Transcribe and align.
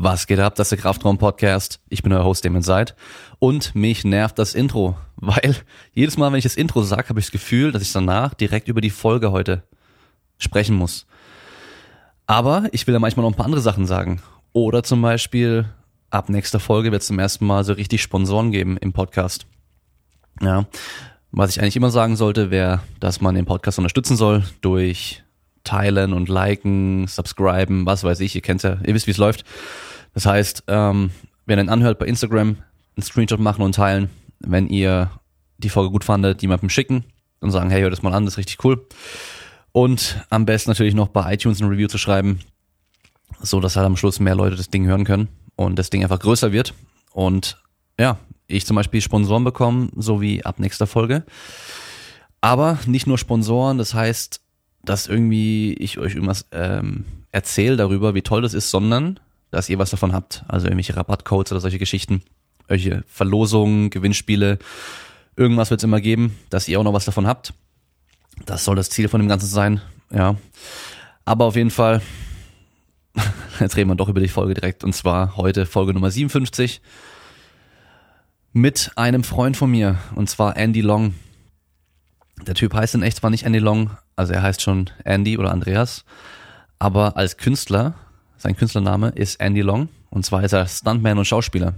Was 0.00 0.28
geht 0.28 0.38
ab? 0.38 0.54
Das 0.54 0.66
ist 0.66 0.70
der 0.70 0.78
Kraftraum 0.78 1.18
Podcast. 1.18 1.80
Ich 1.88 2.04
bin 2.04 2.12
euer 2.12 2.22
Host, 2.22 2.44
Damon 2.44 2.62
Seid. 2.62 2.94
Und 3.40 3.74
mich 3.74 4.04
nervt 4.04 4.38
das 4.38 4.54
Intro, 4.54 4.96
weil 5.16 5.56
jedes 5.92 6.16
Mal, 6.16 6.30
wenn 6.30 6.38
ich 6.38 6.44
das 6.44 6.54
Intro 6.54 6.82
sage, 6.82 7.08
habe 7.08 7.18
ich 7.18 7.26
das 7.26 7.32
Gefühl, 7.32 7.72
dass 7.72 7.82
ich 7.82 7.90
danach 7.90 8.32
direkt 8.32 8.68
über 8.68 8.80
die 8.80 8.90
Folge 8.90 9.32
heute 9.32 9.64
sprechen 10.38 10.76
muss. 10.76 11.04
Aber 12.28 12.68
ich 12.70 12.86
will 12.86 12.94
ja 12.94 13.00
manchmal 13.00 13.24
noch 13.24 13.32
ein 13.32 13.36
paar 13.36 13.46
andere 13.46 13.60
Sachen 13.60 13.86
sagen. 13.86 14.22
Oder 14.52 14.84
zum 14.84 15.02
Beispiel, 15.02 15.64
ab 16.10 16.28
nächster 16.28 16.60
Folge 16.60 16.92
wird 16.92 17.02
es 17.02 17.08
zum 17.08 17.18
ersten 17.18 17.44
Mal 17.44 17.64
so 17.64 17.72
richtig 17.72 18.00
Sponsoren 18.00 18.52
geben 18.52 18.76
im 18.76 18.92
Podcast. 18.92 19.46
Ja. 20.40 20.64
Was 21.32 21.50
ich 21.50 21.60
eigentlich 21.60 21.74
immer 21.74 21.90
sagen 21.90 22.14
sollte, 22.14 22.52
wäre, 22.52 22.82
dass 23.00 23.20
man 23.20 23.34
den 23.34 23.46
Podcast 23.46 23.78
unterstützen 23.78 24.16
soll 24.16 24.44
durch 24.60 25.24
teilen 25.64 26.12
und 26.12 26.28
liken, 26.28 27.08
subscriben, 27.08 27.84
was 27.84 28.04
weiß 28.04 28.20
ich, 28.20 28.36
ihr 28.36 28.42
kennt 28.42 28.62
ja, 28.62 28.78
ihr 28.84 28.94
wisst, 28.94 29.08
wie 29.08 29.10
es 29.10 29.18
läuft. 29.18 29.44
Das 30.14 30.26
heißt, 30.26 30.64
ähm, 30.66 31.10
wenn 31.46 31.58
ihr 31.58 31.64
ihn 31.64 31.68
anhört 31.68 31.98
bei 31.98 32.06
Instagram, 32.06 32.56
einen 32.96 33.02
Screenshot 33.02 33.40
machen 33.40 33.62
und 33.62 33.74
teilen, 33.74 34.10
wenn 34.40 34.68
ihr 34.68 35.10
die 35.58 35.68
Folge 35.68 35.90
gut 35.90 36.04
fandet, 36.04 36.42
jemandem 36.42 36.70
schicken 36.70 37.04
und 37.40 37.50
sagen, 37.50 37.70
hey, 37.70 37.82
hör 37.82 37.90
das 37.90 38.02
mal 38.02 38.14
an, 38.14 38.24
das 38.24 38.34
ist 38.34 38.38
richtig 38.38 38.64
cool. 38.64 38.86
Und 39.72 40.24
am 40.30 40.46
besten 40.46 40.70
natürlich 40.70 40.94
noch 40.94 41.08
bei 41.08 41.32
iTunes 41.34 41.60
ein 41.60 41.68
Review 41.68 41.88
zu 41.88 41.98
schreiben, 41.98 42.40
so 43.40 43.60
dass 43.60 43.76
halt 43.76 43.86
am 43.86 43.96
Schluss 43.96 44.20
mehr 44.20 44.34
Leute 44.34 44.56
das 44.56 44.70
Ding 44.70 44.86
hören 44.86 45.04
können 45.04 45.28
und 45.56 45.78
das 45.78 45.90
Ding 45.90 46.02
einfach 46.02 46.20
größer 46.20 46.52
wird. 46.52 46.74
Und 47.12 47.62
ja, 47.98 48.18
ich 48.46 48.66
zum 48.66 48.76
Beispiel 48.76 49.00
Sponsoren 49.00 49.44
bekommen, 49.44 49.90
so 49.96 50.20
wie 50.20 50.44
ab 50.44 50.58
nächster 50.58 50.86
Folge. 50.86 51.24
Aber 52.40 52.78
nicht 52.86 53.06
nur 53.06 53.18
Sponsoren, 53.18 53.78
das 53.78 53.94
heißt, 53.94 54.40
dass 54.82 55.06
irgendwie 55.06 55.74
ich 55.74 55.98
euch 55.98 56.14
irgendwas 56.14 56.46
ähm, 56.52 57.04
erzähle 57.32 57.76
darüber, 57.76 58.14
wie 58.14 58.22
toll 58.22 58.42
das 58.42 58.54
ist, 58.54 58.70
sondern 58.70 59.20
dass 59.50 59.68
ihr 59.68 59.78
was 59.78 59.90
davon 59.90 60.12
habt. 60.12 60.44
Also 60.48 60.66
irgendwelche 60.66 60.96
Rabattcodes 60.96 61.52
oder 61.52 61.60
solche 61.60 61.78
Geschichten, 61.78 62.22
irgendwelche 62.68 63.04
Verlosungen, 63.06 63.90
Gewinnspiele, 63.90 64.58
irgendwas 65.36 65.70
wird 65.70 65.80
es 65.80 65.84
immer 65.84 66.00
geben, 66.00 66.36
dass 66.50 66.68
ihr 66.68 66.78
auch 66.78 66.84
noch 66.84 66.92
was 66.92 67.04
davon 67.04 67.26
habt. 67.26 67.54
Das 68.44 68.64
soll 68.64 68.76
das 68.76 68.90
Ziel 68.90 69.08
von 69.08 69.20
dem 69.20 69.28
Ganzen 69.28 69.46
sein, 69.46 69.80
ja. 70.10 70.36
Aber 71.24 71.46
auf 71.46 71.56
jeden 71.56 71.70
Fall, 71.70 72.02
jetzt 73.60 73.76
reden 73.76 73.90
wir 73.90 73.96
doch 73.96 74.08
über 74.08 74.20
die 74.20 74.28
Folge 74.28 74.54
direkt, 74.54 74.84
und 74.84 74.94
zwar 74.94 75.36
heute 75.36 75.66
Folge 75.66 75.94
Nummer 75.94 76.10
57 76.10 76.80
mit 78.52 78.92
einem 78.96 79.24
Freund 79.24 79.56
von 79.56 79.70
mir, 79.70 79.98
und 80.14 80.28
zwar 80.28 80.56
Andy 80.56 80.80
Long. 80.80 81.14
Der 82.46 82.54
Typ 82.54 82.74
heißt 82.74 82.94
in 82.94 83.02
echt 83.02 83.18
zwar 83.18 83.30
nicht 83.30 83.44
Andy 83.44 83.58
Long, 83.58 83.90
also 84.16 84.32
er 84.32 84.42
heißt 84.42 84.62
schon 84.62 84.90
Andy 85.04 85.38
oder 85.38 85.50
Andreas, 85.50 86.04
aber 86.78 87.16
als 87.16 87.36
Künstler, 87.36 87.94
sein 88.38 88.56
Künstlername 88.56 89.10
ist 89.10 89.40
Andy 89.40 89.60
Long 89.60 89.88
und 90.10 90.24
zwar 90.24 90.42
ist 90.42 90.52
er 90.52 90.66
Stuntman 90.66 91.18
und 91.18 91.26
Schauspieler. 91.26 91.74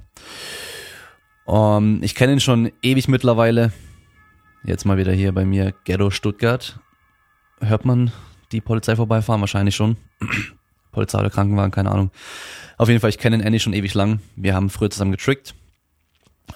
Um, 1.47 2.02
ich 2.02 2.14
kenne 2.14 2.34
ihn 2.34 2.41
schon 2.41 2.70
ewig 2.83 3.08
mittlerweile. 3.08 3.72
Jetzt 4.62 4.84
mal 4.84 4.98
wieder 4.98 5.12
hier 5.12 5.33
bei 5.33 5.44
mir 5.44 5.75
Ghetto 5.84 6.11
Stuttgart. 6.11 6.78
Hört 7.61 7.84
man 7.84 8.12
die 8.52 8.61
Polizei 8.61 8.94
vorbeifahren? 8.94 9.41
Wahrscheinlich 9.41 9.75
schon. 9.75 9.97
Polizei 10.92 11.19
oder 11.19 11.30
Krankenwagen, 11.30 11.70
keine 11.70 11.91
Ahnung. 11.91 12.11
Auf 12.77 12.89
jeden 12.89 13.00
Fall, 13.00 13.11
ich 13.11 13.19
kenne 13.19 13.39
den 13.39 13.47
Andy 13.47 13.58
schon 13.58 13.72
ewig 13.72 13.95
lang. 13.95 14.20
Wir 14.36 14.55
haben 14.55 14.70
früher 14.70 14.91
zusammen 14.91 15.12
getrickt, 15.12 15.55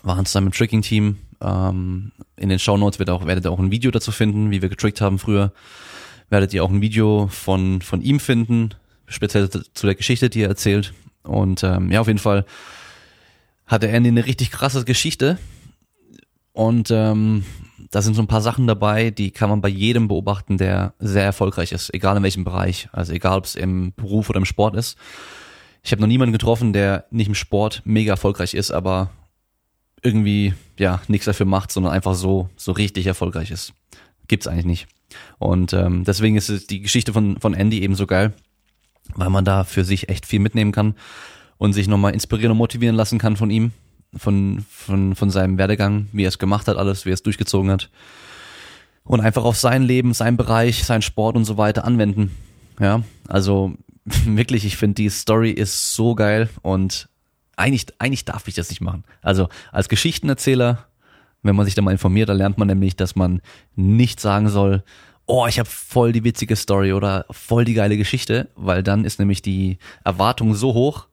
waren 0.02 0.26
zusammen 0.26 0.48
im 0.48 0.52
Tricking-Team, 0.52 1.18
ähm, 1.40 2.12
in 2.36 2.48
den 2.48 2.58
Show 2.58 2.76
Notes 2.76 2.98
wird 2.98 3.10
auch, 3.10 3.26
werdet 3.26 3.44
ihr 3.44 3.52
auch 3.52 3.58
ein 3.58 3.70
Video 3.70 3.90
dazu 3.90 4.12
finden, 4.12 4.50
wie 4.50 4.62
wir 4.62 4.68
getrickt 4.68 5.00
haben 5.00 5.18
früher. 5.18 5.52
Werdet 6.30 6.54
ihr 6.54 6.64
auch 6.64 6.70
ein 6.70 6.80
Video 6.80 7.28
von, 7.28 7.80
von 7.80 8.00
ihm 8.00 8.18
finden, 8.18 8.70
speziell 9.06 9.48
zu 9.50 9.86
der 9.86 9.94
Geschichte, 9.94 10.30
die 10.30 10.42
er 10.42 10.48
erzählt. 10.48 10.92
Und 11.22 11.62
ähm, 11.64 11.90
ja, 11.90 12.00
auf 12.00 12.06
jeden 12.06 12.18
Fall 12.18 12.44
hat 13.66 13.82
der 13.82 13.92
Andy 13.92 14.08
eine 14.08 14.26
richtig 14.26 14.50
krasse 14.50 14.84
Geschichte. 14.84 15.38
Und 16.52 16.90
ähm, 16.90 17.44
da 17.90 18.02
sind 18.02 18.14
so 18.14 18.22
ein 18.22 18.28
paar 18.28 18.40
Sachen 18.40 18.66
dabei, 18.66 19.10
die 19.10 19.30
kann 19.30 19.50
man 19.50 19.60
bei 19.60 19.68
jedem 19.68 20.08
beobachten, 20.08 20.58
der 20.58 20.94
sehr 20.98 21.24
erfolgreich 21.24 21.72
ist, 21.72 21.92
egal 21.92 22.16
in 22.16 22.22
welchem 22.22 22.44
Bereich. 22.44 22.88
Also 22.92 23.12
egal, 23.12 23.38
ob 23.38 23.44
es 23.44 23.54
im 23.54 23.92
Beruf 23.94 24.30
oder 24.30 24.38
im 24.38 24.44
Sport 24.44 24.76
ist. 24.76 24.96
Ich 25.82 25.92
habe 25.92 26.00
noch 26.00 26.08
niemanden 26.08 26.32
getroffen, 26.32 26.72
der 26.72 27.06
nicht 27.10 27.28
im 27.28 27.34
Sport 27.34 27.82
mega 27.84 28.12
erfolgreich 28.12 28.54
ist, 28.54 28.70
aber 28.70 29.10
irgendwie 30.02 30.54
ja 30.78 31.00
nichts 31.08 31.26
dafür 31.26 31.46
macht, 31.46 31.72
sondern 31.72 31.92
einfach 31.92 32.14
so 32.14 32.48
so 32.56 32.72
richtig 32.72 33.06
erfolgreich 33.06 33.50
ist. 33.50 33.74
Gibt's 34.28 34.46
eigentlich 34.46 34.64
nicht. 34.64 34.86
Und 35.38 35.72
ähm, 35.72 36.04
deswegen 36.04 36.36
ist 36.36 36.70
die 36.70 36.80
Geschichte 36.80 37.12
von 37.12 37.38
von 37.40 37.54
Andy 37.54 37.82
eben 37.82 37.94
so 37.94 38.06
geil, 38.06 38.32
weil 39.14 39.30
man 39.30 39.44
da 39.44 39.64
für 39.64 39.84
sich 39.84 40.08
echt 40.08 40.26
viel 40.26 40.40
mitnehmen 40.40 40.72
kann 40.72 40.94
und 41.58 41.72
sich 41.72 41.88
nochmal 41.88 42.14
inspirieren 42.14 42.52
und 42.52 42.58
motivieren 42.58 42.96
lassen 42.96 43.18
kann 43.18 43.36
von 43.36 43.50
ihm, 43.50 43.72
von 44.16 44.64
von 44.68 45.14
von 45.14 45.30
seinem 45.30 45.58
Werdegang, 45.58 46.08
wie 46.12 46.24
er 46.24 46.28
es 46.28 46.38
gemacht 46.38 46.68
hat, 46.68 46.76
alles, 46.76 47.04
wie 47.04 47.10
er 47.10 47.14
es 47.14 47.22
durchgezogen 47.22 47.70
hat 47.70 47.90
und 49.04 49.20
einfach 49.20 49.44
auf 49.44 49.56
sein 49.56 49.82
Leben, 49.82 50.14
sein 50.14 50.36
Bereich, 50.36 50.84
sein 50.84 51.02
Sport 51.02 51.36
und 51.36 51.44
so 51.44 51.56
weiter 51.56 51.84
anwenden. 51.84 52.34
Ja, 52.80 53.02
also 53.28 53.74
wirklich, 54.04 54.64
ich 54.64 54.76
finde 54.76 54.94
die 54.94 55.10
Story 55.10 55.50
ist 55.50 55.94
so 55.94 56.14
geil 56.14 56.48
und 56.62 57.08
eigentlich, 57.56 57.86
eigentlich 57.98 58.24
darf 58.24 58.48
ich 58.48 58.54
das 58.54 58.70
nicht 58.70 58.80
machen. 58.80 59.04
Also 59.22 59.48
als 59.70 59.88
Geschichtenerzähler, 59.88 60.86
wenn 61.42 61.54
man 61.54 61.66
sich 61.66 61.74
da 61.74 61.82
mal 61.82 61.92
informiert, 61.92 62.28
da 62.28 62.32
lernt 62.32 62.58
man 62.58 62.66
nämlich, 62.66 62.96
dass 62.96 63.14
man 63.14 63.42
nicht 63.76 64.18
sagen 64.18 64.48
soll, 64.48 64.82
oh, 65.26 65.46
ich 65.46 65.58
habe 65.58 65.68
voll 65.68 66.12
die 66.12 66.24
witzige 66.24 66.56
Story 66.56 66.92
oder 66.92 67.26
voll 67.30 67.64
die 67.64 67.74
geile 67.74 67.96
Geschichte, 67.96 68.48
weil 68.56 68.82
dann 68.82 69.04
ist 69.04 69.18
nämlich 69.18 69.42
die 69.42 69.78
Erwartung 70.04 70.54
so 70.54 70.74
hoch, 70.74 71.06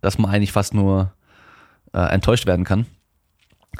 dass 0.00 0.18
man 0.18 0.30
eigentlich 0.30 0.52
fast 0.52 0.74
nur 0.74 1.12
äh, 1.92 1.98
enttäuscht 1.98 2.46
werden 2.46 2.64
kann. 2.64 2.86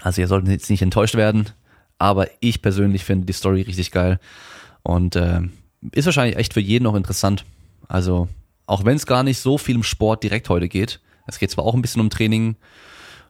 Also 0.02 0.20
ihr 0.20 0.28
solltet 0.28 0.50
jetzt 0.50 0.70
nicht 0.70 0.82
enttäuscht 0.82 1.14
werden, 1.14 1.50
aber 1.98 2.28
ich 2.41 2.62
persönlich 2.62 3.04
finde 3.04 3.26
die 3.26 3.32
Story 3.32 3.62
richtig 3.62 3.91
geil 3.91 4.20
und 4.82 5.16
äh, 5.16 5.41
ist 5.92 6.06
wahrscheinlich 6.06 6.36
echt 6.36 6.54
für 6.54 6.60
jeden 6.60 6.86
auch 6.86 6.94
interessant. 6.94 7.44
Also 7.88 8.28
auch 8.66 8.84
wenn 8.84 8.97
es 8.97 9.06
gar 9.06 9.22
nicht 9.22 9.38
so 9.38 9.58
viel 9.58 9.76
im 9.76 9.82
Sport 9.82 10.22
direkt 10.22 10.48
heute 10.48 10.68
geht, 10.68 11.00
es 11.26 11.38
geht 11.38 11.50
zwar 11.50 11.64
auch 11.64 11.74
ein 11.74 11.82
bisschen 11.82 12.00
um 12.00 12.10
Training 12.10 12.56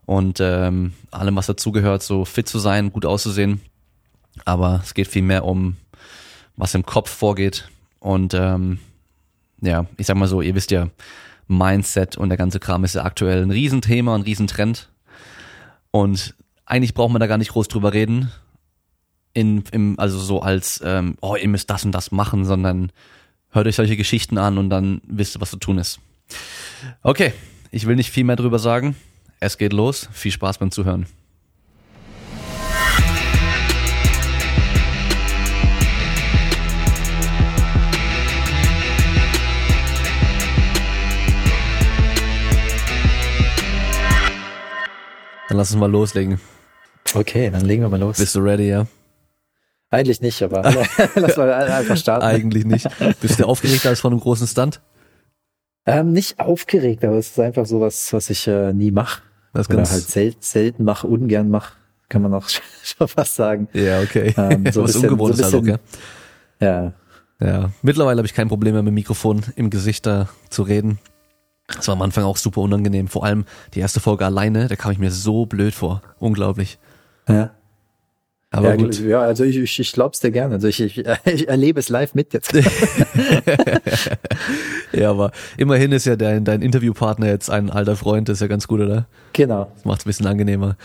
und 0.06 0.40
ähm, 0.40 0.92
allem, 1.10 1.36
was 1.36 1.46
dazugehört, 1.46 2.02
so 2.02 2.24
fit 2.24 2.48
zu 2.48 2.58
sein, 2.58 2.92
gut 2.92 3.06
auszusehen, 3.06 3.60
aber 4.44 4.80
es 4.82 4.94
geht 4.94 5.08
viel 5.08 5.22
mehr 5.22 5.44
um, 5.44 5.76
was 6.56 6.74
im 6.74 6.84
Kopf 6.84 7.10
vorgeht. 7.10 7.68
Und 7.98 8.34
ähm, 8.34 8.78
ja, 9.60 9.86
ich 9.96 10.06
sag 10.06 10.16
mal 10.16 10.28
so, 10.28 10.40
ihr 10.40 10.54
wisst 10.54 10.70
ja, 10.70 10.88
Mindset 11.48 12.16
und 12.16 12.28
der 12.28 12.38
ganze 12.38 12.60
Kram 12.60 12.84
ist 12.84 12.94
ja 12.94 13.04
aktuell 13.04 13.42
ein 13.42 13.50
Riesenthema, 13.50 14.14
ein 14.14 14.22
Riesentrend. 14.22 14.88
Und 15.90 16.34
eigentlich 16.64 16.94
braucht 16.94 17.10
man 17.10 17.20
da 17.20 17.26
gar 17.26 17.38
nicht 17.38 17.50
groß 17.50 17.68
drüber 17.68 17.92
reden. 17.92 18.30
In, 19.32 19.64
im, 19.72 19.98
also 19.98 20.18
so 20.18 20.42
als, 20.42 20.80
ähm, 20.84 21.16
oh, 21.20 21.36
ihr 21.36 21.48
müsst 21.48 21.70
das 21.70 21.84
und 21.84 21.92
das 21.92 22.12
machen, 22.12 22.44
sondern 22.44 22.92
hört 23.50 23.66
euch 23.66 23.76
solche 23.76 23.96
Geschichten 23.96 24.38
an 24.38 24.58
und 24.58 24.70
dann 24.70 25.00
wisst 25.06 25.36
ihr, 25.36 25.40
was 25.40 25.50
zu 25.50 25.56
tun 25.56 25.78
ist. 25.78 26.00
Okay, 27.02 27.32
ich 27.70 27.86
will 27.86 27.96
nicht 27.96 28.10
viel 28.10 28.24
mehr 28.24 28.36
drüber 28.36 28.58
sagen. 28.58 28.96
Es 29.40 29.58
geht 29.58 29.72
los. 29.72 30.08
Viel 30.12 30.32
Spaß 30.32 30.58
beim 30.58 30.70
Zuhören. 30.70 31.06
Dann 45.50 45.58
lass 45.58 45.72
uns 45.72 45.80
mal 45.80 45.90
loslegen. 45.90 46.40
Okay, 47.12 47.50
dann 47.50 47.62
legen 47.64 47.82
wir 47.82 47.88
mal 47.88 47.98
los. 47.98 48.18
Bist 48.18 48.36
du 48.36 48.40
ready, 48.40 48.68
ja? 48.68 48.86
Eigentlich 49.90 50.20
nicht, 50.20 50.40
aber 50.42 50.62
lass 51.16 51.36
mal 51.36 51.52
einfach 51.52 51.96
starten. 51.96 52.24
Eigentlich 52.24 52.64
nicht. 52.64 52.88
Bist 53.20 53.40
du 53.40 53.44
aufgeregter 53.46 53.88
als 53.88 53.98
vor 54.00 54.12
einem 54.12 54.20
großen 54.20 54.46
Stunt? 54.46 54.80
Ähm, 55.86 56.12
nicht 56.12 56.38
aufgeregt, 56.38 57.04
aber 57.04 57.16
es 57.16 57.30
ist 57.30 57.40
einfach 57.40 57.66
so 57.66 57.80
was, 57.80 58.12
was 58.12 58.30
ich 58.30 58.46
äh, 58.46 58.72
nie 58.72 58.92
mache. 58.92 59.22
Das 59.52 59.66
Oder 59.68 59.78
ganz 59.78 59.90
halt 59.90 60.04
sel 60.08 60.34
selten 60.38 60.84
mache, 60.84 61.08
ungern 61.08 61.50
mache, 61.50 61.72
kann 62.08 62.22
man 62.22 62.32
auch 62.32 62.48
schon 62.84 63.08
fast 63.08 63.34
sagen. 63.34 63.66
Ja, 63.72 64.00
okay. 64.02 64.32
Ähm, 64.36 64.70
so 64.70 64.82
was 64.84 64.92
bisschen- 64.92 65.08
Ungewohntes 65.10 65.38
so 65.38 65.44
halt 65.46 65.54
auch, 65.56 65.60
bisschen- 65.62 65.78
ja. 66.60 66.92
Ja, 67.40 67.44
Ja, 67.44 67.70
mittlerweile 67.82 68.18
habe 68.18 68.26
ich 68.26 68.34
kein 68.34 68.46
Problem 68.46 68.74
mehr 68.74 68.82
mit 68.84 68.92
dem 68.92 68.94
Mikrofon 68.94 69.42
im 69.56 69.68
Gesicht 69.70 70.06
da 70.06 70.28
zu 70.50 70.62
reden. 70.62 71.00
Das 71.76 71.88
war 71.88 71.94
am 71.94 72.02
Anfang 72.02 72.24
auch 72.24 72.36
super 72.36 72.60
unangenehm. 72.60 73.08
Vor 73.08 73.24
allem 73.24 73.44
die 73.74 73.80
erste 73.80 74.00
Folge 74.00 74.24
alleine, 74.24 74.68
da 74.68 74.76
kam 74.76 74.92
ich 74.92 74.98
mir 74.98 75.10
so 75.10 75.46
blöd 75.46 75.74
vor. 75.74 76.02
Unglaublich. 76.18 76.78
ja. 77.28 77.50
Aber 78.52 78.70
ja, 78.70 78.74
gut. 78.74 78.98
ja, 78.98 79.20
also 79.20 79.44
ich, 79.44 79.56
ich, 79.56 79.78
ich 79.78 79.92
glaub's 79.92 80.18
dir 80.18 80.32
gerne. 80.32 80.54
Also 80.54 80.66
ich, 80.66 80.80
ich, 80.80 81.04
ich 81.24 81.48
erlebe 81.48 81.78
es 81.78 81.88
live 81.88 82.14
mit 82.14 82.32
jetzt. 82.32 82.52
Ja, 84.92 85.10
aber 85.10 85.30
immerhin 85.56 85.92
ist 85.92 86.06
ja 86.06 86.16
dein, 86.16 86.44
dein 86.44 86.62
Interviewpartner 86.62 87.26
jetzt 87.26 87.50
ein 87.50 87.70
alter 87.70 87.96
Freund, 87.96 88.28
das 88.28 88.38
ist 88.38 88.40
ja 88.40 88.46
ganz 88.48 88.66
gut, 88.66 88.80
oder? 88.80 89.06
genau. 89.32 89.70
Das 89.74 89.84
macht 89.84 90.00
es 90.00 90.06
ein 90.06 90.08
bisschen 90.08 90.26
angenehmer. 90.26 90.76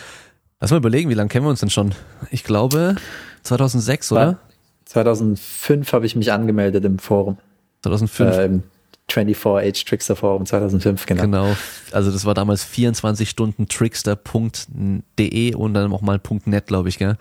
Lass 0.60 0.72
mal 0.72 0.78
überlegen, 0.78 1.10
wie 1.10 1.16
lange 1.16 1.30
kennen 1.30 1.46
wir 1.46 1.50
uns 1.50 1.60
denn 1.60 1.70
schon? 1.70 1.94
Ich 2.32 2.44
glaube 2.44 2.96
2006, 3.44 4.12
oder? 4.12 4.38
2005 4.86 5.92
habe 5.94 6.06
ich 6.06 6.16
mich 6.16 6.32
angemeldet 6.32 6.86
im 6.86 7.00
Forum. 7.00 7.38
2005. 7.82 8.38
Äh, 8.38 8.46
im 8.46 8.64
24H 9.10 9.86
Trickster 9.86 10.16
Forum 10.16 10.46
2005, 10.46 11.06
genau. 11.06 11.22
Genau. 11.22 11.56
Also 11.92 12.12
das 12.12 12.26
war 12.26 12.34
damals 12.34 12.64
24 12.64 13.30
Stunden 13.30 13.68
trickster.de 13.68 15.56
und 15.56 15.74
dann 15.74 15.92
auch 15.94 16.02
mal 16.02 16.20
.net, 16.46 16.68
glaube 16.68 16.90
ich, 16.90 16.98
gell? 16.98 17.18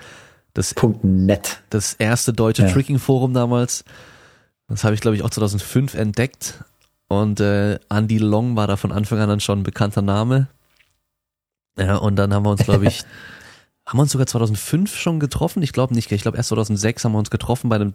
Das, 0.55 0.75
.net. 1.03 1.63
das 1.71 1.95
erste 1.95 2.33
deutsche 2.33 2.63
Ja. 2.63 2.71
Tricking-Forum 2.73 3.35
damals. 3.35 3.85
Das 4.69 4.85
habe 4.85 4.95
ich, 4.95 5.01
glaube 5.01 5.17
ich, 5.17 5.23
auch 5.23 5.31
2005 5.31 5.95
entdeckt. 5.95 6.65
Und 7.09 7.41
äh, 7.41 7.79
Andy 7.91 8.19
Long 8.19 8.57
war 8.57 8.67
da 8.67 8.77
von 8.77 8.93
Anfang 8.93 9.19
an 9.19 9.29
dann 9.29 9.41
schon 9.41 9.61
ein 9.61 9.65
bekannter 9.65 10.03
Name. 10.03 10.49
Ja, 11.79 11.97
und 11.97 12.17
dann 12.17 12.33
haben 12.33 12.45
wir 12.45 12.51
uns, 12.51 12.65
glaube 12.65 12.87
ich, 12.87 13.01
haben 13.87 13.99
wir 13.99 14.03
uns 14.03 14.13
sogar 14.13 14.27
2005 14.27 14.97
schon 14.97 15.21
getroffen? 15.21 15.63
Ich 15.63 15.73
glaube 15.73 15.93
nicht, 15.95 16.11
ich 16.11 16.23
glaube 16.23 16.37
erst 16.39 16.49
2006 16.49 17.05
haben 17.05 17.13
wir 17.13 17.19
uns 17.19 17.31
getroffen 17.31 17.69
bei 17.69 17.77
einem 17.77 17.95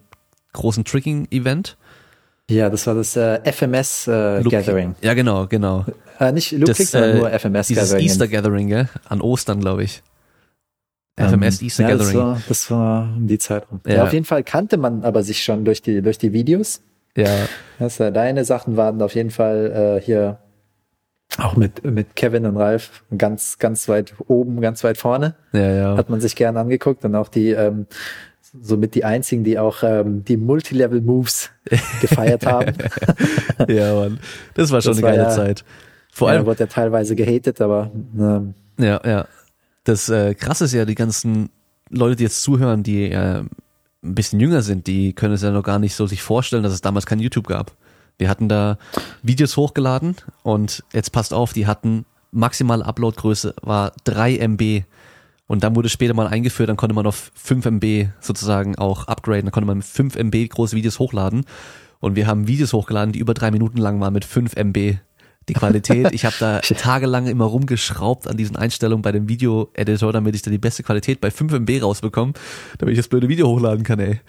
großen 0.52 0.84
Tricking-Event. 0.84 1.76
Ja, 2.50 2.68
das 2.68 2.86
war 2.86 2.94
das 2.94 3.16
äh, 3.16 3.40
FMS 3.52 4.06
äh, 4.08 4.42
Gathering. 4.42 4.94
Ja, 5.00 5.14
genau, 5.14 5.46
genau. 5.46 5.84
Äh, 6.18 6.32
nicht 6.32 6.52
Loop 6.52 6.66
Das, 6.66 6.78
sondern 6.78 7.10
äh, 7.10 7.18
nur 7.18 7.30
FMS 7.30 7.68
Dieses 7.68 7.90
Gathering. 7.90 8.06
Easter 8.06 8.28
Gathering, 8.28 8.68
gell? 8.68 8.88
An 9.08 9.20
Ostern, 9.20 9.60
glaube 9.60 9.84
ich. 9.84 10.02
Ähm, 11.16 11.28
FMS 11.40 11.62
Easter 11.62 11.82
ja, 11.84 11.88
Gathering. 11.90 12.12
Das 12.12 12.22
war, 12.22 12.42
das 12.48 12.70
war 12.70 13.14
um 13.16 13.26
die 13.26 13.38
Zeit. 13.38 13.64
Ja. 13.86 13.94
Ja. 13.94 14.04
auf 14.04 14.12
jeden 14.12 14.24
Fall 14.24 14.42
kannte 14.42 14.76
man 14.76 15.04
aber 15.04 15.22
sich 15.22 15.42
schon 15.42 15.64
durch 15.64 15.82
die, 15.82 16.02
durch 16.02 16.18
die 16.18 16.32
Videos. 16.32 16.82
Ja, 17.16 17.30
Das, 17.78 17.98
äh, 18.00 18.12
deine 18.12 18.44
Sachen 18.44 18.76
waren 18.76 19.02
auf 19.02 19.14
jeden 19.14 19.30
Fall 19.30 19.98
äh, 19.98 20.04
hier 20.04 20.38
auch 21.38 21.56
mit, 21.56 21.84
mit 21.84 22.16
Kevin 22.16 22.44
und 22.46 22.56
Ralf 22.56 23.04
ganz, 23.16 23.58
ganz 23.58 23.88
weit 23.88 24.14
oben, 24.26 24.60
ganz 24.60 24.82
weit 24.82 24.98
vorne. 24.98 25.34
ja, 25.52 25.70
ja. 25.70 25.96
Hat 25.96 26.10
man 26.10 26.20
sich 26.20 26.34
gern 26.36 26.56
angeguckt 26.56 27.04
und 27.04 27.14
auch 27.14 27.28
die, 27.28 27.50
ähm, 27.50 27.86
somit 28.60 28.94
die 28.94 29.04
einzigen, 29.04 29.44
die 29.44 29.58
auch 29.58 29.82
ähm, 29.82 30.24
die 30.24 30.36
Multilevel-Moves 30.36 31.50
gefeiert 32.00 32.46
haben. 32.46 32.74
ja, 33.68 33.94
Mann. 33.94 34.20
Das 34.54 34.70
war 34.70 34.80
schon 34.80 34.92
Das 34.92 34.98
eine 34.98 35.06
war 35.06 35.10
geile 35.12 35.22
ja- 35.28 35.34
Zeit. 35.34 35.64
Vor 36.12 36.28
ja, 36.28 36.36
allem, 36.36 36.46
wurde 36.46 36.60
ja 36.60 36.66
teilweise 36.66 37.14
gehatet, 37.14 37.60
aber 37.60 37.90
ähm, 38.18 38.54
ja, 38.78 39.00
ja. 39.04 39.26
Das 39.84 40.08
äh, 40.08 40.34
krasse 40.34 40.64
ist 40.64 40.72
ja, 40.72 40.84
die 40.84 40.96
ganzen 40.96 41.50
Leute, 41.88 42.16
die 42.16 42.24
jetzt 42.24 42.42
zuhören, 42.42 42.82
die 42.82 43.04
äh, 43.10 43.42
ein 44.02 44.14
bisschen 44.14 44.40
jünger 44.40 44.62
sind, 44.62 44.86
die 44.86 45.12
können 45.12 45.34
es 45.34 45.42
ja 45.42 45.50
noch 45.52 45.62
gar 45.62 45.78
nicht 45.78 45.94
so 45.94 46.06
sich 46.06 46.22
vorstellen, 46.22 46.62
dass 46.64 46.72
es 46.72 46.80
damals 46.80 47.06
kein 47.06 47.20
YouTube 47.20 47.46
gab. 47.46 47.72
Wir 48.18 48.28
hatten 48.28 48.48
da 48.48 48.76
Videos 49.22 49.56
hochgeladen 49.56 50.16
und 50.42 50.82
jetzt 50.92 51.12
passt 51.12 51.32
auf, 51.32 51.52
die 51.52 51.66
hatten 51.66 52.04
maximale 52.32 52.84
Uploadgröße 52.84 53.54
war 53.62 53.92
3 54.04 54.36
MB 54.38 54.82
und 55.50 55.64
dann 55.64 55.74
wurde 55.74 55.88
später 55.88 56.14
mal 56.14 56.28
eingeführt, 56.28 56.68
dann 56.68 56.76
konnte 56.76 56.94
man 56.94 57.08
auf 57.08 57.32
5 57.34 57.66
MB 57.66 58.10
sozusagen 58.20 58.78
auch 58.78 59.08
upgraden, 59.08 59.46
dann 59.46 59.50
konnte 59.50 59.66
man 59.66 59.78
mit 59.78 59.84
5 59.84 60.14
MB 60.14 60.48
große 60.48 60.76
Videos 60.76 61.00
hochladen 61.00 61.44
und 61.98 62.14
wir 62.14 62.28
haben 62.28 62.46
Videos 62.46 62.72
hochgeladen, 62.72 63.10
die 63.12 63.18
über 63.18 63.34
drei 63.34 63.50
Minuten 63.50 63.78
lang 63.78 64.00
waren 64.00 64.12
mit 64.12 64.24
5 64.24 64.54
MB. 64.54 64.98
Die 65.48 65.54
Qualität, 65.54 66.12
ich 66.12 66.24
habe 66.24 66.36
da 66.38 66.60
tagelang 66.60 67.26
immer 67.26 67.46
rumgeschraubt 67.46 68.28
an 68.28 68.36
diesen 68.36 68.54
Einstellungen 68.54 69.02
bei 69.02 69.10
dem 69.10 69.28
Video-Editor, 69.28 70.12
damit 70.12 70.36
ich 70.36 70.42
da 70.42 70.52
die 70.52 70.58
beste 70.58 70.84
Qualität 70.84 71.20
bei 71.20 71.32
5 71.32 71.52
MB 71.52 71.82
rausbekomme, 71.82 72.34
damit 72.78 72.92
ich 72.92 72.98
das 73.00 73.08
blöde 73.08 73.28
Video 73.28 73.48
hochladen 73.48 73.82
kann, 73.82 73.98
ey. 73.98 74.20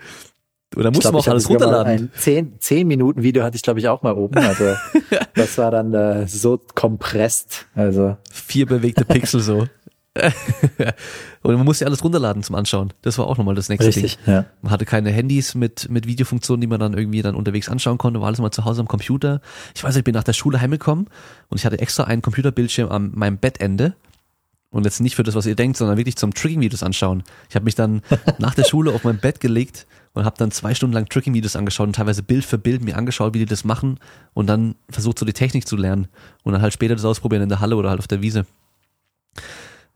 Und 0.76 0.84
da 0.84 0.90
musste 0.90 1.12
man 1.12 1.22
auch 1.22 1.28
alles 1.28 1.48
runterladen. 1.48 1.94
ein 1.94 2.12
10, 2.16 2.54
10 2.60 2.88
Minuten 2.88 3.22
Video 3.22 3.44
hatte 3.44 3.58
ich 3.58 3.62
glaube 3.62 3.80
ich 3.80 3.88
auch 3.90 4.02
mal 4.02 4.14
oben. 4.14 4.40
Also 4.40 4.74
das 5.36 5.58
war 5.60 5.70
dann 5.70 5.94
äh, 5.94 6.28
so 6.28 6.60
kompresst. 6.74 7.68
Also 7.76 8.18
Vier 8.32 8.66
bewegte 8.66 9.06
Pixel 9.06 9.42
so. 9.42 9.68
Und 11.42 11.56
man 11.56 11.66
musste 11.66 11.86
ja 11.86 11.88
alles 11.88 12.04
runterladen 12.04 12.44
zum 12.44 12.56
Anschauen. 12.56 12.92
Das 13.02 13.18
war 13.18 13.28
auch 13.28 13.38
nochmal 13.38 13.56
das 13.56 13.70
nächste 13.70 13.88
richtig. 13.88 14.18
Ding. 14.18 14.34
Ja. 14.34 14.46
Man 14.62 14.72
hatte 14.72 14.86
keine 14.86 15.10
Handys 15.10 15.56
mit, 15.56 15.90
mit 15.90 16.06
Videofunktionen, 16.06 16.60
die 16.60 16.68
man 16.68 16.80
dann 16.80 16.94
irgendwie 16.94 17.22
dann 17.22 17.36
unterwegs 17.36 17.70
anschauen 17.70 17.98
konnte, 17.98 18.20
war 18.20 18.28
alles 18.28 18.40
mal 18.40 18.52
zu 18.52 18.66
Hause 18.66 18.82
am 18.82 18.88
Computer. 18.88 19.42
Ich 19.74 19.84
weiß, 19.84 19.96
ich 19.96 20.04
bin 20.04 20.14
nach 20.14 20.24
der 20.24 20.34
Schule 20.34 20.60
heimgekommen 20.60 21.08
und 21.50 21.58
ich 21.58 21.66
hatte 21.66 21.80
extra 21.80 22.04
einen 22.04 22.22
Computerbildschirm 22.22 22.92
an 22.92 23.12
meinem 23.14 23.38
Bettende. 23.38 23.96
Und 24.70 24.86
jetzt 24.86 25.02
nicht 25.02 25.16
für 25.16 25.24
das, 25.24 25.36
was 25.36 25.46
ihr 25.46 25.56
denkt, 25.56 25.76
sondern 25.76 25.98
wirklich 25.98 26.16
zum 26.16 26.34
Tricking-Videos 26.34 26.82
anschauen. 26.82 27.24
Ich 27.50 27.56
habe 27.56 27.66
mich 27.66 27.76
dann 27.76 28.02
nach 28.38 28.56
der 28.56 28.64
Schule 28.64 28.92
auf 28.92 29.04
mein 29.04 29.18
Bett 29.18 29.42
gelegt 29.42 29.86
und 30.14 30.24
habe 30.24 30.38
dann 30.38 30.52
zwei 30.52 30.74
Stunden 30.74 30.94
lang 30.94 31.10
Tricking-Videos 31.10 31.58
angeschaut 31.58 31.88
und 31.88 31.96
teilweise 31.96 32.24
Bild 32.24 32.46
für 32.46 32.58
Bild 32.58 32.82
mir 32.82 32.98
angeschaut, 32.98 33.34
wie 33.34 33.40
die 33.40 33.46
das 33.46 33.66
machen 33.66 34.00
und 34.34 34.48
dann 34.48 34.76
versucht 34.90 35.20
so 35.20 35.26
die 35.26 35.34
Technik 35.34 35.68
zu 35.68 35.76
lernen 35.76 36.08
und 36.44 36.54
dann 36.54 36.62
halt 36.62 36.74
später 36.74 36.96
das 36.96 37.04
ausprobieren 37.04 37.44
in 37.44 37.50
der 37.50 37.60
Halle 37.60 37.76
oder 37.76 37.90
halt 37.90 38.00
auf 38.00 38.08
der 38.08 38.22
Wiese. 38.22 38.46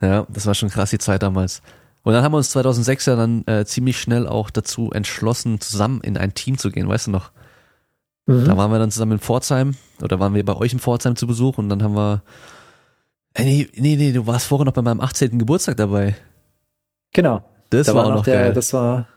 Ja, 0.01 0.25
das 0.29 0.45
war 0.45 0.53
schon 0.55 0.69
krass 0.69 0.89
die 0.89 0.97
Zeit 0.97 1.23
damals. 1.23 1.61
Und 2.03 2.13
dann 2.13 2.23
haben 2.23 2.33
wir 2.33 2.37
uns 2.37 2.49
2006 2.51 3.05
ja 3.07 3.15
dann 3.15 3.43
äh, 3.47 3.65
ziemlich 3.65 3.99
schnell 3.99 4.27
auch 4.27 4.49
dazu 4.51 4.91
entschlossen, 4.91 5.59
zusammen 5.61 6.01
in 6.01 6.17
ein 6.17 6.33
Team 6.35 6.57
zu 6.57 6.69
gehen, 6.69 6.87
weißt 6.87 7.07
du 7.07 7.11
noch? 7.11 7.31
Mhm. 8.27 8.45
Da 8.45 8.57
waren 8.57 8.71
wir 8.71 8.79
dann 8.79 8.91
zusammen 8.91 9.13
in 9.13 9.19
Pforzheim 9.19 9.75
oder 10.01 10.19
waren 10.19 10.33
wir 10.33 10.45
bei 10.45 10.55
euch 10.55 10.73
in 10.73 10.79
Pforzheim 10.79 11.15
zu 11.15 11.25
Besuch 11.27 11.57
und 11.57 11.69
dann 11.69 11.81
haben 11.81 11.95
wir 11.95 12.21
äh, 13.33 13.43
nee, 13.43 13.67
nee, 13.75 13.95
nee, 13.95 14.11
du 14.11 14.25
warst 14.27 14.45
vorher 14.47 14.65
noch 14.65 14.73
bei 14.73 14.81
meinem 14.81 15.01
18. 15.01 15.37
Geburtstag 15.39 15.77
dabei. 15.77 16.15
Genau. 17.13 17.43
Das 17.69 17.87
da 17.87 17.95
war 17.95 18.03
war 18.05 18.11
auch 18.11 18.15
noch 18.17 18.23
der, 18.23 18.35
geil. 18.45 18.53
das 18.53 18.71
war 18.73 19.07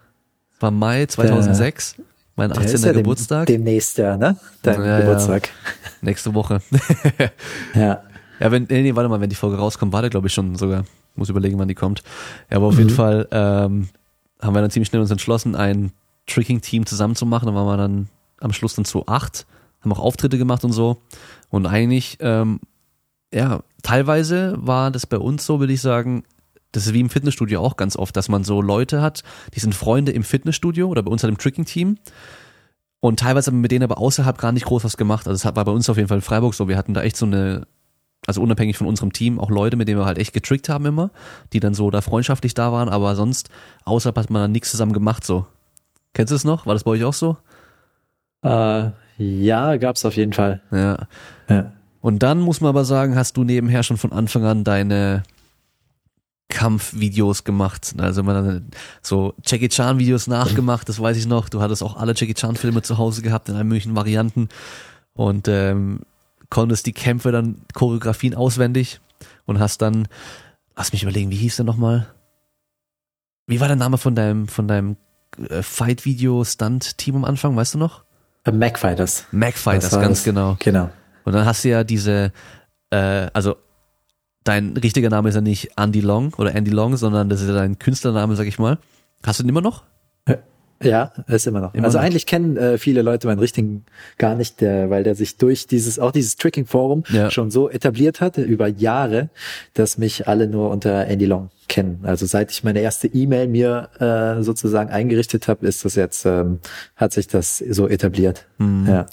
war 0.60 0.70
Mai 0.70 1.06
2006, 1.06 1.96
mein 2.36 2.48
der 2.50 2.58
18. 2.58 2.74
ist 2.74 2.84
ja 2.84 2.92
dem- 2.92 2.98
Geburtstag, 3.02 3.46
Demnächst 3.46 3.98
ja, 3.98 4.16
ne? 4.16 4.36
Dein 4.62 4.81
Ja, 4.81 4.86
ja. 4.86 5.00
Geburtstag. 5.00 5.50
nächste 6.00 6.34
Woche. 6.34 6.60
Ja. 7.74 8.02
Ja, 8.40 8.50
wenn, 8.50 8.64
nee, 8.70 8.82
nee, 8.82 8.94
warte 8.96 9.08
mal, 9.08 9.20
wenn 9.20 9.31
die 9.31 9.37
Folge 9.37 9.56
rauskommt, 9.56 9.93
war 9.93 10.00
der, 10.02 10.11
glaube 10.11 10.26
ich, 10.29 10.35
schon 10.35 10.55
sogar. 10.56 10.85
Muss 11.17 11.29
überlegen, 11.29 11.58
wann 11.58 11.69
die 11.69 11.75
kommt. 11.75 12.02
Ja, 12.50 12.58
aber 12.58 12.67
auf 12.67 12.79
jeden 12.79 12.90
Mhm. 12.90 12.94
Fall 12.94 13.29
ähm, 13.32 13.88
haben 14.40 14.55
wir 14.55 14.61
dann 14.61 14.70
ziemlich 14.70 14.88
schnell 14.88 15.02
uns 15.02 15.11
entschlossen, 15.11 15.56
ein 15.56 15.93
Tricking-Team 16.26 16.87
zusammen 16.87 17.17
zu 17.17 17.26
machen. 17.26 17.46
Da 17.46 17.55
waren 17.55 17.67
wir 17.67 17.76
dann 17.76 18.08
am 18.40 18.52
Schluss 18.52 18.75
dann 18.75 18.85
zu 18.85 19.06
acht, 19.06 19.46
haben 19.81 19.93
auch 19.93 19.99
Auftritte 19.99 20.38
gemacht 20.38 20.62
und 20.64 20.73
so. 20.73 20.99
Und 21.50 21.67
eigentlich, 21.67 22.19
ähm, 22.20 22.61
ja, 23.35 23.61
teilweise 23.82 24.55
war 24.58 24.91
das 24.91 25.06
bei 25.06 25.19
uns 25.19 25.44
so, 25.44 25.58
würde 25.61 25.73
ich 25.73 25.81
sagen, 25.81 26.23
das 26.73 26.87
ist 26.87 26.93
wie 26.93 27.00
im 27.00 27.11
Fitnessstudio 27.11 27.61
auch 27.61 27.76
ganz 27.76 27.96
oft, 27.96 28.14
dass 28.17 28.29
man 28.29 28.44
so 28.44 28.61
Leute 28.62 29.00
hat, 29.02 29.23
die 29.55 29.61
sind 29.61 29.75
Freunde 29.75 30.12
im 30.12 30.23
Fitnessstudio 30.23 30.87
oder 30.88 31.02
bei 31.02 31.11
uns 31.11 31.23
halt 31.23 31.32
im 31.32 31.38
Tricking-Team. 31.38 31.96
Und 33.00 33.20
teilweise 33.20 33.49
haben 33.50 33.56
wir 33.58 33.62
mit 33.62 33.70
denen 33.73 33.84
aber 33.84 33.99
außerhalb 33.99 34.38
gar 34.38 34.52
nicht 34.52 34.67
groß 34.67 34.84
was 34.84 34.96
gemacht. 34.96 35.26
Also 35.26 35.43
das 35.44 35.56
war 35.56 35.64
bei 35.64 35.73
uns 35.73 35.88
auf 35.88 35.96
jeden 35.96 36.08
Fall 36.08 36.19
in 36.19 36.23
Freiburg 36.23 36.55
so. 36.55 36.69
Wir 36.69 36.76
hatten 36.76 36.94
da 36.94 37.02
echt 37.02 37.17
so 37.17 37.26
eine, 37.26 37.67
also 38.28 38.42
unabhängig 38.42 38.76
von 38.76 38.86
unserem 38.86 39.12
Team, 39.14 39.40
auch 39.40 39.48
Leute, 39.48 39.76
mit 39.76 39.88
denen 39.88 39.98
wir 39.98 40.04
halt 40.04 40.19
echt 40.19 40.34
getrickt 40.34 40.69
haben 40.69 40.84
immer, 40.84 41.10
die 41.54 41.60
dann 41.60 41.72
so 41.72 41.90
da 41.90 42.02
freundschaftlich 42.02 42.52
da 42.52 42.70
waren, 42.72 42.90
aber 42.90 43.16
sonst 43.16 43.48
außerhalb 43.86 44.19
hat 44.19 44.28
man 44.28 44.42
dann 44.42 44.52
nichts 44.52 44.70
zusammen 44.70 44.92
gemacht 44.92 45.25
so. 45.25 45.46
Kennst 46.12 46.30
du 46.30 46.34
es 46.36 46.44
noch? 46.44 46.66
War 46.66 46.75
das 46.75 46.84
bei 46.84 46.90
euch 46.90 47.04
auch 47.04 47.14
so? 47.14 47.38
Äh, 48.44 48.90
ja, 49.16 49.76
gab's 49.76 50.04
auf 50.04 50.14
jeden 50.14 50.34
Fall. 50.34 50.60
Ja. 50.70 51.06
Ja. 51.48 51.72
Und 52.02 52.22
dann 52.22 52.40
muss 52.40 52.60
man 52.60 52.69
aber 52.69 52.84
sagen, 52.84 53.16
hast 53.16 53.38
du 53.38 53.44
nebenher 53.44 53.82
schon 53.82 53.96
von 53.96 54.12
Anfang 54.12 54.44
an 54.44 54.62
deine 54.62 55.22
Kampfvideos 56.50 57.44
gemacht. 57.44 57.94
Also 57.96 58.22
man 58.22 58.46
hat 58.46 58.62
so 59.00 59.32
Jackie 59.43 59.70
Chan 59.70 59.98
Videos 59.98 60.26
nachgemacht, 60.26 60.86
das 60.88 61.00
weiß 61.00 61.17
ich 61.17 61.26
noch. 61.26 61.48
Du 61.48 61.62
hattest 61.62 61.82
auch 61.82 61.96
alle 61.96 62.12
Jackie 62.14 62.34
Chan 62.34 62.56
Filme 62.56 62.82
zu 62.82 62.98
Hause 62.98 63.22
gehabt 63.22 63.48
in 63.48 63.55
allen 63.55 63.69
möglichen 63.69 63.96
Varianten 63.96 64.50
und 65.14 65.48
ähm, 65.48 66.00
konntest 66.50 66.86
die 66.86 66.93
Kämpfe 66.93 67.32
dann 67.32 67.62
Choreografien 67.74 68.34
auswendig 68.34 69.00
und 69.46 69.58
hast 69.60 69.82
dann, 69.82 70.08
lass 70.76 70.93
mich 70.93 71.02
überlegen, 71.02 71.31
wie 71.31 71.36
hieß 71.36 71.56
der 71.56 71.64
nochmal? 71.64 72.06
Wie 73.46 73.60
war 73.60 73.69
der 73.69 73.76
Name 73.76 73.98
von 73.98 74.14
deinem 74.14 74.48
von 74.48 74.69
deinem 74.69 74.96
äh, 75.48 75.62
Fight 75.62 76.05
Video 76.05 76.44
Stunt 76.44 76.98
Team 76.98 77.17
am 77.17 77.24
Anfang, 77.24 77.56
weißt 77.56 77.74
du 77.74 77.78
noch? 77.78 78.05
Äh, 78.44 78.52
Mac 78.52 78.78
Fighters. 78.78 79.24
Mac 79.31 79.55
Fighters, 79.56 79.84
Das 79.90 79.93
war 79.94 80.02
ganz 80.02 80.19
das. 80.19 80.24
genau. 80.24 80.56
Genau. 80.60 80.90
Und 81.24 81.32
dann 81.32 81.44
hast 81.46 81.64
du 81.64 81.69
ja 81.70 81.84
diese, 81.84 82.32
äh, 82.90 83.28
also 83.32 83.56
dein 84.44 84.76
richtiger 84.76 85.10
Name 85.10 85.28
ist 85.28 85.34
ja 85.34 85.40
nicht 85.40 85.70
Andy 85.76 86.00
Long 86.00 86.32
oder 86.34 86.55
Andy 86.55 86.70
Long, 86.70 86.96
sondern 86.96 87.28
das 87.28 87.40
ist 87.43 87.48
ja 87.48 87.55
dein 87.55 87.78
Künstlername, 87.78 88.36
sag 88.36 88.46
ich 88.46 88.58
mal. 88.58 88.78
Hast 89.24 89.38
du 89.38 89.43
den 89.43 89.50
immer 89.50 89.60
noch? 89.60 89.84
Ja, 90.82 91.13
ist 91.27 91.47
immer 91.47 91.61
noch. 91.61 91.75
Immer 91.75 91.87
also 91.87 91.99
noch. 91.99 92.05
eigentlich 92.05 92.27
kennen 92.27 92.56
äh, 92.56 92.79
viele 92.79 93.03
Leute 93.03 93.27
meinen 93.27 93.41
richtigen 93.41 93.85
gar 94.17 94.35
nicht, 94.37 94.61
der, 94.61 94.91
weil 94.91 95.03
der 95.03 95.15
sich 95.15 95.37
durch 95.37 95.67
dieses, 95.67 95.99
auch 95.99 96.13
dieses 96.13 96.37
Tricking-Forum 96.37 97.05
Ja. 97.11 97.31
schon 97.31 97.51
so 97.51 97.69
etabliert 97.69 98.20
hatte 98.20 98.43
über 98.43 98.69
Jahre, 98.69 99.29
dass 99.75 99.99
mich 99.99 100.29
alle 100.29 100.47
nur 100.47 100.70
unter 100.70 101.06
Andy 101.06 101.25
Long 101.27 101.51
kennen. 101.67 102.01
Also 102.05 102.27
seit 102.27 102.51
ich 102.53 102.63
meine 102.63 102.81
erste 102.81 103.08
E-Mail 103.08 103.49
mir 103.49 103.89
äh, 103.99 104.43
sozusagen 104.43 104.91
eingerichtet 104.91 105.49
habe, 105.49 105.67
ist 105.67 105.85
das 105.85 105.97
jetzt, 105.97 106.25
ähm, 106.25 106.61
hat 106.97 107.13
sich 107.13 107.27
das 107.27 107.58
so 107.58 107.89
etabliert. 107.89 108.47
Mhm. 108.58 108.87
Ja. 108.87 109.06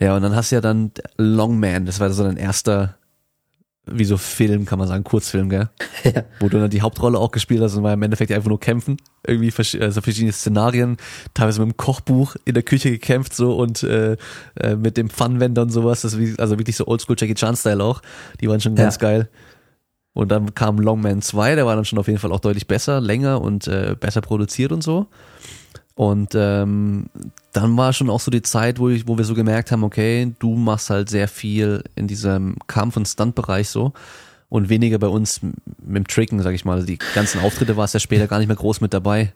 Ja, 0.00 0.16
und 0.16 0.22
dann 0.22 0.34
hast 0.34 0.50
du 0.50 0.56
ja 0.56 0.60
dann 0.60 0.90
Longman, 1.16 1.86
das 1.86 2.00
war 2.00 2.10
so 2.10 2.24
dein 2.24 2.36
erster, 2.36 2.96
wie 3.86 4.04
so 4.04 4.16
Film, 4.16 4.64
kann 4.64 4.78
man 4.78 4.88
sagen, 4.88 5.04
Kurzfilm, 5.04 5.48
gell? 5.50 5.68
ja. 6.04 6.24
Wo 6.40 6.48
du 6.48 6.58
dann 6.58 6.70
die 6.70 6.80
Hauptrolle 6.82 7.18
auch 7.18 7.30
gespielt 7.30 7.60
hast 7.62 7.76
und 7.76 7.82
war 7.82 7.92
im 7.92 8.02
Endeffekt 8.02 8.32
einfach 8.32 8.48
nur 8.48 8.60
kämpfen. 8.60 8.96
Irgendwie 9.26 9.52
also 9.80 10.00
verschiedene 10.00 10.32
Szenarien, 10.32 10.96
teilweise 11.34 11.60
mit 11.60 11.70
dem 11.72 11.76
Kochbuch 11.76 12.36
in 12.44 12.54
der 12.54 12.62
Küche 12.62 12.90
gekämpft 12.90 13.34
so 13.34 13.56
und 13.56 13.82
äh, 13.82 14.16
äh, 14.60 14.76
mit 14.76 14.96
dem 14.96 15.10
Funwender 15.10 15.62
und 15.62 15.70
sowas. 15.70 16.00
Das 16.02 16.18
wie, 16.18 16.34
also 16.38 16.58
wirklich 16.58 16.76
so 16.76 16.86
Oldschool 16.86 17.16
Jackie 17.18 17.34
Chan-Style 17.34 17.82
auch. 17.82 18.00
Die 18.40 18.48
waren 18.48 18.60
schon 18.60 18.74
ganz 18.74 18.94
Ja. 18.96 19.00
geil. 19.00 19.28
Und 20.14 20.30
dann 20.30 20.54
kam 20.54 20.78
Longman 20.78 21.22
2, 21.22 21.56
der 21.56 21.66
war 21.66 21.74
dann 21.74 21.84
schon 21.84 21.98
auf 21.98 22.06
jeden 22.06 22.20
Fall 22.20 22.30
auch 22.32 22.40
deutlich 22.40 22.66
besser, 22.68 23.00
länger 23.00 23.40
und 23.40 23.66
äh, 23.66 23.96
besser 23.98 24.20
produziert 24.20 24.70
und 24.72 24.82
so. 24.82 25.08
Und 25.94 26.34
ähm, 26.34 27.06
dann 27.52 27.76
war 27.76 27.92
schon 27.92 28.10
auch 28.10 28.20
so 28.20 28.30
die 28.30 28.42
Zeit, 28.42 28.78
wo, 28.78 28.88
ich, 28.88 29.06
wo 29.06 29.16
wir 29.16 29.24
so 29.24 29.34
gemerkt 29.34 29.70
haben, 29.70 29.84
okay, 29.84 30.34
du 30.40 30.56
machst 30.56 30.90
halt 30.90 31.08
sehr 31.08 31.28
viel 31.28 31.84
in 31.94 32.08
diesem 32.08 32.56
Kampf- 32.66 32.96
und 32.96 33.06
Stunt-Bereich 33.06 33.68
so 33.68 33.92
und 34.48 34.68
weniger 34.68 34.98
bei 34.98 35.06
uns 35.06 35.40
mit 35.42 35.54
dem 35.96 36.06
Tricken, 36.06 36.42
sag 36.42 36.52
ich 36.54 36.64
mal. 36.64 36.74
Also 36.74 36.86
die 36.86 36.98
ganzen 37.14 37.40
Auftritte 37.40 37.76
warst 37.76 37.94
ja 37.94 38.00
später 38.00 38.26
gar 38.26 38.38
nicht 38.38 38.48
mehr 38.48 38.56
groß 38.56 38.80
mit 38.80 38.92
dabei. 38.92 39.32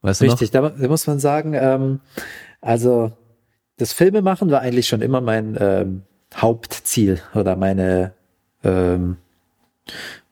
Weißt 0.00 0.22
Richtig, 0.22 0.52
noch? 0.54 0.72
da 0.78 0.88
muss 0.88 1.06
man 1.06 1.18
sagen, 1.18 1.52
ähm, 1.54 2.00
also 2.62 3.12
das 3.76 3.92
Filmemachen 3.92 4.50
war 4.50 4.60
eigentlich 4.62 4.88
schon 4.88 5.02
immer 5.02 5.20
mein 5.20 5.56
ähm, 5.60 6.02
Hauptziel 6.34 7.20
oder 7.34 7.56
meine 7.56 8.12
ähm, 8.64 9.16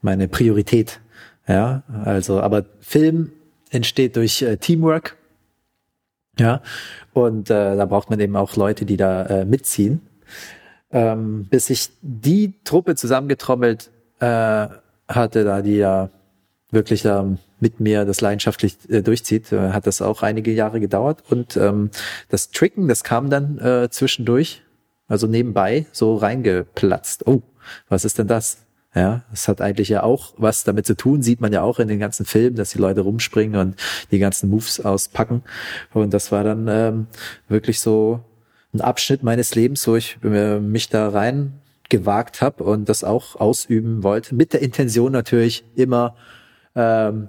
meine 0.01 0.29
Priorität. 0.29 1.01
Ja, 1.47 1.83
also 2.05 2.41
aber 2.41 2.65
Film 2.81 3.33
entsteht 3.71 4.17
durch 4.17 4.43
äh, 4.43 4.57
Teamwork. 4.57 5.17
Ja, 6.39 6.63
und 7.13 7.51
äh, 7.51 7.77
da 7.77 7.85
braucht 7.85 8.11
man 8.11 8.21
eben 8.21 8.37
auch 8.37 8.57
Leute, 8.57 8.85
die 8.85 8.97
da 8.97 9.23
äh, 9.25 9.45
mitziehen. 9.45 10.01
Ähm, 10.91 11.47
bis 11.51 11.69
ich 11.69 11.91
die 12.01 12.55
Truppe 12.65 12.95
zusammengetrommelt 12.95 13.91
äh, 14.21 14.69
hatte, 15.09 15.45
da 15.45 15.61
die 15.63 15.77
ja 15.77 16.11
wirklich 16.71 17.03
da 17.03 17.27
mit 17.61 17.81
mir 17.81 18.05
das 18.05 18.21
leidenschaftlich 18.21 18.77
äh, 18.89 19.03
durchzieht, 19.03 19.53
äh, 19.53 19.71
hat 19.71 19.87
das 19.87 20.01
auch 20.01 20.23
einige 20.23 20.53
Jahre 20.53 20.81
gedauert. 20.81 21.25
Und 21.29 21.57
ähm, 21.57 21.91
das 22.29 22.51
Tricken, 22.51 22.89
das 22.89 23.05
kam 23.05 23.31
dann 23.31 23.59
äh, 23.59 23.89
zwischendurch, 23.91 24.63
also 25.09 25.27
nebenbei, 25.27 25.87
so 25.93 26.17
reingeplatzt. 26.17 27.27
Oh, 27.27 27.43
was 27.89 28.05
ist 28.05 28.19
denn 28.19 28.29
das? 28.29 28.59
Ja, 28.99 29.23
das 29.31 29.47
hat 29.47 29.61
eigentlich 29.61 29.89
ja 29.89 30.03
auch 30.03 30.35
was 30.39 30.65
damit 30.65 30.85
zu 30.85 30.97
tun, 30.97 31.23
sieht 31.23 31.41
man 31.41 31.53
ja 31.53 31.63
auch 31.63 31.79
in 31.79 31.87
den 31.87 32.01
ganzen 32.01 32.27
Filmen, 32.27 32.57
dass 32.57 32.71
die 32.71 32.79
Leute 32.79 33.03
rumspringen 33.03 33.61
und 33.61 33.77
die 34.11 34.19
ganzen 34.19 34.51
Moves 34.51 34.85
auspacken. 34.85 35.45
Und 35.95 36.13
das 36.13 36.33
war 36.33 36.43
dann 36.43 36.67
ähm, 36.69 37.07
wirklich 37.49 37.79
so 37.79 38.25
ein 38.75 38.81
Abschnitt 38.81 39.23
meines 39.23 39.55
Lebens, 39.55 39.87
wo 39.87 39.95
ich 39.95 40.19
äh, 40.25 40.59
mich 40.59 40.89
da 40.89 41.11
rein 41.11 41.61
gewagt 41.89 42.43
habe 42.43 42.65
und 42.65 42.89
das 42.89 43.05
auch 43.05 43.37
ausüben 43.37 44.03
wollte, 44.03 44.35
mit 44.35 44.53
der 44.53 44.63
Intention 44.63 45.13
natürlich 45.13 45.65
immer 45.77 46.17
ähm, 46.75 47.29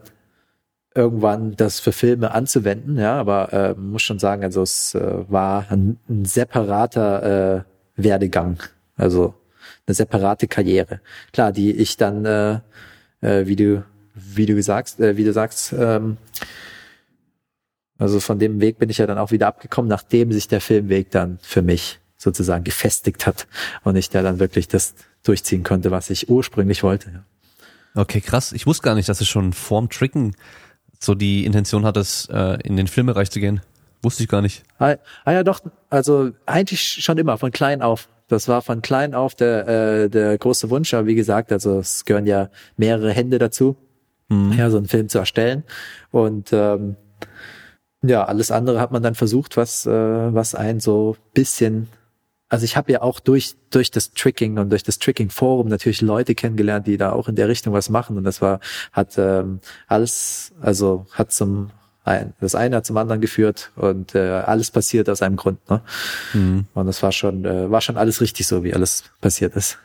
irgendwann 0.96 1.56
das 1.56 1.80
für 1.80 1.92
Filme 1.92 2.32
anzuwenden, 2.32 2.98
ja, 2.98 3.20
aber 3.20 3.54
äh, 3.54 3.74
muss 3.76 4.02
schon 4.02 4.18
sagen, 4.18 4.44
also 4.44 4.64
es 4.64 4.96
äh, 4.96 5.24
war 5.30 5.68
ein, 5.70 6.00
ein 6.10 6.26
separater 6.26 7.58
äh, 7.58 7.64
Werdegang, 7.96 8.58
also 8.98 9.36
eine 9.90 9.96
separate 9.96 10.48
Karriere. 10.48 11.02
Klar, 11.34 11.52
die 11.52 11.72
ich 11.72 11.98
dann, 11.98 12.26
äh, 12.26 12.60
äh, 13.22 13.48
wie 13.48 13.56
du, 13.56 13.84
wie 14.14 14.46
du 14.46 14.62
sagst, 14.62 15.00
äh, 15.00 15.18
wie 15.18 15.24
du 15.24 15.34
sagst, 15.34 15.74
ähm, 15.74 16.18
also 17.98 18.20
von 18.20 18.40
dem 18.40 18.62
Weg 18.62 18.78
bin 18.78 18.90
ich 18.90 19.00
ja 19.00 19.08
dann 19.08 19.18
auch 19.18 19.32
wieder 19.32 19.48
abgekommen, 19.48 19.90
nachdem 19.90 20.32
sich 20.32 20.48
der 20.48 20.62
Filmweg 20.62 21.12
dann 21.12 21.40
für 21.42 21.62
mich 21.62 22.00
sozusagen 22.18 22.64
gefestigt 22.64 23.28
hat 23.28 23.48
und 23.84 23.96
ich 23.96 24.10
da 24.10 24.22
dann 24.22 24.40
wirklich 24.40 24.68
das 24.68 24.94
durchziehen 25.24 25.64
konnte, 25.64 25.92
was 25.92 26.10
ich 26.10 26.30
ursprünglich 26.30 26.84
wollte. 26.84 27.12
Ja. 27.12 28.02
Okay, 28.02 28.22
krass. 28.22 28.54
Ich 28.54 28.66
wusste 28.66 28.84
gar 28.84 28.96
nicht, 28.96 29.10
dass 29.10 29.20
es 29.20 29.28
schon 29.28 29.52
vorm 29.52 29.90
Tricken 29.90 30.36
so 31.00 31.16
die 31.16 31.46
Intention 31.46 31.86
hat, 31.86 31.98
es 31.98 32.28
äh, 32.32 32.60
in 32.64 32.78
den 32.78 32.88
Filmbereich 32.88 33.32
zu 33.32 33.40
gehen. 33.40 33.62
Wusste 34.02 34.24
ich 34.24 34.30
gar 34.30 34.42
nicht. 34.42 34.64
Ah, 34.78 34.96
ah 35.26 35.32
ja, 35.32 35.44
doch. 35.44 35.62
Also 35.90 36.32
eigentlich 36.46 36.82
schon 37.04 37.18
immer 37.18 37.38
von 37.38 37.52
klein 37.52 37.82
auf. 37.82 38.08
Das 38.30 38.48
war 38.48 38.62
von 38.62 38.82
klein 38.82 39.14
auf 39.14 39.36
der 39.36 39.68
äh, 39.68 40.10
der 40.10 40.38
große 40.38 40.70
Wunsch. 40.70 40.94
Aber 40.94 41.08
wie 41.08 41.16
gesagt, 41.16 41.52
also 41.52 41.80
es 41.80 42.06
gehören 42.06 42.28
ja 42.28 42.50
mehrere 42.78 43.12
Hände 43.12 43.40
dazu, 43.40 43.76
mhm. 44.30 44.54
ja, 44.54 44.70
so 44.70 44.78
einen 44.78 44.88
Film 44.88 45.10
zu 45.10 45.18
erstellen. 45.18 45.64
Und 46.12 46.54
ähm, 46.54 46.96
ja, 48.02 48.24
alles 48.24 48.52
andere 48.52 48.80
hat 48.80 48.92
man 48.92 49.04
dann 49.04 49.16
versucht, 49.16 49.58
was 49.58 49.86
äh, 49.86 49.92
was 49.92 50.56
einen 50.56 50.80
so 50.80 51.18
bisschen 51.34 51.90
also 52.52 52.66
ich 52.66 52.76
habe 52.76 52.92
ja 52.92 53.02
auch 53.02 53.20
durch 53.20 53.56
durch 53.70 53.92
das 53.92 54.12
Tricking 54.14 54.58
und 54.58 54.72
durch 54.72 54.84
das 54.84 55.00
Tricking 55.00 55.30
Forum 55.30 55.68
natürlich 55.68 56.02
Leute 56.02 56.34
kennengelernt, 56.34 56.88
die 56.88 56.98
da 56.98 57.12
auch 57.12 57.28
in 57.28 57.36
der 57.36 57.48
Richtung 57.48 57.74
was 57.74 57.90
machen 57.90 58.18
und 58.18 58.24
das 58.24 58.42
war 58.42 58.60
hat 58.92 59.18
ähm, 59.18 59.60
alles 59.88 60.54
also 60.62 61.06
hat 61.12 61.32
zum 61.32 61.72
ein, 62.04 62.34
das 62.40 62.56
eine 62.56 62.78
hat 62.78 62.86
zum 62.86 62.98
anderen 62.98 63.22
geführt 63.22 63.72
und 63.76 64.16
äh, 64.16 64.30
alles 64.30 64.72
passiert 64.72 65.10
aus 65.10 65.22
einem 65.22 65.36
Grund 65.36 65.60
ne? 65.70 65.82
Mhm. 66.34 66.66
und 66.74 66.88
das 66.88 67.04
war 67.04 67.12
schon 67.12 67.46
äh, 67.46 67.70
war 67.70 67.82
schon 67.82 67.98
alles 67.98 68.22
richtig 68.22 68.48
so 68.48 68.64
wie 68.64 68.74
alles 68.74 69.04
passiert 69.22 69.56
ist 69.56 69.78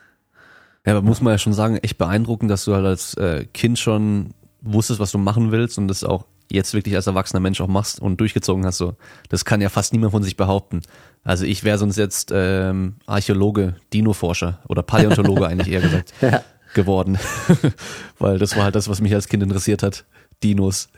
ja 0.85 0.93
aber 0.93 1.01
muss 1.01 1.21
man 1.21 1.33
ja 1.33 1.37
schon 1.37 1.53
sagen 1.53 1.77
echt 1.77 1.97
beeindruckend 1.97 2.49
dass 2.49 2.65
du 2.65 2.73
halt 2.73 2.85
als 2.85 3.15
äh, 3.15 3.45
Kind 3.53 3.79
schon 3.79 4.33
wusstest 4.61 4.99
was 4.99 5.11
du 5.11 5.17
machen 5.17 5.51
willst 5.51 5.77
und 5.77 5.87
das 5.87 6.03
auch 6.03 6.25
jetzt 6.49 6.73
wirklich 6.73 6.95
als 6.95 7.07
erwachsener 7.07 7.39
Mensch 7.39 7.61
auch 7.61 7.67
machst 7.67 7.99
und 7.99 8.19
durchgezogen 8.19 8.65
hast, 8.65 8.77
so, 8.77 8.95
das 9.29 9.45
kann 9.45 9.61
ja 9.61 9.69
fast 9.69 9.93
niemand 9.93 10.11
von 10.11 10.23
sich 10.23 10.37
behaupten. 10.37 10.81
Also 11.23 11.45
ich 11.45 11.63
wäre 11.63 11.77
sonst 11.77 11.97
jetzt 11.97 12.31
ähm, 12.33 12.95
Archäologe, 13.05 13.75
Dino-Forscher 13.93 14.59
oder 14.67 14.83
Paläontologe 14.83 15.47
eigentlich 15.47 15.73
eher 15.73 15.81
gesagt 15.81 16.13
ja. 16.21 16.43
geworden. 16.73 17.17
Weil 18.19 18.37
das 18.37 18.55
war 18.55 18.65
halt 18.65 18.75
das, 18.75 18.87
was 18.89 19.01
mich 19.01 19.13
als 19.13 19.27
Kind 19.27 19.43
interessiert 19.43 19.83
hat. 19.83 20.05
Dinos. 20.43 20.89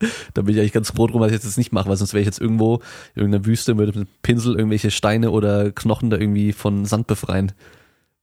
da 0.34 0.42
bin 0.42 0.54
ich 0.54 0.60
eigentlich 0.60 0.72
ganz 0.72 0.90
froh 0.90 1.06
drum, 1.06 1.20
dass 1.20 1.32
ich 1.32 1.42
jetzt 1.42 1.58
nicht 1.58 1.72
mache, 1.72 1.88
weil 1.88 1.96
sonst 1.96 2.12
wäre 2.12 2.20
ich 2.20 2.26
jetzt 2.26 2.40
irgendwo 2.40 2.76
in 3.14 3.22
irgendeiner 3.22 3.46
Wüste 3.46 3.74
mit 3.74 3.94
einem 3.94 4.06
Pinsel 4.22 4.56
irgendwelche 4.56 4.90
Steine 4.90 5.30
oder 5.30 5.72
Knochen 5.72 6.10
da 6.10 6.16
irgendwie 6.16 6.52
von 6.52 6.84
Sand 6.84 7.06
befreien. 7.06 7.52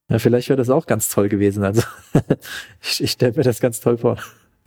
Ja, 0.10 0.20
vielleicht 0.20 0.50
wäre 0.50 0.58
das 0.58 0.70
auch 0.70 0.86
ganz 0.86 1.10
toll 1.10 1.30
gewesen. 1.30 1.64
Also 1.64 1.82
ich, 2.82 3.04
ich 3.04 3.12
stelle 3.12 3.34
mir 3.36 3.44
das 3.44 3.60
ganz 3.60 3.80
toll 3.80 3.98
vor. 3.98 4.18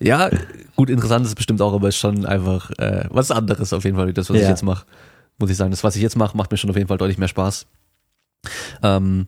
Ja, 0.01 0.29
gut, 0.75 0.89
interessant 0.89 1.25
ist 1.25 1.35
bestimmt 1.35 1.61
auch, 1.61 1.73
aber 1.73 1.89
ist 1.89 1.97
schon 1.97 2.25
einfach 2.25 2.71
äh, 2.77 3.05
was 3.09 3.31
anderes 3.31 3.73
auf 3.73 3.83
jeden 3.83 3.97
Fall, 3.97 4.07
wie 4.07 4.13
das, 4.13 4.29
was 4.29 4.37
ja. 4.37 4.43
ich 4.43 4.49
jetzt 4.49 4.63
mache. 4.63 4.85
Muss 5.37 5.49
ich 5.49 5.57
sagen. 5.57 5.71
Das, 5.71 5.83
was 5.83 5.95
ich 5.95 6.01
jetzt 6.01 6.17
mache, 6.17 6.37
macht 6.37 6.51
mir 6.51 6.57
schon 6.57 6.69
auf 6.69 6.75
jeden 6.75 6.87
Fall 6.87 6.97
deutlich 6.97 7.17
mehr 7.17 7.27
Spaß. 7.27 7.65
Ähm, 8.83 9.27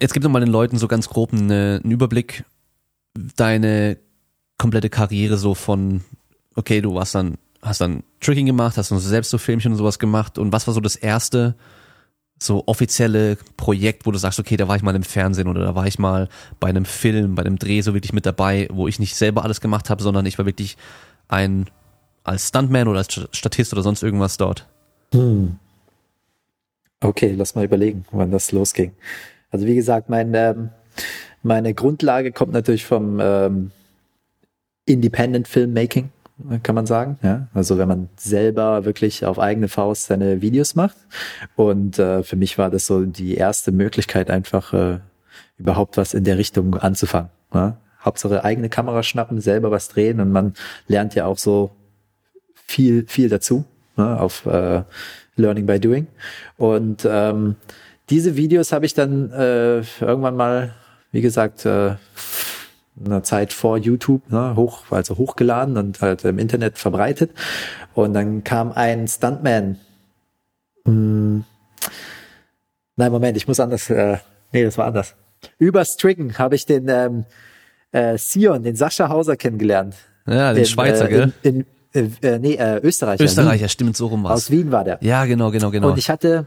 jetzt 0.00 0.14
gib 0.14 0.22
doch 0.22 0.30
mal 0.30 0.40
den 0.40 0.50
Leuten 0.50 0.78
so 0.78 0.88
ganz 0.88 1.08
grob 1.08 1.32
eine, 1.32 1.80
einen 1.82 1.92
Überblick. 1.92 2.44
Deine 3.36 3.98
komplette 4.58 4.90
Karriere 4.90 5.36
so 5.36 5.54
von, 5.54 6.02
okay, 6.54 6.80
du 6.80 6.94
warst 6.94 7.14
dann, 7.14 7.38
hast 7.62 7.80
dann 7.80 8.02
Tricking 8.20 8.46
gemacht, 8.46 8.76
hast 8.76 8.90
dann 8.90 8.98
selbst 8.98 9.30
so 9.30 9.38
Filmchen 9.38 9.72
und 9.72 9.78
sowas 9.78 9.98
gemacht 9.98 10.38
und 10.38 10.52
was 10.52 10.66
war 10.66 10.74
so 10.74 10.80
das 10.80 10.96
erste, 10.96 11.54
so 12.42 12.64
offizielle 12.66 13.36
Projekt, 13.56 14.06
wo 14.06 14.10
du 14.10 14.18
sagst, 14.18 14.40
okay, 14.40 14.56
da 14.56 14.66
war 14.66 14.76
ich 14.76 14.82
mal 14.82 14.96
im 14.96 15.02
Fernsehen 15.02 15.48
oder 15.48 15.60
da 15.60 15.74
war 15.74 15.86
ich 15.86 15.98
mal 15.98 16.28
bei 16.58 16.68
einem 16.68 16.84
Film, 16.84 17.34
bei 17.34 17.42
einem 17.42 17.58
Dreh 17.58 17.82
so 17.82 17.94
wirklich 17.94 18.12
mit 18.12 18.26
dabei, 18.26 18.68
wo 18.72 18.88
ich 18.88 18.98
nicht 18.98 19.14
selber 19.14 19.44
alles 19.44 19.60
gemacht 19.60 19.90
habe, 19.90 20.02
sondern 20.02 20.26
ich 20.26 20.38
war 20.38 20.46
wirklich 20.46 20.76
ein 21.28 21.68
als 22.24 22.48
Stuntman 22.48 22.88
oder 22.88 22.98
als 22.98 23.28
Statist 23.32 23.72
oder 23.72 23.82
sonst 23.82 24.02
irgendwas 24.02 24.36
dort. 24.36 24.66
Hm. 25.12 25.56
Okay, 27.02 27.34
lass 27.36 27.54
mal 27.54 27.64
überlegen, 27.64 28.04
wann 28.10 28.30
das 28.30 28.52
losging. 28.52 28.92
Also 29.50 29.66
wie 29.66 29.74
gesagt, 29.74 30.10
mein, 30.10 30.34
ähm, 30.34 30.70
meine 31.42 31.74
Grundlage 31.74 32.30
kommt 32.30 32.52
natürlich 32.52 32.84
vom 32.84 33.18
ähm, 33.20 33.70
Independent 34.84 35.48
Filmmaking 35.48 36.10
kann 36.62 36.74
man 36.74 36.86
sagen. 36.86 37.18
Ja? 37.22 37.48
Also 37.54 37.78
wenn 37.78 37.88
man 37.88 38.08
selber 38.16 38.84
wirklich 38.84 39.24
auf 39.24 39.38
eigene 39.38 39.68
Faust 39.68 40.06
seine 40.06 40.42
Videos 40.42 40.74
macht. 40.74 40.96
Und 41.56 41.98
äh, 41.98 42.22
für 42.22 42.36
mich 42.36 42.58
war 42.58 42.70
das 42.70 42.86
so 42.86 43.04
die 43.04 43.34
erste 43.34 43.72
Möglichkeit, 43.72 44.30
einfach 44.30 44.72
äh, 44.72 44.98
überhaupt 45.58 45.96
was 45.96 46.14
in 46.14 46.24
der 46.24 46.38
Richtung 46.38 46.74
anzufangen. 46.76 47.30
Ja? 47.54 47.76
Hauptsache 48.04 48.44
eigene 48.44 48.68
Kamera 48.68 49.02
schnappen, 49.02 49.40
selber 49.40 49.70
was 49.70 49.88
drehen 49.88 50.20
und 50.20 50.32
man 50.32 50.54
lernt 50.88 51.14
ja 51.14 51.26
auch 51.26 51.38
so 51.38 51.70
viel, 52.66 53.06
viel 53.06 53.28
dazu 53.28 53.64
ne? 53.96 54.18
auf 54.18 54.46
äh, 54.46 54.82
Learning 55.36 55.66
by 55.66 55.78
Doing. 55.78 56.06
Und 56.56 57.06
ähm, 57.08 57.56
diese 58.08 58.36
Videos 58.36 58.72
habe 58.72 58.86
ich 58.86 58.94
dann 58.94 59.30
äh, 59.30 59.78
irgendwann 60.00 60.36
mal, 60.36 60.74
wie 61.12 61.20
gesagt, 61.20 61.66
äh, 61.66 61.96
einer 63.04 63.22
Zeit 63.22 63.52
vor 63.52 63.78
YouTube 63.78 64.30
ne, 64.30 64.54
hoch, 64.56 64.84
also 64.90 65.16
hochgeladen 65.16 65.76
und 65.76 66.00
halt 66.00 66.24
im 66.24 66.38
Internet 66.38 66.78
verbreitet. 66.78 67.30
Und 67.94 68.14
dann 68.14 68.44
kam 68.44 68.72
ein 68.72 69.08
Stuntman. 69.08 69.78
Hm, 70.84 71.44
nein, 72.96 73.12
Moment, 73.12 73.36
ich 73.36 73.48
muss 73.48 73.60
anders. 73.60 73.90
Äh, 73.90 74.18
nee, 74.52 74.64
das 74.64 74.78
war 74.78 74.86
anders. 74.86 75.14
Über 75.58 75.84
Stricken 75.84 76.38
habe 76.38 76.54
ich 76.54 76.66
den 76.66 76.88
ähm, 76.88 77.24
äh, 77.92 78.18
Sion, 78.18 78.62
den 78.62 78.76
Sascha 78.76 79.08
Hauser 79.08 79.36
kennengelernt. 79.36 79.94
Ja, 80.26 80.52
den 80.52 80.60
in, 80.60 80.66
Schweizer, 80.66 81.06
äh, 81.06 81.08
gell? 81.08 81.32
In, 81.42 81.66
in, 81.92 82.16
äh, 82.22 82.38
nee, 82.38 82.54
äh, 82.54 82.80
Österreicher. 82.82 83.24
Österreicher, 83.24 83.68
stimmt, 83.68 83.96
so 83.96 84.08
rum 84.08 84.24
was. 84.24 84.32
Aus 84.32 84.50
Wien 84.50 84.70
war 84.70 84.84
der. 84.84 84.98
Ja, 85.00 85.24
genau, 85.24 85.50
genau, 85.50 85.70
genau. 85.70 85.90
Und 85.90 85.98
ich 85.98 86.10
hatte 86.10 86.46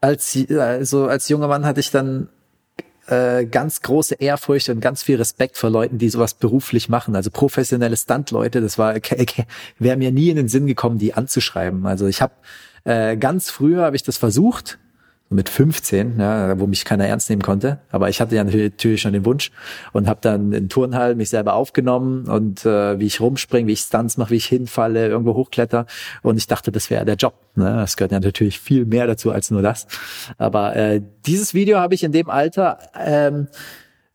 als 0.00 0.36
also 0.58 1.06
als 1.06 1.28
junger 1.28 1.48
Mann 1.48 1.64
hatte 1.64 1.80
ich 1.80 1.90
dann 1.90 2.28
äh, 3.08 3.46
ganz 3.46 3.82
große 3.82 4.16
Ehrfurcht 4.16 4.68
und 4.68 4.80
ganz 4.80 5.02
viel 5.02 5.16
Respekt 5.16 5.56
vor 5.56 5.70
Leuten, 5.70 5.98
die 5.98 6.08
sowas 6.08 6.34
beruflich 6.34 6.88
machen. 6.88 7.16
Also 7.16 7.30
professionelle 7.30 7.96
Stunt-Leute, 7.96 8.60
das 8.60 8.78
war 8.78 8.94
wäre 9.78 9.96
mir 9.96 10.12
nie 10.12 10.30
in 10.30 10.36
den 10.36 10.48
Sinn 10.48 10.66
gekommen, 10.66 10.98
die 10.98 11.14
anzuschreiben. 11.14 11.86
Also 11.86 12.06
ich 12.06 12.22
habe 12.22 12.34
äh, 12.84 13.16
ganz 13.16 13.50
früher 13.50 13.84
habe 13.84 13.96
ich 13.96 14.02
das 14.02 14.16
versucht, 14.16 14.78
mit 15.28 15.48
15, 15.48 16.20
ja, 16.20 16.58
wo 16.60 16.66
mich 16.66 16.84
keiner 16.84 17.06
ernst 17.06 17.28
nehmen 17.30 17.42
konnte. 17.42 17.80
Aber 17.90 18.08
ich 18.08 18.20
hatte 18.20 18.36
ja 18.36 18.44
natürlich 18.44 19.00
schon 19.00 19.12
den 19.12 19.24
Wunsch 19.24 19.50
und 19.92 20.08
habe 20.08 20.20
dann 20.22 20.52
in 20.52 20.68
Turnhall 20.68 21.16
mich 21.16 21.30
selber 21.30 21.54
aufgenommen 21.54 22.26
und 22.28 22.64
äh, 22.64 22.98
wie 23.00 23.06
ich 23.06 23.20
rumspringe, 23.20 23.66
wie 23.66 23.72
ich 23.72 23.80
Stunts 23.80 24.18
mache, 24.18 24.30
wie 24.30 24.36
ich 24.36 24.46
hinfalle, 24.46 25.08
irgendwo 25.08 25.34
hochkletter. 25.34 25.86
Und 26.22 26.36
ich 26.36 26.46
dachte, 26.46 26.70
das 26.70 26.90
wäre 26.90 27.04
der 27.04 27.16
Job. 27.16 27.34
Ne? 27.56 27.64
Das 27.64 27.96
gehört 27.96 28.12
ja 28.12 28.20
natürlich 28.20 28.60
viel 28.60 28.84
mehr 28.84 29.06
dazu 29.08 29.32
als 29.32 29.50
nur 29.50 29.62
das. 29.62 29.88
Aber 30.38 30.76
äh, 30.76 31.02
dieses 31.26 31.54
Video 31.54 31.78
habe 31.78 31.94
ich 31.94 32.04
in 32.04 32.12
dem 32.12 32.30
Alter 32.30 32.78
ähm, 32.96 33.48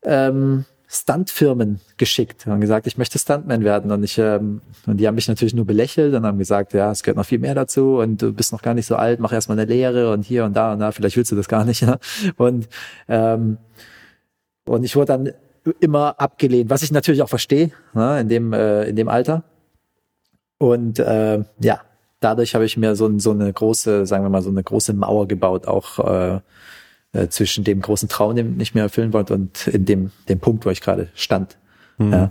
ähm, 0.04 0.64
Stuntfirmen 0.94 1.80
geschickt 1.96 2.46
und 2.46 2.60
gesagt, 2.60 2.86
ich 2.86 2.98
möchte 2.98 3.18
Stuntman 3.18 3.64
werden. 3.64 3.90
Und 3.90 4.04
ich 4.04 4.18
ähm, 4.18 4.60
und 4.86 4.98
die 4.98 5.08
haben 5.08 5.14
mich 5.14 5.26
natürlich 5.26 5.54
nur 5.54 5.64
belächelt 5.64 6.14
und 6.14 6.26
haben 6.26 6.36
gesagt, 6.36 6.74
ja, 6.74 6.90
es 6.90 7.02
gehört 7.02 7.16
noch 7.16 7.24
viel 7.24 7.38
mehr 7.38 7.54
dazu 7.54 7.96
und 7.96 8.20
du 8.20 8.34
bist 8.34 8.52
noch 8.52 8.60
gar 8.60 8.74
nicht 8.74 8.84
so 8.84 8.96
alt, 8.96 9.18
mach 9.18 9.32
erstmal 9.32 9.58
eine 9.58 9.72
Lehre 9.72 10.12
und 10.12 10.22
hier 10.22 10.44
und 10.44 10.54
da 10.54 10.74
und 10.74 10.80
da, 10.80 10.92
vielleicht 10.92 11.16
willst 11.16 11.32
du 11.32 11.36
das 11.36 11.48
gar 11.48 11.64
nicht. 11.64 11.80
Ja? 11.80 11.98
Und 12.36 12.68
ähm, 13.08 13.56
und 14.66 14.84
ich 14.84 14.94
wurde 14.94 15.06
dann 15.06 15.32
immer 15.80 16.20
abgelehnt, 16.20 16.68
was 16.68 16.82
ich 16.82 16.92
natürlich 16.92 17.22
auch 17.22 17.28
verstehe, 17.28 17.70
ne, 17.94 18.20
in 18.20 18.28
dem 18.28 18.52
äh, 18.52 18.84
in 18.84 18.96
dem 18.96 19.08
Alter. 19.08 19.44
Und 20.58 20.98
äh, 20.98 21.42
ja, 21.60 21.80
dadurch 22.20 22.54
habe 22.54 22.66
ich 22.66 22.76
mir 22.76 22.96
so, 22.96 23.18
so 23.18 23.30
eine 23.30 23.50
große, 23.50 24.04
sagen 24.04 24.24
wir 24.24 24.30
mal, 24.30 24.42
so 24.42 24.50
eine 24.50 24.62
große 24.62 24.92
Mauer 24.92 25.26
gebaut, 25.26 25.66
auch 25.66 25.98
äh, 25.98 26.40
äh, 27.12 27.28
zwischen 27.28 27.64
dem 27.64 27.80
großen 27.80 28.08
Traum, 28.08 28.36
den 28.36 28.58
ich 28.60 28.74
mir 28.74 28.82
erfüllen 28.82 29.12
wollte, 29.12 29.34
und 29.34 29.66
in 29.68 29.84
dem, 29.84 30.10
dem 30.28 30.40
Punkt, 30.40 30.64
wo 30.66 30.70
ich 30.70 30.80
gerade 30.80 31.08
stand. 31.14 31.56
Mhm. 31.98 32.12
Ja. 32.12 32.30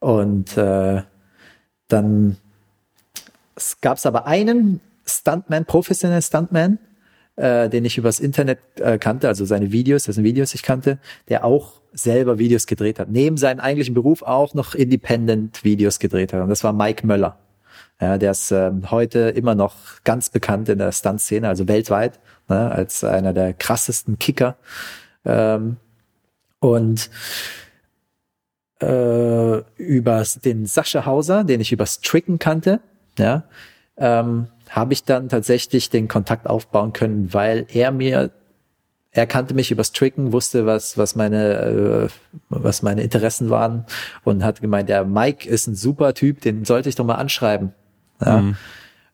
Und 0.00 0.56
äh, 0.56 1.02
dann 1.88 2.36
gab 3.80 3.98
es 3.98 4.06
aber 4.06 4.26
einen 4.26 4.80
Stuntman, 5.06 5.64
professionellen 5.64 6.22
Stuntman, 6.22 6.78
äh, 7.36 7.68
den 7.68 7.84
ich 7.84 7.98
übers 7.98 8.20
Internet 8.20 8.58
äh, 8.76 8.98
kannte, 8.98 9.28
also 9.28 9.44
seine 9.44 9.72
Videos, 9.72 10.04
dessen 10.04 10.24
Videos 10.24 10.54
ich 10.54 10.62
kannte, 10.62 10.98
der 11.28 11.44
auch 11.44 11.80
selber 11.92 12.38
Videos 12.38 12.66
gedreht 12.66 12.98
hat. 12.98 13.08
Neben 13.10 13.36
seinem 13.36 13.60
eigentlichen 13.60 13.94
Beruf 13.94 14.22
auch 14.22 14.54
noch 14.54 14.74
Independent 14.74 15.64
Videos 15.64 15.98
gedreht 15.98 16.32
hat. 16.32 16.42
Und 16.42 16.48
das 16.48 16.62
war 16.64 16.72
Mike 16.72 17.06
Möller. 17.06 17.38
Ja, 18.00 18.16
der 18.16 18.30
ist 18.30 18.50
äh, 18.50 18.72
heute 18.90 19.18
immer 19.30 19.54
noch 19.54 19.74
ganz 20.04 20.30
bekannt 20.30 20.68
in 20.68 20.78
der 20.78 20.92
Stunt-Szene, 20.92 21.48
also 21.48 21.68
weltweit 21.68 22.18
ne, 22.48 22.70
als 22.70 23.04
einer 23.04 23.32
der 23.32 23.52
krassesten 23.52 24.18
Kicker. 24.18 24.56
Ähm, 25.24 25.76
und 26.60 27.10
äh, 28.80 29.58
über 29.76 30.24
den 30.44 30.66
Sascha 30.66 31.04
Hauser, 31.04 31.44
den 31.44 31.60
ich 31.60 31.72
übers 31.72 32.00
Tricken 32.00 32.38
kannte, 32.38 32.80
ja, 33.18 33.44
ähm, 33.98 34.48
habe 34.70 34.92
ich 34.94 35.04
dann 35.04 35.28
tatsächlich 35.28 35.90
den 35.90 36.08
Kontakt 36.08 36.46
aufbauen 36.46 36.92
können, 36.92 37.34
weil 37.34 37.66
er 37.70 37.90
mir 37.90 38.30
er 39.12 39.26
kannte 39.26 39.54
mich 39.54 39.72
übers 39.72 39.90
Tricken, 39.92 40.32
wusste, 40.32 40.66
was, 40.66 40.96
was 40.96 41.16
meine, 41.16 41.54
äh, 41.56 42.08
was 42.48 42.82
meine 42.82 43.02
Interessen 43.02 43.50
waren 43.50 43.84
und 44.22 44.44
hat 44.44 44.60
gemeint, 44.60 44.88
der 44.88 45.04
Mike 45.04 45.48
ist 45.48 45.66
ein 45.66 45.74
super 45.74 46.14
Typ, 46.14 46.40
den 46.42 46.64
sollte 46.64 46.88
ich 46.88 46.94
doch 46.94 47.04
mal 47.04 47.16
anschreiben. 47.16 47.74
Ja. 48.24 48.40
Mhm. 48.40 48.56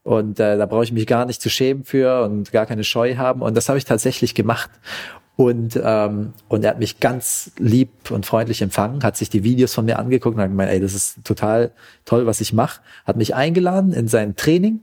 Und 0.03 0.39
äh, 0.39 0.57
da 0.57 0.67
brauche 0.67 0.85
ich 0.85 0.93
mich 0.93 1.07
gar 1.07 1.25
nicht 1.27 1.43
zu 1.43 1.51
schämen 1.51 1.83
für 1.85 2.23
und 2.23 2.53
gar 2.53 2.65
keine 2.65 2.85
Scheu 2.85 3.17
haben. 3.17 3.43
Und 3.43 3.57
das 3.57 3.69
habe 3.69 3.77
ich 3.77 3.85
tatsächlich 3.85 4.37
gemacht. 4.37 4.71
Und, 5.37 5.79
ähm, 5.83 6.33
und 6.49 6.65
er 6.65 6.71
hat 6.71 6.79
mich 6.79 6.99
ganz 6.99 7.51
lieb 7.59 8.11
und 8.11 8.25
freundlich 8.25 8.63
empfangen, 8.63 9.03
hat 9.03 9.19
sich 9.19 9.29
die 9.29 9.45
Videos 9.45 9.75
von 9.75 9.85
mir 9.85 9.99
angeguckt 9.99 10.37
und 10.37 10.43
hat 10.43 10.49
gemeint, 10.49 10.71
ey, 10.71 10.81
das 10.81 10.95
ist 10.95 11.25
total 11.25 11.73
toll, 12.07 12.25
was 12.25 12.41
ich 12.41 12.55
mache. 12.55 12.81
Hat 13.05 13.17
mich 13.17 13.35
eingeladen 13.35 13.93
in 13.93 14.09
sein 14.09 14.35
Training. 14.35 14.81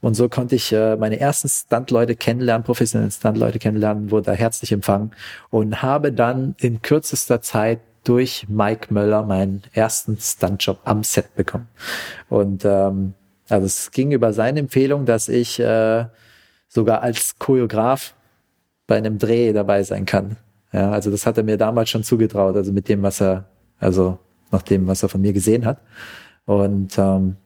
Und 0.00 0.14
so 0.14 0.30
konnte 0.30 0.54
ich 0.54 0.72
äh, 0.72 0.96
meine 0.96 1.20
ersten 1.20 1.48
Stunt-Leute 1.48 2.16
kennenlernen, 2.16 2.64
professionellen 2.64 3.10
Stunt-Leute 3.10 3.58
kennenlernen, 3.58 4.10
wurde 4.10 4.26
da 4.26 4.32
herzlich 4.32 4.72
empfangen 4.72 5.10
und 5.50 5.82
habe 5.82 6.12
dann 6.12 6.54
in 6.58 6.80
kürzester 6.80 7.42
Zeit 7.42 7.80
durch 8.04 8.46
Mike 8.48 8.94
Möller 8.94 9.24
meinen 9.24 9.62
ersten 9.72 10.16
Stuntjob 10.18 10.78
am 10.84 11.02
Set 11.04 11.34
bekommen. 11.34 11.68
Und 12.30 12.64
ähm, 12.64 13.12
also 13.50 13.66
es 13.66 13.90
ging 13.90 14.12
über 14.12 14.32
seine 14.32 14.60
Empfehlung, 14.60 15.06
dass 15.06 15.28
ich 15.28 15.58
äh, 15.60 16.06
sogar 16.68 17.02
als 17.02 17.38
Choreograf 17.38 18.14
bei 18.86 18.96
einem 18.96 19.18
Dreh 19.18 19.52
dabei 19.52 19.82
sein 19.82 20.06
kann. 20.06 20.36
Ja, 20.72 20.90
also 20.92 21.10
das 21.10 21.26
hat 21.26 21.36
er 21.36 21.44
mir 21.44 21.56
damals 21.56 21.90
schon 21.90 22.04
zugetraut, 22.04 22.56
also 22.56 22.72
mit 22.72 22.88
dem, 22.88 23.02
was 23.02 23.20
er, 23.20 23.46
also 23.78 24.18
nach 24.50 24.62
dem, 24.62 24.86
was 24.86 25.02
er 25.02 25.08
von 25.08 25.20
mir 25.20 25.32
gesehen 25.32 25.64
hat. 25.64 25.78
Und 26.46 26.96
ähm, 26.98 27.36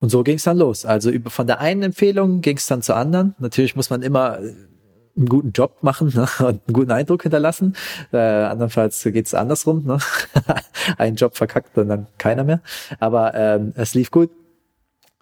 und 0.00 0.10
so 0.10 0.22
ging 0.22 0.36
es 0.36 0.44
dann 0.44 0.58
los. 0.58 0.84
Also 0.84 1.10
über, 1.10 1.30
von 1.30 1.46
der 1.46 1.60
einen 1.60 1.82
Empfehlung 1.82 2.40
ging 2.40 2.56
es 2.56 2.66
dann 2.66 2.82
zur 2.82 2.96
anderen. 2.96 3.34
Natürlich 3.38 3.74
muss 3.74 3.90
man 3.90 4.02
immer 4.02 4.38
einen 5.16 5.26
guten 5.28 5.50
Job 5.52 5.78
machen 5.82 6.12
ne, 6.14 6.28
und 6.38 6.46
einen 6.46 6.72
guten 6.72 6.90
Eindruck 6.92 7.22
hinterlassen. 7.22 7.74
Äh, 8.12 8.18
andernfalls 8.18 9.02
geht 9.02 9.26
es 9.26 9.34
andersrum. 9.34 9.84
Ne? 9.84 9.98
Ein 10.98 11.16
Job 11.16 11.36
verkackt 11.36 11.76
und 11.76 11.88
dann 11.88 12.06
keiner 12.16 12.44
mehr. 12.44 12.60
Aber 13.00 13.34
ähm, 13.34 13.72
es 13.74 13.94
lief 13.94 14.10
gut. 14.10 14.30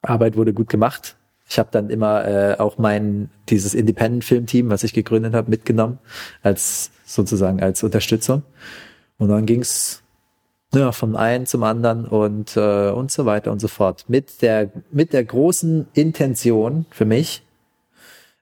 Arbeit 0.08 0.36
wurde 0.36 0.52
gut 0.52 0.68
gemacht. 0.68 1.16
Ich 1.48 1.58
habe 1.58 1.68
dann 1.70 1.90
immer 1.90 2.26
äh, 2.26 2.56
auch 2.58 2.78
mein 2.78 3.30
dieses 3.48 3.74
Independent-Film-Team, 3.74 4.68
was 4.68 4.82
ich 4.82 4.92
gegründet 4.92 5.34
habe, 5.34 5.50
mitgenommen 5.50 5.98
als 6.42 6.90
sozusagen 7.04 7.62
als 7.62 7.82
Unterstützung. 7.82 8.42
Und 9.18 9.28
dann 9.28 9.46
ging's 9.46 10.02
ja, 10.74 10.92
vom 10.92 11.16
einen 11.16 11.46
zum 11.46 11.62
anderen 11.62 12.04
und 12.04 12.56
äh, 12.56 12.90
und 12.90 13.12
so 13.12 13.24
weiter 13.24 13.52
und 13.52 13.60
so 13.60 13.68
fort. 13.68 14.04
Mit 14.08 14.42
der 14.42 14.70
mit 14.90 15.12
der 15.12 15.24
großen 15.24 15.86
Intention 15.94 16.86
für 16.90 17.04
mich 17.04 17.44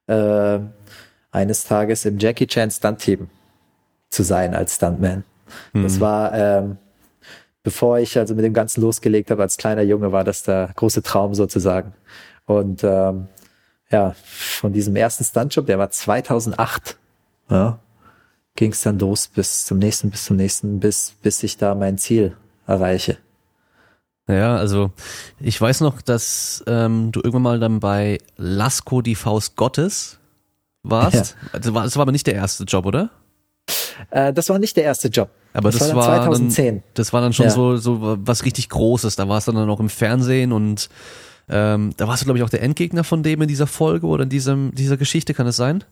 äh, 0.07 0.59
eines 1.31 1.65
Tages 1.65 2.05
im 2.07 2.19
Jackie 2.19 2.47
Chan 2.47 2.71
Stunt 2.71 2.99
Team 2.99 3.29
zu 4.09 4.23
sein 4.23 4.55
als 4.55 4.77
Stuntman. 4.77 5.25
Mhm. 5.73 5.83
Das 5.83 6.01
war 6.01 6.33
ähm, 6.33 6.79
bevor 7.65 7.99
ich 7.99 8.17
also 8.17 8.37
mit 8.37 8.45
dem 8.45 8.53
Ganzen 8.53 8.83
losgelegt 8.83 9.33
habe, 9.33 9.43
als 9.43 9.57
kleiner 9.57 9.83
Junge, 9.83 10.13
war 10.13 10.23
das 10.23 10.45
der 10.45 10.71
große 10.77 11.03
Traum 11.03 11.35
sozusagen. 11.35 11.95
Und 12.47 12.85
ähm, 12.85 13.27
ja, 13.91 14.15
von 14.23 14.73
diesem 14.73 14.95
ersten 14.95 15.25
Stuntjob, 15.25 15.67
der 15.67 15.79
war 15.79 15.91
2008, 15.91 16.97
ja, 17.51 17.81
ging 18.55 18.71
es 18.71 18.83
dann 18.83 18.99
los 18.99 19.27
bis 19.27 19.65
zum 19.65 19.79
nächsten, 19.79 20.11
bis 20.11 20.27
zum 20.27 20.37
nächsten, 20.37 20.79
bis, 20.79 21.15
bis 21.23 21.43
ich 21.43 21.57
da 21.57 21.75
mein 21.75 21.99
Ziel 21.99 22.37
erreiche. 22.67 23.17
Ja, 24.29 24.57
also 24.57 24.91
ich 25.41 25.61
weiß 25.61 25.81
noch, 25.81 26.01
dass 26.01 26.63
ähm, 26.67 27.13
du 27.13 27.21
irgendwann 27.21 27.43
mal 27.43 27.61
dann 27.61 27.81
bei 27.81 28.19
Lasko 28.37 29.03
die 29.03 29.17
Faust 29.17 29.57
Gottes 29.57 30.19
warst. 30.83 31.37
Ja. 31.53 31.75
War, 31.75 31.85
das 31.85 31.97
war 31.97 32.03
aber 32.03 32.13
nicht 32.13 32.27
der 32.27 32.35
erste 32.35 32.65
Job, 32.65 32.87
oder? 32.87 33.11
Äh, 34.11 34.33
das 34.33 34.49
war 34.49 34.59
nicht 34.59 34.77
der 34.77 34.85
erste 34.85 35.09
Job. 35.09 35.31
Aber 35.53 35.71
das, 35.71 35.81
das 35.81 35.95
war, 35.95 36.17
dann 36.17 36.27
2010. 36.27 36.67
Dann, 36.67 36.83
das 36.95 37.13
war 37.13 37.21
dann 37.21 37.33
schon 37.33 37.47
ja. 37.47 37.53
so, 37.53 37.77
so 37.77 38.19
was 38.21 38.45
richtig 38.45 38.69
Großes. 38.69 39.17
Da 39.17 39.29
war 39.29 39.39
es 39.39 39.45
dann 39.45 39.57
auch 39.57 39.81
im 39.81 39.89
Fernsehen 39.89 40.53
und 40.53 40.89
ähm, 41.49 41.93
da 41.97 42.09
warst 42.09 42.23
du, 42.23 42.25
glaube 42.25 42.39
ich, 42.39 42.45
auch 42.45 42.51
der 42.51 42.63
Endgegner 42.63 43.05
von 43.05 43.23
dem 43.23 43.43
in 43.43 43.49
dieser 43.49 43.67
Folge 43.67 44.07
oder 44.07 44.25
in 44.25 44.31
diesem, 44.31 44.75
dieser 44.75 44.97
Geschichte, 44.97 45.35
kann 45.35 45.47
es 45.47 45.57
sein? 45.57 45.85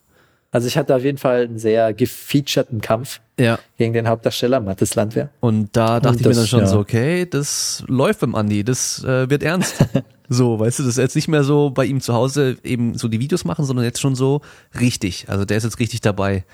Also 0.51 0.67
ich 0.67 0.77
hatte 0.77 0.95
auf 0.95 1.03
jeden 1.03 1.17
Fall 1.17 1.45
einen 1.45 1.57
sehr 1.57 1.93
gefeaturten 1.93 2.79
Kampf 2.79 3.21
ja. 3.39 3.57
gegen 3.77 3.93
den 3.93 4.07
Hauptdarsteller 4.07 4.59
Mathis 4.59 4.93
Landwehr. 4.93 5.29
Und 5.39 5.75
da 5.75 5.99
dachte 5.99 6.09
und 6.09 6.21
ich 6.21 6.27
mir 6.27 6.33
dann 6.35 6.45
schon 6.45 6.59
ja. 6.59 6.67
so, 6.67 6.79
okay, 6.79 7.25
das 7.27 7.83
läuft 7.87 8.19
beim 8.19 8.35
Andi, 8.35 8.63
das 8.63 9.03
äh, 9.03 9.29
wird 9.31 9.41
ernst. 9.41 9.83
so, 10.29 10.59
weißt 10.59 10.79
du, 10.79 10.83
das 10.83 10.91
ist 10.91 10.97
jetzt 10.97 11.15
nicht 11.15 11.27
mehr 11.27 11.43
so 11.43 11.71
bei 11.71 11.85
ihm 11.85 12.01
zu 12.01 12.13
Hause 12.13 12.57
eben 12.63 12.95
so 12.95 13.07
die 13.07 13.19
Videos 13.19 13.45
machen, 13.45 13.65
sondern 13.65 13.83
jetzt 13.83 13.99
schon 13.99 14.13
so 14.13 14.41
richtig. 14.79 15.25
Also 15.27 15.43
der 15.43 15.57
ist 15.57 15.63
jetzt 15.63 15.79
richtig 15.79 16.01
dabei. 16.01 16.45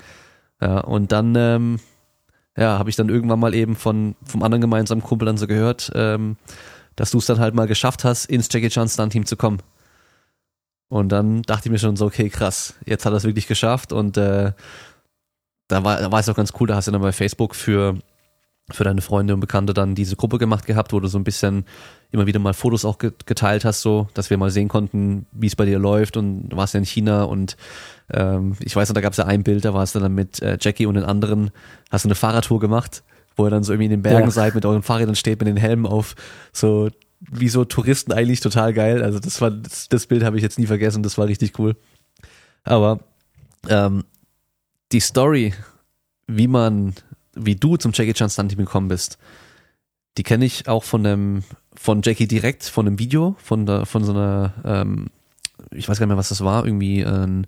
Ja, 0.60 0.80
und 0.80 1.12
dann 1.12 1.34
ähm, 1.36 1.80
ja, 2.56 2.78
habe 2.78 2.90
ich 2.90 2.96
dann 2.96 3.08
irgendwann 3.08 3.40
mal 3.40 3.54
eben 3.54 3.76
von 3.76 4.16
vom 4.24 4.42
anderen 4.42 4.60
gemeinsamen 4.60 5.02
Kumpel 5.02 5.26
dann 5.26 5.38
so 5.38 5.46
gehört, 5.46 5.90
ähm, 5.94 6.36
dass 6.96 7.10
du 7.10 7.18
es 7.18 7.26
dann 7.26 7.38
halt 7.38 7.54
mal 7.54 7.66
geschafft 7.66 8.04
hast, 8.04 8.26
ins 8.26 8.48
Jackie 8.50 8.68
Chan 8.68 8.88
Stunt 8.88 9.12
Team 9.12 9.24
zu 9.24 9.36
kommen. 9.36 9.62
Und 10.88 11.10
dann 11.10 11.42
dachte 11.42 11.68
ich 11.68 11.72
mir 11.72 11.78
schon 11.78 11.96
so, 11.96 12.06
okay, 12.06 12.28
krass, 12.28 12.74
jetzt 12.84 13.06
hat 13.06 13.12
er 13.12 13.16
es 13.16 13.24
wirklich 13.24 13.46
geschafft 13.46 13.92
und 13.92 14.16
äh, 14.16 14.52
da 15.68 15.84
war, 15.84 16.00
da 16.00 16.10
war 16.10 16.18
es 16.18 16.28
auch 16.28 16.34
ganz 16.34 16.52
cool, 16.58 16.66
da 16.66 16.74
hast 16.74 16.88
du 16.88 16.92
dann 16.92 17.00
bei 17.00 17.12
Facebook 17.12 17.54
für 17.54 17.96
für 18.72 18.84
deine 18.84 19.00
Freunde 19.00 19.34
und 19.34 19.40
Bekannte 19.40 19.74
dann 19.74 19.94
diese 19.94 20.16
Gruppe 20.16 20.38
gemacht 20.38 20.66
gehabt, 20.66 20.92
wo 20.92 21.00
du 21.00 21.08
so 21.08 21.18
ein 21.18 21.24
bisschen 21.24 21.64
immer 22.12 22.26
wieder 22.26 22.38
mal 22.38 22.54
Fotos 22.54 22.84
auch 22.84 22.98
geteilt 22.98 23.64
hast, 23.64 23.82
so, 23.82 24.08
dass 24.14 24.30
wir 24.30 24.38
mal 24.38 24.50
sehen 24.50 24.68
konnten, 24.68 25.26
wie 25.32 25.46
es 25.46 25.56
bei 25.56 25.64
dir 25.64 25.78
läuft 25.78 26.16
und 26.16 26.48
du 26.48 26.56
warst 26.56 26.74
ja 26.74 26.78
in 26.78 26.86
China 26.86 27.24
und 27.24 27.56
ähm, 28.12 28.56
ich 28.60 28.74
weiß 28.74 28.88
noch, 28.88 28.94
da 28.94 29.00
gab 29.00 29.12
es 29.12 29.18
ja 29.18 29.26
ein 29.26 29.42
Bild, 29.42 29.64
da 29.64 29.74
warst 29.74 29.94
du 29.94 30.00
dann 30.00 30.14
mit 30.14 30.42
äh, 30.42 30.58
Jackie 30.60 30.86
und 30.86 30.94
den 30.94 31.04
anderen, 31.04 31.50
hast 31.90 32.04
du 32.04 32.08
eine 32.08 32.14
Fahrradtour 32.14 32.58
gemacht, 32.58 33.02
wo 33.36 33.46
ihr 33.46 33.50
dann 33.50 33.62
so 33.62 33.72
irgendwie 33.72 33.86
in 33.86 33.90
den 33.92 34.02
Bergen 34.02 34.26
ja. 34.26 34.30
seid, 34.30 34.54
mit 34.54 34.66
euren 34.66 34.82
Fahrrädern 34.82 35.14
steht, 35.14 35.38
mit 35.38 35.48
den 35.48 35.56
Helmen 35.56 35.86
auf, 35.86 36.16
so 36.52 36.90
wie 37.20 37.48
so 37.48 37.64
Touristen 37.64 38.12
eigentlich 38.12 38.40
total 38.40 38.72
geil. 38.72 39.02
Also 39.02 39.18
das 39.18 39.40
war 39.40 39.50
das, 39.50 39.88
das 39.88 40.06
Bild 40.06 40.24
habe 40.24 40.36
ich 40.36 40.42
jetzt 40.42 40.58
nie 40.58 40.66
vergessen, 40.66 41.02
das 41.02 41.18
war 41.18 41.26
richtig 41.26 41.58
cool. 41.58 41.76
Aber 42.64 43.00
ähm, 43.68 44.04
die 44.92 45.00
Story, 45.00 45.54
wie 46.26 46.48
man, 46.48 46.94
wie 47.34 47.56
du 47.56 47.76
zum 47.76 47.92
Jackie 47.94 48.12
Chan 48.12 48.30
Stunt 48.30 48.50
Team 48.50 48.58
gekommen 48.58 48.88
bist, 48.88 49.18
die 50.18 50.22
kenne 50.22 50.44
ich 50.44 50.68
auch 50.68 50.84
von 50.84 51.04
dem, 51.04 51.44
von 51.74 52.02
Jackie 52.02 52.26
direkt, 52.26 52.64
von 52.64 52.86
einem 52.86 52.98
Video, 52.98 53.36
von 53.38 53.66
der, 53.66 53.86
von 53.86 54.04
so 54.04 54.12
einer, 54.12 54.52
ähm, 54.64 55.06
ich 55.70 55.88
weiß 55.88 55.98
gar 55.98 56.06
nicht 56.06 56.10
mehr, 56.10 56.18
was 56.18 56.30
das 56.30 56.44
war, 56.44 56.64
irgendwie 56.64 57.02
ein 57.02 57.46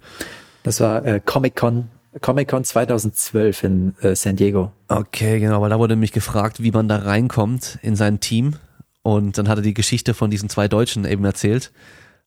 Das 0.62 0.81
war 0.81 1.05
äh, 1.05 1.21
Comic 1.25 1.57
Con 1.57 1.88
Comic 2.21 2.49
Con 2.49 2.62
2012 2.62 3.64
in 3.64 3.95
äh, 4.03 4.14
San 4.14 4.37
Diego. 4.37 4.71
Okay, 4.88 5.40
genau, 5.40 5.62
weil 5.62 5.71
da 5.71 5.79
wurde 5.79 5.97
mich 5.97 6.12
gefragt, 6.12 6.62
wie 6.62 6.71
man 6.71 6.87
da 6.87 6.99
reinkommt 6.99 7.79
in 7.81 7.97
sein 7.97 8.21
Team. 8.21 8.57
Und 9.03 9.38
dann 9.38 9.49
hat 9.49 9.59
er 9.59 9.62
die 9.62 9.75
Geschichte 9.75 10.12
von 10.12 10.31
diesen 10.31 10.49
zwei 10.49 10.68
Deutschen 10.68 11.07
eben 11.07 11.25
erzählt. 11.25 11.73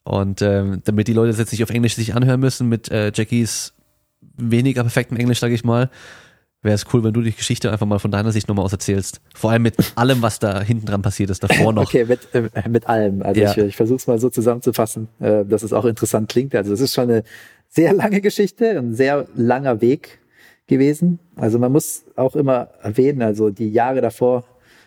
Und 0.03 0.41
ähm, 0.41 0.81
damit 0.85 1.07
die 1.07 1.13
Leute 1.13 1.37
jetzt 1.37 1.51
nicht 1.51 1.63
auf 1.63 1.69
Englisch 1.69 1.95
sich 1.95 2.15
anhören 2.15 2.39
müssen 2.39 2.67
mit 2.67 2.89
äh, 2.89 3.11
Jackies 3.13 3.73
weniger 4.37 4.81
perfektem 4.81 5.17
Englisch, 5.17 5.39
sage 5.39 5.53
ich 5.53 5.63
mal, 5.63 5.89
wäre 6.65 6.75
es 6.75 6.86
cool, 6.93 7.04
wenn 7.04 7.13
du 7.13 7.21
die 7.21 7.32
Geschichte 7.32 7.71
einfach 7.71 7.86
mal 7.86 7.99
von 7.99 8.12
deiner 8.12 8.32
Sicht 8.32 8.47
nochmal 8.47 8.65
aus 8.65 8.73
erzählst. 8.73 9.21
Vor 9.34 9.51
allem 9.51 9.62
mit 9.62 9.75
allem, 9.95 10.21
was 10.21 10.39
da 10.39 10.62
hinten 10.62 10.86
dran 10.86 11.01
passiert 11.01 11.30
ist, 11.30 11.43
davor 11.43 11.71
noch. 11.71 11.84
Okay, 11.84 12.06
mit, 12.06 12.28
äh, 12.34 12.67
mit 12.67 12.88
allem. 12.88 13.21
Also 13.21 13.41
ja. 13.41 13.51
ich, 13.51 13.58
ich 13.58 13.75
versuche 13.75 13.97
es 13.97 14.08
mal 14.08 14.19
so 14.19 14.30
zusammenzufassen, 14.30 15.08
äh, 15.19 15.45
dass 15.45 15.63
es 15.63 15.71
auch 15.71 15.86
interessant 15.86 16.30
klingt. 16.30 16.54
Also 16.56 16.73
es 16.73 16.82
ist 16.82 16.93
schon 16.93 17.10
eine 17.10 17.23
sehr 17.69 17.93
lange 17.93 18.19
Geschichte, 18.19 18.78
ein 18.78 18.93
sehr 18.93 19.28
langer 19.36 19.80
Weg 19.80 20.19
gewesen. 20.67 21.19
Also 21.36 21.60
man 21.60 21.71
muss 21.71 22.04
auch 22.15 22.36
immer 22.36 22.69
erwähnen, 22.82 23.21
also 23.21 23.49
die 23.49 23.69
Jahre 23.69 24.01
davor 24.01 24.43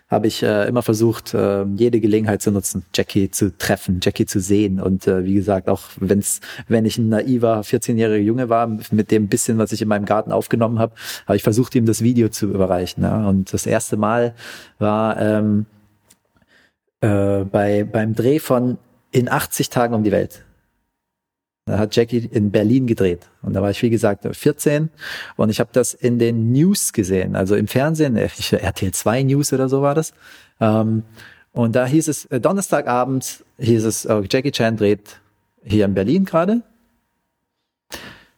habe 0.09 0.27
ich 0.27 0.43
äh, 0.43 0.67
immer 0.67 0.83
versucht, 0.83 1.35
äh, 1.35 1.65
jede 1.65 2.01
Gelegenheit 2.01 2.41
zu 2.41 2.51
nutzen, 2.51 2.85
Jackie 2.95 3.31
zu 3.31 3.57
treffen, 3.57 4.01
Jackie 4.03 4.25
zu 4.25 4.41
sehen. 4.41 4.81
Und 4.81 5.07
äh, 5.07 5.25
wie 5.25 5.35
gesagt, 5.35 5.69
auch 5.69 5.83
wenn's, 5.97 6.41
wenn 6.67 6.87
ich 6.87 6.97
ein 6.97 7.11
naiver 7.11 7.61
14-jähriger 7.61 8.17
Junge 8.17 8.49
war, 8.49 8.67
mit 8.91 9.11
dem 9.11 9.29
bisschen, 9.29 9.59
was 9.59 9.73
ich 9.73 9.83
in 9.83 9.89
meinem 9.89 10.07
Garten 10.07 10.33
aufgenommen 10.33 10.79
habe, 10.79 10.95
habe 11.27 11.37
ich 11.37 11.43
versucht, 11.43 11.75
ihm 11.75 11.85
das 11.85 12.03
Video 12.03 12.31
zu 12.31 12.47
überreichen. 12.47 13.03
Ja? 13.03 13.29
Und 13.29 13.53
das 13.53 13.67
erste 13.67 13.99
Mal 13.99 14.35
war 14.79 15.21
ähm, 15.21 15.67
äh, 17.01 17.45
bei 17.45 17.85
beim 17.85 18.15
Dreh 18.15 18.39
von 18.39 18.79
In 19.11 19.29
80 19.29 19.69
Tagen 19.69 19.95
um 19.95 20.05
die 20.05 20.13
Welt. 20.13 20.45
Da 21.69 21.79
hat 21.79 21.95
Jackie 21.95 22.29
in 22.33 22.51
Berlin 22.51 22.87
gedreht. 22.87 23.29
Und 23.43 23.53
da 23.53 23.61
war 23.61 23.71
ich, 23.71 23.83
wie 23.83 23.91
gesagt, 23.91 24.27
14. 24.31 24.89
Und 25.37 25.51
ich 25.51 25.61
habe 25.61 25.69
das 25.73 25.93
in 25.93 26.19
den 26.19 26.51
News 26.51 26.95
gesehen, 26.95 27.37
also 27.37 27.57
im 27.57 27.69
Fernsehen, 27.69 28.17
äh, 28.17 28.31
RTL 28.51 28.93
2 28.93 29.23
News 29.25 29.53
oder 29.53 29.69
so 29.69 29.83
war 29.83 29.95
das. 29.95 30.15
Ähm, 30.61 31.03
und 31.53 31.77
da 31.77 31.85
hieß 31.85 32.09
es, 32.09 32.25
äh, 32.27 32.41
Donnerstagabend 32.41 33.45
hieß 33.59 33.85
es, 33.85 34.09
oh, 34.09 34.23
Jackie 34.29 34.51
Chan 34.51 34.79
dreht 34.79 35.21
hier 35.63 35.85
in 35.85 35.93
Berlin 35.93 36.25
gerade. 36.25 36.63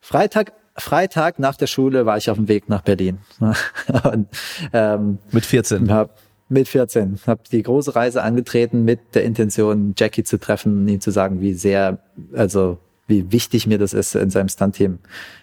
Freitag, 0.01 0.53
Freitag 0.77 1.39
nach 1.39 1.55
der 1.55 1.69
Schule 1.69 2.07
war 2.07 2.17
ich 2.17 2.31
auf 2.31 2.37
dem 2.37 2.49
Weg 2.49 2.69
nach 2.69 2.83
Berlin. 2.83 3.19
und, 4.13 4.27
ähm, 4.73 5.19
mit 5.31 5.47
14. 5.47 5.93
Hab, 5.93 6.19
mit 6.49 6.67
14. 6.67 7.21
Habe 7.29 7.43
die 7.53 7.63
große 7.63 7.95
Reise 7.95 8.25
angetreten 8.25 8.85
mit 8.85 9.15
der 9.15 9.23
Intention, 9.23 9.95
Jackie 9.97 10.25
zu 10.25 10.41
treffen, 10.41 10.89
ihm 10.89 11.01
zu 11.01 11.13
sagen, 11.13 11.41
wie 11.41 11.55
sehr, 11.55 11.99
also 12.35 12.79
wie 13.11 13.31
wichtig 13.31 13.67
mir 13.67 13.79
das 13.79 13.93
ist, 13.93 14.15
in 14.15 14.31
seinem 14.31 14.49
Stunt-Team 14.49 15.01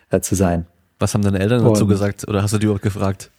äh, 0.09 0.19
zu 0.21 0.33
sein. 0.33 0.65
Was 0.97 1.13
haben 1.13 1.21
deine 1.21 1.39
Eltern 1.39 1.63
dazu 1.63 1.85
gesagt 1.85 2.27
oder 2.27 2.41
hast 2.41 2.53
du 2.53 2.57
die 2.57 2.67
auch 2.67 2.81
gefragt? 2.81 3.29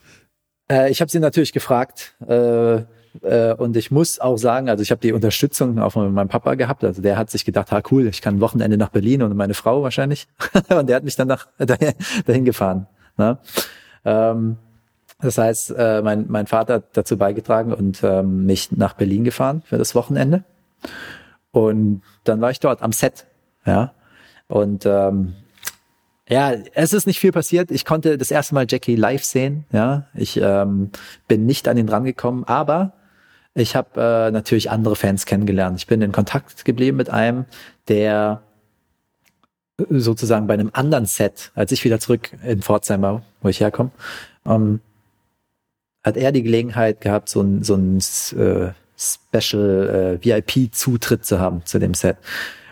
Äh, 0.71 0.91
ich 0.91 1.01
habe 1.01 1.11
sie 1.11 1.19
natürlich 1.19 1.53
gefragt 1.53 2.15
äh, 2.29 2.83
äh, 3.23 3.55
und 3.55 3.77
ich 3.77 3.91
muss 3.91 4.21
auch 4.21 4.37
sagen, 4.37 4.69
also 4.69 4.83
ich 4.83 4.91
habe 4.91 5.01
die 5.01 5.13
Unterstützung 5.13 5.79
auch 5.79 5.91
von 5.91 6.13
meinem 6.13 6.29
Papa 6.29 6.55
gehabt. 6.55 6.85
Also 6.85 7.03
der 7.03 7.17
hat 7.17 7.31
sich 7.31 7.45
gedacht, 7.45 7.73
ha 7.73 7.83
cool, 7.91 8.07
ich 8.07 8.23
kann 8.23 8.37
ein 8.37 8.41
Wochenende 8.41 8.77
nach 8.77 8.91
Berlin 8.91 9.23
und 9.23 9.37
meine 9.37 9.55
Frau 9.55 9.83
wahrscheinlich. 9.83 10.29
und 10.69 10.89
der 10.89 10.97
hat 10.97 11.05
mich 11.05 11.17
dann 11.17 11.29
nach, 11.29 11.49
dahin 11.59 12.45
gefahren. 12.45 12.87
Ne? 13.17 13.39
Ähm, 14.05 14.57
das 15.21 15.37
heißt, 15.37 15.75
äh, 15.77 16.01
mein, 16.03 16.27
mein 16.29 16.47
Vater 16.47 16.75
hat 16.75 16.97
dazu 16.97 17.17
beigetragen 17.17 17.73
und 17.73 18.05
ähm, 18.05 18.47
mich 18.47 18.71
nach 18.71 18.95
Berlin 18.95 19.25
gefahren 19.25 19.63
für 19.65 19.79
das 19.79 19.97
Wochenende. 19.97 20.45
Und 21.51 22.03
dann 22.23 22.41
war 22.41 22.51
ich 22.51 22.61
dort 22.61 22.83
am 22.83 22.93
Set. 22.93 23.27
Ja, 23.67 23.93
und 24.49 24.85
ähm, 24.87 25.35
ja, 26.29 26.53
es 26.75 26.93
ist 26.93 27.07
nicht 27.07 27.21
viel 27.21 27.33
passiert. 27.33 27.71
Ich 27.71 27.85
konnte 27.85 28.19
das 28.19 28.31
erste 28.31 28.55
Mal 28.55 28.67
Jackie 28.69 28.97
live 28.97 29.25
sehen. 29.25 29.65
Ja, 29.73 30.07
ich 30.15 30.39
ähm, 30.43 30.91
bin 31.27 31.47
nicht 31.47 31.69
an 31.69 31.79
ihn 31.79 31.89
rangekommen, 31.89 32.45
aber 32.45 32.93
ich 33.55 33.75
habe 33.75 34.01
äh, 34.01 34.31
natürlich 34.31 34.71
andere 34.71 34.95
Fans 34.95 35.25
kennengelernt. 35.25 35.79
Ich 35.79 35.87
bin 35.87 36.03
in 36.03 36.13
Kontakt 36.13 36.65
geblieben 36.65 36.99
mit 36.99 37.09
einem, 37.09 37.47
der 37.89 38.43
sozusagen 39.89 40.47
bei 40.47 40.55
einem 40.55 40.71
anderen 40.73 41.07
Set, 41.07 41.51
als 41.55 41.73
ich 41.73 41.85
wieder 41.85 42.01
zurück 42.01 42.31
in 42.45 42.63
Pforzheim 42.63 43.03
war, 43.03 43.23
wo 43.41 43.49
ich 43.49 43.61
herkomme, 43.61 43.91
ähm, 44.45 44.81
hat 46.03 46.17
er 46.17 46.33
die 46.33 46.43
Gelegenheit 46.43 47.01
gehabt, 47.01 47.29
so 47.29 47.41
ein, 47.41 47.63
so 47.63 47.75
ein 47.75 47.99
äh, 47.99 48.73
Special 48.97 50.19
äh, 50.21 50.25
VIP-Zutritt 50.25 51.25
zu 51.25 51.39
haben 51.39 51.65
zu 51.65 51.79
dem 51.79 51.95
Set. 51.95 52.17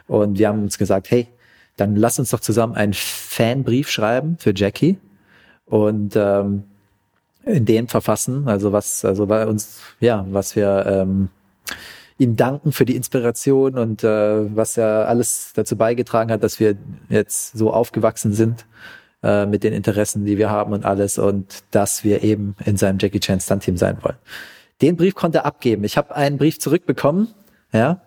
Und 0.08 0.38
wir 0.38 0.48
haben 0.48 0.62
uns 0.62 0.78
gesagt, 0.78 1.10
hey, 1.10 1.28
dann 1.76 1.96
lass 1.96 2.18
uns 2.18 2.30
doch 2.30 2.40
zusammen 2.40 2.74
einen 2.74 2.94
Fanbrief 2.94 3.90
schreiben 3.90 4.36
für 4.38 4.52
Jackie 4.54 4.98
und 5.66 6.16
ähm, 6.16 6.64
in 7.44 7.64
den 7.64 7.86
verfassen, 7.86 8.48
also 8.48 8.72
was, 8.72 9.04
also 9.04 9.26
bei 9.26 9.46
uns, 9.46 9.80
ja, 10.00 10.26
was 10.30 10.56
wir 10.56 10.84
ähm, 10.86 11.28
ihm 12.18 12.36
danken 12.36 12.72
für 12.72 12.84
die 12.84 12.96
Inspiration 12.96 13.78
und 13.78 14.02
äh, 14.02 14.56
was 14.56 14.76
er 14.76 15.08
alles 15.08 15.52
dazu 15.54 15.76
beigetragen 15.76 16.30
hat, 16.30 16.42
dass 16.42 16.58
wir 16.58 16.76
jetzt 17.08 17.56
so 17.56 17.72
aufgewachsen 17.72 18.32
sind 18.32 18.66
äh, 19.22 19.46
mit 19.46 19.62
den 19.64 19.72
Interessen, 19.72 20.24
die 20.24 20.38
wir 20.38 20.50
haben 20.50 20.72
und 20.72 20.84
alles 20.84 21.18
und 21.18 21.62
dass 21.70 22.04
wir 22.04 22.22
eben 22.22 22.56
in 22.64 22.76
seinem 22.76 22.98
Jackie 22.98 23.20
Chan 23.20 23.40
Stunt 23.40 23.62
Team 23.62 23.76
sein 23.76 23.98
wollen. 24.02 24.16
Den 24.82 24.96
Brief 24.96 25.14
konnte 25.14 25.38
er 25.38 25.46
abgeben. 25.46 25.84
Ich 25.84 25.96
habe 25.96 26.14
einen 26.16 26.38
Brief 26.38 26.58
zurückbekommen, 26.58 27.28
ja, 27.72 28.00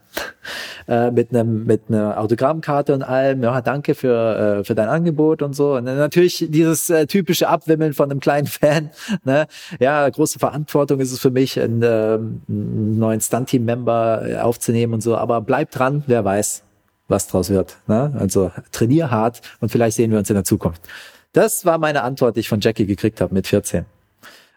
äh, 0.88 1.12
mit 1.12 1.30
einem 1.30 1.66
mit 1.66 1.84
einer 1.90 2.20
Autogrammkarte 2.20 2.94
und 2.94 3.04
allem. 3.04 3.44
Ja, 3.44 3.62
danke 3.62 3.96
für 3.96 4.60
äh, 4.60 4.64
für 4.64 4.76
dein 4.76 4.90
Angebot 4.90 5.42
und 5.42 5.56
so. 5.56 5.76
Und 5.76 5.84
natürlich 5.84 6.48
dieses 6.50 6.90
äh, 6.90 7.06
typische 7.06 7.48
Abwimmeln 7.48 7.94
von 7.94 8.10
einem 8.10 8.20
kleinen 8.20 8.48
Fan. 8.48 8.90
Ne? 9.24 9.48
Ja, 9.80 10.10
große 10.10 10.40
Verantwortung 10.40 11.00
ist 11.00 11.12
es 11.12 11.20
für 11.20 11.32
mich, 11.32 11.60
einen, 11.60 11.84
äh, 11.84 12.18
einen 12.18 12.98
neuen 12.98 13.22
Stunt-Team-Member 13.22 14.24
äh, 14.28 14.38
aufzunehmen 14.38 14.96
und 14.96 15.02
so. 15.02 15.16
Aber 15.16 15.42
bleib 15.42 15.72
dran, 15.72 16.04
wer 16.08 16.26
weiß, 16.26 16.64
was 17.08 17.28
draus 17.28 17.50
wird. 17.50 17.78
Ne? 17.88 18.14
Also 18.18 18.52
trainier 18.72 19.12
hart 19.12 19.42
und 19.60 19.70
vielleicht 19.70 19.98
sehen 19.98 20.12
wir 20.12 20.18
uns 20.18 20.30
in 20.30 20.36
der 20.36 20.44
Zukunft. 20.44 20.82
Das 21.34 21.66
war 21.66 21.78
meine 21.78 22.04
Antwort, 22.04 22.36
die 22.36 22.40
ich 22.40 22.50
von 22.50 22.60
Jackie 22.60 22.86
gekriegt 22.86 23.22
habe 23.22 23.34
mit 23.34 23.48
14. 23.48 23.86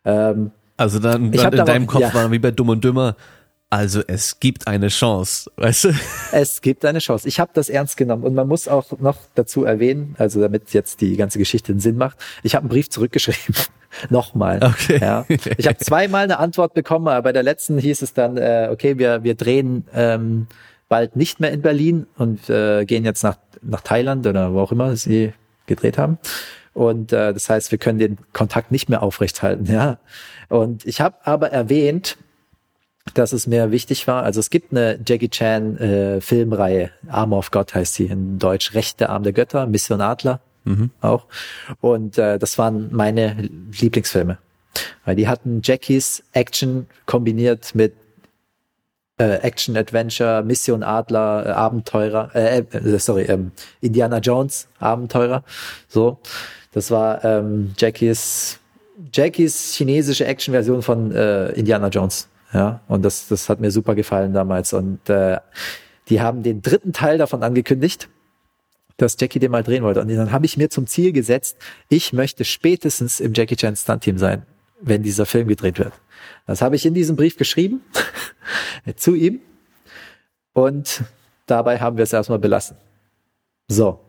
Ähm, 0.04 0.52
also 0.76 0.98
dann, 0.98 1.30
dann 1.30 1.52
in 1.52 1.64
deinem 1.64 1.86
Kopf 1.86 2.00
ja. 2.00 2.14
war 2.14 2.30
wie 2.30 2.38
bei 2.38 2.50
Dumm 2.50 2.70
und 2.70 2.82
Dümmer 2.82 3.16
also 3.72 4.02
es 4.06 4.38
gibt 4.38 4.66
eine 4.66 4.88
Chance, 4.88 5.50
weißt 5.56 5.84
du? 5.84 5.94
Es 6.32 6.60
gibt 6.60 6.84
eine 6.84 6.98
Chance. 6.98 7.26
Ich 7.26 7.40
habe 7.40 7.52
das 7.54 7.70
ernst 7.70 7.96
genommen 7.96 8.22
und 8.22 8.34
man 8.34 8.46
muss 8.46 8.68
auch 8.68 8.98
noch 8.98 9.16
dazu 9.34 9.64
erwähnen, 9.64 10.14
also 10.18 10.42
damit 10.42 10.74
jetzt 10.74 11.00
die 11.00 11.16
ganze 11.16 11.38
Geschichte 11.38 11.72
einen 11.72 11.80
Sinn 11.80 11.96
macht, 11.96 12.18
ich 12.42 12.54
habe 12.54 12.64
einen 12.64 12.68
Brief 12.68 12.90
zurückgeschrieben. 12.90 13.54
Nochmal. 14.10 14.60
Okay. 14.62 14.98
Ja. 15.00 15.24
Ich 15.56 15.66
habe 15.66 15.78
zweimal 15.78 16.24
eine 16.24 16.38
Antwort 16.38 16.74
bekommen, 16.74 17.08
aber 17.08 17.22
bei 17.22 17.32
der 17.32 17.42
letzten 17.42 17.78
hieß 17.78 18.02
es 18.02 18.12
dann, 18.12 18.36
äh, 18.36 18.68
okay, 18.70 18.98
wir, 18.98 19.24
wir 19.24 19.36
drehen 19.36 19.86
ähm, 19.94 20.48
bald 20.90 21.16
nicht 21.16 21.40
mehr 21.40 21.50
in 21.50 21.62
Berlin 21.62 22.06
und 22.18 22.50
äh, 22.50 22.84
gehen 22.84 23.06
jetzt 23.06 23.22
nach, 23.22 23.38
nach 23.62 23.80
Thailand 23.80 24.26
oder 24.26 24.52
wo 24.52 24.60
auch 24.60 24.72
immer 24.72 24.96
sie 24.96 25.32
gedreht 25.64 25.96
haben. 25.96 26.18
Und 26.74 27.14
äh, 27.14 27.32
das 27.32 27.48
heißt, 27.48 27.70
wir 27.70 27.78
können 27.78 27.98
den 27.98 28.18
Kontakt 28.34 28.70
nicht 28.70 28.90
mehr 28.90 29.02
aufrechthalten. 29.02 29.64
Ja. 29.64 29.98
Und 30.50 30.84
ich 30.84 31.00
habe 31.00 31.16
aber 31.24 31.52
erwähnt, 31.52 32.18
dass 33.14 33.32
es 33.32 33.46
mir 33.46 33.70
wichtig 33.70 34.06
war. 34.06 34.22
Also 34.22 34.40
es 34.40 34.50
gibt 34.50 34.72
eine 34.72 34.98
Jackie 35.04 35.28
Chan 35.28 35.76
äh, 35.78 36.20
Filmreihe, 36.20 36.90
Arm 37.08 37.32
of 37.32 37.50
God 37.50 37.74
heißt 37.74 37.94
sie, 37.94 38.06
in 38.06 38.38
Deutsch 38.38 38.74
Rechte 38.74 39.08
Arm 39.08 39.22
der 39.22 39.32
Götter, 39.32 39.66
Mission 39.66 40.00
Adler 40.00 40.40
mhm. 40.64 40.90
auch. 41.00 41.26
Und 41.80 42.18
äh, 42.18 42.38
das 42.38 42.58
waren 42.58 42.88
meine 42.92 43.48
Lieblingsfilme. 43.78 44.38
Weil 45.04 45.16
die 45.16 45.28
hatten 45.28 45.60
Jackies 45.62 46.22
Action 46.32 46.86
kombiniert 47.04 47.74
mit 47.74 47.94
äh, 49.18 49.36
Action 49.42 49.76
Adventure, 49.76 50.42
Mission 50.42 50.82
Adler, 50.82 51.46
äh, 51.46 51.50
Abenteurer, 51.50 52.30
äh, 52.34 52.58
äh, 52.60 52.98
sorry, 52.98 53.24
ähm, 53.24 53.52
Indiana 53.80 54.18
Jones 54.18 54.68
Abenteurer. 54.78 55.44
So, 55.88 56.18
das 56.72 56.90
war 56.90 57.24
ähm, 57.24 57.74
Jackies 57.76 58.58
Jackies 59.12 59.74
chinesische 59.74 60.24
Action-Version 60.26 60.82
von 60.82 61.12
äh, 61.12 61.48
Indiana 61.52 61.88
Jones. 61.88 62.28
Ja, 62.52 62.82
und 62.88 63.02
das, 63.02 63.28
das 63.28 63.48
hat 63.48 63.60
mir 63.60 63.70
super 63.70 63.94
gefallen 63.94 64.32
damals. 64.32 64.72
Und 64.72 65.08
äh, 65.08 65.38
die 66.08 66.20
haben 66.20 66.42
den 66.42 66.60
dritten 66.62 66.92
Teil 66.92 67.18
davon 67.18 67.42
angekündigt, 67.42 68.08
dass 68.98 69.16
Jackie 69.18 69.38
den 69.38 69.50
mal 69.50 69.62
drehen 69.62 69.82
wollte. 69.82 70.00
Und 70.00 70.08
dann 70.08 70.32
habe 70.32 70.46
ich 70.46 70.56
mir 70.56 70.68
zum 70.68 70.86
Ziel 70.86 71.12
gesetzt, 71.12 71.56
ich 71.88 72.12
möchte 72.12 72.44
spätestens 72.44 73.20
im 73.20 73.32
Jackie 73.34 73.56
Chan 73.56 73.76
Stunt 73.76 74.02
Team 74.02 74.18
sein, 74.18 74.42
wenn 74.80 75.02
dieser 75.02 75.26
Film 75.26 75.48
gedreht 75.48 75.78
wird. 75.78 75.94
Das 76.46 76.60
habe 76.60 76.76
ich 76.76 76.84
in 76.84 76.94
diesem 76.94 77.16
Brief 77.16 77.36
geschrieben 77.36 77.80
zu 78.96 79.14
ihm. 79.14 79.40
Und 80.52 81.02
dabei 81.46 81.80
haben 81.80 81.96
wir 81.96 82.04
es 82.04 82.12
erstmal 82.12 82.38
belassen. 82.38 82.76
So, 83.68 84.00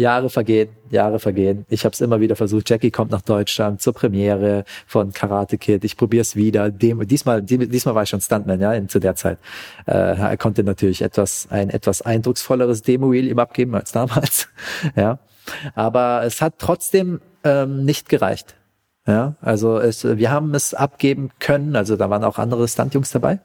Jahre 0.00 0.30
vergehen, 0.30 0.70
Jahre 0.90 1.20
vergehen. 1.20 1.66
Ich 1.68 1.84
habe 1.84 1.92
es 1.92 2.00
immer 2.00 2.20
wieder 2.20 2.34
versucht. 2.34 2.68
Jackie 2.68 2.90
kommt 2.90 3.10
nach 3.10 3.22
Deutschland 3.22 3.80
zur 3.80 3.92
Premiere 3.92 4.64
von 4.86 5.12
Karate 5.12 5.58
Kid. 5.58 5.84
Ich 5.84 5.96
probiere 5.96 6.22
es 6.22 6.34
wieder. 6.34 6.70
Dem, 6.70 7.06
diesmal, 7.06 7.42
diesmal 7.42 7.94
war 7.94 8.02
ich 8.02 8.08
schon 8.08 8.20
Stuntman, 8.20 8.60
ja, 8.60 8.72
in, 8.72 8.88
zu 8.88 8.98
der 8.98 9.14
Zeit. 9.14 9.38
Äh, 9.86 9.92
er 9.92 10.36
konnte 10.36 10.64
natürlich 10.64 11.02
etwas 11.02 11.46
ein 11.50 11.70
etwas 11.70 12.02
eindrucksvolleres 12.02 12.82
Demo-Reel 12.82 13.28
ihm 13.28 13.38
abgeben 13.38 13.74
als 13.74 13.92
damals, 13.92 14.48
ja. 14.96 15.18
Aber 15.74 16.22
es 16.24 16.40
hat 16.40 16.54
trotzdem 16.58 17.20
ähm, 17.44 17.84
nicht 17.84 18.08
gereicht. 18.08 18.56
Ja, 19.06 19.36
also 19.40 19.78
es, 19.78 20.04
wir 20.04 20.30
haben 20.30 20.54
es 20.54 20.74
abgeben 20.74 21.30
können. 21.38 21.76
Also 21.76 21.96
da 21.96 22.10
waren 22.10 22.24
auch 22.24 22.38
andere 22.38 22.66
Stuntjungs 22.68 23.10
dabei. 23.10 23.40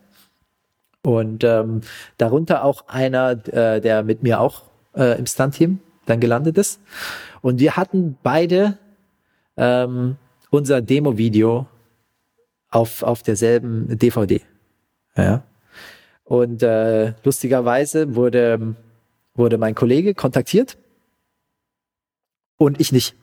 Und 1.01 1.43
ähm, 1.43 1.81
darunter 2.17 2.63
auch 2.63 2.87
einer, 2.87 3.31
äh, 3.47 3.79
der 3.79 4.03
mit 4.03 4.23
mir 4.23 4.39
auch 4.39 4.63
äh, 4.95 5.17
im 5.17 5.25
Stunt-Team 5.25 5.79
dann 6.05 6.19
gelandet 6.19 6.57
ist. 6.57 6.79
Und 7.41 7.59
wir 7.59 7.75
hatten 7.75 8.17
beide 8.23 8.77
ähm, 9.57 10.17
unser 10.49 10.81
Demo-Video 10.81 11.67
auf, 12.69 13.03
auf 13.03 13.23
derselben 13.23 13.97
DVD. 13.97 14.41
Ja. 15.15 15.43
Und 16.23 16.63
äh, 16.63 17.13
lustigerweise 17.23 18.15
wurde, 18.15 18.75
wurde 19.35 19.57
mein 19.57 19.75
Kollege 19.75 20.13
kontaktiert 20.13 20.77
und 22.57 22.79
ich 22.79 22.91
nicht. 22.91 23.15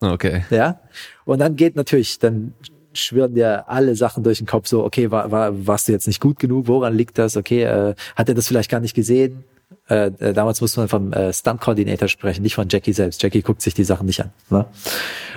Okay. 0.00 0.44
Ja. 0.50 0.80
Und 1.24 1.38
dann 1.38 1.56
geht 1.56 1.76
natürlich, 1.76 2.18
dann 2.18 2.52
schwirren 2.92 3.34
dir 3.34 3.68
alle 3.68 3.94
Sachen 3.94 4.22
durch 4.22 4.38
den 4.38 4.46
Kopf 4.46 4.66
so, 4.66 4.84
okay, 4.84 5.10
war, 5.10 5.30
war, 5.30 5.66
warst 5.66 5.88
du 5.88 5.92
jetzt 5.92 6.06
nicht 6.06 6.20
gut 6.20 6.38
genug? 6.38 6.68
Woran 6.68 6.94
liegt 6.94 7.18
das? 7.18 7.36
Okay, 7.36 7.62
äh, 7.62 7.94
hat 8.14 8.28
er 8.28 8.34
das 8.34 8.48
vielleicht 8.48 8.70
gar 8.70 8.80
nicht 8.80 8.94
gesehen? 8.94 9.44
Äh, 9.88 10.06
äh 10.18 10.32
damals 10.32 10.60
musste 10.60 10.80
man 10.80 10.88
vom 10.88 11.12
äh, 11.12 11.32
Stunt-Coordinator 11.32 12.08
sprechen, 12.08 12.42
nicht 12.42 12.54
von 12.54 12.68
Jackie 12.68 12.92
selbst. 12.92 13.22
Jackie 13.22 13.42
guckt 13.42 13.62
sich 13.62 13.74
die 13.74 13.84
Sachen 13.84 14.06
nicht 14.06 14.20
an. 14.20 14.30
Ne? 14.50 14.66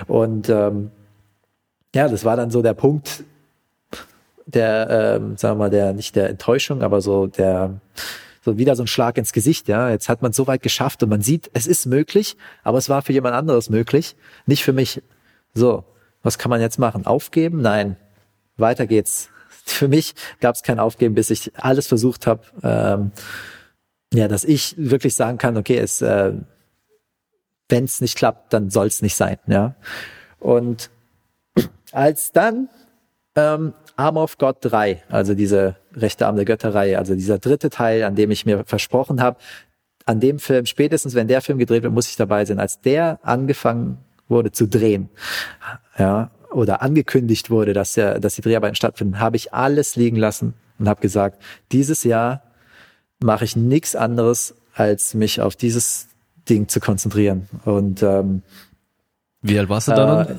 Und 0.06 0.48
ähm, 0.48 0.90
ja, 1.94 2.08
das 2.08 2.24
war 2.24 2.36
dann 2.36 2.50
so 2.50 2.62
der 2.62 2.74
Punkt, 2.74 3.24
der, 4.46 5.18
ähm, 5.20 5.36
sagen 5.36 5.58
wir 5.58 5.64
mal, 5.64 5.70
der 5.70 5.92
nicht 5.92 6.16
der 6.16 6.28
Enttäuschung, 6.28 6.82
aber 6.82 7.00
so 7.00 7.26
der 7.26 7.80
so 8.42 8.56
wieder 8.56 8.74
so 8.74 8.82
ein 8.84 8.86
Schlag 8.86 9.18
ins 9.18 9.32
Gesicht, 9.32 9.68
ja. 9.68 9.90
Jetzt 9.90 10.08
hat 10.08 10.22
man 10.22 10.32
so 10.32 10.46
weit 10.46 10.62
geschafft 10.62 11.02
und 11.02 11.10
man 11.10 11.20
sieht, 11.20 11.50
es 11.52 11.66
ist 11.66 11.86
möglich, 11.86 12.36
aber 12.62 12.78
es 12.78 12.88
war 12.88 13.02
für 13.02 13.12
jemand 13.12 13.34
anderes 13.34 13.68
möglich, 13.68 14.16
nicht 14.46 14.64
für 14.64 14.72
mich. 14.72 15.02
So, 15.52 15.84
was 16.22 16.38
kann 16.38 16.50
man 16.50 16.60
jetzt 16.60 16.78
machen? 16.78 17.06
Aufgeben? 17.06 17.60
Nein. 17.60 17.96
Weiter 18.56 18.86
geht's. 18.86 19.28
Für 19.64 19.88
mich 19.88 20.14
gab 20.40 20.54
es 20.54 20.62
kein 20.62 20.78
Aufgeben, 20.78 21.14
bis 21.14 21.30
ich 21.30 21.52
alles 21.56 21.86
versucht 21.86 22.26
habe, 22.26 22.42
ähm, 22.62 23.12
ja, 24.12 24.28
dass 24.28 24.44
ich 24.44 24.74
wirklich 24.76 25.14
sagen 25.14 25.38
kann, 25.38 25.56
okay, 25.56 25.78
es, 25.78 26.02
äh, 26.02 26.32
wenn 27.68 27.84
es 27.84 28.00
nicht 28.00 28.16
klappt, 28.16 28.52
dann 28.52 28.70
soll 28.70 28.88
es 28.88 29.02
nicht 29.02 29.16
sein, 29.16 29.38
ja. 29.46 29.74
Und 30.40 30.90
als 31.92 32.32
dann 32.32 32.68
ähm, 33.36 33.74
Arm 33.96 34.16
of 34.16 34.38
God 34.38 34.56
3, 34.60 35.02
also 35.08 35.34
diese 35.34 35.76
rechte 35.94 36.26
Arm 36.26 36.36
der 36.36 36.44
Götterreihe, 36.44 36.98
also 36.98 37.14
dieser 37.14 37.38
dritte 37.38 37.70
Teil, 37.70 38.04
an 38.04 38.16
dem 38.16 38.30
ich 38.30 38.46
mir 38.46 38.64
versprochen 38.64 39.20
habe, 39.20 39.38
an 40.06 40.20
dem 40.20 40.38
Film, 40.38 40.66
spätestens 40.66 41.14
wenn 41.14 41.28
der 41.28 41.42
Film 41.42 41.58
gedreht 41.58 41.82
wird, 41.82 41.92
muss 41.92 42.08
ich 42.08 42.16
dabei 42.16 42.44
sein. 42.44 42.58
Als 42.58 42.80
der 42.80 43.20
angefangen 43.22 43.98
wurde 44.28 44.50
zu 44.50 44.66
drehen, 44.66 45.10
ja, 45.98 46.30
oder 46.50 46.82
angekündigt 46.82 47.50
wurde, 47.50 47.74
dass, 47.74 47.94
der, 47.94 48.18
dass 48.18 48.34
die 48.34 48.42
Dreharbeiten 48.42 48.74
stattfinden, 48.74 49.20
habe 49.20 49.36
ich 49.36 49.52
alles 49.52 49.96
liegen 49.96 50.16
lassen 50.16 50.54
und 50.78 50.88
habe 50.88 51.00
gesagt, 51.00 51.40
dieses 51.70 52.02
Jahr 52.02 52.42
mache 53.22 53.44
ich 53.44 53.56
nichts 53.56 53.94
anderes, 53.94 54.54
als 54.74 55.14
mich 55.14 55.40
auf 55.40 55.56
dieses 55.56 56.08
Ding 56.48 56.68
zu 56.68 56.80
konzentrieren. 56.80 57.48
Und 57.64 58.02
ähm, 58.02 58.42
wie 59.42 59.58
alt 59.58 59.68
warst 59.68 59.88
du 59.88 59.92
da 59.92 60.22
äh, 60.22 60.34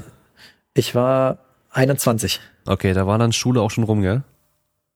Ich 0.73 0.95
war 0.95 1.39
21. 1.71 2.39
Okay, 2.65 2.93
da 2.93 3.07
war 3.07 3.17
dann 3.17 3.31
Schule 3.31 3.61
auch 3.61 3.71
schon 3.71 3.83
rum, 3.83 4.01
gell? 4.01 4.23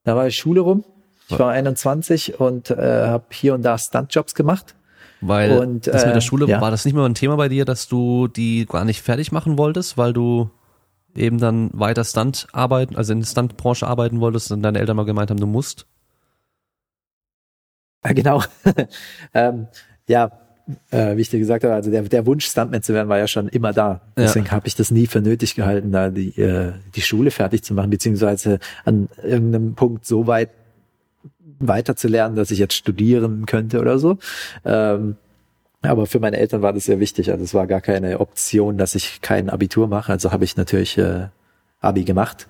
Da 0.03 0.15
war 0.15 0.29
Schule 0.29 0.61
rum. 0.61 0.83
Ich 1.27 1.39
war 1.39 1.51
21 1.51 2.39
und 2.39 2.69
äh, 2.69 3.07
habe 3.07 3.25
hier 3.31 3.55
und 3.55 3.63
da 3.63 3.77
Stuntjobs 3.77 4.35
gemacht. 4.35 4.75
Weil 5.21 5.57
und, 5.57 5.87
das 5.87 6.05
mit 6.05 6.13
der 6.13 6.17
äh, 6.17 6.21
Schule, 6.21 6.45
ja. 6.45 6.61
war 6.61 6.69
das 6.69 6.85
nicht 6.85 6.93
mehr 6.93 7.03
ein 7.03 7.15
Thema 7.15 7.35
bei 7.35 7.49
dir, 7.49 7.65
dass 7.65 7.87
du 7.87 8.27
die 8.27 8.67
gar 8.67 8.85
nicht 8.85 9.01
fertig 9.01 9.31
machen 9.31 9.57
wolltest, 9.57 9.97
weil 9.97 10.13
du 10.13 10.51
eben 11.15 11.39
dann 11.39 11.71
weiter 11.73 12.03
Stunt 12.03 12.47
arbeiten, 12.51 12.95
also 12.95 13.13
in 13.13 13.21
der 13.21 13.27
Stuntbranche 13.27 13.87
arbeiten 13.87 14.19
wolltest 14.19 14.51
und 14.51 14.61
deine 14.61 14.79
Eltern 14.79 14.97
mal 14.97 15.05
gemeint 15.05 15.31
haben, 15.31 15.39
du 15.39 15.47
musst? 15.47 15.87
Ja, 18.05 18.13
genau. 18.13 18.43
ähm, 19.33 19.67
ja, 20.07 20.31
äh, 20.91 21.15
wie 21.15 21.21
ich 21.21 21.29
dir 21.29 21.39
gesagt 21.39 21.63
habe, 21.63 21.73
also 21.73 21.91
der, 21.91 22.03
der 22.03 22.25
Wunsch, 22.25 22.45
Stuntman 22.45 22.81
zu 22.81 22.93
werden, 22.93 23.09
war 23.09 23.17
ja 23.17 23.27
schon 23.27 23.47
immer 23.49 23.73
da. 23.73 24.01
Deswegen 24.17 24.45
ja. 24.47 24.51
habe 24.51 24.67
ich 24.67 24.75
das 24.75 24.91
nie 24.91 25.07
für 25.07 25.21
nötig 25.21 25.55
gehalten, 25.55 25.91
da 25.91 26.09
die, 26.09 26.39
äh, 26.39 26.73
die 26.95 27.01
Schule 27.01 27.31
fertig 27.31 27.63
zu 27.63 27.73
machen, 27.73 27.89
beziehungsweise 27.89 28.59
an 28.83 29.09
irgendeinem 29.23 29.75
Punkt 29.75 30.05
so 30.05 30.27
weit 30.27 30.49
weiter 31.59 31.95
zu 31.95 32.07
lernen, 32.07 32.35
dass 32.35 32.51
ich 32.51 32.59
jetzt 32.59 32.73
studieren 32.73 33.45
könnte 33.45 33.79
oder 33.79 33.99
so. 33.99 34.17
Ähm, 34.65 35.15
aber 35.81 36.07
für 36.07 36.19
meine 36.19 36.37
Eltern 36.37 36.61
war 36.61 36.73
das 36.73 36.85
sehr 36.85 36.99
wichtig. 36.99 37.31
Also 37.31 37.43
es 37.43 37.53
war 37.53 37.67
gar 37.67 37.81
keine 37.81 38.19
Option, 38.19 38.77
dass 38.77 38.95
ich 38.95 39.21
kein 39.21 39.49
Abitur 39.49 39.87
mache. 39.87 40.11
Also 40.11 40.31
habe 40.31 40.43
ich 40.43 40.57
natürlich 40.57 40.97
äh, 40.97 41.27
Abi 41.79 42.03
gemacht. 42.03 42.47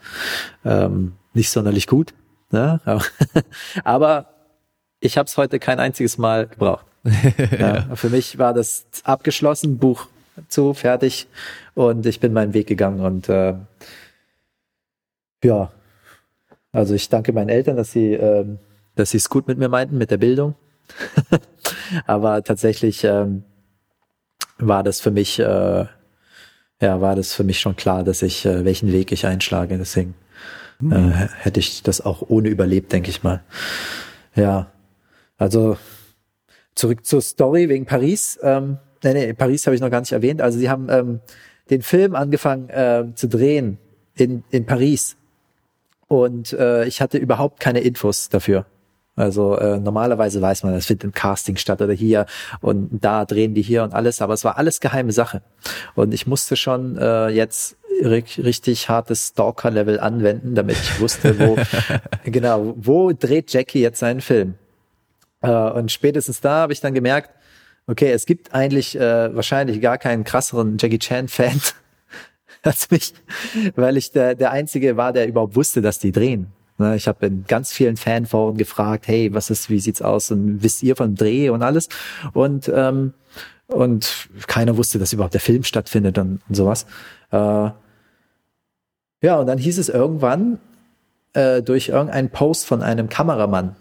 Ähm, 0.64 1.14
nicht 1.34 1.50
sonderlich 1.50 1.88
gut. 1.88 2.14
Ne? 2.52 2.80
Aber 3.84 4.35
ich 5.00 5.18
habe 5.18 5.28
es 5.28 5.38
heute 5.38 5.60
kein 5.60 5.80
einziges 5.80 6.18
Mal 6.18 6.48
gebraucht. 6.48 6.86
ja, 7.60 7.96
für 7.96 8.10
mich 8.10 8.38
war 8.38 8.54
das 8.54 8.88
abgeschlossen, 9.04 9.78
Buch 9.78 10.08
zu, 10.48 10.74
fertig 10.74 11.28
und 11.76 12.06
ich 12.06 12.20
bin 12.20 12.34
meinen 12.34 12.54
Weg 12.54 12.68
gegangen 12.68 13.00
und 13.00 13.30
äh, 13.30 13.54
ja, 15.44 15.72
also 16.72 16.94
ich 16.94 17.10
danke 17.10 17.32
meinen 17.32 17.50
Eltern, 17.50 17.78
dass 17.78 17.92
sie 17.92 18.14
äh, 18.14 18.46
dass 18.96 19.12
sie 19.12 19.18
es 19.18 19.30
gut 19.30 19.48
mit 19.48 19.58
mir 19.58 19.70
meinten 19.70 19.98
mit 19.98 20.12
der 20.12 20.18
Bildung, 20.18 20.56
aber 22.08 22.44
tatsächlich 22.44 23.04
ähm, 23.04 23.44
war 24.58 24.84
das 24.84 25.00
für 25.00 25.12
mich 25.12 25.40
äh, 25.40 25.86
ja 26.82 27.02
war 27.02 27.16
das 27.16 27.34
für 27.34 27.44
mich 27.44 27.60
schon 27.60 27.76
klar, 27.76 28.04
dass 28.04 28.22
ich 28.22 28.46
äh, 28.46 28.66
welchen 28.66 28.92
Weg 28.92 29.12
ich 29.12 29.26
einschlage, 29.26 29.78
deswegen 29.78 30.16
mhm. 30.80 30.92
äh, 30.92 31.28
hätte 31.38 31.60
ich 31.60 31.84
das 31.84 32.02
auch 32.02 32.24
ohne 32.28 32.50
überlebt, 32.50 32.92
denke 32.92 33.10
ich 33.10 33.24
mal. 33.24 33.42
Ja, 34.36 34.72
also 35.38 35.78
zurück 36.76 37.06
zur 37.06 37.22
Story 37.22 37.70
wegen 37.70 37.86
Paris. 37.86 38.40
Ähm, 38.42 38.78
nee, 39.04 39.14
nee, 39.14 39.34
Paris 39.34 39.66
habe 39.66 39.76
ich 39.76 39.82
noch 39.82 39.92
gar 39.92 40.02
nicht 40.02 40.12
erwähnt. 40.12 40.42
Also 40.42 40.60
sie 40.60 40.70
haben 40.70 40.88
ähm, 40.90 41.20
den 41.70 41.82
Film 41.82 42.16
angefangen 42.16 42.70
äh, 42.70 43.06
zu 43.16 43.28
drehen 43.28 43.78
in, 44.16 44.44
in 44.52 44.66
Paris. 44.66 45.18
Und 46.08 46.54
äh, 46.54 46.86
ich 46.86 47.02
hatte 47.02 47.18
überhaupt 47.18 47.60
keine 47.60 47.80
Infos 47.80 48.30
dafür. 48.30 48.66
Also 49.16 49.58
äh, 49.58 49.80
normalerweise 49.80 50.42
weiß 50.42 50.64
man, 50.64 50.74
es 50.74 50.88
findet 50.88 51.06
ein 51.06 51.14
Casting 51.14 51.56
statt 51.56 51.82
oder 51.82 51.94
hier 51.94 52.26
und 52.60 52.90
da 52.92 53.24
drehen 53.24 53.54
die 53.54 53.62
hier 53.62 53.84
und 53.84 53.94
alles, 53.94 54.22
aber 54.22 54.34
es 54.34 54.44
war 54.44 54.58
alles 54.58 54.82
geheime 54.82 55.14
Sache. 55.14 55.42
Und 55.96 56.14
ich 56.14 56.28
musste 56.28 56.58
schon 56.58 56.98
äh, 56.98 57.30
jetzt 57.30 57.78
richtig 58.04 58.90
hartes 58.90 59.30
Stalker-Level 59.30 60.02
anwenden, 60.02 60.54
damit 60.54 60.76
ich 60.76 61.00
wusste, 61.00 61.40
wo 61.40 61.58
genau, 62.30 62.74
wo 62.76 63.14
dreht 63.14 63.54
Jackie 63.54 63.80
jetzt 63.80 64.00
seinen 64.00 64.20
Film. 64.20 64.56
Äh, 65.46 65.72
und 65.80 65.92
spätestens 65.92 66.42
da 66.42 66.62
habe 66.62 66.74
ich 66.74 66.82
dann 66.82 66.94
gemerkt, 66.94 67.32
okay, 67.88 68.12
es 68.12 68.26
gibt 68.26 68.54
eigentlich 68.54 69.00
äh, 69.00 69.36
wahrscheinlich 69.36 69.82
gar 69.82 69.98
keinen 69.98 70.24
krasseren 70.24 70.78
Jackie 70.80 71.00
Chan-Fan 71.00 71.62
als 72.64 72.90
mich, 72.90 73.14
weil 73.76 73.98
ich 73.98 74.12
der, 74.12 74.36
der 74.36 74.52
Einzige 74.52 74.98
war, 74.98 75.14
der 75.14 75.28
überhaupt 75.28 75.56
wusste, 75.56 75.82
dass 75.82 76.00
die 76.00 76.12
drehen. 76.12 76.48
Ne, 76.78 76.96
ich 76.96 77.08
habe 77.08 77.28
in 77.28 77.46
ganz 77.48 77.72
vielen 77.72 77.96
Fanforen 77.96 78.58
gefragt, 78.58 79.08
hey, 79.08 79.34
was 79.34 79.50
ist, 79.50 79.70
wie 79.70 79.80
sieht's 79.80 80.02
aus 80.02 80.32
und 80.32 80.62
wisst 80.62 80.84
ihr 80.84 80.98
von 80.98 81.16
Dreh 81.16 81.50
und 81.50 81.64
alles? 81.64 81.88
Und 82.34 82.70
ähm, 82.74 83.14
und 83.68 84.30
keiner 84.48 84.78
wusste, 84.78 85.00
dass 85.00 85.14
überhaupt 85.14 85.34
der 85.34 85.42
Film 85.42 85.64
stattfindet 85.64 86.18
und, 86.18 86.42
und 86.48 86.56
sowas. 86.56 86.86
Äh, 87.32 87.70
ja, 89.22 89.40
und 89.40 89.48
dann 89.48 89.58
hieß 89.58 89.80
es 89.80 89.90
irgendwann 89.90 90.60
äh, 91.34 91.62
durch 91.62 91.90
irgendeinen 91.90 92.30
Post 92.30 92.68
von 92.68 92.84
einem 92.84 93.10
Kameramann, 93.10 93.76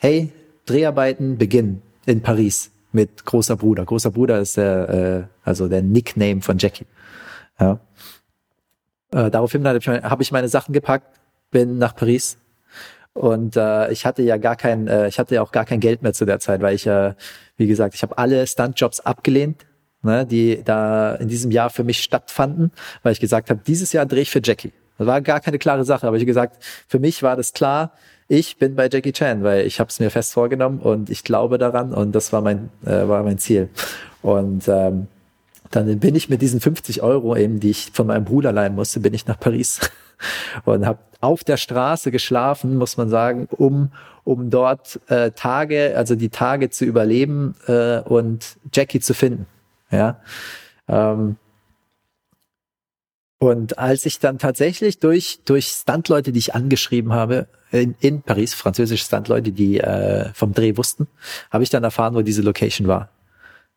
hey, 0.00 0.32
Dreharbeiten 0.66 1.38
beginnen 1.38 1.82
in 2.04 2.22
Paris 2.22 2.70
mit 2.92 3.24
großer 3.24 3.56
Bruder. 3.56 3.84
Großer 3.84 4.10
Bruder 4.10 4.40
ist 4.40 4.56
der, 4.56 4.88
äh, 4.88 5.48
also 5.48 5.68
der 5.68 5.82
Nickname 5.82 6.42
von 6.42 6.58
Jackie. 6.58 6.86
Ja. 7.58 7.80
Äh, 9.12 9.30
daraufhin 9.30 9.66
habe 9.66 9.78
ich, 9.78 9.88
hab 9.88 10.20
ich 10.20 10.32
meine 10.32 10.48
Sachen 10.48 10.72
gepackt, 10.72 11.18
bin 11.50 11.78
nach 11.78 11.94
Paris 11.94 12.38
und 13.16 13.56
äh, 13.56 13.90
ich 13.92 14.04
hatte 14.04 14.22
ja 14.22 14.36
gar 14.36 14.56
kein, 14.56 14.88
äh, 14.88 15.08
ich 15.08 15.18
hatte 15.18 15.36
ja 15.36 15.42
auch 15.42 15.52
gar 15.52 15.64
kein 15.64 15.80
Geld 15.80 16.02
mehr 16.02 16.12
zu 16.12 16.26
der 16.26 16.38
Zeit, 16.38 16.60
weil 16.60 16.74
ich, 16.74 16.86
äh, 16.86 17.14
wie 17.56 17.66
gesagt, 17.66 17.94
ich 17.94 18.02
habe 18.02 18.18
alle 18.18 18.46
Stuntjobs 18.46 19.00
abgelehnt, 19.00 19.64
ne, 20.02 20.26
die 20.26 20.62
da 20.62 21.14
in 21.14 21.28
diesem 21.28 21.50
Jahr 21.50 21.70
für 21.70 21.82
mich 21.82 22.02
stattfanden, 22.02 22.72
weil 23.02 23.12
ich 23.12 23.20
gesagt 23.20 23.48
habe, 23.48 23.60
dieses 23.66 23.92
Jahr 23.92 24.04
drehe 24.04 24.22
ich 24.22 24.30
für 24.30 24.42
Jackie. 24.44 24.72
Das 24.98 25.06
war 25.06 25.20
gar 25.22 25.40
keine 25.40 25.58
klare 25.58 25.84
Sache, 25.84 26.06
aber 26.06 26.18
ich 26.18 26.26
gesagt, 26.26 26.62
für 26.88 26.98
mich 26.98 27.22
war 27.22 27.36
das 27.36 27.54
klar, 27.54 27.92
ich 28.28 28.56
bin 28.56 28.74
bei 28.74 28.88
Jackie 28.90 29.12
Chan, 29.12 29.42
weil 29.42 29.66
ich 29.66 29.78
habe 29.80 29.88
es 29.88 30.00
mir 30.00 30.10
fest 30.10 30.32
vorgenommen 30.32 30.80
und 30.80 31.10
ich 31.10 31.24
glaube 31.24 31.58
daran 31.58 31.92
und 31.92 32.12
das 32.12 32.32
war 32.32 32.40
mein 32.40 32.70
äh, 32.84 33.06
war 33.08 33.22
mein 33.22 33.38
Ziel. 33.38 33.68
Und 34.22 34.66
ähm, 34.68 35.06
dann 35.70 35.98
bin 35.98 36.14
ich 36.14 36.28
mit 36.28 36.42
diesen 36.42 36.60
50 36.60 37.02
Euro 37.02 37.36
eben, 37.36 37.60
die 37.60 37.70
ich 37.70 37.90
von 37.92 38.06
meinem 38.06 38.24
Bruder 38.24 38.52
leihen 38.52 38.74
musste, 38.74 39.00
bin 39.00 39.14
ich 39.14 39.26
nach 39.26 39.38
Paris 39.38 39.80
und 40.64 40.86
habe 40.86 40.98
auf 41.20 41.44
der 41.44 41.56
Straße 41.56 42.10
geschlafen, 42.10 42.76
muss 42.76 42.96
man 42.96 43.08
sagen, 43.08 43.48
um 43.50 43.90
um 44.24 44.50
dort 44.50 45.00
äh, 45.06 45.30
Tage, 45.30 45.94
also 45.96 46.16
die 46.16 46.30
Tage 46.30 46.68
zu 46.68 46.84
überleben 46.84 47.54
äh, 47.68 48.00
und 48.00 48.56
Jackie 48.74 48.98
zu 48.98 49.14
finden. 49.14 49.46
Ja. 49.92 50.20
Ähm, 50.88 51.36
und 53.38 53.78
als 53.78 54.04
ich 54.04 54.18
dann 54.18 54.38
tatsächlich 54.38 54.98
durch, 54.98 55.40
durch 55.44 55.68
Stuntleute, 55.68 56.32
die 56.32 56.40
ich 56.40 56.56
angeschrieben 56.56 57.12
habe, 57.12 57.46
in, 57.80 57.94
in 58.00 58.22
Paris, 58.22 58.54
französische 58.54 59.04
Stuntleute, 59.04 59.52
die 59.52 59.80
äh, 59.80 60.30
vom 60.34 60.52
Dreh 60.52 60.76
wussten, 60.76 61.06
habe 61.50 61.64
ich 61.64 61.70
dann 61.70 61.84
erfahren, 61.84 62.14
wo 62.14 62.22
diese 62.22 62.42
Location 62.42 62.86
war. 62.88 63.10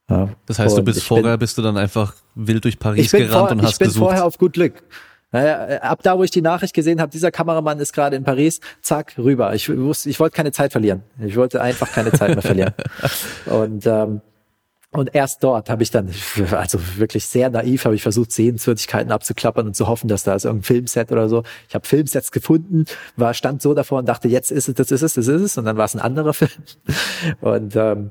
Ja. 0.09 0.29
Das 0.45 0.59
heißt, 0.59 0.77
du 0.77 0.83
bist 0.83 1.03
vorher, 1.03 1.37
bin, 1.37 1.39
bist 1.39 1.57
du 1.57 1.61
dann 1.61 1.77
einfach 1.77 2.15
wild 2.35 2.63
durch 2.63 2.79
Paris 2.79 3.11
gerannt 3.11 3.31
vor, 3.31 3.51
und 3.51 3.61
hast 3.61 3.73
Ich 3.73 3.77
bin 3.79 3.87
gesucht. 3.89 4.03
vorher 4.03 4.25
auf 4.25 4.37
gut 4.37 4.53
Glück. 4.53 4.83
Naja, 5.31 5.81
ab 5.81 5.99
da, 6.01 6.17
wo 6.17 6.23
ich 6.23 6.31
die 6.31 6.41
Nachricht 6.41 6.73
gesehen 6.73 6.99
habe, 6.99 7.11
dieser 7.11 7.29
Kameramann 7.29 7.79
ist 7.79 7.93
gerade 7.93 8.15
in 8.15 8.23
Paris, 8.23 8.61
zack, 8.81 9.15
rüber. 9.19 9.53
Ich 9.53 9.69
wusste, 9.69 10.09
ich 10.09 10.19
wollte 10.19 10.35
keine 10.35 10.51
Zeit 10.51 10.71
verlieren. 10.71 11.03
Ich 11.23 11.35
wollte 11.35 11.61
einfach 11.61 11.91
keine 11.91 12.11
Zeit 12.11 12.29
mehr 12.29 12.41
verlieren. 12.41 12.73
Und 13.45 13.85
ähm, 13.85 14.21
und 14.91 15.13
erst 15.13 15.43
dort 15.43 15.69
habe 15.69 15.83
ich 15.83 15.91
dann, 15.91 16.09
also 16.51 16.79
wirklich 16.97 17.25
sehr 17.25 17.51
naiv, 17.51 17.85
habe 17.85 17.93
ich 17.93 18.01
versucht, 18.01 18.31
Sehenswürdigkeiten 18.31 19.11
abzuklappern 19.11 19.67
und 19.67 19.75
zu 19.75 19.87
hoffen, 19.87 20.07
dass 20.07 20.23
da 20.23 20.33
ist 20.33 20.45
irgendein 20.45 20.63
Filmset 20.63 21.11
oder 21.11 21.29
so. 21.29 21.43
Ich 21.67 21.75
habe 21.75 21.87
Filmsets 21.87 22.31
gefunden, 22.31 22.85
war 23.15 23.35
stand 23.35 23.61
so 23.61 23.75
davor 23.75 23.99
und 23.99 24.09
dachte, 24.09 24.27
jetzt 24.27 24.51
ist 24.51 24.67
es, 24.67 24.75
das 24.75 24.89
ist 24.89 25.03
es, 25.03 25.13
das 25.13 25.27
ist 25.27 25.41
es. 25.41 25.57
Und 25.59 25.65
dann 25.65 25.77
war 25.77 25.85
es 25.85 25.93
ein 25.93 25.99
anderer 25.99 26.33
Film. 26.33 26.49
Und 27.39 27.75
ähm, 27.75 28.09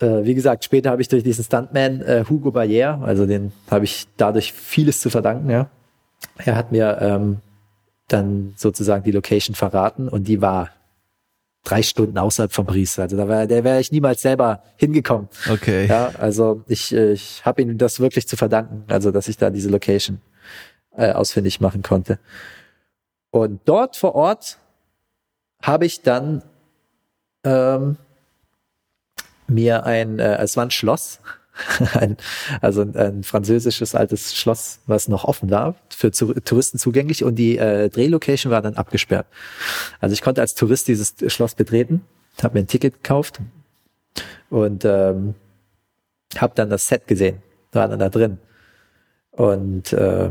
äh, 0.00 0.24
wie 0.24 0.34
gesagt, 0.34 0.64
später 0.64 0.90
habe 0.90 1.02
ich 1.02 1.08
durch 1.08 1.24
diesen 1.24 1.42
Stuntman 1.42 2.02
äh, 2.02 2.24
Hugo 2.28 2.50
Barrière, 2.50 3.02
also 3.02 3.26
den 3.26 3.52
habe 3.68 3.84
ich 3.84 4.06
dadurch 4.16 4.52
vieles 4.52 5.00
zu 5.00 5.10
verdanken, 5.10 5.50
ja. 5.50 5.68
Er 6.36 6.54
hat 6.54 6.70
mir 6.70 6.98
ähm, 7.00 7.38
dann 8.06 8.54
sozusagen 8.56 9.02
die 9.02 9.12
Location 9.12 9.56
verraten 9.56 10.08
und 10.08 10.28
die 10.28 10.40
war 10.40 10.70
drei 11.68 11.82
Stunden 11.82 12.18
außerhalb 12.18 12.52
von 12.52 12.66
Paris. 12.66 12.98
Also 12.98 13.16
da 13.16 13.28
wäre 13.28 13.48
wäre 13.64 13.80
ich 13.80 13.92
niemals 13.92 14.22
selber 14.22 14.62
hingekommen. 14.76 15.28
Okay. 15.50 15.86
Ja, 15.86 16.12
also 16.18 16.62
ich, 16.66 16.94
ich 16.94 17.44
habe 17.44 17.62
ihm 17.62 17.76
das 17.78 18.00
wirklich 18.00 18.26
zu 18.26 18.36
verdanken, 18.36 18.84
also 18.88 19.10
dass 19.10 19.28
ich 19.28 19.36
da 19.36 19.50
diese 19.50 19.68
Location 19.68 20.20
äh, 20.96 21.12
ausfindig 21.12 21.60
machen 21.60 21.82
konnte. 21.82 22.18
Und 23.30 23.60
dort 23.66 23.96
vor 23.96 24.14
Ort 24.14 24.58
habe 25.62 25.84
ich 25.84 26.02
dann 26.02 26.42
ähm, 27.44 27.96
mir 29.46 29.84
ein, 29.84 30.18
äh, 30.18 30.38
es 30.38 30.56
war 30.56 30.64
ein 30.64 30.70
Schloss, 30.70 31.20
ein, 31.94 32.16
also 32.60 32.82
ein, 32.82 33.22
französisches 33.22 33.94
altes 33.94 34.36
Schloss, 34.36 34.80
was 34.86 35.08
noch 35.08 35.24
offen 35.24 35.50
war, 35.50 35.76
für 35.90 36.10
Touristen 36.10 36.78
zugänglich 36.78 37.24
und 37.24 37.36
die 37.36 37.58
äh, 37.58 37.88
Drehlocation 37.88 38.50
war 38.50 38.62
dann 38.62 38.74
abgesperrt. 38.74 39.26
Also 40.00 40.12
ich 40.12 40.22
konnte 40.22 40.40
als 40.40 40.54
Tourist 40.54 40.88
dieses 40.88 41.14
Schloss 41.26 41.54
betreten, 41.54 42.02
habe 42.42 42.54
mir 42.58 42.64
ein 42.64 42.68
Ticket 42.68 43.02
gekauft 43.02 43.40
und 44.50 44.84
ähm, 44.84 45.34
habe 46.36 46.52
dann 46.54 46.70
das 46.70 46.88
Set 46.88 47.06
gesehen, 47.06 47.42
war 47.72 47.88
dann 47.88 47.98
da 47.98 48.08
drin. 48.08 48.38
Und 49.30 49.92
äh, 49.92 50.30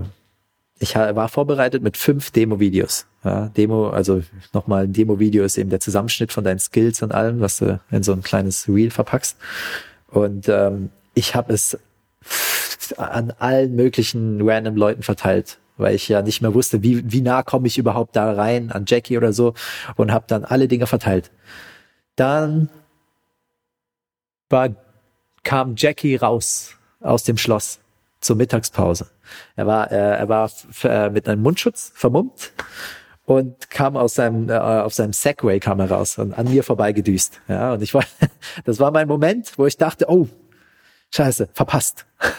ich 0.79 0.95
war 0.95 1.29
vorbereitet 1.29 1.81
mit 1.81 1.97
fünf 1.97 2.31
Demo-Videos. 2.31 3.07
Ja, 3.23 3.49
Demo, 3.49 3.89
also 3.89 4.21
nochmal 4.53 4.83
ein 4.83 4.93
Demo-Video 4.93 5.43
ist 5.43 5.57
eben 5.57 5.69
der 5.69 5.79
Zusammenschnitt 5.79 6.31
von 6.31 6.43
deinen 6.43 6.59
Skills 6.59 7.01
und 7.01 7.13
allem, 7.13 7.39
was 7.39 7.57
du 7.57 7.79
in 7.89 8.03
so 8.03 8.13
ein 8.13 8.21
kleines 8.21 8.67
Reel 8.67 8.91
verpackst. 8.91 9.37
Und 10.09 10.47
ähm, 10.49 10.89
ich 11.17 11.33
habe 11.33 11.53
es 11.53 11.77
an 12.97 13.31
allen 13.39 13.75
möglichen 13.75 14.39
random 14.47 14.75
Leuten 14.75 15.01
verteilt, 15.01 15.57
weil 15.77 15.95
ich 15.95 16.07
ja 16.07 16.21
nicht 16.21 16.41
mehr 16.41 16.53
wusste, 16.53 16.83
wie, 16.83 17.11
wie 17.11 17.21
nah 17.21 17.41
komme 17.41 17.65
ich 17.65 17.79
überhaupt 17.79 18.15
da 18.15 18.31
rein 18.31 18.71
an 18.71 18.85
Jackie 18.87 19.17
oder 19.17 19.33
so 19.33 19.55
und 19.95 20.11
habe 20.11 20.25
dann 20.27 20.45
alle 20.45 20.67
Dinge 20.67 20.85
verteilt. 20.85 21.31
Dann 22.15 22.69
war, 24.49 24.69
kam 25.43 25.73
Jackie 25.75 26.15
raus 26.15 26.75
aus 27.01 27.23
dem 27.23 27.37
Schloss 27.37 27.79
zur 28.21 28.35
Mittagspause. 28.35 29.07
Er 29.55 29.65
war, 29.65 29.91
äh, 29.91 30.17
er 30.17 30.29
war 30.29 30.51
äh, 30.83 31.09
mit 31.09 31.27
einem 31.27 31.41
Mundschutz 31.41 31.91
vermummt 31.95 32.53
und 33.25 33.71
kam 33.71 33.97
aus 33.97 34.13
seinem, 34.13 34.49
äh, 34.49 34.57
auf 34.57 34.93
seinem 34.93 35.13
Segway 35.13 35.59
kam 35.59 35.79
er 35.79 35.89
raus 35.89 36.19
und 36.19 36.33
an 36.33 36.49
mir 36.49 36.63
vorbeigedüst. 36.63 37.41
Ja, 37.47 37.73
und 37.73 37.81
ich 37.81 37.95
war, 37.95 38.03
das 38.65 38.79
war 38.79 38.91
mein 38.91 39.07
Moment, 39.07 39.57
wo 39.57 39.65
ich 39.65 39.77
dachte, 39.77 40.05
oh, 40.09 40.27
Scheiße, 41.13 41.49
verpasst. 41.53 42.05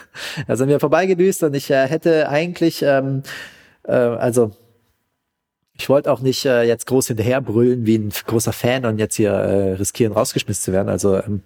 Also 0.49 0.67
mir 0.67 0.81
vorbeigedüst 0.81 1.45
und 1.45 1.55
ich 1.55 1.71
äh, 1.71 1.87
hätte 1.87 2.29
eigentlich, 2.29 2.83
ähm, 2.83 3.23
äh, 3.85 3.93
also 3.93 4.51
ich 5.75 5.89
wollte 5.89 6.13
auch 6.13 6.21
nicht 6.21 6.45
äh, 6.45 6.65
jetzt 6.65 6.87
groß 6.87 7.07
hinterherbrüllen 7.09 7.87
wie 7.87 7.99
ein 7.99 8.11
großer 8.11 8.53
Fan 8.53 8.85
und 8.85 8.99
jetzt 8.99 9.15
hier 9.15 9.31
äh, 9.31 9.73
riskieren, 9.75 10.13
rausgeschmissen 10.13 10.65
zu 10.65 10.73
werden. 10.73 10.89
Also 10.89 11.17
ähm, 11.17 11.43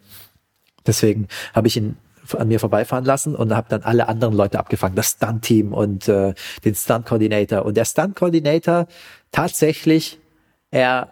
deswegen 0.87 1.29
habe 1.55 1.69
ich 1.69 1.77
ihn 1.77 1.97
an 2.33 2.49
mir 2.49 2.61
vorbeifahren 2.61 3.05
lassen 3.05 3.37
und 3.37 3.55
habe 3.55 3.69
dann 3.69 3.83
alle 3.83 4.09
anderen 4.09 4.35
Leute 4.35 4.59
abgefangen, 4.59 4.97
das 4.97 5.11
Stunt-Team 5.11 5.75
und 5.75 6.09
äh, 6.09 6.33
den 6.65 6.75
Stunt-Coordinator. 6.75 7.65
Und 7.65 7.77
der 7.77 7.85
Stunt-Coordinator 7.85 8.87
tatsächlich, 9.33 10.19
er 10.71 11.11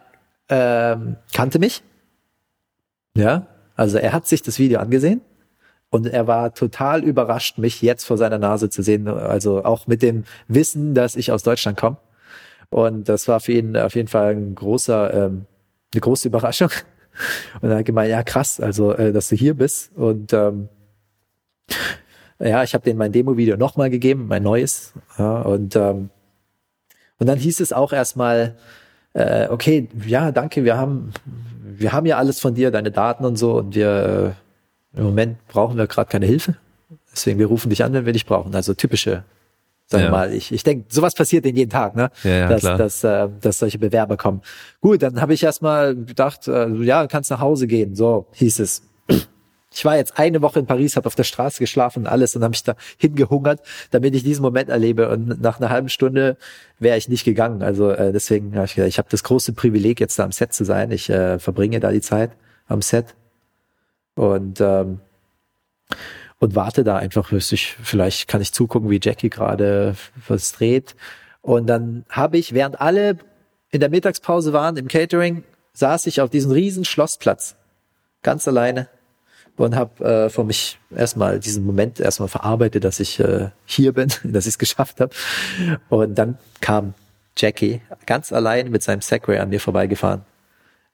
ähm, 0.48 1.16
kannte 1.34 1.58
mich. 1.58 1.82
Ja, 3.14 3.46
also 3.76 3.98
er 3.98 4.12
hat 4.12 4.26
sich 4.26 4.40
das 4.40 4.58
Video 4.58 4.80
angesehen 4.80 5.20
und 5.90 6.06
er 6.06 6.26
war 6.26 6.54
total 6.54 7.02
überrascht, 7.02 7.58
mich 7.58 7.82
jetzt 7.82 8.04
vor 8.04 8.16
seiner 8.16 8.38
Nase 8.38 8.70
zu 8.70 8.82
sehen. 8.82 9.08
Also 9.08 9.64
auch 9.64 9.86
mit 9.88 10.02
dem 10.02 10.24
Wissen, 10.46 10.94
dass 10.94 11.16
ich 11.16 11.32
aus 11.32 11.42
Deutschland 11.42 11.78
komme. 11.78 11.96
Und 12.70 13.08
das 13.08 13.26
war 13.26 13.40
für 13.40 13.52
ihn 13.52 13.76
auf 13.76 13.96
jeden 13.96 14.06
Fall 14.08 14.36
ein 14.36 14.54
großer, 14.54 15.12
ähm, 15.12 15.46
eine 15.92 16.00
große 16.00 16.28
Überraschung. 16.28 16.70
Und 17.60 17.70
er 17.70 17.78
hat 17.78 17.84
gemeint, 17.84 18.10
ja 18.10 18.22
krass, 18.22 18.60
also 18.60 18.92
äh, 18.92 19.12
dass 19.12 19.28
du 19.28 19.36
hier 19.36 19.54
bist. 19.54 19.90
Und 19.96 20.32
ähm, 20.32 20.68
ja, 22.38 22.62
ich 22.62 22.72
habe 22.72 22.84
denen 22.84 22.98
mein 22.98 23.12
Demo-Video 23.12 23.56
nochmal 23.56 23.90
gegeben, 23.90 24.28
mein 24.28 24.44
neues. 24.44 24.94
Ja, 25.18 25.42
und 25.42 25.74
ähm, 25.74 26.10
und 27.18 27.26
dann 27.26 27.38
hieß 27.38 27.60
es 27.60 27.72
auch 27.74 27.92
erstmal, 27.92 28.56
äh, 29.12 29.48
okay, 29.48 29.88
ja, 30.06 30.32
danke, 30.32 30.64
wir 30.64 30.78
haben 30.78 31.12
wir 31.62 31.92
haben 31.92 32.06
ja 32.06 32.16
alles 32.16 32.40
von 32.40 32.54
dir, 32.54 32.70
deine 32.70 32.92
Daten 32.92 33.24
und 33.24 33.36
so, 33.36 33.58
und 33.58 33.74
wir 33.74 34.34
äh, 34.36 34.49
im 34.94 35.04
Moment 35.04 35.46
brauchen 35.48 35.76
wir 35.76 35.86
gerade 35.86 36.10
keine 36.10 36.26
Hilfe. 36.26 36.56
Deswegen, 37.12 37.38
wir 37.38 37.46
rufen 37.46 37.70
dich 37.70 37.84
an, 37.84 37.92
wenn 37.92 38.06
wir 38.06 38.12
dich 38.12 38.26
brauchen. 38.26 38.54
Also 38.54 38.74
typische, 38.74 39.24
sagen 39.86 40.02
wir 40.02 40.04
ja. 40.04 40.10
mal, 40.10 40.32
ich, 40.32 40.52
ich 40.52 40.62
denke, 40.62 40.86
sowas 40.88 41.14
passiert 41.14 41.46
in 41.46 41.56
jeden 41.56 41.70
Tag, 41.70 41.96
ne? 41.96 42.10
Ja, 42.24 42.30
ja, 42.30 42.48
dass, 42.48 42.60
klar. 42.60 42.78
dass, 42.78 43.04
äh, 43.04 43.28
dass 43.40 43.58
solche 43.58 43.78
Bewerber 43.78 44.16
kommen. 44.16 44.42
Gut, 44.80 45.02
dann 45.02 45.20
habe 45.20 45.34
ich 45.34 45.42
erstmal 45.42 45.94
gedacht, 45.94 46.48
äh, 46.48 46.68
ja, 46.82 47.06
kannst 47.06 47.30
nach 47.30 47.40
Hause 47.40 47.66
gehen. 47.66 47.94
So 47.94 48.26
hieß 48.32 48.60
es. 48.60 48.82
Ich 49.72 49.84
war 49.84 49.96
jetzt 49.96 50.18
eine 50.18 50.42
Woche 50.42 50.58
in 50.58 50.66
Paris, 50.66 50.96
habe 50.96 51.06
auf 51.06 51.14
der 51.14 51.22
Straße 51.22 51.60
geschlafen 51.60 52.00
und 52.00 52.06
alles 52.08 52.34
und 52.34 52.42
habe 52.42 52.50
mich 52.50 52.64
da 52.64 52.74
hingehungert, 52.98 53.60
damit 53.92 54.16
ich 54.16 54.24
diesen 54.24 54.42
Moment 54.42 54.68
erlebe. 54.68 55.08
Und 55.08 55.40
nach 55.40 55.60
einer 55.60 55.70
halben 55.70 55.88
Stunde 55.88 56.36
wäre 56.80 56.98
ich 56.98 57.08
nicht 57.08 57.24
gegangen. 57.24 57.62
Also 57.62 57.90
äh, 57.90 58.12
deswegen 58.12 58.56
habe 58.56 58.64
ich 58.64 58.74
gesagt, 58.74 58.88
ich 58.88 58.98
habe 58.98 59.08
das 59.08 59.22
große 59.22 59.52
Privileg, 59.52 60.00
jetzt 60.00 60.18
da 60.18 60.24
am 60.24 60.32
Set 60.32 60.52
zu 60.52 60.64
sein. 60.64 60.90
Ich 60.90 61.08
äh, 61.08 61.38
verbringe 61.38 61.78
da 61.78 61.92
die 61.92 62.00
Zeit 62.00 62.32
am 62.66 62.82
Set 62.82 63.14
und 64.14 64.60
ähm, 64.60 65.00
und 66.40 66.54
warte 66.54 66.84
da 66.84 66.96
einfach, 66.96 67.30
ich, 67.32 67.76
vielleicht 67.82 68.26
kann 68.26 68.40
ich 68.40 68.52
zugucken, 68.52 68.88
wie 68.88 68.98
Jackie 69.00 69.28
gerade 69.28 69.94
was 70.26 70.52
dreht. 70.52 70.96
Und 71.42 71.66
dann 71.66 72.06
habe 72.08 72.38
ich, 72.38 72.54
während 72.54 72.80
alle 72.80 73.18
in 73.70 73.80
der 73.80 73.90
Mittagspause 73.90 74.54
waren 74.54 74.78
im 74.78 74.88
Catering, 74.88 75.44
saß 75.74 76.06
ich 76.06 76.20
auf 76.20 76.30
diesem 76.30 76.50
riesen 76.50 76.86
Schlossplatz, 76.86 77.56
ganz 78.22 78.48
alleine 78.48 78.88
und 79.56 79.76
habe 79.76 80.04
äh, 80.04 80.30
für 80.30 80.44
mich 80.44 80.78
erstmal 80.94 81.38
diesen 81.38 81.64
Moment 81.66 82.00
erstmal 82.00 82.28
verarbeitet, 82.28 82.84
dass 82.84 83.00
ich 83.00 83.20
äh, 83.20 83.50
hier 83.66 83.92
bin, 83.92 84.08
dass 84.24 84.46
ich 84.46 84.54
es 84.54 84.58
geschafft 84.58 85.00
habe. 85.00 85.14
Und 85.90 86.14
dann 86.14 86.38
kam 86.62 86.94
Jackie 87.36 87.82
ganz 88.06 88.32
allein 88.32 88.70
mit 88.70 88.82
seinem 88.82 89.02
Segway 89.02 89.38
an 89.38 89.50
mir 89.50 89.60
vorbeigefahren 89.60 90.24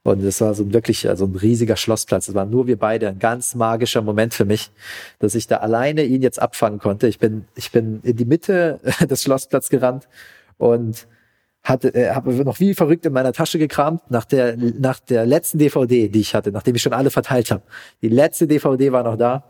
und 0.06 0.22
es 0.22 0.40
war 0.40 0.54
so 0.54 0.72
wirklich 0.72 1.08
also 1.08 1.24
ein 1.24 1.34
riesiger 1.34 1.74
Schlossplatz. 1.74 2.28
Es 2.28 2.34
waren 2.36 2.48
nur 2.48 2.68
wir 2.68 2.78
beide, 2.78 3.08
ein 3.08 3.18
ganz 3.18 3.56
magischer 3.56 4.02
Moment 4.02 4.34
für 4.34 4.44
mich, 4.44 4.70
dass 5.18 5.34
ich 5.34 5.48
da 5.48 5.56
alleine 5.56 6.04
ihn 6.04 6.22
jetzt 6.22 6.40
abfangen 6.40 6.78
konnte. 6.78 7.08
Ich 7.08 7.18
bin, 7.18 7.46
ich 7.56 7.72
bin 7.72 7.98
in 8.04 8.14
die 8.14 8.24
Mitte 8.24 8.78
des 9.10 9.24
Schlossplatzes 9.24 9.68
gerannt 9.68 10.06
und 10.58 11.08
hatte, 11.64 11.92
äh, 11.92 12.10
habe 12.10 12.32
noch 12.44 12.60
wie 12.60 12.74
verrückt 12.74 13.04
in 13.04 13.14
meiner 13.14 13.32
Tasche 13.32 13.58
gekramt 13.58 14.08
nach 14.08 14.24
der 14.24 14.56
nach 14.56 15.00
der 15.00 15.26
letzten 15.26 15.58
DVD, 15.58 16.08
die 16.08 16.20
ich 16.20 16.36
hatte, 16.36 16.52
nachdem 16.52 16.76
ich 16.76 16.82
schon 16.82 16.92
alle 16.92 17.10
verteilt 17.10 17.50
habe. 17.50 17.62
Die 18.00 18.08
letzte 18.08 18.46
DVD 18.46 18.92
war 18.92 19.02
noch 19.02 19.16
da 19.16 19.42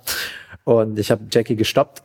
und 0.64 0.98
ich 0.98 1.10
habe 1.10 1.24
Jackie 1.30 1.56
gestoppt 1.56 2.02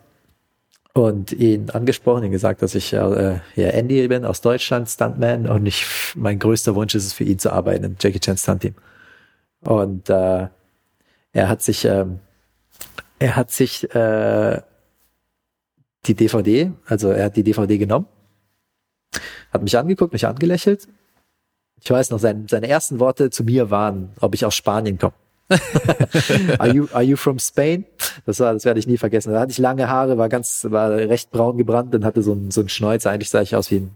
und 0.94 1.32
ihn 1.32 1.70
angesprochen, 1.70 2.24
ihn 2.24 2.32
gesagt, 2.32 2.62
dass 2.62 2.76
ich 2.76 2.94
äh, 2.94 3.40
ja 3.56 3.68
Andy 3.70 4.08
bin 4.08 4.26
aus 4.26 4.42
Deutschland, 4.42 4.90
Stuntman 4.90 5.48
und 5.48 5.66
ich 5.66 5.86
mein 6.16 6.40
größter 6.40 6.76
Wunsch 6.76 6.96
ist 6.96 7.06
es 7.06 7.14
für 7.14 7.24
ihn 7.24 7.40
zu 7.40 7.52
arbeiten 7.52 7.84
im 7.84 7.96
Jackie 8.00 8.20
Chan 8.20 8.38
Stunt 8.38 8.62
Team. 8.62 8.76
Und 9.62 10.10
äh, 10.10 10.48
er 11.34 11.50
hat 11.50 11.62
sich 11.62 11.86
ähm, 11.86 12.20
er 13.20 13.36
hat 13.36 13.52
sich 13.52 13.84
äh, 13.96 14.62
die 16.08 16.16
DVD, 16.16 16.72
also 16.88 17.10
er 17.10 17.26
hat 17.26 17.38
die 17.38 17.44
DVD 17.44 17.78
genommen, 17.78 18.08
hat 19.54 19.62
mich 19.62 19.78
angeguckt, 19.78 20.14
mich 20.14 20.26
angelächelt. 20.26 20.88
Ich 21.84 21.90
weiß 21.90 22.12
noch, 22.12 22.20
sein, 22.20 22.48
seine 22.48 22.68
ersten 22.68 23.00
Worte 23.00 23.30
zu 23.30 23.44
mir 23.44 23.70
waren, 23.70 24.12
ob 24.20 24.36
ich 24.36 24.46
aus 24.46 24.56
Spanien 24.56 24.98
komme. 24.98 25.14
are, 26.60 26.74
you, 26.74 26.88
are 26.94 27.04
you 27.04 27.16
from 27.16 27.40
Spain? 27.40 27.86
Das 28.26 28.40
war, 28.40 28.54
das 28.54 28.66
werde 28.66 28.80
ich 28.80 28.88
nie 28.88 28.98
vergessen. 28.98 29.34
Da 29.34 29.40
hatte 29.40 29.52
ich 29.52 29.58
lange 29.58 29.88
Haare, 29.90 30.18
war 30.18 30.30
ganz, 30.30 30.66
war 30.70 30.92
recht 30.92 31.32
braun 31.32 31.58
gebrannt 31.58 31.94
und 31.96 32.06
hatte 32.06 32.22
so 32.22 32.34
ein, 32.34 32.52
so 32.52 32.62
ein 32.62 32.70
Schnäuzer. 32.70 33.12
Eigentlich 33.12 33.30
sah 33.30 33.42
ich 33.42 33.56
aus 33.56 33.72
wie 33.72 33.78
ein 33.78 33.96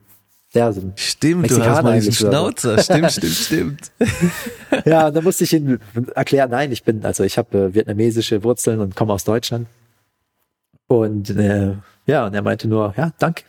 ja, 0.54 0.72
so 0.72 0.82
stimmt, 0.96 1.42
Mexikaner 1.42 1.66
du 1.66 1.76
hast 1.76 1.84
mal 1.84 1.94
diesen 1.96 2.14
Schnauzer. 2.14 2.78
stimmt, 2.82 3.12
stimmt, 3.12 3.34
stimmt. 3.34 3.92
ja, 4.86 5.12
da 5.12 5.22
musste 5.22 5.44
ich 5.44 5.52
ihn 5.52 5.80
erklären, 6.16 6.50
nein, 6.50 6.72
ich 6.72 6.84
bin, 6.84 7.04
also 7.04 7.26
ich 7.26 7.38
habe 7.38 7.58
äh, 7.58 7.74
vietnamesische 7.74 8.42
Wurzeln 8.44 8.80
und 8.80 8.96
komme 8.96 9.12
aus 9.12 9.26
Deutschland. 9.26 9.68
Und 10.88 11.30
äh, 11.32 11.74
ja, 12.06 12.26
und 12.26 12.34
er 12.34 12.42
meinte 12.42 12.70
nur, 12.70 12.94
ja, 12.96 13.12
danke, 13.20 13.44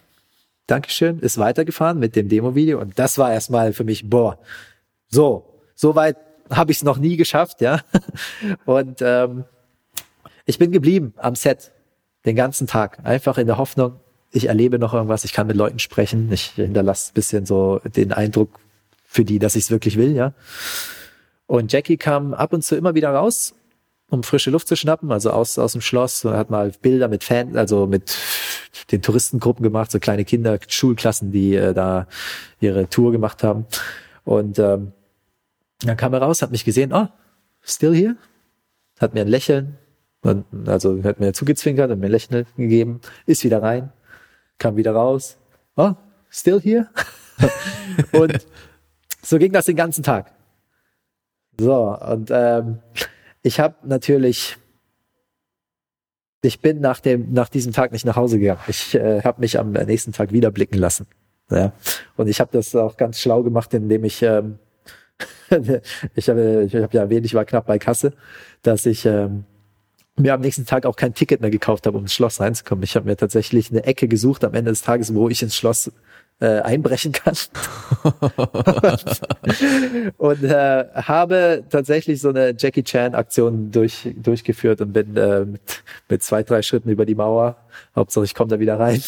Dankeschön, 0.66 1.20
ist 1.20 1.38
weitergefahren 1.38 1.98
mit 2.00 2.16
dem 2.16 2.28
Demo-Video. 2.28 2.80
Und 2.80 2.98
das 2.98 3.18
war 3.18 3.32
erstmal 3.32 3.72
für 3.72 3.84
mich, 3.84 4.11
boah, 4.11 4.38
so, 5.09 5.61
so 5.76 5.94
weit 5.94 6.16
habe 6.51 6.72
ich 6.72 6.78
es 6.78 6.84
noch 6.84 6.99
nie 6.99 7.16
geschafft, 7.16 7.61
ja. 7.61 7.80
Und 8.64 8.99
ähm, 9.01 9.44
ich 10.44 10.59
bin 10.59 10.72
geblieben 10.72 11.14
am 11.16 11.34
Set 11.34 11.72
den 12.24 12.36
ganzen 12.36 12.66
Tag, 12.66 12.99
einfach 13.05 13.38
in 13.38 13.47
der 13.47 13.59
Hoffnung, 13.59 14.01
ich 14.32 14.47
erlebe 14.47 14.78
noch 14.78 14.92
irgendwas, 14.94 15.24
ich 15.24 15.32
kann 15.32 15.47
mit 15.47 15.57
Leuten 15.57 15.78
sprechen, 15.78 16.30
ich 16.32 16.51
hinterlasse 16.51 17.11
ein 17.11 17.14
bisschen 17.14 17.47
so 17.47 17.80
den 17.84 18.12
Eindruck 18.12 18.59
für 19.05 19.24
die, 19.24 19.38
dass 19.38 19.57
ich 19.57 19.64
es 19.64 19.70
wirklich 19.70 19.97
will, 19.97 20.14
ja. 20.14 20.34
Und 21.47 21.72
Jackie 21.72 21.97
kam 21.97 22.34
ab 22.34 22.53
und 22.53 22.62
zu 22.62 22.76
immer 22.76 22.94
wieder 22.94 23.11
raus, 23.11 23.55
um 24.11 24.22
frische 24.22 24.51
Luft 24.51 24.68
zu 24.68 24.76
schnappen, 24.76 25.11
also 25.12 25.30
aus, 25.30 25.59
aus 25.59 25.72
dem 25.72 25.80
Schloss, 25.80 26.24
und 26.24 26.34
hat 26.34 26.51
mal 26.51 26.72
Bilder 26.82 27.09
mit 27.09 27.24
Fans, 27.24 27.57
also 27.57 27.86
mit 27.86 28.16
den 28.90 29.03
Touristengruppen 29.03 29.62
gemacht, 29.62 29.90
so 29.90 29.99
kleine 29.99 30.24
Kinder, 30.24 30.59
Schulklassen, 30.66 31.32
die 31.32 31.55
äh, 31.55 31.74
da 31.74 32.07
ihre 32.61 32.88
Tour 32.88 33.12
gemacht 33.12 33.42
haben. 33.42 33.66
Und 34.24 34.59
ähm, 34.59 34.92
dann 35.82 35.96
kam 35.96 36.12
er 36.14 36.22
raus, 36.22 36.42
hat 36.42 36.50
mich 36.50 36.64
gesehen, 36.64 36.92
oh, 36.92 37.08
still 37.62 37.94
here, 37.94 38.16
hat 38.98 39.14
mir 39.14 39.22
ein 39.22 39.28
Lächeln, 39.28 39.78
und, 40.22 40.44
also 40.68 41.02
hat 41.04 41.20
mir 41.20 41.32
zugezwinkert 41.32 41.90
und 41.90 42.00
mir 42.00 42.06
ein 42.06 42.12
Lächeln 42.12 42.46
gegeben, 42.56 43.00
ist 43.26 43.44
wieder 43.44 43.62
rein, 43.62 43.92
kam 44.58 44.76
wieder 44.76 44.92
raus, 44.92 45.38
oh, 45.76 45.92
still 46.30 46.60
here. 46.60 46.88
und 48.12 48.46
so 49.22 49.38
ging 49.38 49.52
das 49.52 49.66
den 49.66 49.76
ganzen 49.76 50.02
Tag. 50.02 50.32
So, 51.58 51.96
und 51.96 52.30
ähm, 52.32 52.78
ich 53.42 53.60
habe 53.60 53.76
natürlich, 53.84 54.56
ich 56.42 56.60
bin 56.60 56.80
nach 56.80 57.00
dem, 57.00 57.32
nach 57.32 57.48
diesem 57.48 57.72
Tag 57.72 57.92
nicht 57.92 58.04
nach 58.04 58.16
Hause 58.16 58.38
gegangen. 58.38 58.60
Ich 58.68 58.94
äh, 58.94 59.22
habe 59.22 59.40
mich 59.40 59.58
am 59.58 59.72
nächsten 59.72 60.12
Tag 60.12 60.32
wieder 60.32 60.50
blicken 60.50 60.78
lassen. 60.78 61.06
Ja. 61.50 61.72
Und 62.16 62.28
ich 62.28 62.40
habe 62.40 62.50
das 62.52 62.74
auch 62.74 62.96
ganz 62.96 63.20
schlau 63.20 63.42
gemacht, 63.42 63.72
indem 63.72 64.04
ich 64.04 64.22
ähm, 64.22 64.58
ich 66.14 66.28
habe 66.28 66.64
ich 66.64 66.74
hab 66.74 66.92
ja 66.92 67.02
erwähnt, 67.02 67.26
ich 67.26 67.34
war 67.34 67.44
knapp 67.44 67.66
bei 67.66 67.78
Kasse, 67.78 68.12
dass 68.62 68.86
ich 68.86 69.06
ähm, 69.06 69.44
mir 70.16 70.34
am 70.34 70.40
nächsten 70.40 70.66
Tag 70.66 70.86
auch 70.86 70.96
kein 70.96 71.14
Ticket 71.14 71.40
mehr 71.40 71.50
gekauft 71.50 71.86
habe, 71.86 71.96
um 71.96 72.04
ins 72.04 72.14
Schloss 72.14 72.40
reinzukommen. 72.40 72.82
Ich 72.84 72.96
habe 72.96 73.06
mir 73.06 73.16
tatsächlich 73.16 73.70
eine 73.70 73.84
Ecke 73.84 74.08
gesucht 74.08 74.44
am 74.44 74.54
Ende 74.54 74.70
des 74.70 74.82
Tages, 74.82 75.14
wo 75.14 75.28
ich 75.28 75.42
ins 75.42 75.56
Schloss 75.56 75.92
äh, 76.40 76.60
einbrechen 76.60 77.12
kann. 77.12 77.34
und 80.18 80.42
äh, 80.42 80.84
habe 80.94 81.64
tatsächlich 81.68 82.20
so 82.20 82.30
eine 82.30 82.54
Jackie 82.58 82.82
Chan 82.82 83.14
Aktion 83.14 83.70
durch, 83.70 84.12
durchgeführt 84.16 84.80
und 84.80 84.92
bin 84.92 85.16
äh, 85.16 85.44
mit, 85.44 85.82
mit 86.08 86.22
zwei, 86.22 86.42
drei 86.42 86.62
Schritten 86.62 86.90
über 86.90 87.06
die 87.06 87.14
Mauer. 87.14 87.56
Hauptsache 87.94 88.24
ich 88.24 88.34
komme 88.34 88.50
da 88.50 88.58
wieder 88.58 88.78
rein. 88.78 89.02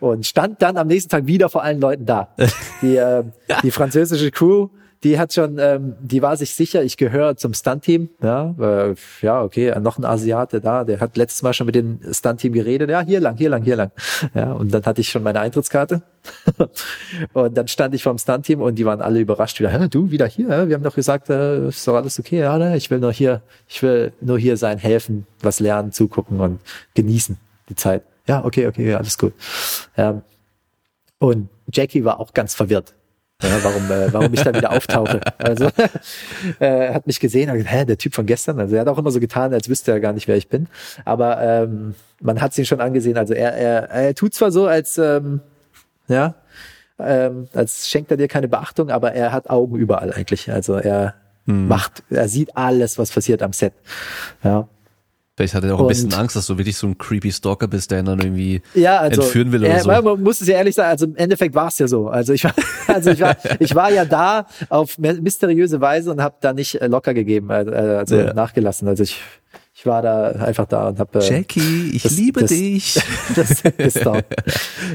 Und 0.00 0.26
stand 0.26 0.60
dann 0.60 0.76
am 0.76 0.88
nächsten 0.88 1.08
Tag 1.08 1.26
wieder 1.26 1.48
vor 1.48 1.62
allen 1.62 1.80
Leuten 1.80 2.04
da. 2.04 2.34
Die, 2.82 2.96
äh, 2.96 3.22
die 3.62 3.70
französische 3.70 4.32
Crew 4.32 4.68
die 5.06 5.20
hat 5.20 5.32
schon, 5.32 5.58
ähm, 5.60 5.94
die 6.00 6.20
war 6.20 6.36
sich 6.36 6.52
sicher, 6.52 6.82
ich 6.82 6.96
gehöre 6.96 7.36
zum 7.36 7.54
Stunt-Team. 7.54 8.08
Ja, 8.20 8.56
äh, 8.58 8.94
ja, 9.22 9.40
okay, 9.40 9.72
noch 9.78 9.98
ein 9.98 10.04
Asiate 10.04 10.60
da, 10.60 10.82
der 10.82 10.98
hat 10.98 11.16
letztes 11.16 11.42
Mal 11.42 11.54
schon 11.54 11.66
mit 11.66 11.76
dem 11.76 12.00
Stunt-Team 12.10 12.52
geredet. 12.52 12.90
Ja, 12.90 13.02
hier 13.02 13.20
lang, 13.20 13.36
hier 13.36 13.48
lang, 13.48 13.62
hier 13.62 13.76
lang. 13.76 13.92
Ja, 14.34 14.50
und 14.50 14.74
dann 14.74 14.84
hatte 14.84 15.00
ich 15.00 15.08
schon 15.08 15.22
meine 15.22 15.38
Eintrittskarte. 15.38 16.02
und 17.34 17.56
dann 17.56 17.68
stand 17.68 17.94
ich 17.94 18.02
vorm 18.02 18.18
Stunt-Team 18.18 18.60
und 18.60 18.74
die 18.74 18.84
waren 18.84 19.00
alle 19.00 19.20
überrascht 19.20 19.60
wieder. 19.60 19.86
Du 19.88 20.10
wieder 20.10 20.26
hier? 20.26 20.68
Wir 20.68 20.74
haben 20.74 20.82
doch 20.82 20.96
gesagt, 20.96 21.30
äh, 21.30 21.68
ist 21.68 21.86
doch 21.86 21.94
alles 21.94 22.18
okay. 22.18 22.40
Ja, 22.40 22.58
ne? 22.58 22.76
ich 22.76 22.90
will 22.90 22.98
nur 22.98 23.12
hier, 23.12 23.42
ich 23.68 23.80
will 23.84 24.12
nur 24.20 24.40
hier 24.40 24.56
sein, 24.56 24.76
helfen, 24.78 25.24
was 25.40 25.60
lernen, 25.60 25.92
zugucken 25.92 26.40
und 26.40 26.58
genießen 26.94 27.36
die 27.68 27.76
Zeit. 27.76 28.02
Ja, 28.26 28.44
okay, 28.44 28.66
okay, 28.66 28.92
alles 28.94 29.16
gut. 29.18 29.34
Ja. 29.96 30.20
Und 31.20 31.48
Jackie 31.72 32.04
war 32.04 32.18
auch 32.18 32.34
ganz 32.34 32.56
verwirrt. 32.56 32.95
Ja, 33.42 33.62
warum, 33.62 33.90
äh, 33.90 34.12
warum 34.12 34.32
ich 34.32 34.42
da 34.42 34.54
wieder 34.54 34.72
auftauche. 34.72 35.20
Also 35.36 35.68
äh, 36.58 36.94
hat 36.94 37.06
mich 37.06 37.20
gesehen, 37.20 37.50
hat 37.50 37.56
gesagt, 37.56 37.74
hä, 37.74 37.84
der 37.84 37.98
Typ 37.98 38.14
von 38.14 38.24
gestern. 38.24 38.58
Also 38.58 38.76
er 38.76 38.80
hat 38.80 38.88
auch 38.88 38.98
immer 38.98 39.10
so 39.10 39.20
getan, 39.20 39.52
als 39.52 39.68
wüsste 39.68 39.92
er 39.92 40.00
gar 40.00 40.14
nicht, 40.14 40.26
wer 40.26 40.36
ich 40.36 40.48
bin. 40.48 40.68
Aber 41.04 41.40
ähm, 41.42 41.94
man 42.20 42.40
hat 42.40 42.56
ihn 42.56 42.64
schon 42.64 42.80
angesehen. 42.80 43.18
Also 43.18 43.34
er, 43.34 43.52
er, 43.52 43.90
er 43.90 44.14
tut 44.14 44.32
zwar 44.32 44.50
so, 44.50 44.66
als 44.66 44.96
ähm, 44.96 45.40
ja, 46.08 46.34
ähm, 46.98 47.48
als 47.52 47.88
schenkt 47.88 48.10
er 48.10 48.16
dir 48.16 48.28
keine 48.28 48.48
Beachtung, 48.48 48.90
aber 48.90 49.12
er 49.12 49.32
hat 49.32 49.50
Augen 49.50 49.76
überall 49.76 50.12
eigentlich. 50.12 50.50
Also 50.50 50.74
er 50.74 51.14
hm. 51.44 51.68
macht, 51.68 52.02
er 52.08 52.28
sieht 52.28 52.56
alles, 52.56 52.98
was 52.98 53.10
passiert 53.10 53.42
am 53.42 53.52
Set. 53.52 53.74
Ja. 54.42 54.68
Vielleicht 55.36 55.54
hat 55.54 55.64
er 55.64 55.74
auch 55.74 55.80
ein 55.80 55.86
bisschen 55.88 56.14
Angst, 56.14 56.34
dass 56.34 56.46
du 56.46 56.56
wirklich 56.56 56.78
so 56.78 56.86
ein 56.86 56.96
creepy 56.96 57.30
Stalker 57.30 57.68
bist, 57.68 57.90
der 57.90 57.98
ihn 57.98 58.06
dann 58.06 58.18
irgendwie 58.20 58.62
ja, 58.72 59.00
also, 59.00 59.20
entführen 59.20 59.52
will 59.52 59.60
oder 59.60 59.68
er, 59.68 59.80
so. 59.80 59.90
Man 59.90 60.22
muss 60.22 60.40
es 60.40 60.48
ja 60.48 60.56
ehrlich 60.56 60.74
sagen, 60.74 60.88
also 60.88 61.04
im 61.04 61.14
Endeffekt 61.16 61.54
war 61.54 61.68
es 61.68 61.78
ja 61.78 61.86
so. 61.86 62.08
Also 62.08 62.32
ich 62.32 62.44
war, 62.44 62.54
also 62.86 63.10
ich 63.10 63.20
war, 63.20 63.36
ich 63.58 63.74
war 63.74 63.92
ja 63.92 64.06
da 64.06 64.46
auf 64.70 64.96
mysteriöse 64.96 65.82
Weise 65.82 66.10
und 66.10 66.22
habe 66.22 66.36
da 66.40 66.54
nicht 66.54 66.80
äh, 66.80 66.86
locker 66.86 67.12
gegeben, 67.12 67.50
äh, 67.50 67.52
also 67.52 68.16
ja. 68.16 68.32
nachgelassen. 68.32 68.88
Also 68.88 69.02
ich, 69.02 69.20
ich 69.74 69.84
war 69.84 70.00
da 70.00 70.30
einfach 70.30 70.64
da 70.64 70.88
und 70.88 70.98
habe. 70.98 71.18
Äh, 71.18 71.28
Jackie, 71.28 71.90
ich 71.92 72.04
das, 72.04 72.16
liebe 72.16 72.40
das, 72.40 72.48
dich. 72.48 72.98
Das, 73.36 73.62
das, 73.62 73.92
das 73.92 74.24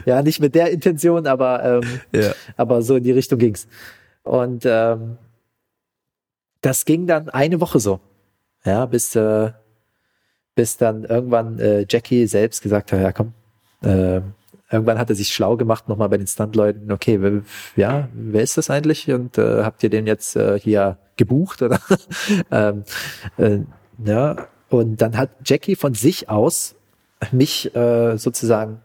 ja, 0.06 0.24
nicht 0.24 0.40
mit 0.40 0.56
der 0.56 0.72
Intention, 0.72 1.28
aber 1.28 1.82
ähm, 1.84 2.00
ja. 2.20 2.32
aber 2.58 2.82
so 2.82 2.96
in 2.96 3.04
die 3.04 3.12
Richtung 3.12 3.38
ging's. 3.38 3.68
Und 4.24 4.64
ähm, 4.66 5.18
das 6.62 6.86
ging 6.86 7.06
dann 7.06 7.30
eine 7.30 7.62
Woche 7.62 7.80
so, 7.80 8.00
ja, 8.66 8.88
bis 8.88 9.16
äh, 9.16 9.52
bis 10.56 10.78
dann 10.78 11.04
irgendwann 11.06 11.60
äh, 11.60 11.86
Jackie 11.90 12.28
selbst 12.28 12.62
gesagt 12.62 12.92
hat, 12.92 13.02
ja 13.02 13.12
komm, 13.12 13.34
äh, 13.84 14.22
irgendwann 14.72 15.00
hat 15.00 15.10
er 15.10 15.16
sich 15.16 15.34
schlau 15.34 15.58
gemacht, 15.58 15.90
nochmal 15.90 16.10
bei 16.10 16.18
den 16.18 16.28
Stuntleuten, 16.28 16.92
okay, 16.92 17.42
ja, 17.76 18.08
wer 18.14 18.42
ist 18.42 18.58
das 18.58 18.70
eigentlich? 18.70 19.12
Und 19.12 19.38
äh, 19.38 19.64
habt 19.64 19.84
ihr 19.84 19.90
den 19.90 20.08
jetzt 20.08 20.36
äh, 20.36 20.60
hier 20.60 20.98
gebucht? 21.18 21.62
Oder? 21.62 21.80
ähm, 22.52 22.84
äh, 23.38 23.60
ja, 24.04 24.48
und 24.70 25.02
dann 25.02 25.18
hat 25.18 25.30
Jackie 25.46 25.76
von 25.76 25.94
sich 25.94 26.30
aus 26.30 26.76
mich 27.32 27.76
äh, 27.76 28.18
sozusagen 28.18 28.82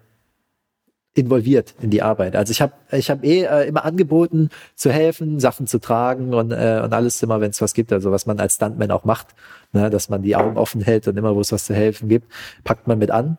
involviert 1.17 1.75
in 1.81 1.91
die 1.91 2.03
Arbeit. 2.03 2.37
Also 2.37 2.51
ich 2.51 2.61
habe 2.61 2.75
ich 2.93 3.11
hab 3.11 3.25
eh 3.25 3.45
äh, 3.45 3.67
immer 3.67 3.85
angeboten 3.85 4.51
zu 4.75 4.93
helfen, 4.93 5.41
Sachen 5.41 5.67
zu 5.67 5.79
tragen 5.79 6.35
und, 6.35 6.53
äh, 6.53 6.81
und 6.85 6.93
alles 6.93 7.23
immer, 7.23 7.41
wenn 7.41 7.51
es 7.51 7.61
was 7.63 7.73
gibt, 7.73 7.93
also 7.93 8.13
was 8.13 8.27
man 8.27 8.39
als 8.39 8.57
Stuntman 8.57 8.91
auch 8.91 9.05
macht, 9.05 9.29
ne, 9.73 9.89
dass 9.89 10.11
man 10.11 10.23
die 10.23 10.37
Augen 10.37 10.59
offen 10.59 10.83
hält 10.83 11.09
und 11.09 11.17
immer, 11.17 11.35
wo 11.35 11.41
es 11.41 11.53
was 11.53 11.65
zu 11.65 11.75
helfen 11.75 12.09
gibt, 12.09 12.31
packt 12.65 12.87
man 12.87 12.99
mit 12.99 13.11
an. 13.11 13.39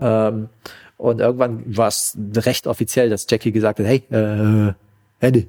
Ähm, 0.00 0.48
und 0.96 1.20
irgendwann 1.20 1.76
war 1.76 1.88
es 1.88 2.16
recht 2.36 2.66
offiziell, 2.66 3.10
dass 3.10 3.26
Jackie 3.28 3.52
gesagt 3.52 3.80
hat, 3.80 3.86
hey, 3.86 4.02
äh, 4.10 4.72
Andy, 5.20 5.48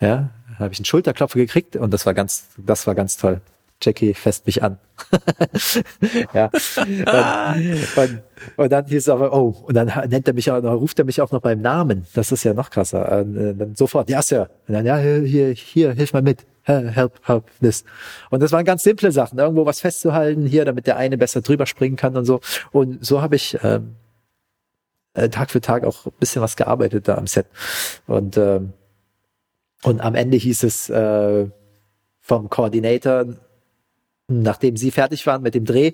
ja, 0.00 0.30
habe 0.58 0.72
ich 0.72 0.78
einen 0.78 0.86
Schulterklopfer 0.86 1.38
gekriegt 1.38 1.76
und 1.76 1.92
das 1.92 2.06
war 2.06 2.14
ganz, 2.14 2.48
das 2.56 2.86
war 2.86 2.94
ganz 2.94 3.16
toll. 3.18 3.40
Jackie 3.82 4.14
fest 4.14 4.46
mich 4.46 4.62
an. 4.62 4.78
ja. 6.32 6.50
Und, 6.76 7.96
und, 7.96 8.22
und, 8.56 8.72
dann 8.72 8.86
hieß 8.86 9.02
es 9.02 9.08
aber, 9.08 9.32
oh, 9.34 9.54
und 9.66 9.74
dann 9.74 9.92
nennt 10.08 10.26
er 10.28 10.34
mich 10.34 10.50
auch, 10.50 10.62
noch, 10.62 10.74
ruft 10.74 10.98
er 10.98 11.04
mich 11.04 11.20
auch 11.20 11.32
noch 11.32 11.40
beim 11.40 11.60
Namen. 11.60 12.06
Das 12.14 12.32
ist 12.32 12.44
ja 12.44 12.54
noch 12.54 12.70
krasser. 12.70 13.20
Und 13.20 13.36
äh, 13.36 13.54
dann 13.54 13.74
sofort, 13.74 14.08
ja, 14.08 14.22
Sir. 14.22 14.48
Und 14.68 14.74
dann, 14.74 14.86
ja, 14.86 14.96
hier, 14.96 15.50
hier, 15.50 15.92
hilf 15.92 16.12
mal 16.12 16.22
mit. 16.22 16.46
Help, 16.66 17.12
help, 17.24 17.44
this. 17.60 17.84
Und 18.30 18.42
das 18.42 18.50
waren 18.50 18.64
ganz 18.64 18.82
simple 18.82 19.12
Sachen. 19.12 19.38
Irgendwo 19.38 19.66
was 19.66 19.80
festzuhalten 19.80 20.46
hier, 20.46 20.64
damit 20.64 20.86
der 20.86 20.96
eine 20.96 21.18
besser 21.18 21.42
drüber 21.42 21.66
springen 21.66 21.96
kann 21.96 22.16
und 22.16 22.24
so. 22.24 22.40
Und 22.72 23.04
so 23.04 23.20
habe 23.20 23.36
ich 23.36 23.58
ähm, 23.62 23.96
äh, 25.12 25.28
Tag 25.28 25.50
für 25.50 25.60
Tag 25.60 25.84
auch 25.84 26.06
ein 26.06 26.12
bisschen 26.18 26.40
was 26.40 26.56
gearbeitet 26.56 27.06
da 27.08 27.16
am 27.16 27.26
Set. 27.26 27.46
Und, 28.06 28.38
ähm, 28.38 28.72
und 29.82 30.00
am 30.00 30.14
Ende 30.14 30.38
hieß 30.38 30.62
es 30.62 30.88
äh, 30.88 31.46
vom 32.20 32.48
Coordinator, 32.48 33.26
nachdem 34.28 34.76
sie 34.76 34.90
fertig 34.90 35.26
waren 35.26 35.42
mit 35.42 35.54
dem 35.54 35.64
Dreh, 35.64 35.92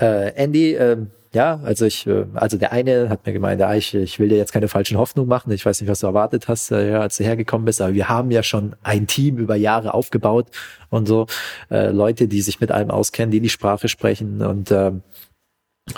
äh, 0.00 0.32
Andy, 0.34 0.74
äh, 0.74 0.96
ja, 1.34 1.60
also 1.62 1.84
ich, 1.84 2.06
äh, 2.06 2.24
also 2.34 2.56
der 2.56 2.72
eine 2.72 3.10
hat 3.10 3.26
mir 3.26 3.32
gemeint, 3.32 3.60
ja, 3.60 3.74
ich, 3.74 3.94
ich 3.94 4.18
will 4.18 4.28
dir 4.28 4.38
jetzt 4.38 4.52
keine 4.52 4.68
falschen 4.68 4.96
Hoffnungen 4.96 5.28
machen. 5.28 5.52
Ich 5.52 5.66
weiß 5.66 5.80
nicht, 5.80 5.90
was 5.90 6.00
du 6.00 6.06
erwartet 6.06 6.48
hast, 6.48 6.70
äh, 6.70 6.94
als 6.94 7.18
du 7.18 7.24
hergekommen 7.24 7.66
bist, 7.66 7.80
aber 7.82 7.94
wir 7.94 8.08
haben 8.08 8.30
ja 8.30 8.42
schon 8.42 8.76
ein 8.82 9.06
Team 9.06 9.36
über 9.36 9.56
Jahre 9.56 9.92
aufgebaut 9.94 10.46
und 10.88 11.06
so 11.06 11.26
äh, 11.70 11.90
Leute, 11.90 12.28
die 12.28 12.40
sich 12.40 12.60
mit 12.60 12.70
allem 12.70 12.90
auskennen, 12.90 13.30
die 13.30 13.40
die 13.40 13.48
Sprache 13.50 13.88
sprechen 13.88 14.42
und 14.42 14.70
äh, 14.70 14.92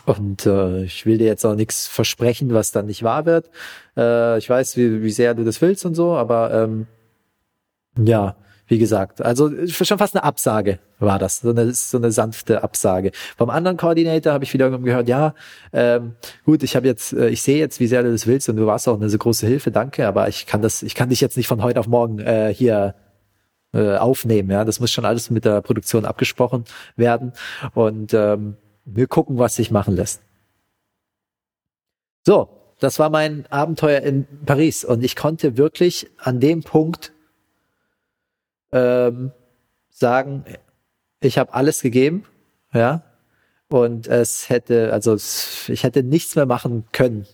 und 0.07 0.47
äh, 0.47 0.85
ich 0.85 1.05
will 1.05 1.18
dir 1.18 1.26
jetzt 1.26 1.45
auch 1.45 1.57
nichts 1.57 1.89
versprechen, 1.89 2.55
was 2.55 2.70
dann 2.70 2.87
nicht 2.87 3.03
wahr 3.03 3.26
wird. 3.26 3.51
Äh, 3.97 4.39
ich 4.39 4.49
weiß, 4.49 4.76
wie, 4.76 5.03
wie 5.03 5.11
sehr 5.11 5.35
du 5.35 5.45
das 5.45 5.61
willst 5.61 5.85
und 5.85 5.97
so, 5.97 6.12
aber 6.12 6.53
ähm, 6.55 6.87
ja, 7.99 8.37
wie 8.71 8.79
gesagt, 8.79 9.21
also 9.21 9.51
schon 9.66 9.99
fast 9.99 10.14
eine 10.14 10.23
Absage 10.23 10.79
war 11.01 11.18
das, 11.18 11.41
so 11.41 11.51
eine, 11.51 11.75
so 11.75 11.97
eine 11.99 12.12
sanfte 12.12 12.62
Absage. 12.62 13.11
Vom 13.37 13.51
anderen 13.51 13.77
Koordinator 13.77 14.33
habe 14.33 14.45
ich 14.45 14.55
wiederum 14.55 14.85
gehört, 14.85 15.09
ja, 15.09 15.35
ähm, 15.73 16.14
gut, 16.45 16.62
ich 16.62 16.77
habe 16.77 16.87
jetzt, 16.87 17.12
äh, 17.12 17.31
ich 17.31 17.43
sehe 17.43 17.59
jetzt, 17.59 17.81
wie 17.81 17.89
sehr 17.89 18.05
du 18.05 18.12
das 18.12 18.29
willst 18.29 18.49
und 18.49 18.57
du 18.57 18.66
warst 18.66 18.89
auch 18.89 18.95
eine 18.95 19.11
so 19.11 19.18
große 19.18 19.45
Hilfe, 19.45 19.73
danke, 19.73 20.07
aber 20.07 20.29
ich 20.29 20.47
kann 20.47 20.62
das, 20.62 20.85
ich 20.85 20.95
kann 20.95 21.09
dich 21.09 21.21
jetzt 21.21 21.37
nicht 21.37 21.49
von 21.49 21.64
heute 21.64 21.81
auf 21.81 21.89
morgen 21.89 22.21
äh, 22.21 22.55
hier 22.55 22.95
äh, 23.73 23.97
aufnehmen. 23.97 24.51
Ja, 24.51 24.64
das 24.64 24.79
muss 24.79 24.93
schon 24.93 25.05
alles 25.05 25.31
mit 25.31 25.45
der 25.45 25.62
Produktion 25.62 26.05
abgesprochen 26.05 26.64
werden 26.95 27.33
und 27.75 28.14
ähm, 28.14 28.57
wir 28.85 29.09
gucken, 29.09 29.37
was 29.37 29.57
sich 29.57 29.73
machen 29.73 29.97
lässt. 29.97 30.23
So, 32.25 32.49
das 32.79 33.01
war 33.01 33.11
mein 33.11 33.47
Abenteuer 33.51 34.03
in 34.03 34.29
Paris 34.47 34.85
und 34.85 35.03
ich 35.03 35.16
konnte 35.16 35.57
wirklich 35.57 36.09
an 36.18 36.39
dem 36.39 36.62
Punkt 36.62 37.12
ähm, 38.73 39.33
sagen, 39.91 40.45
ich 41.21 41.39
habe 41.39 41.55
alles 41.55 41.83
gegeben, 41.83 42.25
ja, 42.73 43.03
und 43.68 44.09
es 44.09 44.49
hätte, 44.49 44.93
also 44.93 45.14
ich 45.14 45.85
hätte 45.85 46.03
nichts 46.03 46.35
mehr 46.35 46.47
machen 46.47 46.85
können, 46.93 47.27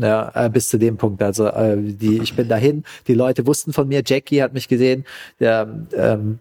ja, 0.00 0.30
äh, 0.34 0.48
bis 0.48 0.68
zu 0.68 0.78
dem 0.78 0.96
Punkt. 0.96 1.22
Also 1.22 1.46
äh, 1.48 1.76
die, 1.76 2.20
ich 2.22 2.34
bin 2.34 2.48
dahin, 2.48 2.84
die 3.06 3.14
Leute 3.14 3.46
wussten 3.46 3.72
von 3.72 3.88
mir, 3.88 4.02
Jackie 4.06 4.42
hat 4.42 4.54
mich 4.54 4.68
gesehen, 4.68 5.04
der, 5.40 5.86
ähm, 5.94 6.38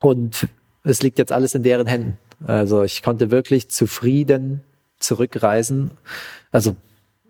und 0.00 0.48
es 0.84 1.02
liegt 1.02 1.18
jetzt 1.18 1.32
alles 1.32 1.54
in 1.54 1.62
deren 1.62 1.86
Händen. 1.86 2.18
Also 2.46 2.82
ich 2.82 3.02
konnte 3.02 3.30
wirklich 3.30 3.70
zufrieden 3.70 4.62
zurückreisen. 4.98 5.92
Also 6.50 6.76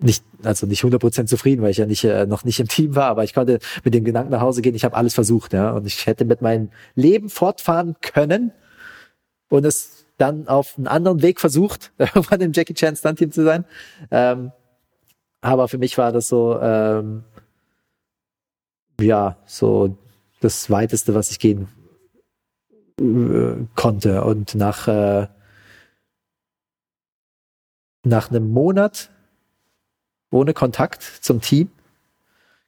nicht, 0.01 0.25
also 0.43 0.67
nicht 0.67 0.83
100% 0.83 1.27
zufrieden, 1.27 1.63
weil 1.63 1.71
ich 1.71 1.79
ja 1.79 1.87
nicht, 1.87 2.05
äh, 2.05 2.27
noch 2.27 2.45
nicht 2.45 2.61
im 2.61 2.69
Team 2.69 2.97
war, 2.97 3.07
aber 3.07 3.25
ich 3.25 3.35
konnte 3.35 3.59
mit 3.85 3.95
dem 3.95 4.05
Gedanken 4.05 4.31
nach 4.31 4.41
Hause 4.41 4.61
gehen, 4.61 4.75
ich 4.75 4.85
habe 4.85 4.97
alles 4.97 5.15
versucht, 5.15 5.53
ja, 5.53 5.71
und 5.71 5.87
ich 5.87 6.07
hätte 6.07 6.25
mit 6.25 6.43
meinem 6.43 6.71
Leben 6.95 7.29
fortfahren 7.31 7.97
können 8.01 8.53
und 9.49 9.65
es 9.65 10.07
dann 10.17 10.49
auf 10.49 10.77
einen 10.77 10.87
anderen 10.87 11.23
Weg 11.23 11.41
versucht, 11.41 11.93
irgendwann 11.99 12.41
im 12.41 12.53
Jackie 12.53 12.75
Chan 12.75 12.97
Stunt 12.97 13.19
Team 13.19 13.33
zu 13.33 13.45
sein. 13.45 13.65
Ähm, 14.11 14.53
aber 15.41 15.69
für 15.69 15.79
mich 15.79 15.99
war 15.99 16.13
das 16.13 16.29
so, 16.29 16.59
ähm, 16.61 17.25
ja, 19.01 19.37
so 19.47 19.97
das 20.41 20.71
weiteste, 20.71 21.15
was 21.15 21.31
ich 21.31 21.39
gehen 21.39 21.69
äh, 23.01 23.67
konnte. 23.75 24.25
Und 24.25 24.55
nach, 24.55 24.89
äh, 24.89 25.27
nach 28.05 28.31
einem 28.31 28.51
Monat 28.51 29.11
ohne 30.35 30.53
Kontakt 30.53 31.03
zum 31.03 31.41
Team 31.41 31.71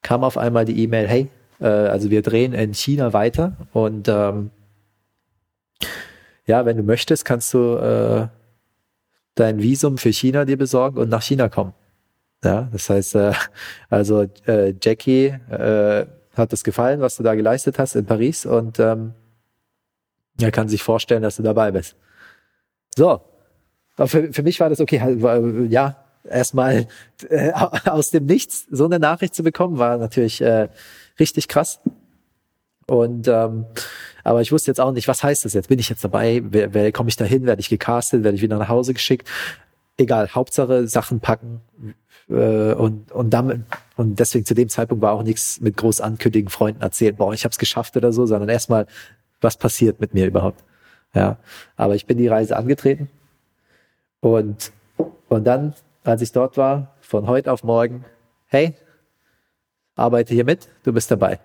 kam 0.02 0.22
auf 0.22 0.38
einmal 0.38 0.64
die 0.64 0.84
E-Mail, 0.84 1.08
hey, 1.08 1.28
äh, 1.60 1.66
also 1.66 2.10
wir 2.10 2.22
drehen 2.22 2.52
in 2.52 2.72
China 2.74 3.12
weiter 3.12 3.56
und 3.72 4.06
ähm, 4.08 4.50
ja, 6.46 6.64
wenn 6.64 6.76
du 6.76 6.84
möchtest, 6.84 7.24
kannst 7.24 7.52
du 7.52 7.74
äh, 7.74 8.28
dein 9.34 9.60
Visum 9.60 9.98
für 9.98 10.12
China 10.12 10.44
dir 10.44 10.56
besorgen 10.56 10.98
und 10.98 11.08
nach 11.08 11.22
China 11.22 11.48
kommen. 11.48 11.74
Ja, 12.44 12.68
das 12.70 12.88
heißt, 12.88 13.16
äh, 13.16 13.32
also 13.90 14.26
äh, 14.46 14.72
Jackie 14.80 15.34
äh, 15.50 16.06
hat 16.36 16.52
es 16.52 16.62
gefallen, 16.62 17.00
was 17.00 17.16
du 17.16 17.24
da 17.24 17.34
geleistet 17.34 17.80
hast 17.80 17.96
in 17.96 18.06
Paris 18.06 18.46
und 18.46 18.78
ähm, 18.78 19.12
er 20.40 20.52
kann 20.52 20.68
sich 20.68 20.84
vorstellen, 20.84 21.22
dass 21.22 21.36
du 21.36 21.42
dabei 21.42 21.72
bist. 21.72 21.96
So, 22.94 23.22
für, 23.96 24.32
für 24.32 24.42
mich 24.44 24.60
war 24.60 24.68
das 24.68 24.80
okay. 24.80 25.00
Ja, 25.68 26.05
erstmal 26.30 26.86
äh, 27.28 27.52
aus 27.84 28.10
dem 28.10 28.26
Nichts 28.26 28.66
so 28.70 28.84
eine 28.84 28.98
Nachricht 28.98 29.34
zu 29.34 29.42
bekommen, 29.42 29.78
war 29.78 29.96
natürlich 29.96 30.40
äh, 30.40 30.68
richtig 31.18 31.48
krass. 31.48 31.80
Und 32.86 33.26
ähm, 33.28 33.66
aber 34.22 34.40
ich 34.42 34.52
wusste 34.52 34.70
jetzt 34.70 34.80
auch 34.80 34.92
nicht, 34.92 35.08
was 35.08 35.22
heißt 35.22 35.44
das 35.44 35.54
jetzt? 35.54 35.68
Bin 35.68 35.78
ich 35.78 35.88
jetzt 35.88 36.04
dabei? 36.04 36.42
Wer, 36.44 36.72
wer 36.72 36.92
komme 36.92 37.08
ich 37.08 37.16
da 37.16 37.24
hin? 37.24 37.46
Werde 37.46 37.60
ich 37.60 37.68
gecastet? 37.68 38.22
Werde 38.22 38.36
ich 38.36 38.42
wieder 38.42 38.58
nach 38.58 38.68
Hause 38.68 38.94
geschickt? 38.94 39.28
Egal, 39.96 40.28
Hauptsache 40.34 40.86
Sachen 40.86 41.20
packen 41.20 41.62
äh, 42.28 42.74
und 42.74 43.10
und 43.12 43.30
damit 43.30 43.62
und 43.96 44.18
deswegen 44.18 44.44
zu 44.44 44.54
dem 44.54 44.68
Zeitpunkt 44.68 45.02
war 45.02 45.12
auch 45.12 45.22
nichts 45.22 45.60
mit 45.60 45.76
groß 45.76 46.00
ankündigen, 46.00 46.50
Freunden 46.50 46.82
erzählen, 46.82 47.16
boah, 47.16 47.32
ich 47.32 47.44
habe 47.44 47.52
es 47.52 47.58
geschafft 47.58 47.96
oder 47.96 48.12
so, 48.12 48.26
sondern 48.26 48.48
erstmal, 48.48 48.86
was 49.40 49.56
passiert 49.56 50.00
mit 50.00 50.14
mir 50.14 50.26
überhaupt? 50.26 50.62
Ja, 51.14 51.38
aber 51.76 51.94
ich 51.94 52.06
bin 52.06 52.18
die 52.18 52.28
Reise 52.28 52.56
angetreten 52.56 53.08
und 54.20 54.72
und 55.28 55.44
dann 55.44 55.74
als 56.07 56.22
ich 56.22 56.32
dort 56.32 56.57
war, 56.57 56.94
von 57.00 57.26
heute 57.26 57.52
auf 57.52 57.64
morgen, 57.64 58.04
hey, 58.46 58.74
arbeite 59.96 60.34
hier 60.34 60.44
mit, 60.44 60.68
du 60.84 60.92
bist 60.92 61.11
dabei. 61.11 61.40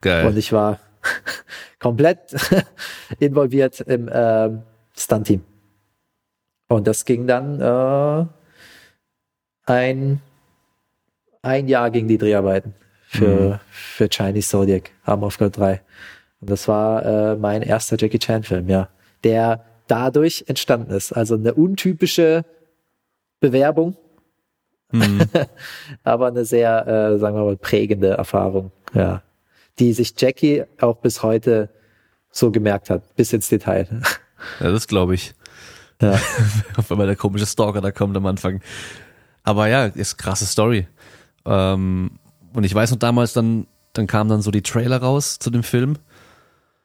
Geil. 0.00 0.26
Und 0.26 0.36
ich 0.36 0.52
war 0.52 0.78
komplett 1.78 2.34
involviert 3.18 3.80
im 3.80 4.08
äh, 4.08 4.50
Stunt-Team. 4.96 5.44
Und 6.68 6.86
das 6.86 7.04
ging 7.04 7.26
dann 7.26 7.60
äh, 7.60 8.26
ein, 9.70 10.20
ein 11.42 11.68
Jahr 11.68 11.90
ging 11.90 12.08
die 12.08 12.18
Dreharbeiten 12.18 12.74
für, 13.08 13.26
mhm. 13.26 13.58
für 13.70 14.08
Chinese 14.08 14.48
Zodiac, 14.48 14.90
Arm 15.04 15.22
of 15.22 15.38
God 15.38 15.56
3. 15.56 15.82
Und 16.40 16.50
das 16.50 16.66
war 16.66 17.04
äh, 17.04 17.36
mein 17.36 17.62
erster 17.62 17.96
Jackie 17.98 18.18
Chan 18.18 18.42
Film, 18.42 18.68
ja, 18.68 18.88
der 19.22 19.64
dadurch 19.86 20.44
entstanden 20.48 20.90
ist. 20.92 21.12
Also 21.12 21.34
eine 21.34 21.52
untypische 21.52 22.44
Bewerbung. 23.42 23.96
Mhm. 24.92 25.20
Aber 26.04 26.28
eine 26.28 26.46
sehr, 26.46 26.86
äh, 26.86 27.18
sagen 27.18 27.36
wir 27.36 27.44
mal, 27.44 27.56
prägende 27.56 28.10
Erfahrung, 28.10 28.70
ja. 28.94 29.22
Die 29.78 29.92
sich 29.92 30.14
Jackie 30.16 30.64
auch 30.80 30.98
bis 30.98 31.22
heute 31.22 31.70
so 32.30 32.50
gemerkt 32.50 32.88
hat, 32.88 33.14
bis 33.16 33.32
ins 33.32 33.48
Detail. 33.48 33.86
Ja, 34.60 34.70
das 34.70 34.86
glaube 34.86 35.14
ich. 35.14 35.34
Ja. 36.00 36.18
Auf 36.76 36.90
einmal 36.90 37.06
der 37.06 37.16
komische 37.16 37.46
Stalker 37.46 37.80
da 37.80 37.90
kommt 37.90 38.16
am 38.16 38.26
Anfang. 38.26 38.60
Aber 39.42 39.66
ja, 39.68 39.86
ist 39.86 40.18
krasse 40.18 40.46
Story. 40.46 40.86
Ähm, 41.44 42.18
und 42.54 42.64
ich 42.64 42.74
weiß 42.74 42.90
noch 42.92 42.98
damals 42.98 43.32
dann, 43.32 43.66
dann 43.92 44.06
kamen 44.06 44.30
dann 44.30 44.42
so 44.42 44.50
die 44.50 44.62
Trailer 44.62 44.98
raus 44.98 45.38
zu 45.38 45.50
dem 45.50 45.62
Film. 45.62 45.96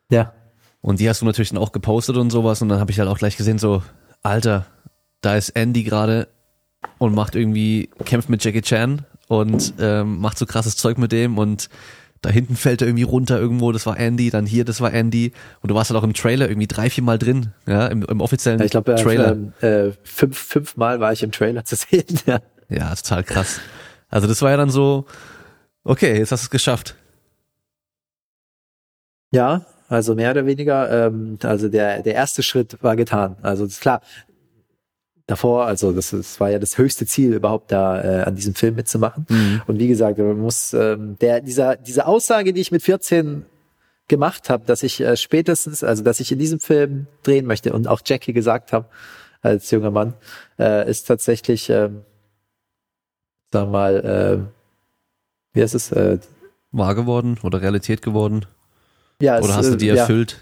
Ja. 0.10 0.34
Und 0.82 1.00
die 1.00 1.10
hast 1.10 1.22
du 1.22 1.26
natürlich 1.26 1.50
dann 1.50 1.58
auch 1.58 1.72
gepostet 1.72 2.18
und 2.18 2.30
sowas. 2.30 2.62
Und 2.62 2.70
dann 2.70 2.80
habe 2.80 2.92
ich 2.92 3.00
halt 3.00 3.10
auch 3.10 3.18
gleich 3.18 3.38
gesehen, 3.38 3.60
so, 3.60 3.84
Alter, 4.24 4.66
da 5.22 5.36
ist 5.36 5.50
Andy 5.50 5.84
gerade 5.84 6.30
und 6.98 7.14
macht 7.14 7.36
irgendwie, 7.36 7.90
kämpft 8.06 8.30
mit 8.30 8.44
Jackie 8.44 8.62
Chan 8.62 9.06
und 9.28 9.74
ähm, 9.80 10.20
macht 10.20 10.38
so 10.38 10.46
krasses 10.46 10.76
Zeug 10.76 10.98
mit 10.98 11.12
dem 11.12 11.38
und 11.38 11.70
da 12.22 12.30
hinten 12.30 12.56
fällt 12.56 12.82
er 12.82 12.88
irgendwie 12.88 13.04
runter 13.04 13.40
irgendwo, 13.40 13.72
das 13.72 13.86
war 13.86 14.00
Andy, 14.00 14.30
dann 14.30 14.46
hier, 14.46 14.66
das 14.66 14.82
war 14.82 14.94
Andy 14.94 15.34
und 15.62 15.70
du 15.70 15.76
warst 15.76 15.92
halt 15.92 16.00
auch 16.00 16.04
im 16.04 16.14
Trailer 16.14 16.50
irgendwie 16.50 16.68
drei, 16.68 16.90
vier 16.90 17.04
Mal 17.04 17.20
drin, 17.20 17.54
ja, 17.68 17.88
im, 17.88 18.04
im 18.04 18.22
offiziellen 18.22 18.62
ich 18.62 18.72
glaub, 18.72 18.86
Trailer. 18.86 19.38
Äh, 19.62 19.92
fünf, 20.04 20.38
fünf 20.38 20.78
Mal 20.78 21.00
war 21.00 21.14
ich 21.14 21.24
im 21.24 21.32
Trailer 21.32 21.64
zu 21.64 21.76
sehen, 21.76 22.06
ja. 22.26 22.40
Ja, 22.70 22.94
total 22.96 23.24
krass. 23.24 23.62
Also 24.10 24.28
das 24.28 24.42
war 24.42 24.52
ja 24.52 24.58
dann 24.58 24.70
so, 24.70 25.06
okay, 25.84 26.18
jetzt 26.18 26.32
hast 26.32 26.44
du 26.44 26.48
es 26.48 26.50
geschafft. 26.50 26.96
Ja, 29.32 29.66
also 29.90 30.16
mehr 30.16 30.32
oder 30.32 30.46
weniger, 30.46 31.08
ähm, 31.08 31.38
also 31.44 31.70
der, 31.70 32.02
der 32.02 32.14
erste 32.14 32.44
Schritt 32.44 32.78
war 32.82 32.96
getan. 32.96 33.38
Also 33.42 33.66
ist 33.66 33.82
klar, 33.82 34.02
davor. 35.28 35.66
Also 35.66 35.92
das, 35.92 36.10
das 36.12 36.40
war 36.40 36.50
ja 36.50 36.58
das 36.58 36.78
höchste 36.78 37.06
Ziel 37.06 37.34
überhaupt 37.34 37.72
da 37.72 38.02
äh, 38.02 38.24
an 38.24 38.36
diesem 38.36 38.56
Film 38.56 38.76
mitzumachen. 38.76 39.26
Mhm. 39.30 39.62
Und 39.68 39.78
wie 39.78 39.88
gesagt, 39.88 40.18
man 40.18 40.40
muss 40.40 40.74
ähm, 40.74 41.18
der 41.20 41.42
dieser 41.42 41.76
diese 41.76 42.08
Aussage, 42.08 42.54
die 42.54 42.62
ich 42.62 42.72
mit 42.72 42.82
14 42.82 43.46
gemacht 44.08 44.50
habe, 44.50 44.66
dass 44.66 44.84
ich 44.84 45.02
äh, 45.02 45.18
spätestens, 45.18 45.84
also 45.84 46.04
dass 46.04 46.20
ich 46.20 46.32
in 46.32 46.40
diesem 46.40 46.60
Film 46.60 47.08
drehen 47.24 47.46
möchte 47.46 47.74
und 47.74 47.88
auch 47.88 48.02
Jackie 48.04 48.34
gesagt 48.34 48.74
habe 48.74 48.88
als 49.42 49.70
junger 49.70 49.92
Mann, 49.92 50.14
äh, 50.58 50.90
ist 50.90 51.08
tatsächlich, 51.08 51.70
ähm, 51.70 52.02
sag 53.52 53.70
mal, 53.70 53.96
äh, 54.44 55.56
wie 55.56 55.62
heißt 55.62 55.76
es? 55.76 55.92
Äh, 55.92 56.20
Wahr 56.72 56.96
geworden 56.96 57.38
oder 57.44 57.62
Realität 57.62 58.02
geworden? 58.02 58.46
Ja, 59.22 59.38
oder 59.40 59.50
es, 59.50 59.56
hast 59.56 59.72
du 59.72 59.78
die 59.78 59.90
erfüllt? 59.90 60.34
Ja, 60.34 60.38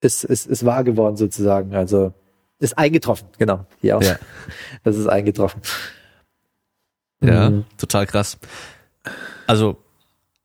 ist, 0.00 0.24
ist, 0.24 0.46
ist 0.46 0.64
wahr 0.64 0.84
geworden 0.84 1.16
sozusagen. 1.16 1.74
Also 1.74 2.12
ist 2.58 2.78
eingetroffen, 2.78 3.28
genau. 3.38 3.66
Hier 3.80 3.98
auch. 3.98 4.02
Ja. 4.02 4.16
Das 4.84 4.96
ist 4.96 5.06
eingetroffen. 5.06 5.60
Ja, 7.20 7.50
mhm. 7.50 7.64
total 7.78 8.06
krass. 8.06 8.38
Also 9.46 9.78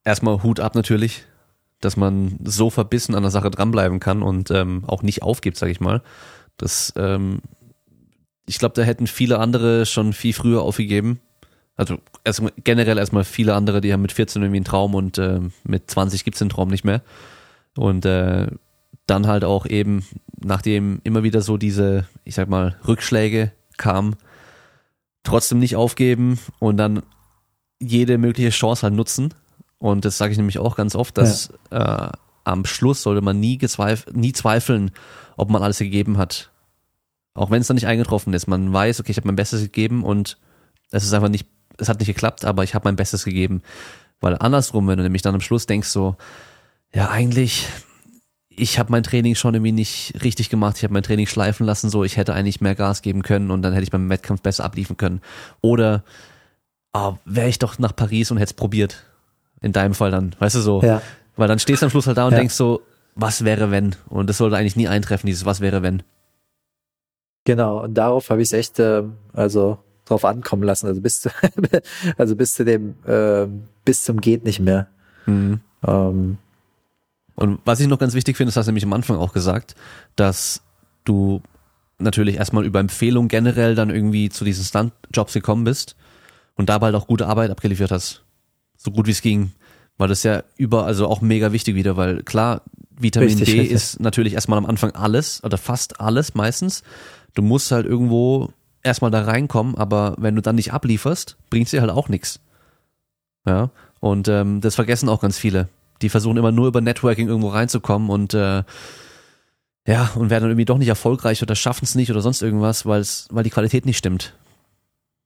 erstmal 0.03 0.43
Hut 0.43 0.59
ab 0.59 0.75
natürlich, 0.75 1.25
dass 1.79 1.97
man 1.97 2.37
so 2.43 2.69
verbissen 2.69 3.15
an 3.15 3.23
der 3.23 3.31
Sache 3.31 3.51
dranbleiben 3.51 3.99
kann 3.99 4.21
und 4.21 4.51
ähm, 4.51 4.83
auch 4.87 5.03
nicht 5.03 5.23
aufgibt, 5.23 5.57
sag 5.57 5.69
ich 5.69 5.79
mal. 5.79 6.01
Das, 6.57 6.93
ähm, 6.95 7.41
ich 8.45 8.59
glaube, 8.59 8.75
da 8.75 8.83
hätten 8.83 9.07
viele 9.07 9.39
andere 9.39 9.85
schon 9.85 10.13
viel 10.13 10.33
früher 10.33 10.61
aufgegeben. 10.61 11.19
Also 11.75 11.97
erstmal, 12.23 12.51
generell 12.63 12.97
erstmal 12.97 13.23
viele 13.23 13.55
andere, 13.55 13.81
die 13.81 13.91
haben 13.91 14.01
mit 14.01 14.11
14 14.11 14.41
irgendwie 14.41 14.57
einen 14.57 14.65
Traum 14.65 14.93
und 14.93 15.17
äh, 15.17 15.39
mit 15.63 15.89
20 15.89 16.23
gibt's 16.23 16.39
den 16.39 16.49
Traum 16.49 16.69
nicht 16.69 16.83
mehr. 16.83 17.01
Und 17.75 18.05
äh, 18.05 18.47
dann 19.11 19.27
halt 19.27 19.43
auch 19.43 19.65
eben, 19.65 20.05
nachdem 20.39 21.01
immer 21.03 21.23
wieder 21.23 21.41
so 21.41 21.57
diese, 21.57 22.07
ich 22.23 22.35
sag 22.35 22.47
mal, 22.47 22.77
Rückschläge 22.87 23.51
kamen, 23.77 24.15
trotzdem 25.23 25.59
nicht 25.59 25.75
aufgeben 25.75 26.39
und 26.59 26.77
dann 26.77 27.03
jede 27.79 28.17
mögliche 28.17 28.49
Chance 28.49 28.83
halt 28.83 28.93
nutzen. 28.93 29.33
Und 29.79 30.05
das 30.05 30.17
sage 30.17 30.31
ich 30.31 30.37
nämlich 30.37 30.59
auch 30.59 30.75
ganz 30.75 30.95
oft, 30.95 31.17
dass 31.17 31.51
ja. 31.71 32.07
äh, 32.07 32.11
am 32.45 32.65
Schluss 32.65 33.03
sollte 33.03 33.21
man 33.21 33.39
nie, 33.39 33.59
nie 34.13 34.33
zweifeln, 34.33 34.91
ob 35.35 35.49
man 35.49 35.61
alles 35.61 35.79
gegeben 35.79 36.17
hat. 36.17 36.49
Auch 37.33 37.51
wenn 37.51 37.61
es 37.61 37.67
dann 37.67 37.75
nicht 37.75 37.87
eingetroffen 37.87 38.33
ist. 38.33 38.47
Man 38.47 38.71
weiß, 38.71 38.99
okay, 38.99 39.11
ich 39.11 39.17
habe 39.17 39.27
mein 39.27 39.35
Bestes 39.35 39.61
gegeben 39.61 40.03
und 40.03 40.37
es 40.91 41.03
ist 41.03 41.13
einfach 41.13 41.29
nicht, 41.29 41.47
es 41.77 41.89
hat 41.89 41.99
nicht 41.99 42.07
geklappt, 42.07 42.45
aber 42.45 42.63
ich 42.63 42.75
habe 42.75 42.87
mein 42.87 42.95
Bestes 42.95 43.25
gegeben. 43.25 43.61
Weil 44.21 44.37
andersrum, 44.37 44.87
wenn 44.87 44.97
du 44.97 45.03
nämlich 45.03 45.21
dann 45.21 45.35
am 45.35 45.41
Schluss 45.41 45.65
denkst 45.65 45.89
so, 45.89 46.15
ja 46.93 47.09
eigentlich, 47.09 47.67
ich 48.55 48.77
habe 48.77 48.91
mein 48.91 49.03
Training 49.03 49.35
schon 49.35 49.53
irgendwie 49.53 49.71
nicht 49.71 50.13
richtig 50.23 50.49
gemacht, 50.49 50.77
ich 50.77 50.83
habe 50.83 50.93
mein 50.93 51.03
Training 51.03 51.27
schleifen 51.27 51.65
lassen, 51.65 51.89
so 51.89 52.03
ich 52.03 52.17
hätte 52.17 52.33
eigentlich 52.33 52.61
mehr 52.61 52.75
Gas 52.75 53.01
geben 53.01 53.23
können 53.23 53.49
und 53.49 53.61
dann 53.61 53.73
hätte 53.73 53.83
ich 53.83 53.91
beim 53.91 54.09
Wettkampf 54.09 54.41
besser 54.41 54.65
abliefern 54.65 54.97
können. 54.97 55.21
Oder 55.61 56.03
oh, 56.93 57.15
wäre 57.25 57.47
ich 57.47 57.59
doch 57.59 57.79
nach 57.79 57.95
Paris 57.95 58.31
und 58.31 58.37
hätte 58.37 58.51
es 58.51 58.53
probiert. 58.53 59.03
In 59.61 59.71
deinem 59.71 59.93
Fall 59.93 60.11
dann, 60.11 60.35
weißt 60.39 60.55
du 60.55 60.59
so. 60.59 60.81
Ja. 60.81 61.01
Weil 61.37 61.47
dann 61.47 61.59
stehst 61.59 61.81
du 61.81 61.85
am 61.85 61.89
Schluss 61.91 62.07
halt 62.07 62.17
da 62.17 62.25
und 62.25 62.33
ja. 62.33 62.39
denkst 62.39 62.55
so, 62.55 62.81
was 63.15 63.45
wäre 63.45 63.71
wenn? 63.71 63.95
Und 64.09 64.29
das 64.29 64.37
sollte 64.37 64.57
eigentlich 64.57 64.75
nie 64.75 64.87
eintreffen, 64.87 65.27
dieses 65.27 65.45
was 65.45 65.61
wäre 65.61 65.81
wenn. 65.83 66.03
Genau, 67.45 67.83
und 67.83 67.93
darauf 67.95 68.29
habe 68.29 68.41
ich 68.41 68.49
es 68.49 68.53
echt, 68.53 68.79
äh, 68.79 69.03
also 69.33 69.79
drauf 70.05 70.25
ankommen 70.25 70.63
lassen. 70.63 70.87
Also 70.87 71.01
bis 71.01 71.21
zu, 71.21 71.29
also 72.17 72.35
bis 72.35 72.53
zu 72.53 72.65
dem, 72.65 72.95
äh, 73.05 73.47
bis 73.85 74.03
zum 74.03 74.19
geht 74.19 74.43
nicht 74.43 74.59
mehr. 74.59 74.87
Mhm. 75.25 75.61
Ähm, 75.87 76.37
und 77.41 77.59
was 77.65 77.79
ich 77.79 77.87
noch 77.87 77.97
ganz 77.97 78.13
wichtig 78.13 78.37
finde, 78.37 78.49
das 78.49 78.57
hast 78.57 78.67
du 78.67 78.71
nämlich 78.71 78.85
am 78.85 78.93
Anfang 78.93 79.17
auch 79.17 79.33
gesagt, 79.33 79.75
dass 80.15 80.61
du 81.05 81.41
natürlich 81.97 82.35
erstmal 82.35 82.65
über 82.65 82.79
Empfehlung 82.79 83.29
generell 83.29 83.73
dann 83.73 83.89
irgendwie 83.89 84.29
zu 84.29 84.45
diesen 84.45 84.63
Stunt-Jobs 84.63 85.33
gekommen 85.33 85.63
bist 85.63 85.95
und 86.55 86.69
dabei 86.69 86.87
halt 86.87 86.95
auch 86.95 87.07
gute 87.07 87.25
Arbeit 87.25 87.49
abgeliefert 87.49 87.89
hast. 87.89 88.23
So 88.77 88.91
gut 88.91 89.07
wie 89.07 89.11
es 89.11 89.23
ging. 89.23 89.53
Weil 89.97 90.07
das 90.07 90.21
ja 90.21 90.43
über, 90.55 90.85
also 90.85 91.07
auch 91.07 91.21
mega 91.21 91.51
wichtig 91.51 91.75
wieder, 91.75 91.97
weil 91.97 92.21
klar, 92.21 92.61
Vitamin 92.91 93.29
richtig, 93.29 93.47
D 93.47 93.59
richtig. 93.61 93.75
ist 93.75 93.99
natürlich 93.99 94.33
erstmal 94.33 94.59
am 94.59 94.67
Anfang 94.67 94.91
alles 94.91 95.43
oder 95.43 95.57
fast 95.57 95.99
alles 95.99 96.35
meistens. 96.35 96.83
Du 97.33 97.41
musst 97.41 97.71
halt 97.71 97.87
irgendwo 97.87 98.51
erstmal 98.83 99.09
da 99.09 99.23
reinkommen, 99.23 99.75
aber 99.75 100.15
wenn 100.19 100.35
du 100.35 100.43
dann 100.43 100.55
nicht 100.55 100.73
ablieferst, 100.73 101.37
bringt's 101.49 101.71
dir 101.71 101.81
halt 101.81 101.91
auch 101.91 102.07
nichts. 102.07 102.39
Ja. 103.47 103.71
Und 103.99 104.27
ähm, 104.27 104.61
das 104.61 104.75
vergessen 104.75 105.09
auch 105.09 105.21
ganz 105.21 105.39
viele. 105.39 105.69
Die 106.01 106.09
versuchen 106.09 106.37
immer 106.37 106.51
nur 106.51 106.67
über 106.67 106.81
Networking 106.81 107.27
irgendwo 107.27 107.49
reinzukommen 107.49 108.09
und 108.09 108.33
äh, 108.33 108.63
ja, 109.87 110.11
und 110.15 110.29
werden 110.29 110.43
dann 110.43 110.51
irgendwie 110.51 110.65
doch 110.65 110.77
nicht 110.77 110.87
erfolgreich 110.87 111.41
oder 111.41 111.55
schaffen 111.55 111.85
es 111.85 111.95
nicht 111.95 112.11
oder 112.11 112.21
sonst 112.21 112.41
irgendwas, 112.41 112.85
weil 112.85 113.01
es, 113.01 113.27
weil 113.31 113.43
die 113.43 113.49
Qualität 113.49 113.85
nicht 113.85 113.97
stimmt. 113.97 114.33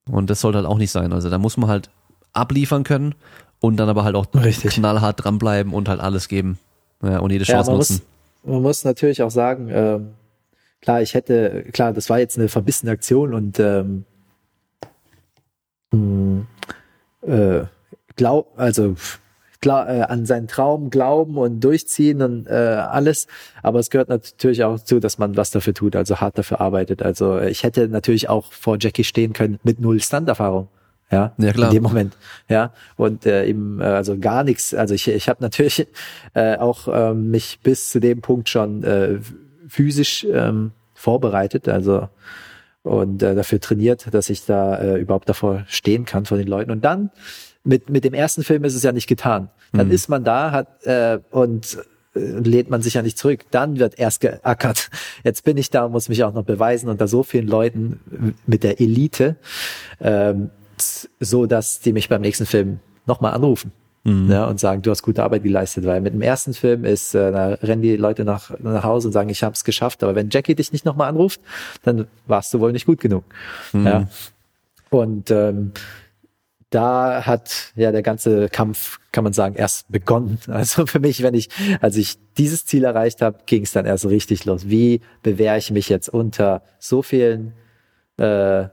Und 0.09 0.30
das 0.30 0.41
sollte 0.41 0.59
halt 0.59 0.67
auch 0.67 0.78
nicht 0.78 0.91
sein. 0.91 1.11
Also 1.13 1.30
da 1.30 1.38
muss 1.38 1.57
man 1.57 1.69
halt 1.69 1.89
abliefern 2.32 2.84
können 2.84 3.15
und 3.59 3.78
dann 3.78 3.89
aber 3.89 4.03
halt 4.03 4.15
auch 4.15 4.28
Richtig. 4.34 4.76
knallhart 4.76 5.23
dranbleiben 5.23 5.73
und 5.73 5.89
halt 5.89 5.99
alles 5.99 6.28
geben. 6.28 6.59
Ja, 7.03 7.19
und 7.19 7.32
jede 7.32 7.43
Chance 7.43 7.67
ja, 7.67 7.71
man 7.71 7.78
nutzen. 7.78 8.01
Muss, 8.43 8.53
man 8.53 8.61
muss 8.61 8.84
natürlich 8.84 9.21
auch 9.21 9.32
sagen, 9.32 9.69
äh, 9.69 9.99
klar, 10.82 11.01
ich 11.01 11.13
hätte, 11.13 11.65
klar, 11.73 11.91
das 11.91 12.09
war 12.09 12.19
jetzt 12.19 12.38
eine 12.38 12.47
verbissene 12.47 12.91
Aktion 12.91 13.34
und 13.34 13.59
ähm, 13.59 14.05
hm, 15.91 16.47
äh, 17.21 17.63
glaub, 18.15 18.53
also 18.57 18.95
äh, 19.66 20.01
an 20.01 20.26
seinen 20.26 20.47
Traum 20.47 20.89
glauben 20.89 21.38
und 21.38 21.59
durchziehen 21.59 22.22
und 22.22 22.47
äh, 22.47 22.53
alles. 22.53 23.28
Aber 23.63 23.80
es 23.80 23.89
gehört 23.89 24.09
natürlich 24.09 24.63
auch 24.63 24.80
zu, 24.80 24.99
dass 24.99 25.18
man 25.18 25.36
was 25.38 25.51
dafür 25.51 25.74
tut, 25.74 25.95
also 25.95 26.18
hart 26.18 26.38
dafür 26.38 26.61
arbeitet. 26.61 27.03
Also 27.03 27.39
ich 27.39 27.63
hätte 27.63 27.88
natürlich 27.88 28.30
auch 28.30 28.51
vor 28.51 28.78
Jackie 28.80 29.03
stehen 29.03 29.34
können 29.34 29.59
mit 29.63 29.80
null 29.80 29.99
Standerfahrung. 29.99 30.70
Ja, 31.11 31.34
ja 31.38 31.53
klar. 31.53 31.70
in 31.70 31.76
dem 31.76 31.84
Moment. 31.84 32.18
Ja, 32.49 32.74
und 32.95 33.26
äh, 33.26 33.45
eben 33.45 33.80
äh, 33.80 33.84
also 33.84 34.18
gar 34.18 34.43
nichts. 34.43 34.74
Also 34.74 34.95
ich, 34.95 35.07
ich 35.07 35.30
habe 35.30 35.41
natürlich 35.43 35.88
äh, 36.34 36.57
auch 36.57 36.88
äh, 36.88 37.13
mich 37.13 37.59
bis 37.61 37.89
zu 37.89 37.99
dem 37.99 38.22
Punkt 38.22 38.49
schon 38.49 38.84
äh, 38.84 39.20
physisch 39.68 40.26
ähm, 40.32 40.72
vorbereitet, 40.93 41.68
also 41.68 42.09
und 42.86 43.24
äh, 43.24 43.34
dafür 43.34 43.59
trainiert, 43.59 44.13
dass 44.13 44.30
ich 44.30 44.45
da 44.45 44.78
äh, 44.78 44.99
überhaupt 44.99 45.28
davor 45.28 45.63
stehen 45.68 46.05
kann 46.05 46.26
vor 46.26 46.38
den 46.38 46.47
Leuten. 46.47 46.70
Und 46.70 46.86
dann 46.86 47.09
mit 47.66 47.89
mit 47.89 48.03
dem 48.03 48.13
ersten 48.13 48.43
Film 48.43 48.63
ist 48.63 48.76
es 48.76 48.84
ja 48.84 48.91
nicht 48.91 49.07
getan. 49.07 49.49
Dann 49.74 49.88
mhm. 49.88 49.93
ist 49.93 50.07
man 50.07 50.24
da, 50.24 50.51
hat 50.51 50.86
äh, 50.86 51.20
und 51.32 51.78
äh, 52.16 52.20
lädt 52.20 52.70
man 52.70 52.82
sich 52.82 52.93
ja 52.93 53.01
nicht 53.01 53.18
zurück. 53.18 53.45
Dann 53.51 53.80
wird 53.80 53.99
erst 53.99 54.22
geackert. 54.22 54.89
Jetzt 55.24 55.43
bin 55.43 55.57
ich 55.57 55.70
da 55.70 55.86
und 55.86 55.91
muss 55.91 56.09
mich 56.09 56.24
auch 56.24 56.34
noch 56.34 56.45
beweisen 56.45 56.89
unter 56.89 57.07
so 57.07 57.24
vielen 57.24 57.47
Leuten 57.47 57.99
mit 58.45 58.63
der 58.63 58.80
Elite, 58.80 59.36
ähm, 59.99 60.49
so 61.20 61.45
dass 61.45 61.80
die 61.82 61.93
mich 61.93 62.09
beim 62.09 62.22
nächsten 62.22 62.45
Film 62.45 62.80
nochmal 63.05 63.34
anrufen 63.34 63.72
mhm. 64.05 64.32
ja, 64.32 64.45
und 64.45 64.59
sagen, 64.59 64.82
du 64.82 64.91
hast 64.91 65.01
gute 65.01 65.24
Arbeit 65.24 65.43
geleistet, 65.43 65.86
weil 65.86 65.99
mit 65.99 66.13
dem 66.13 66.22
ersten 66.22 66.53
Film 66.53 66.86
ist, 66.86 67.13
äh, 67.13 67.32
da 67.32 67.47
rennen 67.55 67.82
die 67.82 67.97
Leute 67.97 68.24
nach, 68.24 68.57
nach 68.59 68.84
Hause 68.84 69.09
und 69.09 69.13
sagen, 69.13 69.30
ich 69.30 69.43
habe 69.43 69.53
es 69.53 69.66
geschafft, 69.66 70.03
aber 70.03 70.16
wenn 70.16 70.30
Jackie 70.30 70.55
dich 70.55 70.72
nicht 70.72 70.86
nochmal 70.86 71.09
anruft, 71.09 71.41
dann 71.84 72.07
warst 72.28 72.53
du 72.53 72.59
wohl 72.59 72.72
nicht 72.72 72.86
gut 72.86 73.01
genug. 73.01 73.26
Mhm. 73.74 73.86
Ja. 73.86 74.07
Und 74.89 75.32
ähm, 75.32 75.74
da 76.76 77.26
hat 77.26 77.71
ja 77.76 77.93
der 77.93 78.03
ganze 78.03 78.49
Kampf, 78.49 78.99
kann 79.13 79.23
man 79.23 79.32
sagen, 79.32 79.55
erst 79.55 79.89
begonnen. 79.89 80.39
Also 80.47 80.86
für 80.86 80.99
mich, 80.99 81.23
wenn 81.23 81.34
ich, 81.34 81.49
als 81.80 81.95
ich 81.95 82.17
dieses 82.38 82.65
Ziel 82.65 82.84
erreicht 82.84 83.21
habe, 83.21 83.39
ging 83.45 83.63
es 83.63 83.71
dann 83.71 83.86
erst 83.86 84.05
richtig 84.05 84.43
los. 84.43 84.69
Wie 84.69 84.99
bewähre 85.23 85.57
ich 85.57 85.71
mich 85.71 85.88
jetzt 85.88 86.09
unter 86.09 86.61
so 86.78 87.01
vielen 87.01 87.53
äh, 88.17 88.63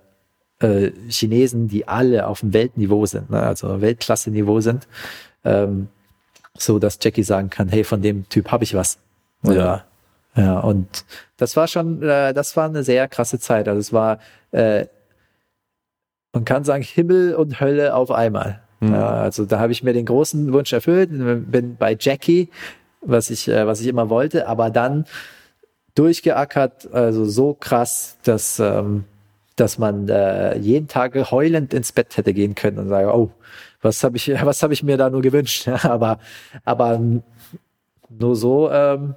äh, 0.58 0.92
Chinesen, 1.08 1.68
die 1.68 1.86
alle 1.86 2.26
auf 2.26 2.40
dem 2.40 2.52
Weltniveau 2.52 3.06
sind, 3.06 3.30
ne? 3.30 3.40
also 3.40 3.80
Weltklasse-Niveau 3.80 4.60
sind, 4.60 4.88
ähm, 5.44 5.88
so 6.58 6.80
dass 6.80 6.98
Jackie 7.00 7.22
sagen 7.22 7.50
kann, 7.50 7.68
hey, 7.68 7.84
von 7.84 8.02
dem 8.02 8.28
Typ 8.28 8.50
habe 8.50 8.64
ich 8.64 8.74
was. 8.74 8.98
Oder, 9.44 9.84
ja. 10.36 10.42
ja, 10.42 10.60
und 10.60 11.04
das 11.36 11.56
war 11.56 11.68
schon, 11.68 12.02
äh, 12.02 12.34
das 12.34 12.56
war 12.56 12.68
eine 12.68 12.82
sehr 12.82 13.06
krasse 13.06 13.38
Zeit. 13.38 13.68
Also 13.68 13.78
es 13.78 13.92
war, 13.92 14.18
äh, 14.50 14.86
man 16.32 16.44
kann 16.44 16.64
sagen, 16.64 16.82
Himmel 16.82 17.34
und 17.34 17.60
Hölle 17.60 17.94
auf 17.94 18.10
einmal. 18.10 18.60
Mhm. 18.80 18.94
Also 18.94 19.44
da 19.44 19.58
habe 19.58 19.72
ich 19.72 19.82
mir 19.82 19.92
den 19.92 20.06
großen 20.06 20.52
Wunsch 20.52 20.72
erfüllt, 20.72 21.10
bin 21.50 21.76
bei 21.76 21.96
Jackie, 21.98 22.48
was 23.00 23.30
ich, 23.30 23.48
äh, 23.48 23.66
was 23.66 23.80
ich 23.80 23.86
immer 23.86 24.10
wollte, 24.10 24.48
aber 24.48 24.70
dann 24.70 25.04
durchgeackert, 25.94 26.92
also 26.92 27.24
so 27.26 27.54
krass, 27.54 28.16
dass 28.22 28.58
ähm, 28.58 29.04
dass 29.56 29.78
man 29.78 30.08
äh, 30.08 30.56
jeden 30.58 30.88
Tag 30.88 31.14
heulend 31.30 31.74
ins 31.74 31.92
Bett 31.92 32.16
hätte 32.16 32.32
gehen 32.32 32.54
können 32.54 32.78
und 32.78 32.88
sagen, 32.88 33.08
oh, 33.10 33.30
was 33.80 34.02
habe 34.04 34.16
ich, 34.16 34.28
was 34.28 34.62
habe 34.62 34.72
ich 34.72 34.82
mir 34.82 34.96
da 34.96 35.10
nur 35.10 35.22
gewünscht? 35.22 35.68
aber, 35.82 36.18
aber 36.64 37.00
nur 38.08 38.36
so, 38.36 38.70
ähm, 38.70 39.14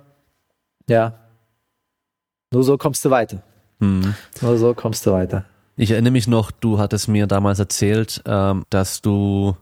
ja, 0.89 1.13
nur 2.51 2.63
so 2.63 2.78
kommst 2.78 3.03
du 3.05 3.09
weiter. 3.09 3.41
Mhm. 3.80 4.13
Nur 4.41 4.57
so 4.57 4.74
kommst 4.74 5.05
du 5.05 5.11
weiter. 5.11 5.45
Ich 5.78 5.91
erinnere 5.91 6.11
mich 6.11 6.28
noch, 6.28 6.51
du 6.51 6.80
hattest 6.80 7.07
mir 7.07 7.28
damals 7.28 7.59
erzählt, 7.59 8.21
ähm, 8.26 8.65
dass 8.69 9.01
du, 9.01 9.57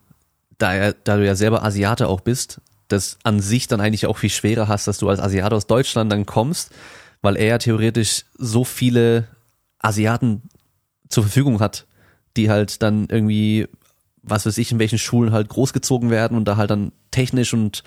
da, 0.58 0.92
da 0.92 1.18
du 1.18 1.26
ja 1.26 1.36
selber 1.36 1.64
Asiate 1.64 2.08
auch 2.08 2.22
bist, 2.22 2.62
das 2.88 3.18
an 3.24 3.40
sich 3.40 3.68
dann 3.68 3.82
eigentlich 3.82 4.06
auch 4.06 4.18
viel 4.18 4.30
schwerer 4.30 4.68
hast, 4.68 4.88
dass 4.88 5.00
du 5.00 5.10
als 5.10 5.20
Asiate 5.20 5.56
aus 5.56 5.66
Deutschland 5.66 6.12
dann 6.12 6.26
kommst, 6.26 6.72
weil 7.22 7.36
er 7.36 7.48
ja 7.48 7.58
theoretisch 7.58 8.26
so 8.38 8.64
viele 8.64 9.28
Asiaten 9.80 10.44
zur 11.10 11.24
Verfügung 11.24 11.60
hat, 11.60 11.88
die 12.38 12.50
halt 12.50 12.84
dann 12.84 13.08
irgendwie, 13.10 13.68
was 14.24 14.46
weiß 14.46 14.58
ich, 14.58 14.72
in 14.72 14.80
welchen 14.80 14.98
Schulen 14.98 15.32
halt 15.32 15.50
großgezogen 15.50 16.10
werden 16.10 16.38
und 16.38 16.46
da 16.48 16.58
halt 16.58 16.72
dann 16.72 16.94
technisch 17.12 17.54
und 17.54 17.84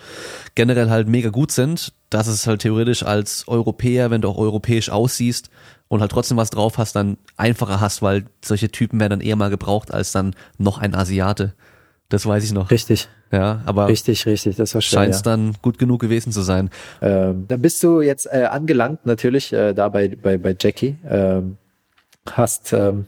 generell 0.54 0.90
halt 0.90 1.08
mega 1.08 1.30
gut 1.30 1.50
sind, 1.50 1.92
dass 2.10 2.26
es 2.26 2.46
halt 2.46 2.60
theoretisch 2.62 3.02
als 3.02 3.48
Europäer, 3.48 4.10
wenn 4.10 4.20
du 4.20 4.28
auch 4.28 4.38
europäisch 4.38 4.90
aussiehst 4.90 5.50
und 5.88 6.00
halt 6.00 6.12
trotzdem 6.12 6.36
was 6.36 6.50
drauf 6.50 6.78
hast, 6.78 6.94
dann 6.94 7.16
einfacher 7.36 7.80
hast, 7.80 8.02
weil 8.02 8.26
solche 8.44 8.70
Typen 8.70 9.00
werden 9.00 9.18
dann 9.18 9.20
eher 9.20 9.36
mal 9.36 9.50
gebraucht 9.50 9.92
als 9.92 10.12
dann 10.12 10.34
noch 10.58 10.78
ein 10.78 10.94
Asiate. 10.94 11.54
Das 12.08 12.26
weiß 12.26 12.44
ich 12.44 12.52
noch. 12.52 12.70
Richtig. 12.70 13.08
Ja, 13.32 13.62
aber 13.66 13.88
richtig, 13.88 14.24
richtig, 14.26 14.54
das 14.54 14.74
war 14.74 14.80
schön. 14.80 14.98
Scheint 14.98 15.14
es 15.14 15.20
ja. 15.20 15.24
dann 15.24 15.54
gut 15.60 15.78
genug 15.78 16.00
gewesen 16.00 16.30
zu 16.30 16.42
sein. 16.42 16.70
Ähm, 17.02 17.46
dann 17.48 17.60
bist 17.60 17.82
du 17.82 18.00
jetzt 18.00 18.26
äh, 18.26 18.44
angelangt 18.44 19.04
natürlich 19.04 19.52
äh, 19.52 19.72
da 19.72 19.88
bei, 19.88 20.08
bei, 20.08 20.38
bei 20.38 20.54
Jackie. 20.58 20.96
Ähm, 21.08 21.56
hast 22.30 22.72
ähm, 22.72 23.06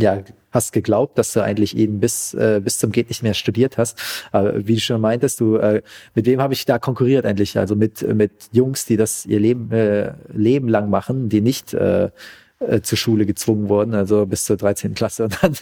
ja, 0.00 0.22
hast 0.50 0.72
geglaubt, 0.72 1.16
dass 1.18 1.32
du 1.32 1.42
eigentlich 1.42 1.76
ihn 1.76 2.00
bis, 2.00 2.34
äh, 2.34 2.60
bis 2.62 2.78
zum 2.78 2.92
geht 2.92 3.08
nicht 3.08 3.22
mehr 3.22 3.34
studiert 3.34 3.78
hast. 3.78 3.98
Aber 4.32 4.66
wie 4.66 4.74
du 4.74 4.80
schon 4.80 5.00
meintest, 5.00 5.40
du, 5.40 5.56
äh, 5.56 5.82
mit 6.14 6.26
wem 6.26 6.40
habe 6.40 6.54
ich 6.54 6.64
da 6.64 6.78
konkurriert 6.78 7.24
eigentlich? 7.24 7.58
Also 7.58 7.76
mit, 7.76 8.02
mit 8.14 8.32
Jungs, 8.52 8.84
die 8.86 8.96
das 8.96 9.26
ihr 9.26 9.40
Leben, 9.40 9.70
äh, 9.70 10.12
Leben 10.32 10.68
lang 10.68 10.90
machen, 10.90 11.28
die 11.28 11.40
nicht 11.40 11.72
äh, 11.74 12.10
äh, 12.58 12.80
zur 12.82 12.98
Schule 12.98 13.26
gezwungen 13.26 13.68
wurden, 13.68 13.94
also 13.94 14.26
bis 14.26 14.44
zur 14.44 14.56
13. 14.56 14.94
Klasse, 14.94 15.24
und 15.30 15.38
dann, 15.42 15.54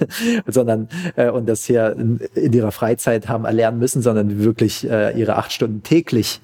sondern 0.47 0.89
äh, 1.17 1.31
und 1.31 1.49
das 1.49 1.65
hier 1.65 1.93
in, 1.93 2.19
in 2.35 2.53
ihrer 2.53 2.73
Freizeit 2.73 3.29
haben 3.29 3.45
erlernen 3.45 3.79
müssen, 3.79 4.03
sondern 4.03 4.43
wirklich 4.43 4.89
äh, 4.89 5.19
ihre 5.19 5.37
acht 5.37 5.53
Stunden 5.53 5.83
täglich. 5.83 6.41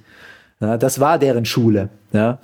Ja, 0.60 0.76
das 0.76 1.00
war 1.00 1.18
deren 1.18 1.44
Schule. 1.44 1.88
Ja 2.12 2.38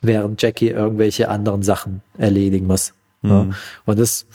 während 0.00 0.40
Jackie 0.40 0.70
irgendwelche 0.70 1.28
anderen 1.28 1.62
Sachen 1.62 2.02
erledigen 2.16 2.66
muss. 2.66 2.94
Mhm. 3.22 3.30
Ja. 3.30 3.46
Und 3.84 3.98
das 3.98 4.26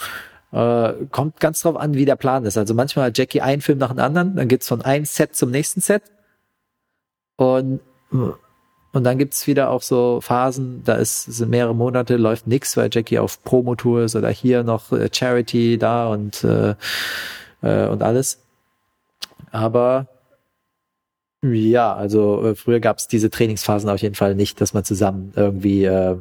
äh, 0.51 0.93
kommt 1.09 1.39
ganz 1.39 1.61
drauf 1.61 1.77
an, 1.77 1.95
wie 1.95 2.05
der 2.05 2.15
Plan 2.15 2.45
ist. 2.45 2.57
Also 2.57 2.73
manchmal 2.73 3.07
hat 3.07 3.17
Jackie 3.17 3.41
einen 3.41 3.61
Film 3.61 3.79
nach 3.79 3.89
dem 3.89 3.99
anderen, 3.99 4.35
dann 4.35 4.47
geht's 4.47 4.67
von 4.67 4.81
einem 4.81 5.05
Set 5.05 5.35
zum 5.35 5.51
nächsten 5.51 5.81
Set. 5.81 6.03
Und 7.35 7.79
und 8.93 9.03
dann 9.03 9.17
gibt's 9.17 9.47
wieder 9.47 9.71
auch 9.71 9.81
so 9.81 10.21
Phasen, 10.21 10.83
da 10.85 10.93
ist, 10.95 11.23
sind 11.23 11.49
mehrere 11.49 11.73
Monate, 11.73 12.15
läuft 12.15 12.45
nix, 12.45 12.77
weil 12.77 12.89
Jackie 12.91 13.17
auf 13.17 13.43
Promotour 13.43 14.03
ist 14.03 14.15
oder 14.15 14.29
hier 14.29 14.63
noch 14.63 14.91
äh, 14.91 15.09
Charity 15.11 15.79
da 15.79 16.07
und, 16.07 16.43
äh, 16.43 16.75
äh, 17.63 17.87
und 17.87 18.03
alles. 18.03 18.39
Aber 19.51 20.07
ja, 21.41 21.93
also 21.93 22.45
äh, 22.45 22.55
früher 22.55 22.79
gab's 22.79 23.07
diese 23.07 23.31
Trainingsphasen 23.31 23.89
auf 23.89 24.01
jeden 24.01 24.15
Fall 24.15 24.35
nicht, 24.35 24.61
dass 24.61 24.75
man 24.75 24.83
zusammen 24.83 25.33
irgendwie 25.35 25.85
äh, 25.85 26.17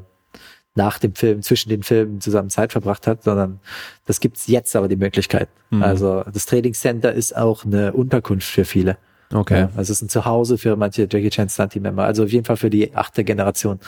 nach 0.75 0.99
dem 0.99 1.15
Film, 1.15 1.43
zwischen 1.43 1.69
den 1.69 1.83
Filmen 1.83 2.23
zusammen 2.23 2.49
Zeit 2.49 2.73
verbracht 2.73 3.07
hat, 3.07 3.23
sondern 3.23 3.61
das 4.07 4.21
gibt's 4.21 4.47
jetzt 4.47 4.75
aber 4.75 4.89
die 4.89 4.97
Möglichkeit. 4.97 5.51
Mhm. 5.69 5.83
Also 5.83 6.25
das 6.33 6.47
Trainingscenter 6.47 7.13
ist 7.13 7.37
auch 7.37 7.67
eine 7.67 7.93
Unterkunft 7.93 8.49
für 8.49 8.65
viele. 8.65 8.97
Okay. 9.33 9.61
Ja, 9.61 9.71
also 9.77 9.81
es 9.81 9.91
ist 9.91 10.03
ein 10.03 10.09
Zuhause 10.09 10.59
für 10.59 10.77
manche 10.77 11.03
Jackie 11.03 11.31
Chan 11.31 11.49
Stunt 11.49 11.73
Team 11.73 11.83
Member. 11.83 12.05
Also 12.05 12.25
auf 12.25 12.33
jeden 12.33 12.45
Fall 12.45 12.57
für 12.57 12.71
die 12.71 12.95
achte 12.95 13.25
Generation. 13.25 13.81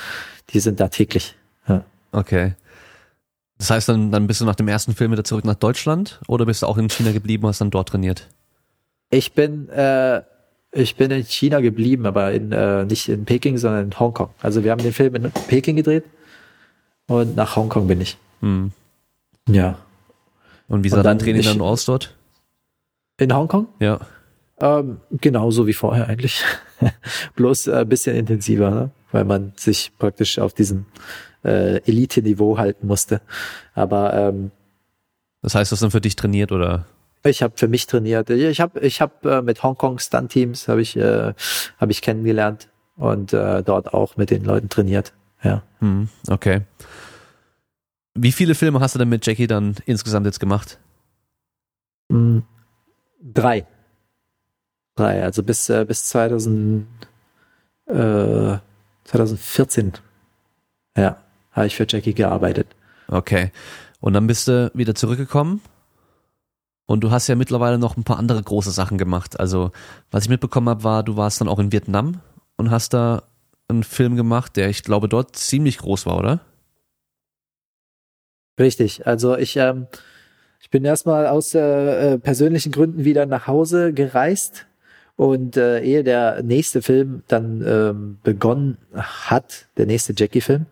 Die 0.51 0.61
sind 0.61 0.81
da 0.81 0.89
täglich. 0.89 1.37
Ja. 1.69 1.85
Okay. 2.13 2.55
Das 3.59 3.71
heißt, 3.71 3.89
dann, 3.89 4.11
dann 4.11 4.27
bist 4.27 4.41
du 4.41 4.45
nach 4.45 4.55
dem 4.55 4.69
ersten 4.69 4.95
Film 4.95 5.13
wieder 5.13 5.25
zurück 5.25 5.45
nach 5.45 5.55
Deutschland 5.55 6.21
oder 6.27 6.47
bist 6.47 6.63
du 6.63 6.67
auch 6.67 6.79
in 6.79 6.89
China 6.89 7.13
geblieben 7.13 7.45
und 7.45 7.51
hast 7.51 7.61
dann 7.61 7.71
dort 7.71 7.91
trainiert? 7.91 8.29
Ich 9.11 9.33
bin, 9.33 9.69
äh, 9.69 10.23
ich 10.73 10.97
bin 10.97 11.11
in 11.11 11.25
China 11.25 11.61
geblieben, 11.61 12.07
aber 12.07 12.33
in, 12.33 12.51
äh, 12.51 12.85
nicht 12.85 13.09
in 13.09 13.25
Peking, 13.25 13.59
sondern 13.59 13.87
in 13.87 13.99
Hongkong. 13.99 14.31
Also 14.43 14.65
wir 14.65 14.73
haben 14.73 14.83
den 14.83 14.93
Film 14.93 15.15
in 15.15 15.31
Peking 15.49 15.77
gedreht 15.77 16.05
und 17.07 17.37
nach 17.37 17.55
Hongkong 17.55 17.87
bin 17.87 18.01
ich. 18.01 18.17
Hm. 18.41 18.73
Ja. 19.49 19.79
Und 20.69 20.83
wie 20.83 20.89
sah 20.89 21.03
dein 21.03 21.19
Training 21.19 21.43
dann 21.43 21.61
aus 21.61 21.85
dort? 21.85 22.15
In 23.19 23.33
Hongkong? 23.33 23.69
Ja. 23.79 24.01
Ähm, 24.61 25.01
genauso 25.11 25.67
wie 25.67 25.73
vorher 25.73 26.09
eigentlich. 26.09 26.45
Bloß 27.37 27.69
ein 27.69 27.83
äh, 27.83 27.85
bisschen 27.85 28.17
intensiver, 28.17 28.71
ne? 28.71 28.91
weil 29.13 29.25
man 29.25 29.53
sich 29.57 29.93
praktisch 29.99 30.39
auf 30.39 30.55
diesem 30.55 30.87
äh, 31.45 31.79
Elite-Niveau 31.89 32.59
halten 32.59 32.87
musste. 32.87 33.21
Aber 33.75 34.15
ähm, 34.15 34.51
das 35.43 35.55
heißt, 35.55 35.71
du 35.71 35.75
hast 35.75 35.83
dann 35.83 35.91
für 35.91 36.01
dich 36.01 36.17
trainiert 36.17 36.53
oder? 36.53 36.87
Ich 37.25 37.43
habe 37.43 37.55
für 37.57 37.69
mich 37.69 37.87
trainiert. 37.87 38.31
Ich 38.31 38.61
habe 38.61 38.81
ich 38.81 39.01
hab, 39.01 39.25
äh, 39.25 39.43
mit 39.43 39.63
Hongkong 39.63 39.99
Stunt 39.99 40.31
Teams 40.31 40.69
habe 40.69 40.83
ich 40.83 40.97
äh, 40.97 41.33
habe 41.79 41.93
ich 41.93 42.03
kennengelernt 42.03 42.69
und 42.97 43.33
äh, 43.33 43.63
dort 43.63 43.93
auch 43.93 44.17
mit 44.17 44.31
den 44.31 44.45
Leuten 44.45 44.69
trainiert. 44.69 45.15
Ja. 45.43 45.63
Hm, 45.81 46.09
okay. 46.29 46.63
Wie 48.15 48.33
viele 48.33 48.55
Filme 48.55 48.81
hast 48.81 48.95
du 48.95 48.99
denn 48.99 49.09
mit 49.09 49.27
Jackie 49.27 49.47
dann 49.47 49.75
insgesamt 49.87 50.27
jetzt 50.27 50.39
gemacht? 50.39 50.79
Hm, 52.11 52.45
drei 53.21 53.67
drei, 54.95 55.23
also 55.23 55.43
bis, 55.43 55.69
äh, 55.69 55.85
bis 55.85 56.07
2000, 56.07 56.87
äh, 57.87 58.59
2014. 59.05 59.93
Ja, 60.97 61.19
habe 61.53 61.67
ich 61.67 61.77
für 61.77 61.87
Jackie 61.89 62.15
gearbeitet. 62.15 62.69
Okay. 63.09 63.51
Und 64.01 64.13
dann 64.13 64.27
bist 64.27 64.49
du 64.49 64.71
wieder 64.75 64.95
zurückgekommen 64.95 65.61
und 66.87 67.01
du 67.03 67.11
hast 67.11 67.29
ja 67.29 67.35
mittlerweile 67.35 67.79
noch 67.79 67.97
ein 67.97 68.05
paar 68.05 68.19
andere 68.19 68.43
große 68.43 68.71
Sachen 68.71 68.99
gemacht. 68.99 69.41
Also, 69.41 69.73
was 70.11 70.25
ich 70.25 70.29
mitbekommen 70.29 70.69
habe, 70.69 70.85
war, 70.85 71.03
du 71.03 71.17
warst 71.17 71.41
dann 71.41 71.49
auch 71.49 71.59
in 71.59 71.73
Vietnam 71.73 72.21
und 72.57 72.71
hast 72.71 72.93
da 72.93 73.23
einen 73.69 73.83
Film 73.83 74.17
gemacht, 74.17 74.57
der 74.57 74.69
ich 74.69 74.83
glaube 74.83 75.09
dort 75.09 75.37
ziemlich 75.37 75.79
groß 75.79 76.07
war, 76.07 76.19
oder? 76.19 76.41
Richtig. 78.59 79.07
Also 79.07 79.37
ich, 79.37 79.57
ähm, 79.57 79.87
ich 80.61 80.71
bin 80.71 80.85
erstmal 80.85 81.27
aus 81.27 81.55
äh, 81.55 82.19
persönlichen 82.19 82.73
Gründen 82.73 83.05
wieder 83.05 83.27
nach 83.27 83.47
Hause 83.47 83.93
gereist 83.93 84.67
und 85.17 85.57
äh, 85.57 85.81
ehe 85.81 86.05
der 86.05 86.43
nächste 86.43 86.83
Film 86.83 87.23
dann 87.29 87.63
ähm, 87.67 88.19
begonnen 88.23 88.79
hat, 88.95 89.67
der 89.77 89.87
nächste 89.87 90.13
Jackie-Film, 90.17 90.67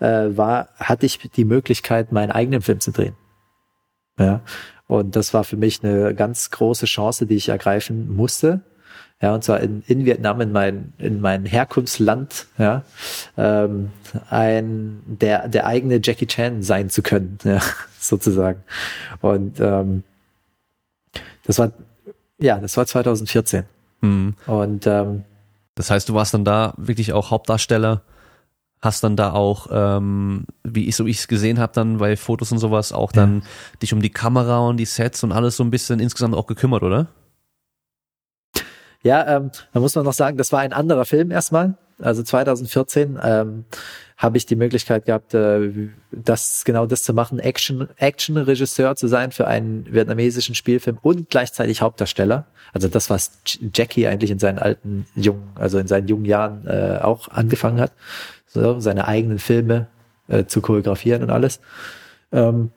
äh, 0.00 0.28
war, 0.36 0.68
hatte 0.76 1.06
ich 1.06 1.18
die 1.18 1.44
Möglichkeit, 1.44 2.12
meinen 2.12 2.30
eigenen 2.30 2.62
Film 2.62 2.80
zu 2.80 2.92
drehen. 2.92 3.16
Ja. 4.18 4.42
Und 4.86 5.16
das 5.16 5.34
war 5.34 5.44
für 5.44 5.56
mich 5.56 5.82
eine 5.82 6.14
ganz 6.14 6.50
große 6.50 6.86
Chance, 6.86 7.26
die 7.26 7.36
ich 7.36 7.48
ergreifen 7.48 8.14
musste. 8.14 8.60
Ja, 9.20 9.34
und 9.34 9.42
zwar 9.42 9.60
in, 9.60 9.82
in 9.86 10.04
Vietnam, 10.04 10.42
in 10.42 10.52
mein, 10.52 10.92
in 10.98 11.22
mein 11.22 11.46
Herkunftsland, 11.46 12.48
ja, 12.58 12.84
ähm, 13.38 13.90
ein, 14.28 15.00
der, 15.06 15.48
der 15.48 15.66
eigene 15.66 16.00
Jackie 16.02 16.26
Chan 16.26 16.62
sein 16.62 16.90
zu 16.90 17.00
können, 17.00 17.38
ja, 17.44 17.62
sozusagen. 17.98 18.62
Und 19.22 19.58
ähm, 19.58 20.02
das 21.44 21.58
war, 21.58 21.72
ja, 22.38 22.58
das 22.58 22.76
war 22.76 22.86
2014. 22.86 23.64
Mhm. 24.00 24.34
Und 24.46 24.86
ähm, 24.86 25.24
das 25.74 25.90
heißt, 25.90 26.08
du 26.08 26.14
warst 26.14 26.34
dann 26.34 26.44
da 26.44 26.74
wirklich 26.76 27.12
auch 27.12 27.30
Hauptdarsteller, 27.30 28.02
hast 28.80 29.04
dann 29.04 29.16
da 29.16 29.32
auch, 29.32 29.68
ähm, 29.70 30.46
wie 30.64 30.88
ich 30.88 30.96
so 30.96 31.06
ich 31.06 31.18
es 31.18 31.28
gesehen 31.28 31.58
habe, 31.58 31.72
dann 31.74 31.98
bei 31.98 32.16
Fotos 32.16 32.52
und 32.52 32.58
sowas 32.58 32.92
auch 32.92 33.12
dann 33.12 33.40
ja. 33.40 33.46
dich 33.82 33.92
um 33.92 34.00
die 34.00 34.10
Kamera 34.10 34.58
und 34.60 34.78
die 34.78 34.84
Sets 34.84 35.22
und 35.24 35.32
alles 35.32 35.56
so 35.56 35.64
ein 35.64 35.70
bisschen 35.70 36.00
insgesamt 36.00 36.34
auch 36.34 36.46
gekümmert, 36.46 36.82
oder? 36.82 37.08
Ja, 39.02 39.36
ähm, 39.36 39.50
da 39.72 39.80
muss 39.80 39.94
man 39.94 40.04
noch 40.04 40.12
sagen, 40.12 40.36
das 40.36 40.50
war 40.52 40.60
ein 40.60 40.72
anderer 40.72 41.04
Film 41.04 41.30
erstmal. 41.30 41.76
Also 42.00 42.22
2014 42.22 43.18
ähm, 43.22 43.64
habe 44.16 44.38
ich 44.38 44.46
die 44.46 44.56
Möglichkeit 44.56 45.04
gehabt, 45.04 45.34
äh, 45.34 45.90
das 46.10 46.64
genau 46.64 46.86
das 46.86 47.02
zu 47.02 47.12
machen, 47.12 47.38
Action 47.38 47.88
Action 47.96 48.36
Regisseur 48.38 48.96
zu 48.96 49.08
sein 49.08 49.30
für 49.30 49.46
einen 49.46 49.92
vietnamesischen 49.92 50.54
Spielfilm 50.54 50.98
und 51.02 51.28
gleichzeitig 51.28 51.82
Hauptdarsteller. 51.82 52.46
Also 52.72 52.88
das 52.88 53.10
was 53.10 53.38
Jackie 53.74 54.06
eigentlich 54.06 54.30
in 54.30 54.38
seinen 54.38 54.58
alten 54.58 55.06
jungen, 55.14 55.50
also 55.54 55.78
in 55.78 55.86
seinen 55.86 56.08
jungen 56.08 56.24
Jahren 56.24 56.66
äh, 56.66 56.98
auch 57.02 57.28
angefangen 57.28 57.80
hat, 57.80 57.92
so 58.46 58.80
seine 58.80 59.06
eigenen 59.06 59.38
Filme 59.38 59.88
äh, 60.28 60.46
zu 60.46 60.62
choreografieren 60.62 61.22
und 61.22 61.30
alles. 61.30 61.60
Ähm, 62.32 62.70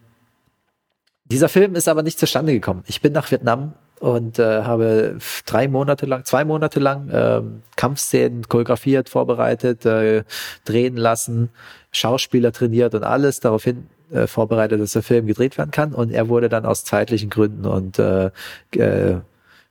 dieser 1.26 1.48
Film 1.48 1.76
ist 1.76 1.88
aber 1.88 2.04
nicht 2.04 2.20
zustande 2.20 2.52
gekommen. 2.52 2.84
Ich 2.88 3.02
bin 3.02 3.14
nach 3.14 3.32
Vietnam 3.32 3.74
und 4.00 4.39
äh, 4.39 4.64
habe 4.64 5.18
drei 5.45 5.68
Monate 5.68 6.06
lang, 6.06 6.24
zwei 6.26 6.45
Monate 6.45 6.80
lang 6.80 7.10
äh, 7.10 7.41
Kampfszenen 7.76 8.47
choreografiert, 8.47 9.10
vorbereitet, 9.10 9.86
äh, 9.86 10.24
drehen 10.66 10.97
lassen, 10.97 11.50
Schauspieler 11.91 12.52
trainiert 12.52 12.95
und 12.95 13.04
alles 13.04 13.39
daraufhin 13.39 13.88
äh, 14.12 14.28
vorbereitet, 14.28 14.82
dass 14.82 14.93
der 14.93 15.04
Film 15.04 15.28
gedreht 15.28 15.58
werden 15.58 15.72
kann. 15.72 15.93
Und 15.93 16.12
er 16.12 16.30
wurde 16.30 16.50
dann 16.50 16.66
aus 16.66 16.84
zeitlichen 16.84 17.30
Gründen 17.30 17.66
und 17.66 18.00
äh, 18.00 18.32
äh, 18.76 19.18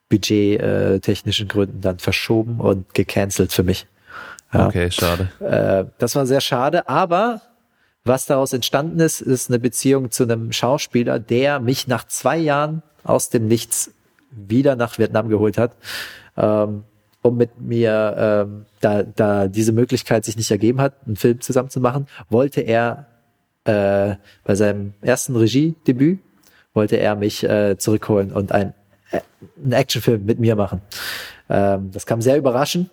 budgettechnischen 0.08 1.48
Gründen 1.48 1.80
dann 1.80 1.98
verschoben 1.98 2.60
und 2.60 2.94
gecancelt 2.94 3.52
für 3.52 3.62
mich. 3.62 3.86
Ja. 4.52 4.66
Okay, 4.66 4.90
schade. 4.90 5.28
Äh, 5.40 5.90
das 5.98 6.14
war 6.14 6.26
sehr 6.26 6.40
schade, 6.40 6.88
aber 6.88 7.42
was 8.04 8.24
daraus 8.24 8.52
entstanden 8.52 9.00
ist, 9.00 9.20
ist 9.20 9.50
eine 9.50 9.58
Beziehung 9.58 10.10
zu 10.10 10.22
einem 10.22 10.52
Schauspieler, 10.52 11.18
der 11.18 11.60
mich 11.60 11.88
nach 11.88 12.06
zwei 12.06 12.38
Jahren 12.38 12.82
aus 13.04 13.28
dem 13.28 13.48
Nichts 13.48 13.92
wieder 14.30 14.76
nach 14.76 14.98
Vietnam 14.98 15.28
geholt 15.28 15.58
hat, 15.58 15.76
ähm, 16.36 16.84
um 17.22 17.36
mit 17.36 17.60
mir, 17.60 18.14
ähm, 18.16 18.66
da, 18.80 19.02
da 19.02 19.48
diese 19.48 19.72
Möglichkeit 19.72 20.24
sich 20.24 20.36
nicht 20.36 20.50
ergeben 20.50 20.80
hat, 20.80 20.94
einen 21.06 21.16
Film 21.16 21.40
zusammen 21.40 21.70
zu 21.70 21.80
machen, 21.80 22.06
wollte 22.30 22.60
er 22.60 23.06
äh, 23.64 24.16
bei 24.44 24.54
seinem 24.54 24.94
ersten 25.02 25.36
Regiedebüt 25.36 26.20
wollte 26.78 26.96
er 26.96 27.16
mich 27.16 27.42
äh, 27.42 27.76
zurückholen 27.76 28.32
und 28.32 28.52
ein, 28.52 28.72
äh, 29.10 29.20
einen 29.62 29.72
Actionfilm 29.72 30.24
mit 30.24 30.38
mir 30.38 30.54
machen. 30.54 30.80
Ähm, 31.48 31.90
das 31.92 32.06
kam 32.06 32.22
sehr 32.22 32.36
überraschend. 32.36 32.88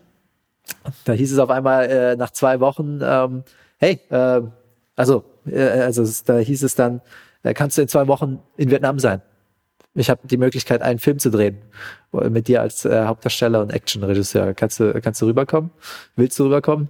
Da 1.03 1.13
hieß 1.13 1.31
es 1.31 1.37
auf 1.37 1.51
einmal 1.51 1.85
äh, 1.85 2.15
nach 2.15 2.31
zwei 2.31 2.59
Wochen, 2.59 2.99
ähm, 3.03 3.43
hey, 3.77 3.99
äh, 4.09 4.41
also, 4.95 5.23
äh, 5.45 5.61
also 5.61 6.03
da 6.25 6.37
hieß 6.39 6.63
es 6.63 6.73
dann, 6.73 7.01
äh, 7.43 7.53
kannst 7.53 7.77
du 7.77 7.83
in 7.83 7.87
zwei 7.87 8.07
Wochen 8.07 8.39
in 8.57 8.71
Vietnam 8.71 8.97
sein? 8.97 9.21
Ich 9.95 10.09
habe 10.09 10.27
die 10.27 10.37
Möglichkeit, 10.37 10.81
einen 10.81 10.99
Film 10.99 11.19
zu 11.19 11.31
drehen 11.31 11.57
mit 12.11 12.47
dir 12.47 12.61
als 12.61 12.85
äh, 12.85 13.05
Hauptdarsteller 13.05 13.61
und 13.61 13.71
Actionregisseur. 13.71 14.53
Kannst 14.53 14.79
du, 14.79 14.99
kannst 15.01 15.21
du 15.21 15.25
rüberkommen? 15.25 15.71
Willst 16.15 16.37
du 16.37 16.43
rüberkommen? 16.45 16.89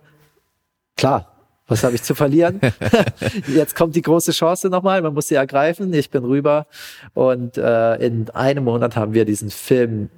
Klar. 0.98 1.32
Was 1.68 1.84
habe 1.84 1.96
ich 1.96 2.04
zu 2.04 2.14
verlieren? 2.14 2.62
Jetzt 3.48 3.76
kommt 3.76 3.96
die 3.96 4.02
große 4.02 4.32
Chance 4.32 4.70
nochmal. 4.70 5.02
Man 5.02 5.14
muss 5.14 5.28
sie 5.28 5.36
ergreifen. 5.36 5.94
Ich 5.94 6.10
bin 6.10 6.24
rüber 6.24 6.68
und 7.14 7.58
äh, 7.58 7.96
in 7.96 8.30
einem 8.32 8.66
Monat 8.66 8.96
haben 8.96 9.14
wir 9.14 9.26
diesen 9.26 9.50
Film, 9.50 10.10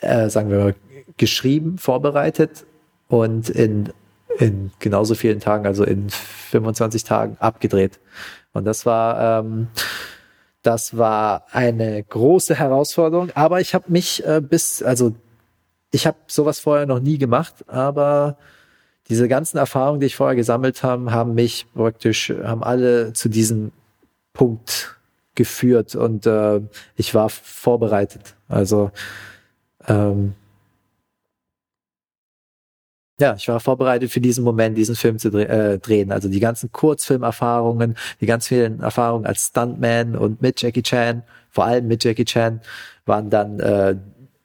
äh, 0.00 0.28
sagen 0.28 0.50
wir 0.50 0.58
mal, 0.58 0.74
geschrieben, 1.16 1.78
vorbereitet 1.78 2.64
und 3.08 3.48
in 3.48 3.92
in 4.38 4.72
genauso 4.80 5.14
vielen 5.14 5.40
Tagen, 5.40 5.66
also 5.66 5.84
in 5.84 6.10
25 6.10 7.04
Tagen 7.04 7.36
abgedreht. 7.38 8.00
Und 8.52 8.64
das 8.64 8.86
war 8.86 9.40
ähm, 9.40 9.68
das 10.64 10.96
war 10.96 11.44
eine 11.52 12.02
große 12.02 12.54
Herausforderung, 12.54 13.30
aber 13.34 13.60
ich 13.60 13.74
habe 13.74 13.84
mich 13.88 14.24
äh, 14.26 14.40
bis, 14.40 14.82
also 14.82 15.14
ich 15.90 16.06
habe 16.06 16.16
sowas 16.26 16.58
vorher 16.58 16.86
noch 16.86 17.00
nie 17.00 17.18
gemacht, 17.18 17.54
aber 17.68 18.36
diese 19.08 19.28
ganzen 19.28 19.58
Erfahrungen, 19.58 20.00
die 20.00 20.06
ich 20.06 20.16
vorher 20.16 20.34
gesammelt 20.34 20.82
habe, 20.82 21.12
haben 21.12 21.34
mich 21.34 21.66
praktisch, 21.74 22.30
haben 22.42 22.64
alle 22.64 23.12
zu 23.12 23.28
diesem 23.28 23.72
Punkt 24.32 24.96
geführt 25.34 25.94
und 25.94 26.26
äh, 26.26 26.60
ich 26.96 27.14
war 27.14 27.28
vorbereitet. 27.28 28.34
Also 28.48 28.90
ähm, 29.86 30.34
ja, 33.20 33.34
ich 33.36 33.46
war 33.48 33.60
vorbereitet 33.60 34.10
für 34.10 34.20
diesen 34.20 34.42
Moment, 34.44 34.76
diesen 34.76 34.96
Film 34.96 35.18
zu 35.18 35.30
dre 35.30 35.48
äh, 35.48 35.78
drehen. 35.78 36.10
Also 36.10 36.28
die 36.28 36.40
ganzen 36.40 36.72
Kurzfilmerfahrungen, 36.72 37.96
die 38.20 38.26
ganz 38.26 38.48
vielen 38.48 38.80
Erfahrungen 38.80 39.26
als 39.26 39.46
Stuntman 39.46 40.16
und 40.16 40.42
mit 40.42 40.60
Jackie 40.60 40.82
Chan, 40.82 41.22
vor 41.50 41.64
allem 41.64 41.86
mit 41.86 42.02
Jackie 42.02 42.24
Chan, 42.24 42.60
waren 43.06 43.30
dann 43.30 43.60
äh, 43.60 43.96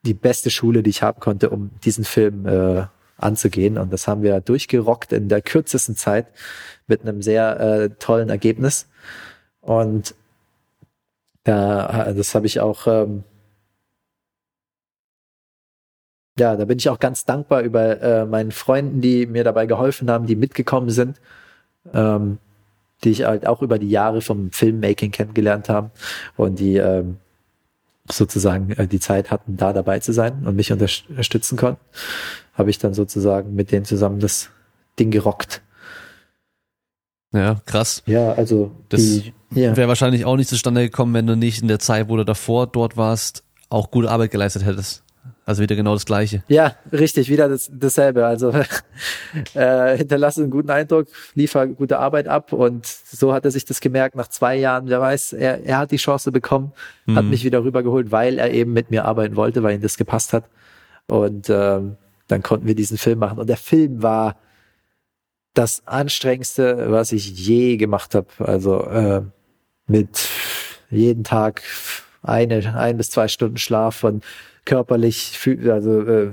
die 0.03 0.13
beste 0.13 0.51
Schule, 0.51 0.83
die 0.83 0.91
ich 0.91 1.01
haben 1.01 1.19
konnte, 1.19 1.49
um 1.49 1.71
diesen 1.83 2.03
Film 2.03 2.45
äh, 2.45 2.85
anzugehen. 3.17 3.77
Und 3.77 3.91
das 3.91 4.07
haben 4.07 4.21
wir 4.21 4.39
durchgerockt 4.39 5.13
in 5.13 5.29
der 5.29 5.41
kürzesten 5.41 5.95
Zeit 5.95 6.27
mit 6.87 7.01
einem 7.01 7.21
sehr 7.21 7.59
äh, 7.59 7.89
tollen 7.99 8.29
Ergebnis. 8.29 8.87
Und 9.61 10.15
ja, 11.47 12.13
das 12.13 12.35
habe 12.35 12.45
ich 12.45 12.59
auch 12.59 12.85
ähm, 12.85 13.23
ja, 16.39 16.55
da 16.55 16.65
bin 16.65 16.77
ich 16.77 16.89
auch 16.89 16.99
ganz 16.99 17.25
dankbar 17.25 17.61
über 17.61 18.01
äh, 18.01 18.25
meinen 18.25 18.51
Freunden, 18.51 19.01
die 19.01 19.25
mir 19.25 19.43
dabei 19.43 19.65
geholfen 19.65 20.09
haben, 20.09 20.25
die 20.25 20.35
mitgekommen 20.35 20.89
sind, 20.89 21.19
ähm, 21.93 22.37
die 23.03 23.11
ich 23.11 23.25
halt 23.25 23.45
auch 23.45 23.61
über 23.61 23.79
die 23.79 23.89
Jahre 23.89 24.21
vom 24.21 24.51
Filmmaking 24.51 25.11
kennengelernt 25.11 25.69
haben 25.69 25.91
und 26.37 26.59
die 26.59 26.77
ähm, 26.77 27.17
sozusagen 28.11 28.71
äh, 28.71 28.87
die 28.87 28.99
Zeit 28.99 29.31
hatten, 29.31 29.57
da 29.57 29.73
dabei 29.73 29.99
zu 29.99 30.13
sein 30.13 30.45
und 30.45 30.55
mich 30.55 30.71
unterstützen 30.71 31.57
konnten, 31.57 31.81
habe 32.53 32.69
ich 32.69 32.77
dann 32.77 32.93
sozusagen 32.93 33.53
mit 33.55 33.71
denen 33.71 33.85
zusammen 33.85 34.19
das 34.19 34.49
Ding 34.97 35.11
gerockt. 35.11 35.61
Ja, 37.31 37.61
krass. 37.65 38.01
Ja, 38.07 38.33
also 38.33 38.71
das 38.89 39.21
ja. 39.51 39.77
wäre 39.77 39.87
wahrscheinlich 39.87 40.25
auch 40.25 40.35
nicht 40.35 40.49
zustande 40.49 40.81
gekommen, 40.81 41.13
wenn 41.13 41.27
du 41.27 41.35
nicht 41.35 41.61
in 41.61 41.67
der 41.67 41.79
Zeit, 41.79 42.09
wo 42.09 42.17
du 42.17 42.25
davor 42.25 42.65
dort 42.65 42.97
warst, 42.97 43.43
auch 43.69 43.91
gute 43.91 44.09
Arbeit 44.09 44.31
geleistet 44.31 44.65
hättest. 44.65 45.03
Also 45.49 45.63
wieder 45.63 45.75
genau 45.75 45.93
das 45.93 46.05
Gleiche. 46.05 46.43
Ja, 46.47 46.75
richtig, 46.91 47.27
wieder 47.27 47.49
das, 47.49 47.71
dasselbe. 47.73 48.27
Also 48.27 48.53
äh, 49.55 49.97
hinterlasse 49.97 50.43
einen 50.43 50.51
guten 50.51 50.69
Eindruck, 50.69 51.07
liefer 51.33 51.65
gute 51.65 51.97
Arbeit 51.97 52.27
ab 52.27 52.53
und 52.53 52.85
so 52.85 53.33
hat 53.33 53.45
er 53.45 53.49
sich 53.49 53.65
das 53.65 53.81
gemerkt 53.81 54.15
nach 54.15 54.27
zwei 54.27 54.55
Jahren. 54.55 54.89
Wer 54.89 55.01
weiß, 55.01 55.33
er, 55.33 55.65
er 55.65 55.79
hat 55.79 55.89
die 55.89 55.97
Chance 55.97 56.31
bekommen, 56.31 56.71
mhm. 57.07 57.15
hat 57.15 57.25
mich 57.25 57.43
wieder 57.43 57.63
rübergeholt, 57.63 58.11
weil 58.11 58.37
er 58.37 58.51
eben 58.51 58.73
mit 58.73 58.91
mir 58.91 59.05
arbeiten 59.05 59.35
wollte, 59.37 59.63
weil 59.63 59.73
ihm 59.73 59.81
das 59.81 59.97
gepasst 59.97 60.33
hat. 60.33 60.43
Und 61.07 61.49
ähm, 61.49 61.97
dann 62.27 62.43
konnten 62.43 62.67
wir 62.67 62.75
diesen 62.75 62.99
Film 62.99 63.17
machen. 63.17 63.39
Und 63.39 63.49
der 63.49 63.57
Film 63.57 64.03
war 64.03 64.35
das 65.55 65.81
anstrengendste, 65.87 66.91
was 66.91 67.11
ich 67.11 67.27
je 67.27 67.77
gemacht 67.77 68.13
habe. 68.13 68.27
Also 68.37 68.83
äh, 68.83 69.23
mit 69.87 70.29
jeden 70.91 71.23
Tag 71.23 71.63
eine, 72.21 72.75
ein 72.75 72.97
bis 72.97 73.09
zwei 73.09 73.27
Stunden 73.27 73.57
Schlaf 73.57 73.95
von 73.95 74.21
körperlich, 74.65 75.39
also 75.67 76.01
äh, 76.01 76.31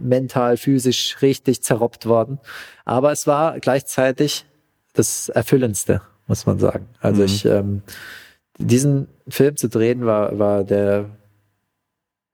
mental, 0.00 0.56
physisch 0.56 1.20
richtig 1.22 1.62
zerrobbt 1.62 2.06
worden. 2.06 2.38
Aber 2.84 3.12
es 3.12 3.26
war 3.26 3.60
gleichzeitig 3.60 4.46
das 4.92 5.28
Erfüllendste, 5.28 6.00
muss 6.26 6.46
man 6.46 6.58
sagen. 6.58 6.88
Also 7.00 7.22
mhm. 7.22 7.26
ich, 7.26 7.44
ähm, 7.44 7.82
diesen 8.58 9.08
Film 9.28 9.56
zu 9.56 9.68
drehen 9.68 10.06
war, 10.06 10.38
war 10.38 10.64
der, 10.64 11.10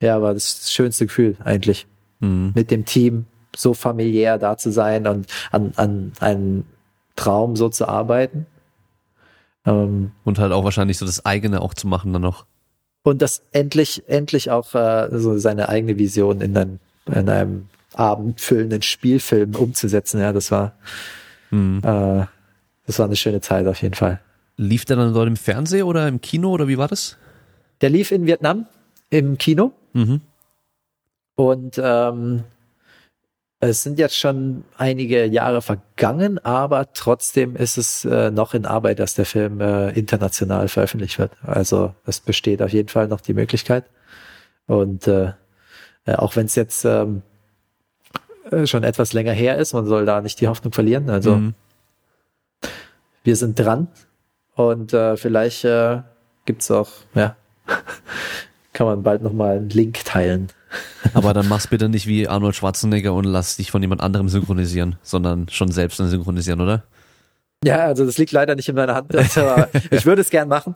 ja, 0.02 0.20
war 0.22 0.34
das 0.34 0.70
schönste 0.72 1.06
Gefühl 1.06 1.36
eigentlich. 1.42 1.86
Mhm. 2.20 2.52
Mit 2.54 2.70
dem 2.70 2.84
Team 2.84 3.26
so 3.56 3.74
familiär 3.74 4.38
da 4.38 4.56
zu 4.56 4.70
sein 4.70 5.06
und 5.06 5.26
an, 5.50 5.72
an 5.76 6.12
einem 6.20 6.64
Traum 7.16 7.56
so 7.56 7.68
zu 7.68 7.88
arbeiten. 7.88 8.46
Ähm, 9.66 10.12
und 10.24 10.38
halt 10.38 10.52
auch 10.52 10.64
wahrscheinlich 10.64 10.98
so 10.98 11.06
das 11.06 11.26
eigene 11.26 11.60
auch 11.60 11.74
zu 11.74 11.86
machen 11.86 12.12
dann 12.12 12.22
noch 12.22 12.46
und 13.02 13.22
das 13.22 13.42
endlich, 13.52 14.02
endlich 14.08 14.50
auch 14.50 14.74
äh, 14.74 15.08
so 15.18 15.38
seine 15.38 15.68
eigene 15.68 15.98
Vision 15.98 16.40
in, 16.40 16.56
einem, 16.56 16.78
in 17.06 17.28
einem 17.28 17.68
abendfüllenden 17.94 18.82
Spielfilm 18.82 19.54
umzusetzen. 19.54 20.20
Ja, 20.20 20.32
das 20.32 20.50
war, 20.50 20.72
mhm. 21.50 21.78
äh, 21.82 22.26
das 22.86 22.98
war 22.98 23.06
eine 23.06 23.16
schöne 23.16 23.40
Zeit 23.40 23.66
auf 23.66 23.82
jeden 23.82 23.94
Fall. 23.94 24.20
Lief 24.56 24.84
der 24.84 24.96
dann 24.96 25.14
dort 25.14 25.28
im 25.28 25.36
Fernsehen 25.36 25.84
oder 25.84 26.06
im 26.06 26.20
Kino 26.20 26.50
oder 26.50 26.68
wie 26.68 26.78
war 26.78 26.88
das? 26.88 27.16
Der 27.80 27.90
lief 27.90 28.12
in 28.12 28.26
Vietnam 28.26 28.66
im 29.08 29.38
Kino. 29.38 29.72
Mhm. 29.94 30.20
Und 31.34 31.80
ähm, 31.82 32.44
es 33.60 33.82
sind 33.82 33.98
jetzt 33.98 34.16
schon 34.16 34.64
einige 34.78 35.26
Jahre 35.26 35.60
vergangen, 35.60 36.38
aber 36.38 36.94
trotzdem 36.94 37.56
ist 37.56 37.76
es 37.76 38.06
äh, 38.06 38.30
noch 38.30 38.54
in 38.54 38.64
Arbeit, 38.64 38.98
dass 38.98 39.14
der 39.14 39.26
Film 39.26 39.60
äh, 39.60 39.90
international 39.90 40.68
veröffentlicht 40.68 41.18
wird. 41.18 41.32
Also 41.42 41.94
es 42.06 42.20
besteht 42.20 42.62
auf 42.62 42.72
jeden 42.72 42.88
Fall 42.88 43.06
noch 43.06 43.20
die 43.20 43.34
Möglichkeit. 43.34 43.84
Und 44.66 45.06
äh, 45.06 45.32
äh 46.06 46.14
auch 46.14 46.36
wenn 46.36 46.46
es 46.46 46.54
jetzt 46.54 46.86
ähm, 46.86 47.20
äh, 48.50 48.66
schon 48.66 48.82
etwas 48.82 49.12
länger 49.12 49.32
her 49.32 49.58
ist, 49.58 49.74
man 49.74 49.84
soll 49.84 50.06
da 50.06 50.22
nicht 50.22 50.40
die 50.40 50.48
Hoffnung 50.48 50.72
verlieren. 50.72 51.10
Also 51.10 51.36
mhm. 51.36 51.54
wir 53.24 53.36
sind 53.36 53.58
dran 53.58 53.88
und 54.54 54.94
äh, 54.94 55.18
vielleicht 55.18 55.66
äh, 55.66 56.00
gibt's 56.46 56.70
auch, 56.70 56.88
ja, 57.14 57.36
kann 58.72 58.86
man 58.86 59.02
bald 59.02 59.20
nochmal 59.20 59.58
einen 59.58 59.68
Link 59.68 60.02
teilen. 60.06 60.48
Aber 61.14 61.34
dann 61.34 61.48
mach's 61.48 61.66
bitte 61.66 61.88
nicht 61.88 62.06
wie 62.06 62.28
Arnold 62.28 62.54
Schwarzenegger 62.54 63.14
und 63.14 63.24
lass 63.24 63.56
dich 63.56 63.70
von 63.70 63.82
jemand 63.82 64.00
anderem 64.00 64.28
synchronisieren, 64.28 64.96
sondern 65.02 65.48
schon 65.48 65.70
selbst 65.70 65.98
dann 66.00 66.08
synchronisieren, 66.08 66.60
oder? 66.60 66.84
Ja, 67.64 67.80
also 67.80 68.06
das 68.06 68.16
liegt 68.16 68.32
leider 68.32 68.54
nicht 68.54 68.68
in 68.68 68.74
meiner 68.74 68.94
Hand, 68.94 69.12
ich 69.90 70.06
würde 70.06 70.22
es 70.22 70.30
gern 70.30 70.48
machen. 70.48 70.74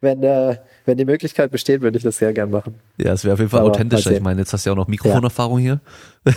Wenn, 0.00 0.22
äh, 0.22 0.58
wenn 0.84 0.98
die 0.98 1.06
Möglichkeit 1.06 1.50
besteht, 1.50 1.80
würde 1.80 1.96
ich 1.96 2.04
das 2.04 2.18
sehr 2.18 2.34
gern 2.34 2.50
machen. 2.50 2.74
Ja, 2.98 3.12
es 3.12 3.24
wäre 3.24 3.32
auf 3.32 3.38
jeden 3.38 3.50
Fall 3.50 3.60
aber 3.60 3.70
authentischer. 3.70 4.12
Ich 4.12 4.20
meine, 4.20 4.40
jetzt 4.40 4.52
hast 4.52 4.66
du 4.66 4.70
ja 4.70 4.72
auch 4.72 4.76
noch 4.76 4.88
Mikrofonerfahrung 4.88 5.58
ja. 5.58 5.80
hier. 6.24 6.34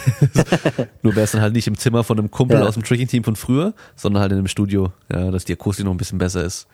Nur 1.01 1.16
wärst 1.16 1.34
dann 1.34 1.41
halt 1.41 1.53
nicht 1.53 1.68
im 1.68 1.78
Zimmer 1.78 2.05
von 2.05 2.18
einem 2.18 2.32
Kumpel 2.32 2.60
ja. 2.60 2.66
aus 2.66 2.76
dem 2.76 2.84
Tricking-Team 2.84 3.26
von 3.26 3.36
früher, 3.36 3.74
sondern 3.97 4.22
halt 4.22 4.32
in 4.32 4.38
einem 4.38 4.47
Studio, 4.47 4.93
ja, 5.12 5.30
dass 5.30 5.43
die 5.43 5.53
Akustik 5.53 5.86
noch 5.86 5.91
ein 5.91 5.97
bisschen 5.97 6.20
besser 6.20 6.43
ist. 6.43 6.68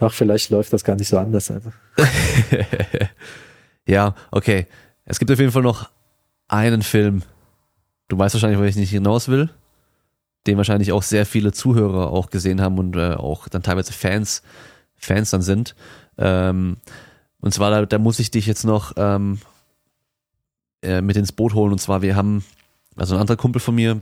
Ach, 0.00 0.12
vielleicht 0.12 0.50
läuft 0.50 0.72
das 0.72 0.82
gar 0.82 0.96
nicht 0.96 1.08
so 1.08 1.16
anders. 1.16 1.50
Also. 1.50 1.72
ja, 3.86 4.14
okay. 4.32 4.66
Es 5.04 5.18
gibt 5.18 5.30
auf 5.30 5.38
jeden 5.38 5.52
Fall 5.52 5.62
noch 5.62 5.90
einen 6.48 6.82
Film. 6.82 7.22
Du 8.08 8.18
weißt 8.18 8.34
wahrscheinlich, 8.34 8.58
wo 8.58 8.64
ich 8.64 8.76
nicht 8.76 8.90
hinaus 8.90 9.28
will. 9.28 9.50
Den 10.46 10.56
wahrscheinlich 10.56 10.92
auch 10.92 11.02
sehr 11.02 11.24
viele 11.24 11.52
Zuhörer 11.52 12.10
auch 12.10 12.30
gesehen 12.30 12.60
haben 12.60 12.78
und 12.78 12.96
äh, 12.96 13.14
auch 13.14 13.48
dann 13.48 13.62
teilweise 13.62 13.92
Fans 13.92 14.42
Fans 14.96 15.30
dann 15.30 15.42
sind. 15.42 15.74
Ähm, 16.18 16.78
und 17.40 17.52
zwar, 17.52 17.70
da, 17.70 17.86
da 17.86 17.98
muss 17.98 18.18
ich 18.18 18.30
dich 18.30 18.46
jetzt 18.46 18.64
noch 18.64 18.92
ähm, 18.96 19.38
äh, 20.82 21.00
mit 21.00 21.16
ins 21.16 21.32
Boot 21.32 21.54
holen. 21.54 21.72
Und 21.72 21.78
zwar, 21.78 22.02
wir 22.02 22.16
haben, 22.16 22.44
also 22.96 23.14
ein 23.14 23.20
anderer 23.20 23.36
Kumpel 23.36 23.60
von 23.60 23.74
mir, 23.74 24.00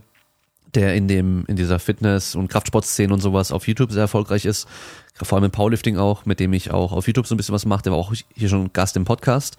der 0.73 0.95
in 0.95 1.07
dem, 1.07 1.45
in 1.47 1.55
dieser 1.55 1.79
Fitness- 1.79 2.35
und 2.35 2.47
Kraftsportszene 2.47 3.13
und 3.13 3.19
sowas 3.19 3.51
auf 3.51 3.67
YouTube 3.67 3.91
sehr 3.91 4.03
erfolgreich 4.03 4.45
ist, 4.45 4.67
vor 5.13 5.37
allem 5.37 5.45
im 5.45 5.51
Powerlifting 5.51 5.97
auch, 5.97 6.25
mit 6.25 6.39
dem 6.39 6.53
ich 6.53 6.71
auch 6.71 6.91
auf 6.91 7.05
YouTube 7.05 7.27
so 7.27 7.35
ein 7.35 7.37
bisschen 7.37 7.53
was 7.53 7.65
mache, 7.65 7.83
der 7.83 7.91
war 7.91 7.99
auch 7.99 8.13
hier 8.35 8.49
schon 8.49 8.73
Gast 8.73 8.97
im 8.97 9.05
Podcast. 9.05 9.57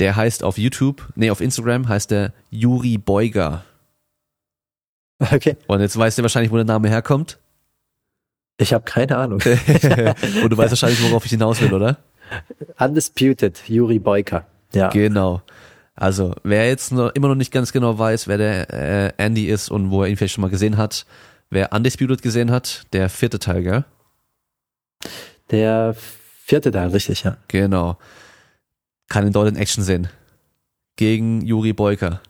Der 0.00 0.16
heißt 0.16 0.42
auf 0.42 0.56
YouTube, 0.56 1.06
nee, 1.14 1.30
auf 1.30 1.40
Instagram 1.40 1.88
heißt 1.88 2.10
der 2.10 2.32
Juri 2.50 2.96
Beuger. 2.96 3.64
Okay. 5.18 5.56
Und 5.66 5.80
jetzt 5.80 5.96
weißt 5.98 6.18
du 6.18 6.22
wahrscheinlich, 6.22 6.50
wo 6.50 6.56
der 6.56 6.64
Name 6.64 6.88
herkommt. 6.88 7.38
Ich 8.56 8.72
habe 8.72 8.84
keine 8.84 9.18
Ahnung. 9.18 9.40
und 10.42 10.50
du 10.50 10.56
weißt 10.56 10.70
wahrscheinlich, 10.70 11.02
worauf 11.02 11.26
ich 11.26 11.30
hinaus 11.30 11.60
will, 11.60 11.74
oder? 11.74 11.98
Undisputed, 12.78 13.62
Juri 13.66 13.98
Boyka. 13.98 14.46
Ja. 14.72 14.88
Genau. 14.88 15.42
Also, 15.94 16.34
wer 16.44 16.66
jetzt 16.66 16.92
noch, 16.92 17.10
immer 17.10 17.28
noch 17.28 17.34
nicht 17.34 17.52
ganz 17.52 17.70
genau 17.70 17.98
weiß, 17.98 18.26
wer 18.26 18.38
der 18.38 18.70
äh, 18.72 19.12
Andy 19.18 19.46
ist 19.46 19.70
und 19.70 19.90
wo 19.90 20.02
er 20.02 20.08
ihn 20.08 20.16
vielleicht 20.16 20.34
schon 20.34 20.42
mal 20.42 20.50
gesehen 20.50 20.78
hat, 20.78 21.04
wer 21.50 21.72
Undisputed 21.72 22.22
gesehen 22.22 22.50
hat, 22.50 22.86
der 22.94 23.10
vierte 23.10 23.38
Teil, 23.38 23.62
gell? 23.62 23.84
Der 25.50 25.94
vierte 25.94 26.70
Teil, 26.70 26.88
richtig, 26.88 27.24
ja. 27.24 27.36
Genau. 27.48 27.98
Kann 29.10 29.26
ihn 29.26 29.32
dort 29.32 29.48
in 29.48 29.56
Action 29.56 29.82
sehen. 29.82 30.08
Gegen 30.96 31.42
Juri 31.42 31.72
Boyka. 31.72 32.22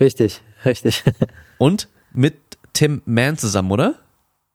Richtig, 0.00 0.40
richtig. 0.64 1.02
Und 1.58 1.88
mit 2.12 2.36
Tim 2.72 3.02
Mann 3.04 3.36
zusammen, 3.36 3.72
oder? 3.72 3.96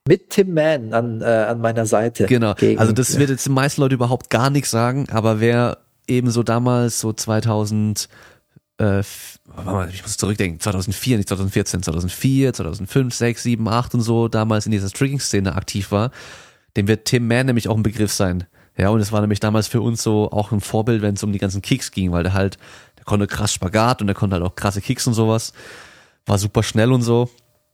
Mit 0.08 0.30
Tim 0.30 0.54
Mann 0.54 0.94
an, 0.94 1.22
äh, 1.22 1.26
an 1.26 1.60
meiner 1.60 1.86
Seite. 1.86 2.26
Genau. 2.26 2.54
Gegen, 2.54 2.80
also 2.80 2.94
das 2.94 3.20
wird 3.20 3.30
jetzt 3.30 3.46
den 3.46 3.54
meisten 3.54 3.82
Leute 3.82 3.96
überhaupt 3.96 4.30
gar 4.30 4.50
nichts 4.50 4.72
sagen, 4.72 5.08
aber 5.12 5.42
wer 5.42 5.80
eben 6.08 6.32
so 6.32 6.42
damals, 6.42 7.02
so 7.02 7.12
2000, 7.12 8.08
äh, 8.80 9.02
ich 9.02 10.04
muss 10.04 10.16
zurückdenken, 10.16 10.62
2004, 10.62 11.18
nicht 11.18 11.28
2014, 11.28 11.84
2004, 11.84 12.54
2005, 12.54 13.14
6, 13.14 13.44
7, 13.44 13.68
8 13.68 13.94
und 13.96 14.02
so, 14.02 14.30
damals 14.30 14.66
in 14.66 14.72
dieser 14.72 14.90
Tricking-Szene 14.90 15.54
aktiv 15.54 15.92
war, 15.92 16.12
dem 16.78 16.88
wird 16.88 17.04
Tim 17.04 17.28
Mann 17.28 17.48
nämlich 17.48 17.68
auch 17.68 17.76
ein 17.76 17.84
Begriff 17.84 18.14
sein. 18.14 18.46
Ja, 18.78 18.90
und 18.90 19.00
es 19.00 19.12
war 19.12 19.22
nämlich 19.22 19.40
damals 19.40 19.68
für 19.68 19.82
uns 19.82 20.04
so 20.04 20.32
auch 20.32 20.52
ein 20.52 20.62
Vorbild, 20.62 21.02
wenn 21.02 21.16
es 21.16 21.24
um 21.24 21.34
die 21.34 21.40
ganzen 21.40 21.62
Kicks 21.62 21.92
ging, 21.92 22.12
weil 22.12 22.24
der 22.24 22.34
halt, 22.34 22.58
der 22.98 23.06
konnte 23.06 23.26
krass 23.26 23.52
Spagat 23.52 24.02
und 24.02 24.08
der 24.08 24.16
konnte 24.16 24.36
halt 24.36 24.46
auch 24.46 24.56
krasse 24.56 24.82
Kicks 24.82 25.08
und 25.08 25.14
sowas. 25.14 25.54
War 26.28 26.38
super 26.38 26.62
schnell 26.62 26.92
und 26.92 27.02
so. 27.02 27.30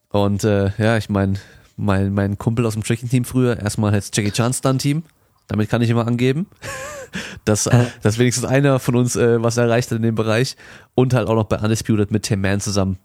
Und 0.09 0.43
äh, 0.45 0.71
ja, 0.77 0.95
ich 0.97 1.09
meine, 1.09 1.33
mein, 1.75 2.13
mein 2.13 2.37
Kumpel 2.37 2.65
aus 2.65 2.73
dem 2.73 2.83
Tricking-Team 2.83 3.25
früher, 3.25 3.59
erstmal 3.59 3.93
jetzt 3.93 4.15
Jackie 4.15 4.31
Chan 4.31 4.53
Stunt-Team. 4.53 5.03
Damit 5.47 5.69
kann 5.69 5.81
ich 5.81 5.89
immer 5.89 6.07
angeben, 6.07 6.47
dass, 7.45 7.69
dass 8.01 8.17
wenigstens 8.17 8.45
einer 8.45 8.79
von 8.79 8.95
uns 8.95 9.17
äh, 9.17 9.43
was 9.43 9.57
erreicht 9.57 9.91
hat 9.91 9.97
in 9.97 10.03
dem 10.03 10.15
Bereich. 10.15 10.55
Und 10.95 11.13
halt 11.13 11.27
auch 11.27 11.35
noch 11.35 11.45
bei 11.45 11.57
Undisputed 11.57 12.11
mit 12.11 12.23
Tim 12.23 12.39
Mann 12.39 12.61
zusammen 12.61 12.97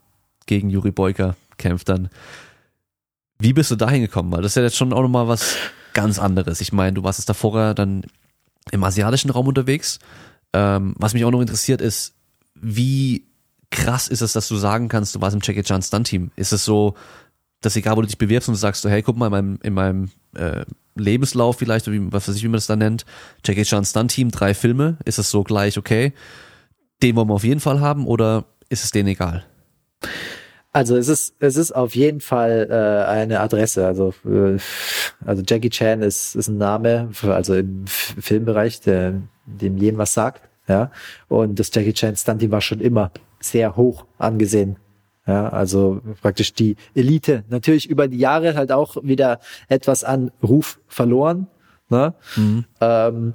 gegen 0.46 0.70
Juri 0.70 0.92
Boyka 0.92 1.34
kämpft 1.56 1.88
dann. 1.88 2.10
Wie 3.40 3.52
bist 3.52 3.70
du 3.70 3.76
da 3.76 3.90
hingekommen? 3.90 4.30
Weil 4.30 4.42
das 4.42 4.52
ist 4.52 4.56
ja 4.56 4.62
jetzt 4.62 4.76
schon 4.76 4.92
auch 4.92 5.02
nochmal 5.02 5.26
was 5.26 5.56
ganz 5.94 6.18
anderes. 6.18 6.60
Ich 6.60 6.72
meine, 6.72 6.94
du 6.94 7.02
warst 7.02 7.18
jetzt 7.18 7.28
davor 7.28 7.74
dann 7.74 8.04
im 8.70 8.84
asiatischen 8.84 9.30
Raum 9.30 9.48
unterwegs. 9.48 9.98
Ähm, 10.52 10.94
was 10.98 11.14
mich 11.14 11.24
auch 11.24 11.30
noch 11.30 11.40
interessiert 11.40 11.80
ist, 11.80 12.14
wie 12.54 13.26
krass 13.70 14.08
ist 14.08 14.22
es, 14.22 14.32
dass 14.32 14.48
du 14.48 14.56
sagen 14.56 14.88
kannst, 14.88 15.14
du 15.14 15.20
warst 15.20 15.34
im 15.34 15.42
Jackie 15.42 15.62
Chan 15.62 15.82
Stunt 15.82 16.06
Team? 16.06 16.30
Ist 16.36 16.52
es 16.52 16.64
so, 16.64 16.94
dass 17.60 17.76
egal, 17.76 17.96
wo 17.96 18.00
du 18.00 18.06
dich 18.06 18.18
bewirbst 18.18 18.48
und 18.48 18.54
du 18.54 18.58
sagst 18.58 18.82
so, 18.82 18.88
hey, 18.88 19.02
guck 19.02 19.16
mal, 19.16 19.26
in 19.26 19.32
meinem, 19.32 19.58
in 19.62 19.74
meinem 19.74 20.10
äh, 20.34 20.64
Lebenslauf 20.94 21.58
vielleicht, 21.58 21.86
oder 21.86 21.96
wie, 21.96 22.12
was 22.12 22.28
weiß 22.28 22.36
ich, 22.36 22.42
wie 22.42 22.48
man 22.48 22.54
das 22.54 22.66
da 22.66 22.76
nennt, 22.76 23.04
Jackie 23.44 23.64
Chan 23.64 23.84
Stunt 23.84 24.10
Team, 24.10 24.30
drei 24.30 24.54
Filme, 24.54 24.98
ist 25.04 25.18
es 25.18 25.30
so 25.30 25.44
gleich, 25.44 25.78
okay, 25.78 26.12
den 27.02 27.16
wollen 27.16 27.28
wir 27.28 27.34
auf 27.34 27.44
jeden 27.44 27.60
Fall 27.60 27.80
haben 27.80 28.06
oder 28.06 28.46
ist 28.68 28.84
es 28.84 28.90
denen 28.90 29.08
egal? 29.08 29.44
Also 30.78 30.96
es 30.96 31.08
ist 31.08 31.34
es 31.40 31.56
ist 31.56 31.72
auf 31.72 31.96
jeden 31.96 32.20
Fall 32.20 32.68
äh, 32.70 33.10
eine 33.10 33.40
Adresse. 33.40 33.84
Also 33.84 34.14
äh, 34.24 34.58
also 35.26 35.42
Jackie 35.44 35.70
Chan 35.70 36.02
ist 36.02 36.36
ist 36.36 36.46
ein 36.46 36.56
Name, 36.56 37.08
für, 37.10 37.34
also 37.34 37.56
im 37.56 37.82
F 37.86 38.14
Filmbereich, 38.20 38.80
der 38.82 39.14
dem 39.44 39.76
jedem 39.76 39.98
was 39.98 40.14
sagt. 40.14 40.48
Ja 40.68 40.92
und 41.26 41.58
das 41.58 41.72
Jackie 41.74 41.94
Chan 41.94 42.14
Stunt 42.14 42.48
war 42.52 42.60
schon 42.60 42.78
immer 42.78 43.10
sehr 43.40 43.74
hoch 43.74 44.06
angesehen. 44.18 44.76
Ja, 45.26 45.48
also 45.48 46.00
praktisch 46.22 46.52
die 46.54 46.76
Elite. 46.94 47.42
Natürlich 47.48 47.90
über 47.90 48.06
die 48.06 48.18
Jahre 48.18 48.54
halt 48.54 48.70
auch 48.70 48.98
wieder 49.02 49.40
etwas 49.68 50.04
an 50.04 50.30
Ruf 50.44 50.78
verloren. 50.86 51.48
Ne? 51.88 52.14
Mhm. 52.36 52.64
Ähm, 52.80 53.34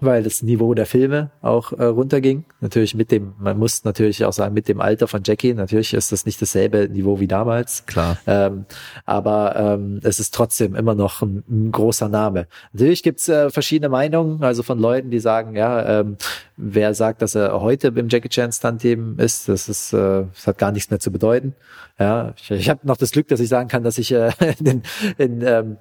weil 0.00 0.22
das 0.22 0.42
Niveau 0.42 0.74
der 0.74 0.86
Filme 0.86 1.30
auch 1.42 1.72
äh, 1.72 1.84
runterging. 1.84 2.44
Natürlich 2.60 2.94
mit 2.94 3.10
dem, 3.10 3.34
man 3.38 3.58
muss 3.58 3.84
natürlich 3.84 4.24
auch 4.24 4.32
sagen, 4.32 4.54
mit 4.54 4.68
dem 4.68 4.80
Alter 4.80 5.08
von 5.08 5.22
Jackie, 5.24 5.54
natürlich 5.54 5.94
ist 5.94 6.12
das 6.12 6.26
nicht 6.26 6.40
dasselbe 6.40 6.88
Niveau 6.88 7.20
wie 7.20 7.26
damals. 7.26 7.84
Klar. 7.86 8.18
Ähm, 8.26 8.66
aber 9.04 9.56
ähm, 9.56 10.00
es 10.02 10.20
ist 10.20 10.34
trotzdem 10.34 10.74
immer 10.74 10.94
noch 10.94 11.22
ein, 11.22 11.44
ein 11.48 11.72
großer 11.72 12.08
Name. 12.08 12.46
Natürlich 12.72 13.02
gibt's 13.02 13.28
äh, 13.28 13.50
verschiedene 13.50 13.88
Meinungen, 13.88 14.42
also 14.42 14.62
von 14.62 14.78
Leuten, 14.78 15.10
die 15.10 15.20
sagen, 15.20 15.56
ja, 15.56 16.00
ähm, 16.00 16.16
wer 16.56 16.94
sagt, 16.94 17.22
dass 17.22 17.34
er 17.34 17.60
heute 17.60 17.88
im 17.88 18.08
Jackie 18.08 18.28
Chan 18.28 18.52
Stunt 18.52 18.82
Team 18.82 19.18
ist, 19.18 19.48
das 19.48 19.68
ist, 19.68 19.92
äh, 19.92 20.24
das 20.32 20.46
hat 20.46 20.58
gar 20.58 20.72
nichts 20.72 20.90
mehr 20.90 21.00
zu 21.00 21.10
bedeuten. 21.10 21.54
Ja, 21.98 22.34
ich, 22.36 22.50
ich 22.50 22.70
habe 22.70 22.80
noch 22.84 22.96
das 22.96 23.10
Glück, 23.10 23.28
dass 23.28 23.40
ich 23.40 23.48
sagen 23.48 23.68
kann, 23.68 23.82
dass 23.82 23.98
ich 23.98 24.12
äh, 24.12 24.30
in, 24.64 24.82
in 25.16 25.42
ähm, 25.42 25.76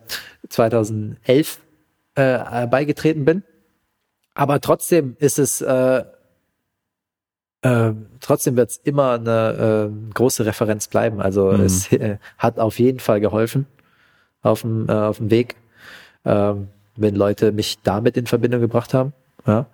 2011 0.49 1.59
äh, 2.15 2.67
beigetreten 2.67 3.25
bin 3.25 3.43
aber 4.37 4.61
trotzdem 4.61 5.17
ist 5.17 5.39
es, 5.39 5.61
äh, 5.61 6.03
äh, 7.63 7.91
trotzdem 8.19 8.55
wird 8.55 8.69
es 8.69 8.77
immer 8.77 9.13
eine 9.13 9.89
äh, 9.89 10.13
große 10.13 10.45
Referenz 10.45 10.87
bleiben. 10.87 11.19
Also 11.19 11.51
mhm. 11.51 11.61
es 11.61 11.91
äh, 11.91 12.17
hat 12.37 12.59
auf 12.59 12.77
jeden 12.77 12.99
Fall 12.99 13.19
geholfen 13.19 13.65
auf 14.43 14.61
dem, 14.61 14.87
äh, 14.87 14.91
auf 14.91 15.17
dem 15.17 15.31
Weg, 15.31 15.55
äh, 16.23 16.53
wenn 16.95 17.15
Leute 17.15 17.51
mich 17.51 17.79
damit 17.81 18.15
in 18.15 18.27
Verbindung 18.27 18.61
gebracht 18.61 18.93
haben. 18.93 19.13
Ja. 19.47 19.65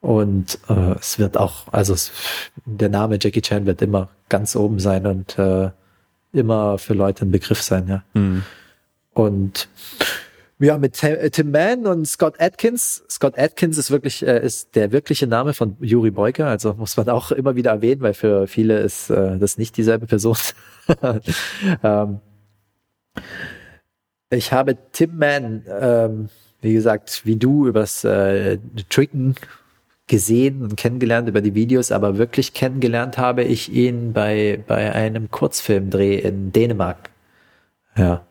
Und 0.00 0.58
äh, 0.70 0.94
es 0.98 1.18
wird 1.18 1.36
auch, 1.36 1.70
also 1.70 1.92
es, 1.92 2.10
der 2.64 2.88
Name 2.88 3.18
Jackie 3.20 3.42
Chan 3.42 3.66
wird 3.66 3.82
immer 3.82 4.08
ganz 4.30 4.56
oben 4.56 4.78
sein 4.78 5.06
und 5.06 5.38
äh, 5.38 5.70
immer 6.32 6.78
für 6.78 6.94
Leute 6.94 7.26
ein 7.26 7.30
Begriff 7.30 7.60
sein, 7.60 7.88
ja. 7.88 8.02
Mhm. 8.14 8.42
Und 9.12 9.68
ja, 10.60 10.76
mit 10.78 11.02
äh, 11.02 11.30
Tim 11.30 11.50
Mann 11.50 11.86
und 11.86 12.06
Scott 12.06 12.40
Atkins. 12.40 13.04
Scott 13.08 13.38
Atkins 13.38 13.78
ist 13.78 13.90
wirklich 13.90 14.26
äh, 14.26 14.44
ist 14.44 14.74
der 14.74 14.92
wirkliche 14.92 15.26
Name 15.26 15.54
von 15.54 15.76
Yuri 15.80 16.10
Boyka, 16.10 16.48
also 16.48 16.74
muss 16.74 16.96
man 16.96 17.08
auch 17.08 17.30
immer 17.30 17.54
wieder 17.54 17.70
erwähnen, 17.70 18.00
weil 18.00 18.14
für 18.14 18.46
viele 18.46 18.80
ist 18.80 19.10
äh, 19.10 19.38
das 19.38 19.58
nicht 19.58 19.76
dieselbe 19.76 20.06
Person. 20.06 20.36
ähm, 21.82 22.20
ich 24.30 24.52
habe 24.52 24.76
Tim 24.92 25.16
Mann, 25.16 25.64
ähm, 25.68 26.28
wie 26.60 26.72
gesagt, 26.72 27.22
wie 27.24 27.36
du 27.36 27.68
übers 27.68 28.04
äh, 28.04 28.58
Tricken 28.88 29.36
gesehen 30.08 30.62
und 30.62 30.76
kennengelernt 30.76 31.28
über 31.28 31.40
die 31.40 31.54
Videos, 31.54 31.92
aber 31.92 32.18
wirklich 32.18 32.52
kennengelernt 32.52 33.18
habe 33.18 33.44
ich 33.44 33.72
ihn 33.72 34.12
bei 34.12 34.62
bei 34.66 34.92
einem 34.92 35.30
Kurzfilmdreh 35.30 36.16
in 36.18 36.50
Dänemark. 36.50 37.10
Ja. 37.96 38.27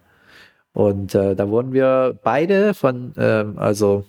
Und 0.77 1.15
äh, 1.15 1.35
da 1.35 1.49
wurden 1.49 1.73
wir 1.73 2.19
beide 2.23 2.75
von, 2.75 3.11
ähm, 3.17 3.57
also 3.57 4.05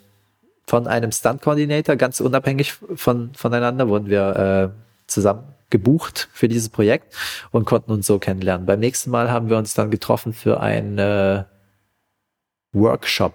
von 0.66 0.86
einem 0.86 1.12
Stunt-Coordinator, 1.12 1.96
ganz 1.96 2.20
unabhängig 2.20 2.74
von, 2.74 3.32
voneinander, 3.32 3.88
wurden 3.88 4.10
wir 4.10 4.74
äh, 4.76 5.06
zusammen 5.06 5.54
gebucht 5.70 6.28
für 6.30 6.46
dieses 6.46 6.68
Projekt 6.68 7.16
und 7.52 7.64
konnten 7.64 7.90
uns 7.90 8.06
so 8.06 8.18
kennenlernen. 8.18 8.66
Beim 8.66 8.80
nächsten 8.80 9.10
Mal 9.10 9.30
haben 9.30 9.48
wir 9.48 9.56
uns 9.56 9.72
dann 9.72 9.90
getroffen 9.90 10.34
für 10.34 10.60
einen 10.60 10.98
äh, 10.98 11.44
Workshop. 12.74 13.32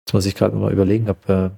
Jetzt 0.00 0.12
muss 0.12 0.26
ich 0.26 0.34
gerade 0.34 0.56
mal 0.56 0.72
überlegen, 0.72 1.08
ob, 1.08 1.28
äh, 1.28 1.50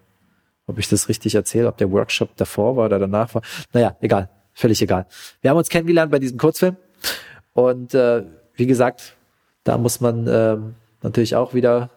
ob 0.66 0.78
ich 0.78 0.90
das 0.90 1.08
richtig 1.08 1.34
erzähle, 1.36 1.68
ob 1.68 1.78
der 1.78 1.90
Workshop 1.90 2.36
davor 2.36 2.76
war 2.76 2.84
oder 2.84 2.98
danach 2.98 3.34
war. 3.34 3.40
Naja, 3.72 3.96
egal, 4.02 4.28
völlig 4.52 4.82
egal. 4.82 5.06
Wir 5.40 5.48
haben 5.48 5.56
uns 5.56 5.70
kennengelernt 5.70 6.12
bei 6.12 6.18
diesem 6.18 6.36
Kurzfilm 6.36 6.76
und 7.54 7.94
äh, 7.94 8.24
wie 8.56 8.66
gesagt, 8.66 9.16
da 9.64 9.78
muss 9.78 10.00
man 10.00 10.26
ähm, 10.28 10.74
natürlich 11.02 11.36
auch 11.36 11.54
wieder 11.54 11.90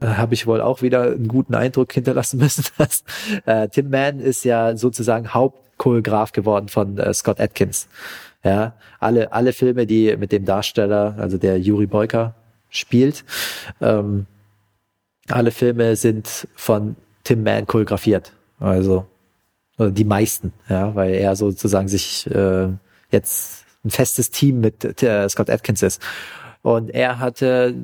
äh, 0.00 0.06
habe 0.06 0.34
ich 0.34 0.46
wohl 0.46 0.60
auch 0.60 0.82
wieder 0.82 1.02
einen 1.02 1.28
guten 1.28 1.54
Eindruck 1.54 1.92
hinterlassen 1.92 2.38
müssen. 2.40 2.64
Dass, 2.78 3.04
äh, 3.46 3.68
Tim 3.68 3.90
Mann 3.90 4.20
ist 4.20 4.44
ja 4.44 4.76
sozusagen 4.76 5.32
Hauptchoreograf 5.32 6.32
geworden 6.32 6.68
von 6.68 6.98
äh, 6.98 7.12
Scott 7.14 7.40
Atkins. 7.40 7.88
Ja, 8.42 8.74
alle 9.00 9.32
alle 9.32 9.54
Filme, 9.54 9.86
die 9.86 10.14
mit 10.18 10.30
dem 10.30 10.44
Darsteller, 10.44 11.14
also 11.18 11.38
der 11.38 11.58
Yuri 11.58 11.86
Boyka 11.86 12.34
spielt, 12.68 13.24
ähm, 13.80 14.26
alle 15.28 15.50
Filme 15.50 15.96
sind 15.96 16.46
von 16.54 16.96
Tim 17.22 17.42
Mann 17.42 17.66
choreografiert. 17.66 18.32
Also 18.60 19.06
die 19.78 20.04
meisten, 20.04 20.52
ja, 20.68 20.94
weil 20.94 21.14
er 21.14 21.34
sozusagen 21.36 21.88
sich 21.88 22.30
äh, 22.30 22.68
jetzt 23.10 23.64
ein 23.84 23.90
festes 23.90 24.30
Team 24.30 24.60
mit 24.60 25.02
äh, 25.02 25.28
Scott 25.28 25.50
Atkins 25.50 25.82
ist. 25.82 26.02
Und 26.64 26.88
er 26.94 27.18
hatte 27.18 27.74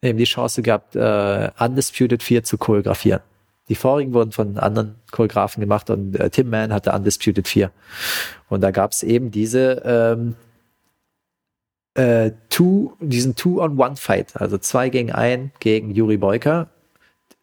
eben 0.00 0.16
die 0.16 0.24
Chance 0.24 0.62
gehabt, 0.62 0.96
äh, 0.96 1.50
Undisputed 1.58 2.22
4 2.22 2.42
zu 2.42 2.56
choreografieren. 2.56 3.20
Die 3.68 3.74
vorigen 3.74 4.14
wurden 4.14 4.32
von 4.32 4.56
anderen 4.56 4.94
Choreografen 5.10 5.60
gemacht 5.60 5.90
und 5.90 6.18
äh, 6.18 6.30
Tim 6.30 6.48
Mann 6.48 6.72
hatte 6.72 6.92
Undisputed 6.92 7.46
4. 7.46 7.70
Und 8.48 8.62
da 8.62 8.70
gab 8.70 8.92
es 8.92 9.02
eben 9.02 9.30
diese 9.30 9.82
ähm, 9.84 10.34
äh, 11.92 12.30
two, 12.48 12.94
diesen 13.00 13.36
Two-on-One-Fight, 13.36 14.40
also 14.40 14.56
zwei 14.56 14.88
gegen 14.88 15.12
ein 15.12 15.52
gegen 15.60 15.90
Yuri 15.90 16.16
Boyka, 16.16 16.68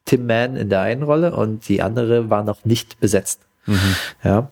Tim 0.05 0.25
Mann 0.25 0.55
in 0.55 0.69
der 0.69 0.81
einen 0.81 1.03
Rolle 1.03 1.35
und 1.35 1.69
die 1.69 1.83
andere 1.83 2.31
war 2.31 2.43
noch 2.43 2.65
nicht 2.65 2.99
besetzt. 2.99 3.41
Mhm. 3.67 3.95
Ja. 4.23 4.51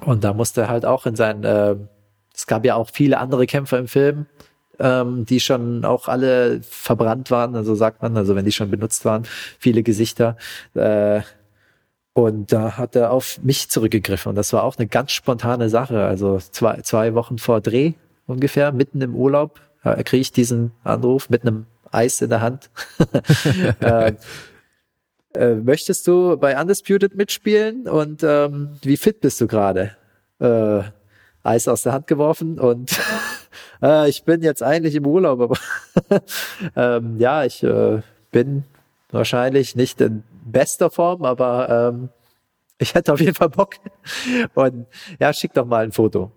Und 0.00 0.24
da 0.24 0.34
musste 0.34 0.62
er 0.62 0.68
halt 0.68 0.84
auch 0.84 1.06
in 1.06 1.14
seinen, 1.14 1.44
äh, 1.44 1.76
es 2.34 2.48
gab 2.48 2.64
ja 2.64 2.74
auch 2.74 2.90
viele 2.90 3.18
andere 3.18 3.46
Kämpfer 3.46 3.78
im 3.78 3.86
Film, 3.86 4.26
ähm, 4.78 5.24
die 5.26 5.40
schon 5.40 5.84
auch 5.84 6.08
alle 6.08 6.60
verbrannt 6.62 7.30
waren, 7.30 7.56
also 7.56 7.74
sagt 7.74 8.02
man, 8.02 8.16
also 8.16 8.34
wenn 8.36 8.44
die 8.44 8.52
schon 8.52 8.70
benutzt 8.70 9.04
waren, 9.04 9.24
viele 9.58 9.82
Gesichter. 9.82 10.36
Äh, 10.74 11.22
und 12.12 12.52
da 12.52 12.76
hat 12.76 12.94
er 12.94 13.10
auf 13.10 13.40
mich 13.42 13.70
zurückgegriffen. 13.70 14.30
Und 14.30 14.36
das 14.36 14.52
war 14.52 14.62
auch 14.62 14.76
eine 14.78 14.86
ganz 14.86 15.12
spontane 15.12 15.68
Sache. 15.68 16.04
Also 16.04 16.38
zwei, 16.38 16.80
zwei 16.82 17.14
Wochen 17.14 17.38
vor 17.38 17.60
Dreh 17.60 17.94
ungefähr, 18.26 18.72
mitten 18.72 19.00
im 19.00 19.14
Urlaub, 19.14 19.60
äh, 19.82 20.02
kriege 20.04 20.20
ich 20.20 20.32
diesen 20.32 20.70
Anruf 20.84 21.28
mit 21.28 21.42
einem 21.42 21.66
Eis 21.90 22.22
in 22.22 22.30
der 22.30 22.40
Hand. 22.40 22.70
äh, 23.80 24.12
äh, 25.34 25.54
möchtest 25.56 26.06
du 26.06 26.36
bei 26.36 26.60
Undisputed 26.60 27.16
mitspielen 27.16 27.88
und 27.88 28.22
ähm, 28.22 28.76
wie 28.82 28.96
fit 28.96 29.20
bist 29.20 29.40
du 29.40 29.48
gerade? 29.48 29.96
Äh, 30.38 30.82
Eis 31.42 31.68
aus 31.68 31.82
der 31.82 31.92
Hand 31.92 32.06
geworfen 32.06 32.58
und 32.58 32.98
äh, 33.82 34.08
ich 34.08 34.24
bin 34.24 34.42
jetzt 34.42 34.62
eigentlich 34.62 34.94
im 34.94 35.06
Urlaub, 35.06 35.40
aber 35.40 35.58
ähm, 36.76 37.18
ja, 37.18 37.44
ich 37.44 37.62
äh, 37.62 38.00
bin 38.30 38.64
wahrscheinlich 39.10 39.76
nicht 39.76 40.00
in 40.00 40.24
bester 40.44 40.90
Form, 40.90 41.24
aber 41.24 41.92
ähm, 41.92 42.08
ich 42.78 42.94
hätte 42.94 43.12
auf 43.12 43.20
jeden 43.20 43.34
Fall 43.34 43.48
Bock. 43.48 43.74
Und 44.54 44.86
ja, 45.18 45.32
schick 45.32 45.52
doch 45.54 45.66
mal 45.66 45.84
ein 45.84 45.92
Foto. 45.92 46.32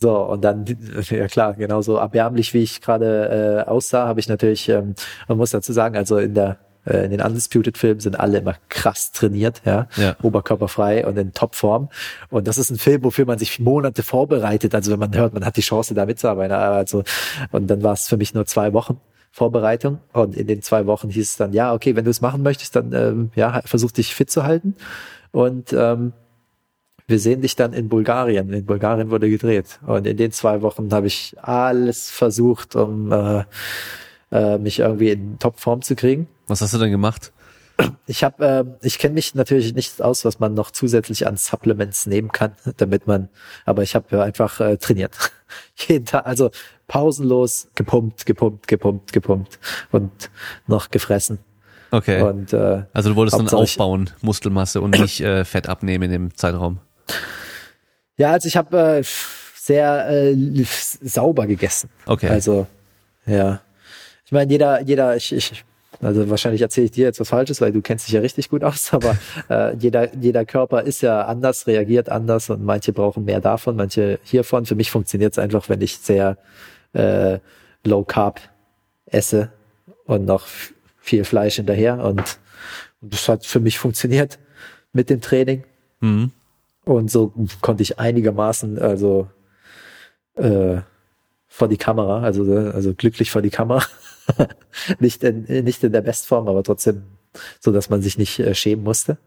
So, 0.00 0.16
und 0.16 0.42
dann, 0.42 0.64
ja 1.10 1.28
klar, 1.28 1.54
genauso 1.54 1.96
erbärmlich, 1.96 2.54
wie 2.54 2.62
ich 2.62 2.80
gerade 2.80 3.64
äh, 3.66 3.68
aussah, 3.68 4.06
habe 4.06 4.20
ich 4.20 4.28
natürlich, 4.28 4.68
ähm, 4.68 4.94
man 5.28 5.38
muss 5.38 5.50
dazu 5.50 5.72
sagen, 5.72 5.96
also 5.96 6.18
in 6.18 6.34
der 6.34 6.58
äh, 6.86 7.04
in 7.04 7.10
den 7.10 7.20
Undisputed-Filmen 7.20 8.00
sind 8.00 8.18
alle 8.18 8.38
immer 8.38 8.56
krass 8.68 9.12
trainiert, 9.12 9.62
ja? 9.64 9.88
ja, 9.96 10.16
oberkörperfrei 10.22 11.06
und 11.06 11.16
in 11.16 11.32
Topform. 11.32 11.88
Und 12.30 12.46
das 12.46 12.58
ist 12.58 12.70
ein 12.70 12.78
Film, 12.78 13.04
wofür 13.04 13.26
man 13.26 13.38
sich 13.38 13.60
Monate 13.60 14.02
vorbereitet. 14.02 14.74
Also 14.74 14.92
wenn 14.92 14.98
man 14.98 15.14
hört, 15.14 15.34
man 15.34 15.44
hat 15.44 15.56
die 15.56 15.62
Chance, 15.62 15.94
da 15.94 16.06
mitzuarbeiten. 16.06 16.54
Also, 16.56 17.04
und 17.52 17.68
dann 17.68 17.82
war 17.82 17.92
es 17.92 18.08
für 18.08 18.16
mich 18.16 18.34
nur 18.34 18.46
zwei 18.46 18.72
Wochen. 18.72 19.00
Vorbereitung 19.30 19.98
und 20.12 20.36
in 20.36 20.46
den 20.46 20.62
zwei 20.62 20.86
Wochen 20.86 21.10
hieß 21.10 21.30
es 21.30 21.36
dann, 21.36 21.52
ja, 21.52 21.74
okay, 21.74 21.96
wenn 21.96 22.04
du 22.04 22.10
es 22.12 22.20
machen 22.20 22.44
möchtest, 22.44 22.76
dann 22.76 22.92
ähm, 22.92 23.30
ja, 23.34 23.62
versuch 23.64 23.90
dich 23.90 24.14
fit 24.14 24.30
zu 24.30 24.44
halten 24.44 24.76
und 25.32 25.72
ähm, 25.72 26.12
wir 27.08 27.18
sehen 27.18 27.42
dich 27.42 27.56
dann 27.56 27.72
in 27.72 27.88
Bulgarien. 27.88 28.52
In 28.52 28.64
Bulgarien 28.64 29.10
wurde 29.10 29.28
gedreht 29.28 29.80
und 29.86 30.06
in 30.06 30.16
den 30.16 30.30
zwei 30.30 30.62
Wochen 30.62 30.92
habe 30.92 31.08
ich 31.08 31.34
alles 31.42 32.10
versucht, 32.10 32.76
um 32.76 33.10
äh, 33.10 33.42
äh, 34.34 34.58
mich 34.58 34.80
irgendwie 34.80 35.10
in 35.10 35.38
Topform 35.38 35.80
zu 35.80 35.94
kriegen 35.96 36.28
was 36.46 36.60
hast 36.60 36.74
du 36.74 36.78
denn 36.78 36.90
gemacht? 36.90 37.32
Ich 38.06 38.22
habe, 38.22 38.46
äh, 38.46 38.86
ich 38.86 38.98
kenne 38.98 39.14
mich 39.14 39.34
natürlich 39.34 39.74
nicht 39.74 40.00
aus, 40.00 40.24
was 40.24 40.38
man 40.38 40.54
noch 40.54 40.70
zusätzlich 40.70 41.26
an 41.26 41.36
Supplements 41.36 42.06
nehmen 42.06 42.30
kann, 42.30 42.52
damit 42.76 43.06
man, 43.06 43.28
aber 43.64 43.82
ich 43.82 43.94
habe 43.94 44.22
einfach 44.22 44.60
äh, 44.60 44.76
trainiert. 44.76 45.16
Jeden 45.88 46.04
Tag, 46.04 46.26
also 46.26 46.50
pausenlos 46.86 47.68
gepumpt, 47.74 48.26
gepumpt, 48.26 48.68
gepumpt, 48.68 49.12
gepumpt 49.12 49.58
und 49.90 50.30
noch 50.66 50.90
gefressen. 50.90 51.38
Okay. 51.90 52.22
Und, 52.22 52.52
äh, 52.52 52.84
also 52.92 53.10
du 53.10 53.16
wolltest 53.16 53.38
dann 53.38 53.48
aufbauen, 53.48 54.10
Muskelmasse 54.20 54.80
und 54.80 54.98
nicht 54.98 55.20
äh, 55.20 55.44
Fett 55.44 55.68
abnehmen 55.68 56.04
in 56.04 56.10
dem 56.10 56.36
Zeitraum. 56.36 56.78
Ja, 58.16 58.32
also 58.32 58.46
ich 58.46 58.56
habe 58.56 58.98
äh, 59.00 59.02
sehr 59.56 60.08
äh, 60.08 60.64
sauber 61.02 61.46
gegessen. 61.46 61.90
Okay. 62.06 62.28
Also 62.28 62.66
ja, 63.26 63.60
meine 64.34 64.50
jeder, 64.50 64.82
jeder, 64.82 65.16
ich, 65.16 65.32
ich 65.32 65.64
also 66.02 66.28
wahrscheinlich 66.28 66.60
erzähle 66.60 66.86
ich 66.86 66.90
dir 66.90 67.04
jetzt 67.04 67.20
was 67.20 67.28
Falsches, 67.28 67.60
weil 67.60 67.72
du 67.72 67.80
kennst 67.80 68.06
dich 68.06 68.14
ja 68.14 68.20
richtig 68.20 68.50
gut 68.50 68.64
aus, 68.64 68.92
aber 68.92 69.16
äh, 69.48 69.76
jeder, 69.76 70.14
jeder 70.14 70.44
Körper 70.44 70.82
ist 70.82 71.00
ja 71.02 71.22
anders, 71.22 71.66
reagiert 71.66 72.08
anders 72.08 72.50
und 72.50 72.64
manche 72.64 72.92
brauchen 72.92 73.24
mehr 73.24 73.40
davon, 73.40 73.76
manche 73.76 74.18
hiervon. 74.22 74.66
Für 74.66 74.74
mich 74.74 74.90
funktioniert 74.90 75.32
es 75.32 75.38
einfach, 75.38 75.68
wenn 75.68 75.80
ich 75.80 75.98
sehr 75.98 76.36
äh, 76.92 77.38
low 77.84 78.04
carb 78.04 78.40
esse 79.06 79.50
und 80.04 80.24
noch 80.24 80.46
viel 80.98 81.24
Fleisch 81.24 81.56
hinterher 81.56 82.02
und, 82.02 82.38
und 83.00 83.12
das 83.12 83.28
hat 83.28 83.46
für 83.46 83.60
mich 83.60 83.78
funktioniert 83.78 84.38
mit 84.92 85.10
dem 85.10 85.20
Training. 85.20 85.64
Mhm. 86.00 86.32
Und 86.84 87.10
so 87.10 87.32
konnte 87.62 87.82
ich 87.82 87.98
einigermaßen, 87.98 88.78
also 88.78 89.28
äh, 90.36 90.78
vor 91.48 91.68
die 91.68 91.76
Kamera, 91.76 92.22
also, 92.22 92.42
also 92.52 92.94
glücklich 92.94 93.30
vor 93.30 93.40
die 93.40 93.50
Kamera 93.50 93.84
nicht, 94.98 95.22
in, 95.24 95.44
nicht 95.64 95.82
in 95.84 95.92
der 95.92 96.02
Bestform, 96.02 96.48
aber 96.48 96.62
trotzdem 96.62 97.04
so, 97.60 97.72
dass 97.72 97.90
man 97.90 98.02
sich 98.02 98.18
nicht 98.18 98.38
äh, 98.38 98.54
schämen 98.54 98.84
musste. 98.84 99.18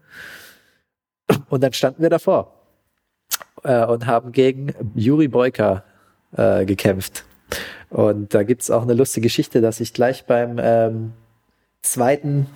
Und 1.48 1.62
dann 1.62 1.72
standen 1.72 2.02
wir 2.02 2.10
davor 2.10 2.54
äh, 3.64 3.84
und 3.84 4.06
haben 4.06 4.32
gegen 4.32 4.74
Juri 4.94 5.28
Boyka 5.28 5.84
äh, 6.36 6.64
gekämpft. 6.64 7.24
Und 7.90 8.34
da 8.34 8.42
gibt's 8.42 8.70
auch 8.70 8.82
eine 8.82 8.94
lustige 8.94 9.26
Geschichte, 9.26 9.60
dass 9.60 9.80
ich 9.80 9.94
gleich 9.94 10.26
beim 10.26 10.58
ähm, 10.60 11.12
zweiten 11.82 12.46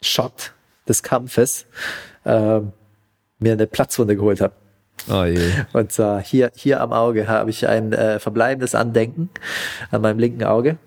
Shot 0.00 0.52
des 0.88 1.02
Kampfes 1.02 1.66
äh, 2.24 2.60
mir 3.38 3.52
eine 3.52 3.66
Platzwunde 3.66 4.16
geholt 4.16 4.40
habe. 4.40 4.54
Oh 5.10 5.24
je. 5.24 5.50
Und 5.72 5.90
zwar 5.90 6.22
hier, 6.22 6.52
hier 6.54 6.80
am 6.80 6.92
Auge 6.92 7.26
habe 7.26 7.50
ich 7.50 7.66
ein 7.66 7.92
äh, 7.92 8.20
verbleibendes 8.20 8.74
Andenken 8.74 9.30
an 9.90 10.02
meinem 10.02 10.18
linken 10.18 10.44
Auge 10.44 10.78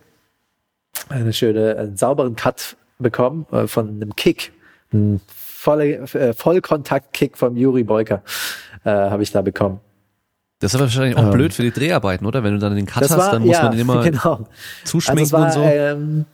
eine 1.10 1.34
schöne, 1.34 1.78
einen 1.78 1.98
sauberen 1.98 2.36
Cut 2.36 2.78
bekommen 3.00 3.46
äh, 3.52 3.68
von 3.68 3.90
einem 3.90 4.16
Kick. 4.16 4.54
Ein 4.94 5.22
volle, 5.28 5.96
äh, 6.14 6.34
Vollkontakt-Kick 6.34 7.38
vom 7.38 7.58
Juri 7.58 7.84
Beuker 7.84 8.22
äh, 8.84 8.90
habe 8.90 9.24
ich 9.24 9.32
da 9.32 9.42
bekommen. 9.42 9.80
Das 10.60 10.74
ist 10.74 10.80
wahrscheinlich 10.80 11.18
auch 11.18 11.24
ähm, 11.24 11.32
blöd 11.32 11.54
für 11.54 11.64
die 11.64 11.72
Dreharbeiten, 11.72 12.26
oder? 12.26 12.44
Wenn 12.44 12.54
du 12.54 12.60
dann 12.60 12.76
den 12.76 12.86
Cut 12.86 13.04
hast, 13.04 13.18
war, 13.18 13.32
dann 13.32 13.42
muss 13.42 13.52
ja, 13.52 13.64
man 13.64 13.72
den 13.72 13.82
immer 13.82 14.04
genau. 14.04 14.48
zuschminken 14.84 15.24
also 15.24 15.38
war, 15.38 15.46
und 15.46 15.54
so. 15.54 15.62
Ähm, 15.62 16.26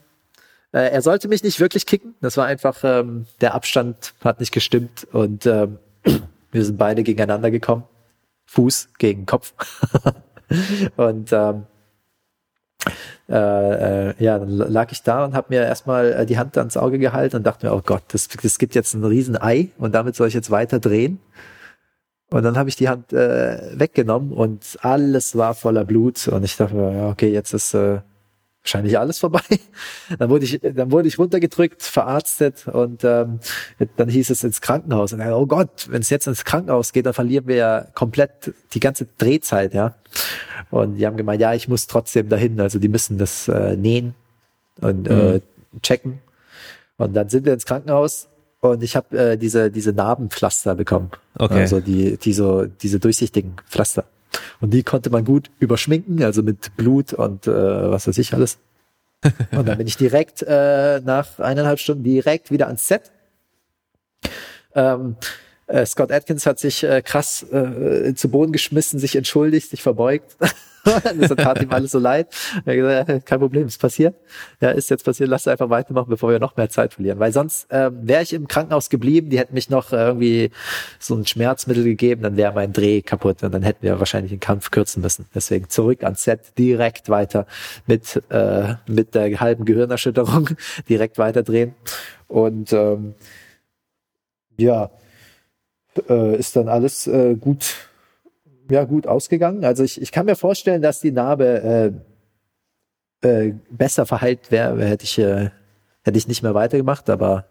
äh, 0.72 0.90
er 0.90 1.02
sollte 1.02 1.28
mich 1.28 1.42
nicht 1.42 1.60
wirklich 1.60 1.86
kicken. 1.86 2.14
Das 2.20 2.36
war 2.36 2.46
einfach, 2.46 2.78
ähm, 2.84 3.26
der 3.40 3.54
Abstand 3.54 4.14
hat 4.22 4.40
nicht 4.40 4.52
gestimmt 4.52 5.06
und 5.12 5.46
ähm, 5.46 5.78
wir 6.52 6.64
sind 6.64 6.78
beide 6.78 7.02
gegeneinander 7.02 7.50
gekommen. 7.50 7.84
Fuß 8.46 8.90
gegen 8.98 9.26
Kopf. 9.26 9.54
und 10.96 11.32
ähm, 11.32 11.66
äh, 13.32 14.10
äh, 14.10 14.14
ja, 14.18 14.38
dann 14.38 14.50
lag 14.50 14.92
ich 14.92 15.02
da 15.02 15.24
und 15.24 15.34
habe 15.34 15.46
mir 15.48 15.62
erstmal 15.62 16.12
äh, 16.12 16.26
die 16.26 16.36
Hand 16.38 16.58
ans 16.58 16.76
Auge 16.76 16.98
gehalten 16.98 17.36
und 17.36 17.46
dachte 17.46 17.66
mir, 17.66 17.74
oh 17.74 17.80
Gott, 17.84 18.02
das, 18.08 18.28
das 18.28 18.58
gibt 18.58 18.74
jetzt 18.74 18.92
ein 18.92 19.04
riesen 19.04 19.40
Ei 19.40 19.70
und 19.78 19.94
damit 19.94 20.16
soll 20.16 20.28
ich 20.28 20.34
jetzt 20.34 20.50
weiter 20.50 20.78
drehen. 20.78 21.18
Und 22.30 22.42
dann 22.42 22.58
habe 22.58 22.68
ich 22.68 22.76
die 22.76 22.90
Hand 22.90 23.12
äh, 23.12 23.78
weggenommen 23.78 24.32
und 24.32 24.78
alles 24.82 25.36
war 25.36 25.54
voller 25.54 25.84
Blut 25.86 26.28
und 26.28 26.44
ich 26.44 26.56
dachte, 26.56 26.76
okay, 27.10 27.32
jetzt 27.32 27.54
ist 27.54 27.72
äh, 27.72 28.00
wahrscheinlich 28.62 28.98
alles 28.98 29.18
vorbei. 29.18 29.40
Dann 30.18 30.30
wurde 30.30 30.44
ich, 30.44 30.60
dann 30.60 30.90
wurde 30.90 31.08
ich 31.08 31.18
runtergedrückt, 31.18 31.82
verarztet 31.82 32.68
und 32.68 33.02
ähm, 33.04 33.40
dann 33.96 34.08
hieß 34.08 34.30
es 34.30 34.44
ins 34.44 34.60
Krankenhaus. 34.60 35.12
Und 35.12 35.20
dann, 35.20 35.32
oh 35.32 35.46
Gott, 35.46 35.88
wenn 35.90 36.02
es 36.02 36.10
jetzt 36.10 36.26
ins 36.26 36.44
Krankenhaus 36.44 36.92
geht, 36.92 37.06
dann 37.06 37.14
verlieren 37.14 37.46
wir 37.48 37.56
ja 37.56 37.86
komplett 37.94 38.52
die 38.72 38.80
ganze 38.80 39.06
Drehzeit, 39.18 39.74
ja. 39.74 39.94
Und 40.70 40.96
die 40.96 41.06
haben 41.06 41.16
gemeint, 41.16 41.40
ja, 41.40 41.54
ich 41.54 41.68
muss 41.68 41.86
trotzdem 41.86 42.28
dahin. 42.28 42.60
Also 42.60 42.78
die 42.78 42.88
müssen 42.88 43.18
das 43.18 43.48
äh, 43.48 43.76
nähen 43.76 44.14
und 44.80 45.08
äh, 45.08 45.12
mhm. 45.12 45.34
äh, 45.36 45.40
checken. 45.82 46.20
Und 46.98 47.14
dann 47.14 47.28
sind 47.28 47.44
wir 47.44 47.54
ins 47.54 47.66
Krankenhaus 47.66 48.28
und 48.60 48.82
ich 48.82 48.94
habe 48.94 49.18
äh, 49.18 49.36
diese 49.36 49.70
diese 49.70 49.92
Narbenpflaster 49.92 50.74
bekommen. 50.76 51.10
Okay. 51.36 51.60
Also 51.60 51.80
die 51.80 52.16
die 52.16 52.32
so 52.32 52.66
diese 52.66 53.00
durchsichtigen 53.00 53.56
Pflaster. 53.68 54.04
Und 54.60 54.70
die 54.70 54.82
konnte 54.82 55.10
man 55.10 55.24
gut 55.24 55.50
überschminken, 55.58 56.22
also 56.22 56.42
mit 56.42 56.76
Blut 56.76 57.12
und 57.12 57.46
äh, 57.46 57.90
was 57.90 58.06
weiß 58.06 58.18
ich 58.18 58.34
alles. 58.34 58.58
Und 59.52 59.68
dann 59.68 59.78
bin 59.78 59.86
ich 59.86 59.96
direkt 59.96 60.42
äh, 60.42 61.00
nach 61.00 61.38
eineinhalb 61.38 61.78
Stunden 61.78 62.02
direkt 62.02 62.50
wieder 62.50 62.66
ans 62.66 62.88
Set. 62.88 63.12
Ähm, 64.74 65.16
Äh, 65.66 65.86
Scott 65.86 66.12
Atkins 66.12 66.46
hat 66.46 66.58
sich 66.58 66.84
äh, 66.84 67.02
krass 67.02 67.42
äh, 67.50 68.14
zu 68.14 68.28
Boden 68.28 68.52
geschmissen, 68.52 68.98
sich 68.98 69.16
entschuldigt, 69.16 69.70
sich 69.70 69.82
verbeugt. 69.82 70.36
das 70.84 71.30
tat 71.36 71.62
ihm 71.62 71.70
alles 71.70 71.92
so 71.92 71.98
leid. 71.98 72.28
Er 72.64 72.76
gesagt, 72.76 73.26
kein 73.26 73.38
Problem, 73.38 73.66
ist 73.66 73.80
passiert. 73.80 74.16
Ja, 74.60 74.70
ist 74.70 74.90
jetzt 74.90 75.04
passiert, 75.04 75.28
lass 75.28 75.46
einfach 75.46 75.70
weitermachen, 75.70 76.08
bevor 76.08 76.30
wir 76.30 76.40
noch 76.40 76.56
mehr 76.56 76.68
Zeit 76.68 76.94
verlieren. 76.94 77.18
Weil 77.18 77.32
sonst 77.32 77.68
ähm, 77.70 77.98
wäre 78.02 78.22
ich 78.22 78.32
im 78.32 78.48
Krankenhaus 78.48 78.90
geblieben, 78.90 79.30
die 79.30 79.38
hätten 79.38 79.54
mich 79.54 79.70
noch 79.70 79.92
äh, 79.92 79.96
irgendwie 79.96 80.50
so 80.98 81.14
ein 81.14 81.26
Schmerzmittel 81.26 81.84
gegeben, 81.84 82.22
dann 82.22 82.36
wäre 82.36 82.52
mein 82.52 82.72
Dreh 82.72 83.02
kaputt 83.02 83.42
und 83.42 83.52
dann 83.52 83.62
hätten 83.62 83.82
wir 83.82 83.98
wahrscheinlich 83.98 84.32
den 84.32 84.40
Kampf 84.40 84.70
kürzen 84.70 85.02
müssen. 85.02 85.26
Deswegen 85.34 85.68
zurück 85.68 86.02
ans 86.02 86.24
Set, 86.24 86.58
direkt 86.58 87.08
weiter 87.08 87.46
mit, 87.86 88.20
äh, 88.30 88.74
mit 88.86 89.14
der 89.14 89.38
halben 89.40 89.64
Gehirnerschütterung, 89.64 90.50
direkt 90.88 91.18
weiter 91.18 91.42
drehen. 91.42 91.74
Und 92.26 92.72
ähm, 92.72 93.14
ja, 94.56 94.90
äh, 96.08 96.36
ist 96.36 96.56
dann 96.56 96.68
alles 96.68 97.06
äh, 97.06 97.34
gut, 97.34 97.88
ja, 98.70 98.84
gut 98.84 99.06
ausgegangen. 99.06 99.64
Also 99.64 99.84
ich, 99.84 100.00
ich 100.00 100.12
kann 100.12 100.26
mir 100.26 100.36
vorstellen, 100.36 100.82
dass 100.82 101.00
die 101.00 101.12
Narbe 101.12 101.92
äh, 103.22 103.28
äh, 103.28 103.54
besser 103.70 104.06
verheilt 104.06 104.50
wäre, 104.50 104.84
hätte 104.84 105.04
ich, 105.04 105.18
äh, 105.18 105.50
hätte 106.02 106.18
ich 106.18 106.28
nicht 106.28 106.42
mehr 106.42 106.54
weitergemacht, 106.54 107.08
aber 107.10 107.46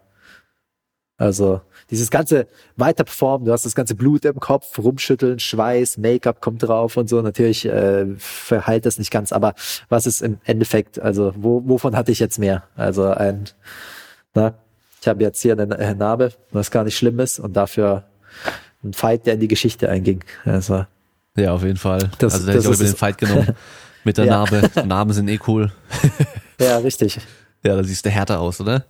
also 1.22 1.60
dieses 1.90 2.10
ganze 2.10 2.48
Weiterperformen, 2.76 3.46
du 3.46 3.52
hast 3.52 3.64
das 3.64 3.76
ganze 3.76 3.94
Blut 3.94 4.24
im 4.24 4.40
Kopf, 4.40 4.78
rumschütteln, 4.78 5.38
Schweiß, 5.38 5.98
Make-up 5.98 6.40
kommt 6.40 6.62
drauf 6.64 6.96
und 6.96 7.08
so. 7.08 7.22
Natürlich 7.22 7.64
äh, 7.64 8.06
verheilt 8.16 8.86
das 8.86 8.98
nicht 8.98 9.12
ganz, 9.12 9.30
aber 9.30 9.54
was 9.88 10.06
ist 10.06 10.20
im 10.20 10.38
Endeffekt, 10.44 11.00
also 11.00 11.32
wo, 11.36 11.62
wovon 11.64 11.96
hatte 11.96 12.10
ich 12.10 12.18
jetzt 12.18 12.38
mehr? 12.38 12.64
Also 12.74 13.04
ein, 13.04 13.44
na, 14.34 14.54
ich 15.00 15.06
habe 15.06 15.22
jetzt 15.22 15.40
hier 15.42 15.52
eine 15.52 15.94
Narbe, 15.94 16.32
was 16.50 16.70
gar 16.70 16.82
nicht 16.82 16.96
schlimm 16.96 17.20
ist 17.20 17.38
und 17.38 17.54
dafür 17.56 18.04
ein 18.84 18.92
Fight, 18.92 19.26
der 19.26 19.34
in 19.34 19.40
die 19.40 19.48
Geschichte 19.48 19.88
einging. 19.88 20.24
Also, 20.44 20.86
ja, 21.36 21.52
auf 21.52 21.62
jeden 21.62 21.78
Fall. 21.78 22.10
Das, 22.18 22.34
also 22.34 22.46
da 22.46 22.52
hätte 22.52 22.62
ich 22.62 22.68
auch 22.68 22.74
über 22.74 22.84
den 22.84 22.96
Fight 22.96 23.18
genommen. 23.18 23.54
Mit 24.04 24.18
der 24.18 24.24
ja. 24.26 24.38
Narbe. 24.38 24.70
Narben 24.84 25.12
sind 25.12 25.28
eh 25.28 25.38
cool. 25.46 25.70
ja, 26.58 26.78
richtig. 26.78 27.20
Ja, 27.64 27.76
da 27.76 27.84
siehst 27.84 28.04
du 28.04 28.10
härter 28.10 28.40
aus, 28.40 28.60
oder? 28.60 28.84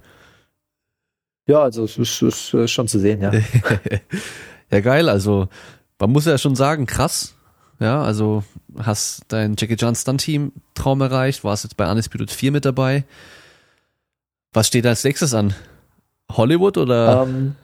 Ja, 1.47 1.63
also 1.63 1.85
es 1.85 1.99
ist, 1.99 2.23
ist, 2.23 2.55
ist 2.55 2.71
schon 2.71 2.89
zu 2.89 2.99
sehen, 2.99 3.21
ja. 3.21 3.33
ja, 4.71 4.81
geil. 4.81 5.09
Also 5.09 5.49
man 5.99 6.11
muss 6.11 6.25
ja 6.25 6.39
schon 6.39 6.57
sagen, 6.57 6.87
krass. 6.87 7.35
Ja, 7.79 8.03
also 8.03 8.45
hast 8.79 9.25
dein 9.29 9.57
Jackie 9.59 9.77
Chan 9.77 9.95
Stunt 9.97 10.21
Team 10.21 10.53
Traum 10.75 11.01
erreicht, 11.01 11.45
warst 11.45 11.65
jetzt 11.65 11.77
bei 11.77 11.91
Undisputed 11.91 12.31
4 12.31 12.53
mit 12.53 12.65
dabei. 12.65 13.05
Was 14.53 14.69
steht 14.69 14.87
als 14.87 15.05
nächstes 15.05 15.35
an? 15.35 15.55
Hollywood 16.31 16.79
oder? 16.79 17.23
Um, 17.23 17.29
ähm, 17.29 17.57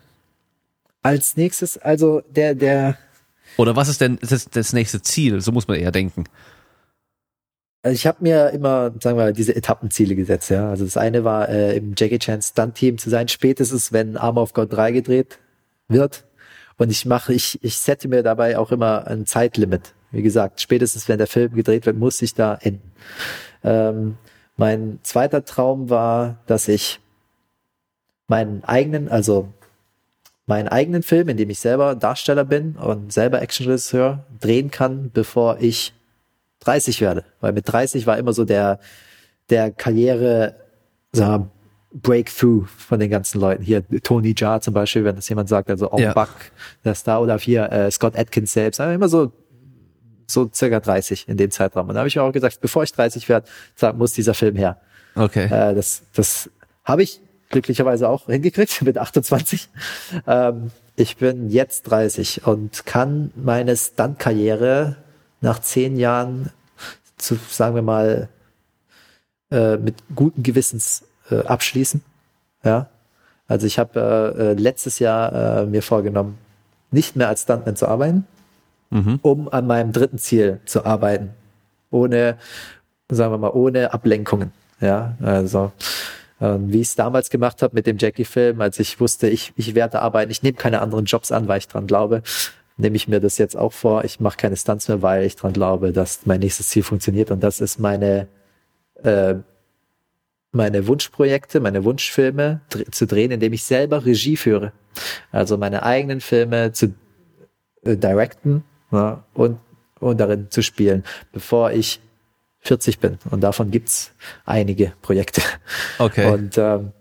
als 1.02 1.36
nächstes, 1.36 1.78
also 1.78 2.22
der, 2.28 2.54
der. 2.54 2.96
Oder 3.56 3.76
was 3.76 3.88
ist 3.88 4.00
denn 4.00 4.18
das, 4.20 4.48
das 4.50 4.72
nächste 4.72 5.02
Ziel? 5.02 5.40
So 5.40 5.52
muss 5.52 5.68
man 5.68 5.78
eher 5.78 5.92
denken. 5.92 6.24
Also 7.82 7.94
ich 7.94 8.06
habe 8.06 8.18
mir 8.20 8.50
immer, 8.50 8.92
sagen 9.00 9.16
wir 9.16 9.24
mal, 9.24 9.32
diese 9.32 9.54
Etappenziele 9.54 10.16
gesetzt, 10.16 10.50
ja. 10.50 10.68
Also 10.68 10.84
das 10.84 10.96
eine 10.96 11.24
war, 11.24 11.48
äh, 11.48 11.76
im 11.76 11.94
Jackie 11.96 12.18
Chan 12.18 12.42
Stunt-Team 12.42 12.98
zu 12.98 13.08
sein, 13.08 13.28
spätestens 13.28 13.92
wenn 13.92 14.16
Armor 14.16 14.42
of 14.42 14.52
God 14.52 14.72
3 14.72 14.92
gedreht 14.92 15.38
wird. 15.86 16.24
Und 16.76 16.90
ich 16.90 17.06
mache, 17.06 17.32
ich, 17.32 17.62
ich 17.62 17.78
sette 17.78 18.08
mir 18.08 18.22
dabei 18.22 18.58
auch 18.58 18.72
immer 18.72 19.06
ein 19.06 19.26
Zeitlimit. 19.26 19.94
Wie 20.10 20.22
gesagt, 20.22 20.60
spätestens 20.60 21.08
wenn 21.08 21.18
der 21.18 21.26
Film 21.26 21.54
gedreht 21.54 21.86
wird, 21.86 21.96
muss 21.96 22.20
ich 22.22 22.34
da 22.34 22.54
enden. 22.54 22.92
Ähm, 23.62 24.16
mein 24.56 24.98
zweiter 25.02 25.44
Traum 25.44 25.90
war, 25.90 26.38
dass 26.46 26.68
ich 26.68 27.00
meinen 28.26 28.64
eigenen, 28.64 29.08
also 29.08 29.52
meinen 30.48 30.68
eigenen 30.68 31.02
Film, 31.02 31.28
in 31.28 31.36
dem 31.36 31.50
ich 31.50 31.60
selber 31.60 31.94
Darsteller 31.94 32.44
bin 32.44 32.72
und 32.72 33.12
selber 33.12 33.42
Actionregisseur 33.42 34.24
drehen 34.40 34.70
kann, 34.70 35.10
bevor 35.12 35.58
ich 35.60 35.92
30 36.60 37.00
werde. 37.00 37.24
Weil 37.40 37.52
mit 37.52 37.70
30 37.70 38.06
war 38.06 38.18
immer 38.18 38.32
so 38.32 38.44
der, 38.44 38.80
der 39.50 39.70
Karriere, 39.70 40.56
so 41.12 41.48
Breakthrough 41.92 42.66
von 42.66 42.98
den 42.98 43.10
ganzen 43.10 43.40
Leuten. 43.40 43.62
Hier 43.62 43.82
Tony 44.02 44.34
Jaa 44.36 44.60
zum 44.60 44.74
Beispiel, 44.74 45.04
wenn 45.04 45.16
das 45.16 45.28
jemand 45.28 45.48
sagt, 45.48 45.70
also 45.70 45.90
auch 45.90 46.00
ja. 46.00 46.12
Buck, 46.12 46.30
der 46.84 46.94
Star, 46.94 47.22
oder 47.22 47.38
hier 47.38 47.70
äh, 47.70 47.90
Scott 47.90 48.16
Atkins 48.16 48.52
selbst, 48.52 48.80
aber 48.80 48.92
immer 48.92 49.08
so 49.08 49.32
so 50.30 50.50
circa 50.52 50.78
30 50.78 51.26
in 51.26 51.38
dem 51.38 51.50
Zeitraum. 51.50 51.88
Und 51.88 51.94
da 51.94 52.00
habe 52.00 52.08
ich 52.08 52.18
auch 52.18 52.30
gesagt, 52.32 52.60
bevor 52.60 52.82
ich 52.82 52.92
30 52.92 53.30
werde, 53.30 53.48
muss 53.96 54.12
dieser 54.12 54.34
Film 54.34 54.56
her. 54.56 54.78
Okay. 55.14 55.44
Äh, 55.44 55.74
das 55.74 56.02
das 56.14 56.50
habe 56.84 57.02
ich 57.02 57.20
glücklicherweise 57.50 58.08
auch 58.08 58.26
hingekriegt 58.26 58.82
mit 58.82 58.98
28. 58.98 59.68
Ähm, 60.26 60.70
ich 60.96 61.16
bin 61.16 61.50
jetzt 61.50 61.82
30 61.84 62.46
und 62.46 62.84
kann 62.86 63.30
meine 63.36 63.76
Stunt-Karriere 63.76 64.96
nach 65.40 65.60
zehn 65.60 65.96
Jahren 65.96 66.50
zu, 67.16 67.38
sagen 67.48 67.74
wir 67.74 67.82
mal, 67.82 68.28
äh, 69.50 69.76
mit 69.76 69.94
guten 70.14 70.42
Gewissens 70.42 71.04
äh, 71.30 71.40
abschließen. 71.40 72.02
Ja. 72.64 72.88
Also 73.46 73.66
ich 73.66 73.78
habe 73.78 74.34
äh, 74.36 74.42
äh, 74.42 74.52
letztes 74.54 74.98
Jahr 74.98 75.62
äh, 75.62 75.66
mir 75.66 75.82
vorgenommen, 75.82 76.38
nicht 76.90 77.16
mehr 77.16 77.28
als 77.28 77.42
Stuntman 77.42 77.76
zu 77.76 77.88
arbeiten, 77.88 78.26
mhm. 78.90 79.18
um 79.22 79.48
an 79.48 79.66
meinem 79.66 79.92
dritten 79.92 80.18
Ziel 80.18 80.60
zu 80.66 80.84
arbeiten. 80.84 81.30
Ohne, 81.90 82.36
sagen 83.08 83.32
wir 83.32 83.38
mal, 83.38 83.50
ohne 83.50 83.92
Ablenkungen. 83.92 84.52
Ja, 84.80 85.16
also 85.22 85.72
wie 86.40 86.80
ich 86.80 86.88
es 86.88 86.94
damals 86.94 87.30
gemacht 87.30 87.62
habe 87.62 87.74
mit 87.74 87.86
dem 87.86 87.98
Jackie-Film, 87.98 88.60
als 88.60 88.78
ich 88.78 89.00
wusste, 89.00 89.28
ich, 89.28 89.52
ich 89.56 89.74
werde 89.74 90.00
arbeiten, 90.00 90.30
ich 90.30 90.42
nehme 90.42 90.56
keine 90.56 90.80
anderen 90.80 91.04
Jobs 91.04 91.32
an, 91.32 91.48
weil 91.48 91.58
ich 91.58 91.68
dran 91.68 91.86
glaube, 91.86 92.22
nehme 92.76 92.96
ich 92.96 93.08
mir 93.08 93.20
das 93.20 93.38
jetzt 93.38 93.56
auch 93.56 93.72
vor. 93.72 94.04
Ich 94.04 94.20
mache 94.20 94.36
keine 94.36 94.56
Stunts 94.56 94.88
mehr, 94.88 95.02
weil 95.02 95.24
ich 95.24 95.36
dran 95.36 95.52
glaube, 95.52 95.92
dass 95.92 96.26
mein 96.26 96.40
nächstes 96.40 96.68
Ziel 96.68 96.82
funktioniert. 96.82 97.30
Und 97.30 97.42
das 97.42 97.60
ist 97.60 97.80
meine, 97.80 98.28
äh, 99.02 99.34
meine 100.52 100.86
Wunschprojekte, 100.86 101.60
meine 101.60 101.84
Wunschfilme 101.84 102.60
zu 102.90 103.06
drehen, 103.06 103.32
indem 103.32 103.52
ich 103.52 103.64
selber 103.64 104.06
Regie 104.06 104.36
führe. 104.36 104.72
Also 105.32 105.58
meine 105.58 105.82
eigenen 105.82 106.20
Filme 106.20 106.72
zu 106.72 106.94
äh, 107.82 107.96
directen 107.96 108.64
ja, 108.92 109.24
und, 109.34 109.58
und 109.98 110.20
darin 110.20 110.50
zu 110.50 110.62
spielen, 110.62 111.04
bevor 111.32 111.72
ich 111.72 112.00
40 112.60 112.98
bin. 112.98 113.18
Und 113.30 113.40
davon 113.40 113.70
gibt's 113.70 114.12
einige 114.44 114.92
Projekte. 115.02 115.42
Okay. 115.98 116.30
Und 116.32 116.58
ähm, 116.58 116.92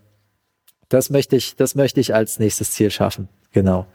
das 0.90 1.10
möchte 1.10 1.36
ich, 1.36 1.56
das 1.56 1.76
möchte 1.76 2.00
ich 2.00 2.14
als 2.14 2.40
nächstes 2.40 2.72
Ziel 2.72 2.92
schaffen. 2.92 3.28
Genau. 3.52 3.88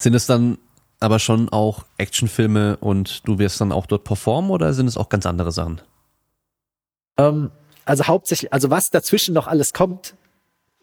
Sind 0.00 0.14
es 0.14 0.26
dann 0.26 0.58
aber 1.00 1.18
schon 1.18 1.48
auch 1.48 1.84
Actionfilme 1.98 2.76
und 2.76 3.26
du 3.26 3.38
wirst 3.38 3.60
dann 3.60 3.72
auch 3.72 3.86
dort 3.86 4.04
performen 4.04 4.50
oder 4.50 4.72
sind 4.72 4.86
es 4.86 4.96
auch 4.96 5.08
ganz 5.08 5.26
andere 5.26 5.52
Sachen? 5.52 5.80
Ähm, 7.16 7.50
also 7.84 8.06
hauptsächlich, 8.06 8.52
also 8.52 8.70
was 8.70 8.90
dazwischen 8.90 9.34
noch 9.34 9.46
alles 9.46 9.72
kommt, 9.72 10.14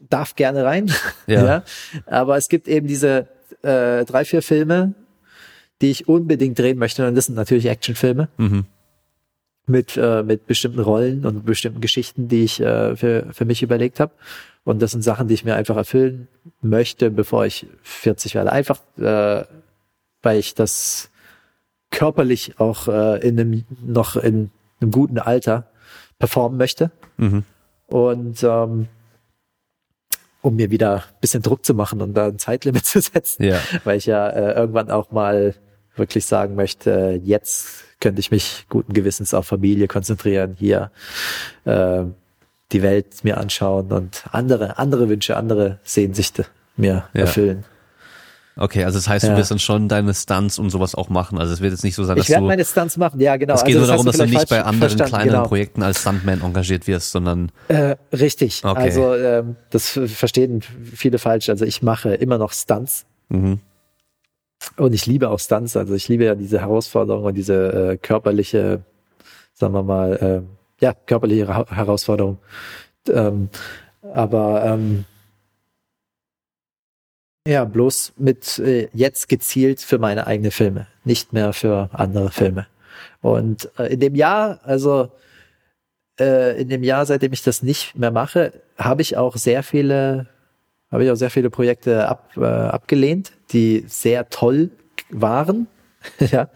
darf 0.10 0.36
gerne 0.36 0.66
rein. 0.66 0.92
Ja. 1.28 1.46
ja. 1.46 1.64
Aber 2.06 2.38
es 2.38 2.50
gibt 2.50 2.68
eben 2.68 2.88
diese 2.88 3.28
äh, 3.62 4.06
drei, 4.06 4.26
vier 4.26 4.42
Filme, 4.42 4.94
die 5.82 5.92
ich 5.92 6.08
unbedingt 6.08 6.58
drehen 6.58 6.78
möchte. 6.78 7.08
Und 7.08 7.16
das 7.16 7.28
sind 7.28 7.36
natürlich 7.36 7.68
Actionfilme. 7.68 8.30
Mhm 8.38 8.66
mit, 9.70 9.96
äh, 9.98 10.24
mit 10.24 10.48
bestimmten 10.48 10.80
Rollen 10.80 11.26
und 11.26 11.46
bestimmten 11.46 11.82
Geschichten, 11.82 12.28
die 12.28 12.44
ich 12.44 12.60
äh, 12.60 12.96
für, 12.96 13.28
für 13.32 13.46
mich 13.46 13.64
überlegt 13.64 14.00
habe. 14.00 14.12
Und 14.64 14.82
das 14.82 14.92
sind 14.92 15.04
Sachen, 15.04 15.28
die 15.28 15.34
ich 15.34 15.46
mir 15.46 15.56
einfach 15.56 15.78
erfüllen 15.78 16.28
möchte, 16.62 17.10
bevor 17.10 17.46
ich 17.46 17.68
40 17.84 18.36
werde. 18.36 18.52
Einfach, 18.52 18.80
äh, 18.98 19.44
weil 20.22 20.40
ich 20.40 20.54
das 20.56 21.10
körperlich 21.92 22.60
auch 22.60 22.88
äh, 22.88 23.26
in 23.28 23.40
einem, 23.40 23.66
noch 23.86 24.16
in 24.16 24.52
einem 24.82 24.92
guten 24.92 25.18
Alter 25.18 25.68
performen 26.18 26.58
möchte. 26.58 26.92
Mhm. 27.18 27.44
Und 27.88 28.44
ähm, 28.44 28.88
um 30.42 30.56
mir 30.56 30.72
wieder 30.72 30.96
ein 30.96 31.20
bisschen 31.22 31.42
Druck 31.42 31.66
zu 31.66 31.74
machen 31.74 32.02
und 32.02 32.14
da 32.14 32.28
ein 32.28 32.40
Zeitlimit 32.40 32.86
zu 32.86 33.02
setzen, 33.02 33.44
ja. 33.44 33.60
weil 33.84 33.98
ich 33.98 34.06
ja 34.06 34.28
äh, 34.30 34.54
irgendwann 34.54 34.90
auch 34.92 35.12
mal 35.12 35.56
wirklich 36.00 36.26
sagen 36.26 36.56
möchte, 36.56 37.20
jetzt 37.24 37.84
könnte 38.00 38.20
ich 38.20 38.32
mich 38.32 38.66
guten 38.70 38.94
Gewissens 38.94 39.34
auf 39.34 39.46
Familie 39.46 39.88
konzentrieren, 39.88 40.56
hier 40.58 40.92
äh, 41.66 42.04
die 42.72 42.82
Welt 42.82 43.24
mir 43.24 43.38
anschauen 43.38 43.92
und 43.92 44.24
andere, 44.32 44.78
andere 44.78 45.10
Wünsche, 45.10 45.36
andere 45.36 45.80
Sehnsüchte 45.84 46.46
mir 46.78 47.06
ja. 47.14 47.22
erfüllen. 47.22 47.66
Okay, 48.62 48.84
also 48.84 48.98
das 48.98 49.08
heißt, 49.08 49.24
du 49.24 49.30
ja. 49.30 49.38
wirst 49.38 49.52
dann 49.52 49.60
schon 49.60 49.88
deine 49.88 50.14
Stunts 50.14 50.60
und 50.60 50.70
sowas 50.70 50.94
auch 50.94 51.08
machen. 51.08 51.38
Also 51.38 51.54
es 51.54 51.62
wird 51.62 51.72
jetzt 51.72 51.84
nicht 51.84 51.96
so 51.96 52.04
sein, 52.04 52.18
dass 52.18 52.26
ich 52.26 52.30
werde 52.30 52.46
meine 52.46 52.66
Stunts 52.66 52.98
machen, 52.98 53.22
ja 53.22 53.38
genau. 53.38 53.54
Es 53.54 53.64
geht 53.64 53.76
also, 53.76 53.80
nur 53.80 53.88
darum, 53.88 54.06
dass 54.06 54.18
du 54.18 54.26
nicht 54.26 54.50
bei 54.50 54.64
anderen 54.64 54.98
kleineren 54.98 55.30
genau. 55.30 55.48
Projekten 55.48 55.82
als 55.82 56.02
Stuntman 56.02 56.42
engagiert 56.42 56.86
wirst, 56.86 57.12
sondern 57.12 57.54
äh, 57.70 57.96
richtig. 58.12 58.66
Okay. 58.66 58.82
Also 58.82 59.16
ähm, 59.16 59.56
das 59.70 59.98
verstehen 60.08 60.62
viele 60.94 61.20
falsch. 61.20 61.48
Also 61.48 61.64
ich 61.64 61.82
mache 61.82 62.14
immer 62.14 62.38
noch 62.38 62.52
Stunts. 62.52 63.06
Mhm. 63.30 63.62
Und 64.78 64.94
ich 64.94 65.06
liebe 65.06 65.30
auch 65.30 65.40
Stunts, 65.40 65.78
also 65.78 65.94
ich 65.94 66.08
liebe 66.08 66.26
ja 66.26 66.36
diese 66.36 66.60
Herausforderung 66.62 67.24
und 67.24 67.36
diese 67.36 67.92
äh, 67.92 67.98
körperliche, 67.98 68.84
sagen 69.54 69.74
wir 69.74 69.84
mal, 69.84 70.14
äh, 70.16 70.84
ja, 70.84 70.94
körperliche 70.94 71.48
Herausforderung. 71.48 72.40
Ähm, 73.08 73.50
aber 74.02 74.66
ähm, 74.66 75.06
Ja, 77.48 77.66
bloß 77.66 78.14
mit 78.18 78.60
äh, 78.60 78.90
jetzt 78.94 79.28
gezielt 79.28 79.80
für 79.82 79.98
meine 79.98 80.28
eigenen 80.28 80.52
Filme, 80.52 80.88
nicht 81.04 81.34
mehr 81.34 81.52
für 81.54 81.90
andere 81.94 82.32
Filme. 82.32 82.68
Und 83.22 83.70
äh, 83.80 83.94
in 83.94 84.00
dem 84.00 84.14
Jahr, 84.14 84.60
also 84.64 85.12
äh, 86.20 86.62
in 86.62 86.70
dem 86.70 86.84
Jahr, 86.84 87.06
seitdem 87.06 87.34
ich 87.34 87.42
das 87.42 87.64
nicht 87.64 87.96
mehr 87.96 88.12
mache, 88.12 88.54
habe 88.78 89.02
ich 89.02 89.18
auch 89.18 89.36
sehr 89.36 89.64
viele, 89.64 90.28
habe 90.92 91.04
ich 91.04 91.12
auch 91.12 91.16
sehr 91.16 91.30
viele 91.30 91.50
Projekte 91.50 92.08
ab, 92.08 92.32
äh, 92.38 92.46
abgelehnt, 92.46 93.32
die 93.52 93.86
sehr 93.88 94.30
toll 94.30 94.72
waren. 95.10 95.68
ja. 96.32 96.50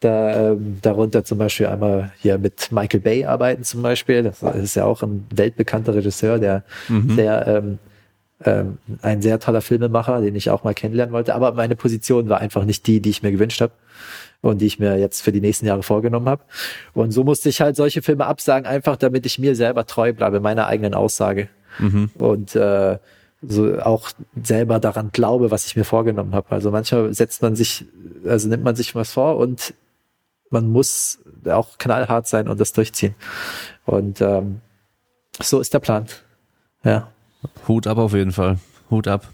Da, 0.00 0.50
ähm, 0.50 0.78
darunter 0.82 1.22
zum 1.24 1.38
Beispiel 1.38 1.66
einmal 1.66 2.10
hier 2.18 2.36
mit 2.36 2.72
Michael 2.72 2.98
Bay 2.98 3.24
arbeiten 3.24 3.62
zum 3.62 3.82
Beispiel. 3.82 4.24
Das 4.24 4.42
ist 4.42 4.74
ja 4.74 4.84
auch 4.84 5.02
ein 5.04 5.28
weltbekannter 5.32 5.94
Regisseur, 5.94 6.40
der 6.40 6.64
mhm. 6.88 7.14
sehr 7.14 7.46
ähm, 7.46 7.78
ähm, 8.44 8.78
ein 9.02 9.22
sehr 9.22 9.38
toller 9.38 9.60
Filmemacher, 9.60 10.20
den 10.20 10.34
ich 10.34 10.50
auch 10.50 10.64
mal 10.64 10.74
kennenlernen 10.74 11.12
wollte. 11.12 11.34
Aber 11.34 11.52
meine 11.52 11.76
Position 11.76 12.28
war 12.28 12.40
einfach 12.40 12.64
nicht 12.64 12.86
die, 12.86 13.00
die 13.00 13.10
ich 13.10 13.22
mir 13.22 13.30
gewünscht 13.30 13.60
habe 13.60 13.72
und 14.40 14.60
die 14.60 14.66
ich 14.66 14.78
mir 14.78 14.98
jetzt 14.98 15.22
für 15.22 15.32
die 15.32 15.40
nächsten 15.40 15.66
Jahre 15.66 15.82
vorgenommen 15.82 16.28
habe. 16.28 16.42
Und 16.94 17.12
so 17.12 17.24
musste 17.24 17.48
ich 17.48 17.60
halt 17.60 17.76
solche 17.76 18.02
Filme 18.02 18.26
absagen, 18.26 18.66
einfach 18.66 18.96
damit 18.96 19.26
ich 19.26 19.38
mir 19.38 19.54
selber 19.54 19.86
treu 19.86 20.12
bleibe, 20.12 20.40
meiner 20.40 20.66
eigenen 20.66 20.94
Aussage. 20.94 21.48
Mhm. 21.78 22.10
Und 22.18 22.56
äh, 22.56 22.98
so 23.42 23.78
auch 23.80 24.10
selber 24.42 24.78
daran 24.78 25.10
glaube, 25.12 25.50
was 25.50 25.66
ich 25.66 25.76
mir 25.76 25.84
vorgenommen 25.84 26.34
habe. 26.34 26.50
Also 26.50 26.70
manchmal 26.70 27.12
setzt 27.12 27.42
man 27.42 27.56
sich, 27.56 27.84
also 28.24 28.48
nimmt 28.48 28.62
man 28.62 28.76
sich 28.76 28.94
was 28.94 29.12
vor 29.12 29.36
und 29.36 29.74
man 30.50 30.68
muss 30.68 31.18
auch 31.46 31.78
knallhart 31.78 32.28
sein 32.28 32.48
und 32.48 32.60
das 32.60 32.72
durchziehen. 32.72 33.14
Und 33.84 34.20
ähm, 34.20 34.60
so 35.40 35.60
ist 35.60 35.74
der 35.74 35.80
Plan. 35.80 36.06
Ja. 36.84 37.08
Hut 37.66 37.86
ab 37.86 37.98
auf 37.98 38.12
jeden 38.12 38.32
Fall. 38.32 38.58
Hut 38.90 39.08
ab. 39.08 39.28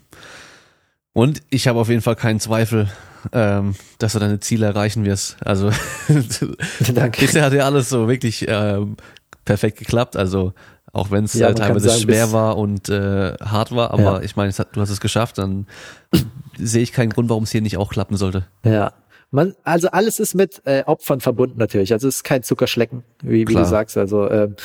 Und 1.12 1.42
ich 1.50 1.68
habe 1.68 1.78
auf 1.80 1.88
jeden 1.88 2.00
Fall 2.00 2.16
keinen 2.16 2.40
Zweifel, 2.40 2.88
ähm, 3.32 3.74
dass 3.98 4.12
du 4.12 4.20
deine 4.20 4.40
Ziele 4.40 4.66
erreichen 4.66 5.04
wirst. 5.04 5.36
Also 5.44 5.70
Danke. 6.94 7.20
bisher 7.20 7.44
hat 7.44 7.52
ja 7.52 7.64
alles 7.64 7.88
so 7.88 8.08
wirklich 8.08 8.46
ähm, 8.48 8.96
perfekt 9.44 9.78
geklappt. 9.78 10.16
Also 10.16 10.54
auch 10.92 11.10
wenn 11.10 11.24
es 11.24 11.34
ja, 11.34 11.48
äh, 11.48 11.54
teilweise 11.54 11.88
sagen, 11.88 12.00
schwer 12.00 12.32
war 12.32 12.56
und 12.56 12.88
äh, 12.88 13.34
hart 13.34 13.74
war, 13.74 13.92
aber 13.92 14.02
ja. 14.02 14.20
ich 14.20 14.36
meine, 14.36 14.52
du 14.52 14.80
hast 14.80 14.90
es 14.90 15.00
geschafft, 15.00 15.38
dann 15.38 15.66
sehe 16.58 16.82
ich 16.82 16.92
keinen 16.92 17.10
Grund, 17.10 17.28
warum 17.28 17.44
es 17.44 17.50
hier 17.50 17.62
nicht 17.62 17.76
auch 17.76 17.90
klappen 17.90 18.16
sollte. 18.16 18.46
Ja. 18.64 18.92
Man, 19.30 19.54
also 19.62 19.88
alles 19.88 20.20
ist 20.20 20.34
mit 20.34 20.62
äh, 20.64 20.84
Opfern 20.86 21.20
verbunden 21.20 21.58
natürlich. 21.58 21.92
Also 21.92 22.08
es 22.08 22.16
ist 22.16 22.24
kein 22.24 22.42
Zuckerschlecken, 22.42 23.04
wie, 23.22 23.46
wie 23.46 23.54
du 23.54 23.64
sagst. 23.66 23.98
Also 23.98 24.30
ähm, 24.30 24.56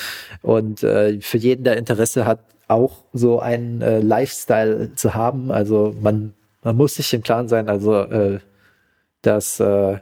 und 0.41 0.83
äh, 0.83 1.19
für 1.19 1.37
jeden, 1.37 1.65
der 1.65 1.75
Interesse 1.75 2.25
hat, 2.25 2.39
auch 2.67 3.03
so 3.13 3.39
einen 3.39 3.81
äh, 3.81 3.99
Lifestyle 3.99 4.95
zu 4.95 5.13
haben. 5.13 5.51
Also 5.51 5.95
man, 5.99 6.33
man 6.63 6.75
muss 6.75 6.95
sich 6.95 7.13
im 7.13 7.23
Klaren 7.23 7.47
sein, 7.47 7.69
also 7.69 7.93
äh, 8.03 8.39
dass, 9.21 9.59
äh, 9.59 9.99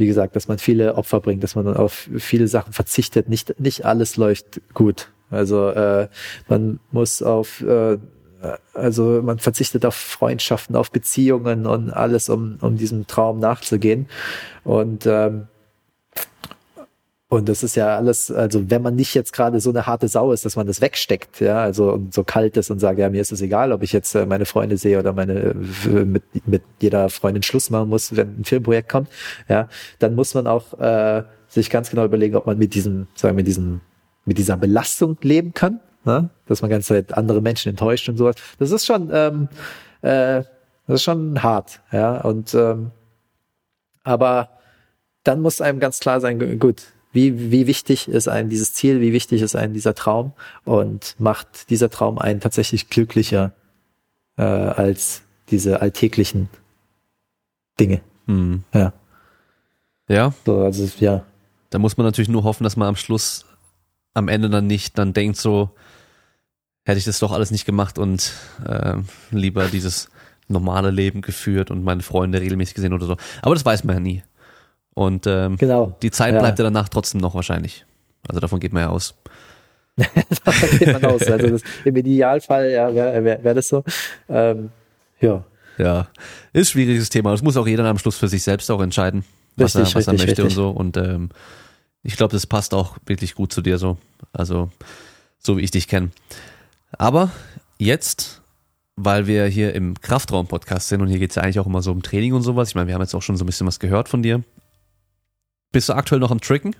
wie 0.00 0.06
gesagt, 0.06 0.34
dass 0.34 0.48
man 0.48 0.58
viele 0.58 0.96
Opfer 0.96 1.20
bringt, 1.20 1.44
dass 1.44 1.54
man 1.54 1.76
auf 1.76 2.08
viele 2.18 2.48
Sachen 2.48 2.72
verzichtet. 2.72 3.28
Nicht, 3.28 3.60
nicht 3.60 3.84
alles 3.84 4.16
läuft 4.16 4.60
gut. 4.74 5.12
Also 5.30 5.68
äh, 5.68 6.08
man 6.48 6.80
muss 6.90 7.22
auf 7.22 7.60
äh, 7.60 7.98
also 8.72 9.20
man 9.22 9.38
verzichtet 9.38 9.84
auf 9.84 9.94
Freundschaften, 9.94 10.74
auf 10.74 10.90
Beziehungen 10.90 11.66
und 11.66 11.90
alles, 11.90 12.28
um, 12.28 12.56
um 12.60 12.76
diesem 12.76 13.06
Traum 13.06 13.38
nachzugehen. 13.38 14.08
Und 14.64 15.06
ähm, 15.06 15.46
und 17.30 17.48
das 17.48 17.62
ist 17.62 17.76
ja 17.76 17.96
alles, 17.96 18.32
also 18.32 18.70
wenn 18.70 18.82
man 18.82 18.96
nicht 18.96 19.14
jetzt 19.14 19.32
gerade 19.32 19.60
so 19.60 19.70
eine 19.70 19.86
harte 19.86 20.08
Sau 20.08 20.32
ist, 20.32 20.44
dass 20.44 20.56
man 20.56 20.66
das 20.66 20.80
wegsteckt, 20.80 21.40
ja, 21.40 21.62
also 21.62 21.92
und 21.92 22.12
so 22.12 22.24
kalt 22.24 22.56
ist 22.56 22.70
und 22.72 22.80
sagt, 22.80 22.98
ja, 22.98 23.08
mir 23.08 23.20
ist 23.20 23.30
es 23.30 23.40
egal, 23.40 23.70
ob 23.70 23.84
ich 23.84 23.92
jetzt 23.92 24.16
äh, 24.16 24.26
meine 24.26 24.46
Freunde 24.46 24.76
sehe 24.76 24.98
oder 24.98 25.12
meine 25.12 25.54
äh, 25.86 26.04
mit, 26.04 26.24
mit 26.44 26.62
jeder 26.80 27.08
Freundin 27.08 27.44
Schluss 27.44 27.70
machen 27.70 27.88
muss, 27.88 28.16
wenn 28.16 28.40
ein 28.40 28.44
Filmprojekt 28.44 28.88
kommt, 28.88 29.08
ja, 29.48 29.68
dann 30.00 30.16
muss 30.16 30.34
man 30.34 30.48
auch 30.48 30.76
äh, 30.80 31.22
sich 31.46 31.70
ganz 31.70 31.90
genau 31.90 32.04
überlegen, 32.04 32.34
ob 32.34 32.46
man 32.46 32.58
mit 32.58 32.74
diesem, 32.74 33.06
sagen 33.14 33.36
wir, 33.36 33.42
mit 33.42 33.46
diesem, 33.46 33.80
mit 34.24 34.36
dieser 34.36 34.56
Belastung 34.56 35.16
leben 35.22 35.54
kann, 35.54 35.78
ne? 36.04 36.30
dass 36.46 36.62
man 36.62 36.70
ganz 36.70 36.86
Zeit 36.86 37.16
andere 37.16 37.40
Menschen 37.40 37.70
enttäuscht 37.70 38.08
und 38.08 38.16
sowas. 38.16 38.34
Das 38.58 38.72
ist 38.72 38.86
schon, 38.86 39.08
ähm, 39.12 39.48
äh, 40.02 40.42
das 40.88 40.96
ist 40.96 41.04
schon 41.04 41.40
hart, 41.44 41.80
ja, 41.92 42.22
und 42.22 42.54
ähm, 42.54 42.90
aber 44.02 44.48
dann 45.22 45.40
muss 45.40 45.60
einem 45.60 45.78
ganz 45.78 46.00
klar 46.00 46.20
sein, 46.20 46.58
gut, 46.58 46.86
wie, 47.12 47.50
wie 47.50 47.66
wichtig 47.66 48.08
ist 48.08 48.28
einem 48.28 48.50
dieses 48.50 48.72
Ziel, 48.72 49.00
wie 49.00 49.12
wichtig 49.12 49.42
ist 49.42 49.56
einem 49.56 49.74
dieser 49.74 49.94
Traum 49.94 50.32
und 50.64 51.16
macht 51.18 51.70
dieser 51.70 51.90
Traum 51.90 52.18
einen 52.18 52.40
tatsächlich 52.40 52.88
glücklicher 52.88 53.52
äh, 54.36 54.42
als 54.42 55.22
diese 55.50 55.80
alltäglichen 55.80 56.48
Dinge. 57.78 58.00
Hm. 58.26 58.62
Ja. 58.72 58.92
Ja. 60.08 60.32
So, 60.46 60.60
also 60.60 60.88
ja. 61.00 61.24
Da 61.70 61.78
muss 61.78 61.96
man 61.96 62.06
natürlich 62.06 62.28
nur 62.28 62.44
hoffen, 62.44 62.64
dass 62.64 62.76
man 62.76 62.88
am 62.88 62.96
Schluss, 62.96 63.44
am 64.14 64.28
Ende 64.28 64.50
dann 64.50 64.66
nicht, 64.66 64.98
dann 64.98 65.12
denkt 65.12 65.36
so, 65.36 65.70
hätte 66.84 66.98
ich 66.98 67.04
das 67.04 67.18
doch 67.18 67.32
alles 67.32 67.50
nicht 67.50 67.66
gemacht 67.66 67.98
und 67.98 68.32
äh, 68.66 68.96
lieber 69.30 69.66
dieses 69.66 70.10
normale 70.48 70.90
Leben 70.90 71.22
geführt 71.22 71.70
und 71.70 71.84
meine 71.84 72.02
Freunde 72.02 72.40
regelmäßig 72.40 72.74
gesehen 72.74 72.92
oder 72.92 73.06
so. 73.06 73.16
Aber 73.42 73.54
das 73.54 73.64
weiß 73.64 73.84
man 73.84 73.96
ja 73.96 74.00
nie. 74.00 74.22
Und 74.94 75.26
ähm, 75.26 75.56
genau. 75.56 75.96
die 76.02 76.10
Zeit 76.10 76.38
bleibt 76.38 76.58
ja. 76.58 76.64
danach 76.64 76.88
trotzdem 76.88 77.20
noch 77.20 77.34
wahrscheinlich. 77.34 77.86
Also 78.28 78.40
davon 78.40 78.60
geht 78.60 78.72
man 78.72 78.82
ja 78.82 78.88
aus. 78.90 79.14
davon 80.44 80.78
geht 80.78 80.92
man 80.92 81.04
aus. 81.04 81.22
Also 81.22 81.48
das, 81.48 81.62
im 81.84 81.96
Idealfall 81.96 82.70
ja, 82.70 82.94
wäre 82.94 83.24
wär, 83.24 83.44
wär 83.44 83.54
das 83.54 83.68
so. 83.68 83.84
Ähm, 84.28 84.70
ja. 85.20 85.44
Ja, 85.78 86.08
ist 86.52 86.68
ein 86.68 86.72
schwieriges 86.72 87.08
Thema. 87.08 87.30
Das 87.30 87.42
muss 87.42 87.56
auch 87.56 87.66
jeder 87.66 87.84
am 87.86 87.98
Schluss 87.98 88.16
für 88.18 88.28
sich 88.28 88.42
selbst 88.42 88.70
auch 88.70 88.82
entscheiden, 88.82 89.24
was, 89.56 89.76
richtig, 89.76 89.80
er, 89.80 89.84
was 89.84 89.94
richtig, 89.94 90.06
er 90.06 90.12
möchte 90.12 90.42
richtig. 90.42 90.44
und 90.44 90.50
so. 90.50 90.70
Und 90.70 90.96
ähm, 90.98 91.30
ich 92.02 92.16
glaube, 92.16 92.32
das 92.32 92.46
passt 92.46 92.74
auch 92.74 92.96
wirklich 93.06 93.34
gut 93.34 93.52
zu 93.52 93.62
dir 93.62 93.78
so. 93.78 93.96
Also 94.32 94.70
so 95.38 95.56
wie 95.56 95.62
ich 95.62 95.70
dich 95.70 95.88
kenne. 95.88 96.10
Aber 96.92 97.30
jetzt, 97.78 98.42
weil 98.96 99.26
wir 99.26 99.46
hier 99.46 99.74
im 99.74 99.98
Kraftraum-Podcast 100.00 100.88
sind 100.88 101.00
und 101.00 101.08
hier 101.08 101.18
geht 101.18 101.30
es 101.30 101.36
ja 101.36 101.42
eigentlich 101.42 101.60
auch 101.60 101.66
immer 101.66 101.82
so 101.82 101.92
um 101.92 102.02
Training 102.02 102.34
und 102.34 102.42
sowas. 102.42 102.68
Ich 102.68 102.74
meine, 102.74 102.88
wir 102.88 102.94
haben 102.94 103.02
jetzt 103.02 103.14
auch 103.14 103.22
schon 103.22 103.36
so 103.36 103.44
ein 103.44 103.46
bisschen 103.46 103.66
was 103.66 103.80
gehört 103.80 104.08
von 104.08 104.22
dir. 104.22 104.42
Bist 105.72 105.88
du 105.88 105.92
aktuell 105.94 106.20
noch 106.20 106.30
am 106.30 106.40
Tricken? 106.40 106.74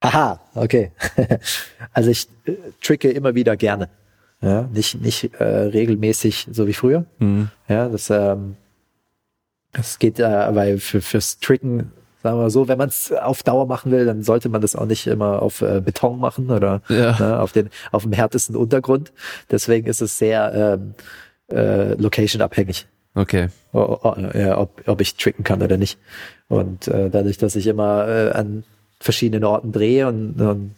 Aha, 0.00 0.40
okay. 0.54 0.92
also 1.92 2.10
ich 2.10 2.28
äh, 2.46 2.54
tricke 2.82 3.10
immer 3.10 3.34
wieder 3.34 3.56
gerne. 3.56 3.90
Ja, 4.40 4.62
nicht 4.72 5.00
nicht 5.02 5.34
äh, 5.34 5.44
regelmäßig 5.44 6.48
so 6.50 6.66
wie 6.66 6.72
früher. 6.72 7.04
Mhm. 7.18 7.50
Ja, 7.68 7.88
das 7.88 8.08
ähm, 8.08 8.56
das 9.72 9.98
geht, 9.98 10.18
äh, 10.18 10.54
weil 10.54 10.78
für 10.78 11.02
fürs 11.02 11.38
Tricken 11.38 11.92
sagen 12.22 12.38
wir 12.38 12.50
so, 12.50 12.68
wenn 12.68 12.78
man 12.78 12.88
es 12.88 13.12
auf 13.12 13.42
Dauer 13.42 13.66
machen 13.66 13.92
will, 13.92 14.06
dann 14.06 14.22
sollte 14.22 14.48
man 14.48 14.60
das 14.62 14.76
auch 14.76 14.86
nicht 14.86 15.06
immer 15.06 15.42
auf 15.42 15.60
äh, 15.60 15.80
Beton 15.80 16.18
machen 16.18 16.50
oder 16.50 16.80
ja. 16.88 17.18
ne, 17.18 17.40
auf 17.40 17.52
den 17.52 17.68
auf 17.92 18.04
dem 18.04 18.12
härtesten 18.12 18.56
Untergrund. 18.56 19.12
Deswegen 19.50 19.86
ist 19.86 20.00
es 20.00 20.16
sehr 20.16 20.78
ähm, 20.80 20.94
äh, 21.54 21.94
location 21.94 22.40
abhängig. 22.40 22.86
Okay. 23.14 23.48
Ob, 23.72 24.82
ob 24.86 25.00
ich 25.00 25.16
tricken 25.16 25.44
kann 25.44 25.62
oder 25.62 25.76
nicht. 25.76 25.98
Und 26.48 26.88
äh, 26.88 27.10
dadurch, 27.10 27.38
dass 27.38 27.56
ich 27.56 27.66
immer 27.66 28.08
äh, 28.08 28.30
an 28.30 28.64
verschiedenen 29.00 29.44
Orten 29.44 29.72
drehe 29.72 30.06
und, 30.06 30.40
und 30.40 30.74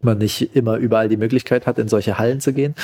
man 0.00 0.18
nicht 0.18 0.54
immer 0.54 0.76
überall 0.76 1.08
die 1.08 1.16
Möglichkeit 1.16 1.66
hat, 1.66 1.78
in 1.78 1.88
solche 1.88 2.18
Hallen 2.18 2.40
zu 2.40 2.52
gehen, 2.52 2.74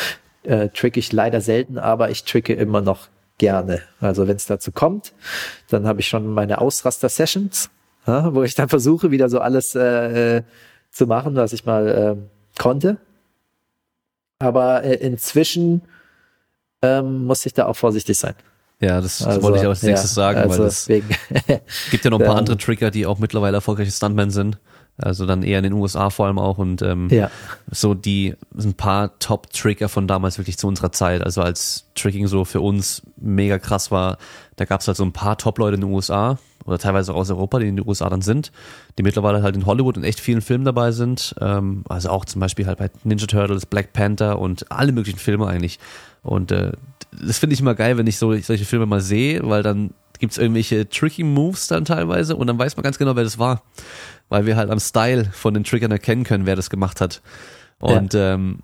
äh, 0.44 0.68
trick 0.68 0.96
ich 0.96 1.12
leider 1.12 1.40
selten, 1.40 1.78
aber 1.78 2.10
ich 2.10 2.24
tricke 2.24 2.54
immer 2.54 2.80
noch 2.80 3.08
gerne. 3.38 3.82
Also 4.00 4.26
wenn 4.26 4.36
es 4.36 4.46
dazu 4.46 4.72
kommt, 4.72 5.12
dann 5.68 5.86
habe 5.86 6.00
ich 6.00 6.08
schon 6.08 6.32
meine 6.32 6.60
Ausraster-Sessions, 6.60 7.70
ja, 8.06 8.34
wo 8.34 8.42
ich 8.42 8.54
dann 8.54 8.68
versuche, 8.68 9.10
wieder 9.10 9.28
so 9.28 9.40
alles 9.40 9.74
äh, 9.74 10.36
äh 10.38 10.42
zu 10.90 11.06
machen, 11.06 11.36
was 11.36 11.52
ich 11.52 11.66
mal 11.66 11.86
äh, 11.86 12.60
konnte. 12.60 12.96
Aber 14.38 14.84
äh, 14.84 14.94
inzwischen 14.94 15.82
ähm, 16.80 17.26
muss 17.26 17.44
ich 17.44 17.52
da 17.52 17.66
auch 17.66 17.76
vorsichtig 17.76 18.18
sein. 18.18 18.34
Ja, 18.80 19.00
das 19.00 19.22
also, 19.22 19.42
wollte 19.42 19.58
ich 19.58 19.64
auch 19.64 19.70
als 19.70 19.82
nächstes 19.82 20.12
ja, 20.12 20.14
sagen, 20.14 20.38
also 20.38 20.60
weil 20.60 20.66
es 20.66 20.86
gibt 21.90 22.04
ja 22.04 22.10
noch 22.10 22.20
ein 22.20 22.26
paar 22.26 22.36
andere 22.38 22.56
Trigger, 22.56 22.90
die 22.90 23.06
auch 23.06 23.18
mittlerweile 23.18 23.56
erfolgreiche 23.56 23.90
Stuntmen 23.90 24.30
sind. 24.30 24.58
Also 25.00 25.26
dann 25.26 25.44
eher 25.44 25.58
in 25.58 25.64
den 25.64 25.74
USA 25.74 26.10
vor 26.10 26.26
allem 26.26 26.40
auch 26.40 26.58
und 26.58 26.82
ähm, 26.82 27.08
ja. 27.10 27.30
so 27.70 27.94
die 27.94 28.34
ein 28.56 28.74
paar 28.74 29.16
Top-Trigger 29.20 29.88
von 29.88 30.08
damals 30.08 30.38
wirklich 30.38 30.58
zu 30.58 30.66
unserer 30.66 30.90
Zeit. 30.90 31.22
Also 31.22 31.40
als 31.40 31.84
Tricking 31.94 32.26
so 32.26 32.44
für 32.44 32.60
uns 32.60 33.02
mega 33.16 33.60
krass 33.60 33.92
war, 33.92 34.18
da 34.56 34.64
gab 34.64 34.80
es 34.80 34.88
halt 34.88 34.96
so 34.96 35.04
ein 35.04 35.12
paar 35.12 35.38
Top-Leute 35.38 35.76
in 35.76 35.82
den 35.82 35.92
USA 35.92 36.36
oder 36.68 36.78
teilweise 36.78 37.14
auch 37.14 37.18
aus 37.18 37.30
Europa, 37.30 37.60
die 37.60 37.68
in 37.68 37.76
den 37.76 37.88
USA 37.88 38.10
dann 38.10 38.22
sind, 38.22 38.50
die 38.98 39.04
mittlerweile 39.04 39.42
halt 39.42 39.54
in 39.54 39.66
Hollywood 39.66 39.96
in 39.96 40.04
echt 40.04 40.18
vielen 40.18 40.40
Filmen 40.42 40.64
dabei 40.64 40.90
sind. 40.90 41.34
Ähm, 41.40 41.84
also 41.88 42.10
auch 42.10 42.24
zum 42.24 42.40
Beispiel 42.40 42.66
halt 42.66 42.78
bei 42.78 42.90
Ninja 43.04 43.26
Turtles, 43.26 43.66
Black 43.66 43.92
Panther 43.92 44.38
und 44.38 44.70
alle 44.70 44.90
möglichen 44.90 45.18
Filme 45.18 45.46
eigentlich. 45.46 45.78
Und 46.28 46.52
äh, 46.52 46.72
das 47.10 47.38
finde 47.38 47.54
ich 47.54 47.60
immer 47.60 47.74
geil, 47.74 47.96
wenn 47.98 48.06
ich 48.06 48.18
so 48.18 48.36
solche 48.36 48.64
Filme 48.64 48.86
mal 48.86 49.00
sehe, 49.00 49.40
weil 49.48 49.62
dann 49.62 49.90
gibt's 50.18 50.38
irgendwelche 50.38 50.88
tricky 50.88 51.24
Moves 51.24 51.68
dann 51.68 51.84
teilweise 51.84 52.36
und 52.36 52.46
dann 52.46 52.58
weiß 52.58 52.76
man 52.76 52.82
ganz 52.82 52.98
genau, 52.98 53.16
wer 53.16 53.24
das 53.24 53.38
war. 53.38 53.62
Weil 54.28 54.46
wir 54.46 54.56
halt 54.56 54.70
am 54.70 54.80
Style 54.80 55.24
von 55.32 55.54
den 55.54 55.64
Triggern 55.64 55.90
erkennen 55.90 56.24
können, 56.24 56.44
wer 56.44 56.56
das 56.56 56.70
gemacht 56.70 57.00
hat. 57.00 57.22
Und 57.78 58.14
ja. 58.14 58.34
ähm, 58.34 58.58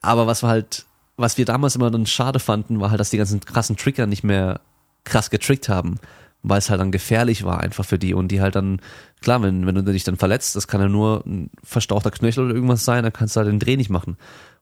aber 0.00 0.26
was 0.26 0.42
wir 0.42 0.48
halt 0.48 0.86
was 1.18 1.36
wir 1.36 1.44
damals 1.44 1.76
immer 1.76 1.90
dann 1.90 2.06
schade 2.06 2.38
fanden, 2.38 2.80
war 2.80 2.90
halt, 2.90 3.00
dass 3.00 3.10
die 3.10 3.18
ganzen 3.18 3.40
krassen 3.40 3.76
Trigger 3.76 4.06
nicht 4.06 4.22
mehr 4.22 4.60
krass 5.04 5.30
getrickt 5.30 5.68
haben, 5.68 5.96
weil 6.42 6.58
es 6.58 6.70
halt 6.70 6.80
dann 6.80 6.92
gefährlich 6.92 7.44
war 7.44 7.60
einfach 7.60 7.84
für 7.84 7.98
die 7.98 8.14
und 8.14 8.28
die 8.28 8.40
halt 8.40 8.54
dann, 8.54 8.80
klar, 9.20 9.42
wenn, 9.42 9.66
wenn 9.66 9.74
du 9.74 9.82
dich 9.82 10.04
dann 10.04 10.16
verletzt, 10.16 10.54
das 10.54 10.68
kann 10.68 10.80
ja 10.80 10.88
nur 10.88 11.24
ein 11.26 11.50
verstauchter 11.64 12.12
Knöchel 12.12 12.44
oder 12.44 12.54
irgendwas 12.54 12.84
sein, 12.84 13.02
dann 13.02 13.12
kannst 13.12 13.34
du 13.34 13.40
halt 13.40 13.48
den 13.48 13.58
Dreh 13.58 13.76
nicht 13.76 13.90
machen. 13.90 14.16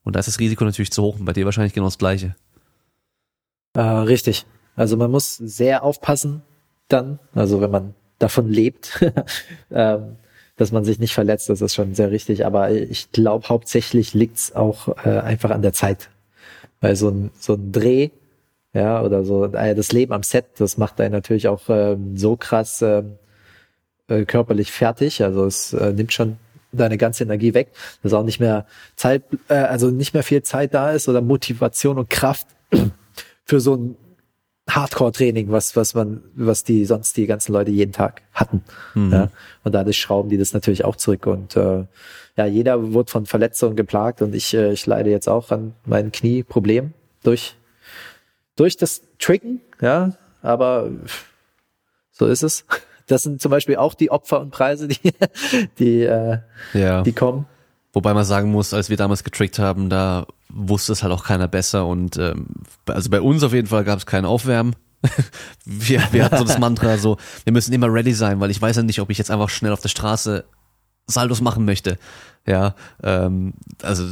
Und 0.07 0.15
da 0.15 0.21
ist 0.21 0.27
das 0.27 0.39
Risiko 0.39 0.65
natürlich 0.65 0.93
zu 0.93 1.03
hoch 1.03 1.19
und 1.19 1.25
bei 1.25 1.33
dir 1.33 1.45
wahrscheinlich 1.47 1.75
genau 1.75 1.89
das 1.89 1.99
gleiche. 1.99 2.37
Äh, 3.75 3.81
richtig. 3.81 4.47
Also 4.77 4.97
man 4.97 5.11
muss 5.11 5.37
sehr 5.37 5.83
aufpassen 5.83 6.43
dann, 6.87 7.19
also 7.35 7.61
wenn 7.61 7.73
man 7.73 7.95
davon 8.21 8.49
lebt, 8.49 9.05
ähm, 9.73 10.17
dass 10.55 10.71
man 10.71 10.85
sich 10.85 11.01
nicht 11.01 11.13
verletzt, 11.13 11.49
das 11.49 11.61
ist 11.61 11.75
schon 11.75 11.97
sehr 11.97 12.13
richtig. 12.13 12.47
Aber 12.47 12.71
ich 12.71 13.11
glaube, 13.11 13.49
hauptsächlich 13.49 14.15
liegt's 14.15 14.55
auch 14.55 14.97
äh, 15.05 15.19
einfach 15.19 15.51
an 15.51 15.63
der 15.63 15.73
Zeit. 15.73 16.09
Weil 16.81 16.95
so 16.95 17.09
ein, 17.09 17.33
so 17.41 17.55
ein 17.55 17.73
Dreh, 17.73 18.11
ja, 18.75 19.03
oder 19.03 19.25
so 19.25 19.47
äh, 19.47 19.75
das 19.75 19.91
Leben 19.91 20.13
am 20.13 20.23
Set, 20.23 20.45
das 20.59 20.79
macht 20.79 21.01
einen 21.01 21.13
natürlich 21.13 21.49
auch 21.49 21.63
ähm, 21.69 22.17
so 22.17 22.37
krass 22.37 22.81
ähm, 22.81 23.17
äh, 24.07 24.25
körperlich 24.25 24.71
fertig. 24.71 25.25
Also 25.25 25.47
es 25.47 25.73
äh, 25.73 25.93
nimmt 25.93 26.13
schon 26.13 26.37
deine 26.77 26.99
ganze 26.99 27.25
Energie 27.25 27.55
weg, 27.55 27.73
dass 28.03 28.13
auch 28.13 28.25
nicht 28.25 28.41
mehr 28.41 28.67
Zeit, 28.97 29.23
äh, 29.49 29.55
also 29.55 29.91
nicht 29.91 30.15
mehr 30.15 30.23
viel 30.23 30.43
Zeit 30.43 30.75
da 30.75 30.93
ist 30.93 31.09
oder 31.09 31.21
Motivation 31.21 31.99
und 31.99 32.11
Kraft 32.11 32.47
für 33.45 33.61
so 33.61 33.77
ein 33.77 33.97
Hardcore-Training, 34.69 35.51
was, 35.51 35.77
was 35.77 35.95
man, 35.95 36.23
was 36.35 36.65
die 36.65 36.85
sonst 36.85 37.17
die 37.17 37.27
ganzen 37.27 37.53
Leute 37.53 37.71
jeden 37.71 37.93
Tag 37.93 38.23
hatten. 38.33 38.65
Mhm. 38.95 39.13
Ja? 39.13 39.31
Und 39.63 39.75
dadurch 39.75 39.99
schrauben 39.99 40.29
die 40.29 40.39
das 40.39 40.53
natürlich 40.53 40.85
auch 40.85 40.97
zurück. 40.97 41.27
Und 41.27 41.57
äh, 41.57 41.85
ja, 42.37 42.47
jeder 42.47 42.93
wird 42.93 43.11
von 43.11 43.27
Verletzungen 43.27 43.77
geplagt 43.77 44.23
und 44.23 44.35
ich, 44.35 44.55
äh, 44.55 44.73
ich 44.73 44.85
leide 44.87 45.11
jetzt 45.11 45.29
auch 45.29 45.51
an 45.51 45.75
meinem 45.85 46.11
Knieproblem 46.11 46.93
durch, 47.23 47.57
durch 48.57 48.77
das 48.77 49.03
Tricken, 49.19 49.61
ja, 49.81 50.17
aber 50.43 50.91
so 52.11 52.27
ist 52.27 52.43
es. 52.43 52.65
Das 53.07 53.23
sind 53.23 53.41
zum 53.41 53.51
Beispiel 53.51 53.77
auch 53.77 53.95
die 53.95 54.11
Opfer 54.11 54.41
und 54.41 54.51
Preise, 54.51 54.89
die, 54.89 55.13
die, 55.79 56.03
äh, 56.03 56.39
ja. 56.75 57.03
die 57.03 57.13
kommen. 57.13 57.47
Wobei 57.93 58.13
man 58.13 58.25
sagen 58.25 58.51
muss, 58.51 58.75
als 58.75 58.91
wir 58.91 58.97
damals 58.97 59.25
getrickt 59.25 59.59
haben, 59.59 59.89
da 59.89 60.27
wusste 60.49 60.93
es 60.93 61.03
halt 61.03 61.13
auch 61.13 61.25
keiner 61.25 61.49
besser 61.49 61.87
und 61.87 62.19
ähm, 62.19 62.49
also 62.87 63.09
bei 63.09 63.21
uns 63.21 63.43
auf 63.43 63.53
jeden 63.53 63.69
Fall 63.69 63.85
gab 63.85 63.99
es 63.99 64.07
kein 64.07 64.25
Aufwärmen. 64.25 64.77
wir, 65.65 66.03
wir 66.13 66.25
hatten 66.25 66.39
so 66.39 66.45
das 66.45 66.59
Mantra 66.59 66.99
so, 66.99 67.17
wir 67.45 67.53
müssen 67.53 67.73
immer 67.73 67.93
ready 67.93 68.13
sein, 68.13 68.41
weil 68.41 68.51
ich 68.51 68.61
weiß 68.61 68.77
ja 68.77 68.83
nicht, 68.83 69.01
ob 69.01 69.11
ich 69.11 69.19
jetzt 69.19 69.31
einfach 69.31 69.49
schnell 69.49 69.73
auf 69.73 69.81
der 69.81 69.89
Straße 69.89 70.45
Saldos 71.07 71.41
machen 71.41 71.65
möchte. 71.65 71.99
Ja, 72.47 72.75
ähm, 73.03 73.55
also 73.83 74.05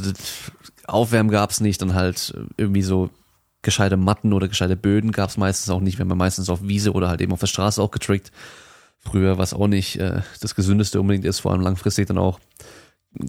Aufwärmen 0.87 1.31
gab's 1.31 1.61
nicht 1.61 1.83
und 1.83 1.93
halt 1.93 2.33
irgendwie 2.57 2.81
so 2.81 3.09
gescheite 3.61 3.97
Matten 3.97 4.33
oder 4.33 4.47
gescheite 4.47 4.75
Böden 4.75 5.11
gab's 5.11 5.37
meistens 5.37 5.69
auch 5.69 5.81
nicht. 5.81 5.97
Wir 5.97 6.03
haben 6.03 6.09
ja 6.09 6.15
meistens 6.15 6.49
auf 6.49 6.63
Wiese 6.63 6.93
oder 6.93 7.09
halt 7.09 7.21
eben 7.21 7.33
auf 7.33 7.39
der 7.39 7.47
Straße 7.47 7.81
auch 7.81 7.91
getrickt. 7.91 8.31
Früher, 9.05 9.37
was 9.37 9.53
auch 9.53 9.67
nicht 9.67 9.97
äh, 9.99 10.21
das 10.41 10.55
Gesündeste 10.55 10.99
unbedingt 10.99 11.25
ist, 11.25 11.39
vor 11.39 11.51
allem 11.51 11.61
langfristig 11.61 12.07
dann 12.07 12.17
auch. 12.17 12.39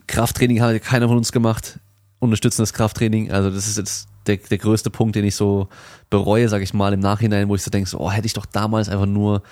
Krafttraining 0.09 0.61
hat 0.61 0.83
keiner 0.83 1.07
von 1.07 1.17
uns 1.17 1.31
gemacht. 1.31 1.79
Unterstützendes 2.19 2.73
Krafttraining. 2.73 3.31
Also 3.31 3.51
das 3.51 3.69
ist 3.69 3.77
jetzt 3.77 4.09
der, 4.27 4.39
der 4.39 4.59
größte 4.59 4.91
Punkt, 4.91 5.15
den 5.15 5.25
ich 5.25 5.37
so 5.37 5.69
bereue, 6.11 6.49
sag 6.49 6.63
ich 6.63 6.75
mal, 6.75 6.93
im 6.93 7.01
Nachhinein, 7.01 7.49
wo 7.49 7.55
ich 7.55 7.63
so 7.63 7.71
denke, 7.71 7.89
so, 7.89 8.01
oh, 8.01 8.11
hätte 8.11 8.27
ich 8.27 8.33
doch 8.33 8.47
damals 8.47 8.89
einfach 8.89 9.07
nur 9.07 9.43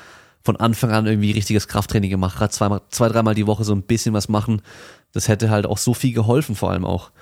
von 0.43 0.57
Anfang 0.57 0.91
an 0.91 1.07
irgendwie 1.07 1.31
richtiges 1.31 1.69
Krafttraining 1.69 2.11
gemacht, 2.11 2.37
gerade 2.37 2.53
zweimal, 2.53 2.83
zwei, 2.91 3.09
dreimal 3.09 3.35
die 3.35 3.47
Woche 3.47 3.65
so 3.65 3.75
ein 3.75 3.83
bisschen 3.83 4.13
was 4.13 4.29
machen. 4.29 4.61
Das 5.13 5.29
hätte 5.29 5.51
halt 5.51 5.67
auch 5.67 5.79
so 5.79 5.95
viel 5.95 6.13
geholfen, 6.13 6.55
vor 6.55 6.71
allem 6.71 6.85
auch. 6.85 7.13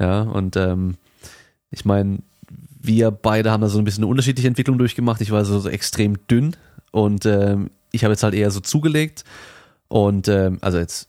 Ja, 0.00 0.22
und 0.22 0.56
ähm, 0.56 0.96
ich 1.70 1.84
meine, 1.84 2.20
wir 2.80 3.10
beide 3.10 3.50
haben 3.50 3.60
da 3.60 3.68
so 3.68 3.78
ein 3.78 3.84
bisschen 3.84 4.02
eine 4.02 4.10
unterschiedliche 4.10 4.48
Entwicklung 4.48 4.78
durchgemacht. 4.78 5.20
Ich 5.20 5.30
war 5.30 5.44
so, 5.44 5.60
so 5.60 5.68
extrem 5.68 6.26
dünn 6.26 6.56
und 6.90 7.26
ähm, 7.26 7.70
ich 7.92 8.04
habe 8.04 8.12
jetzt 8.12 8.22
halt 8.22 8.34
eher 8.34 8.50
so 8.50 8.60
zugelegt. 8.60 9.24
Und 9.88 10.26
ähm, 10.28 10.58
also 10.60 10.78
jetzt 10.78 11.08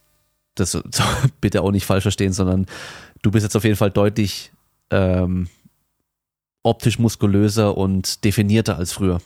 das 0.54 0.80
bitte 1.40 1.62
auch 1.62 1.72
nicht 1.72 1.86
falsch 1.86 2.02
verstehen, 2.02 2.32
sondern 2.32 2.66
du 3.22 3.30
bist 3.30 3.42
jetzt 3.42 3.56
auf 3.56 3.64
jeden 3.64 3.76
Fall 3.76 3.90
deutlich 3.90 4.52
ähm, 4.90 5.48
optisch 6.62 6.98
muskulöser 6.98 7.76
und 7.76 8.24
definierter 8.24 8.76
als 8.76 8.92
früher. 8.92 9.20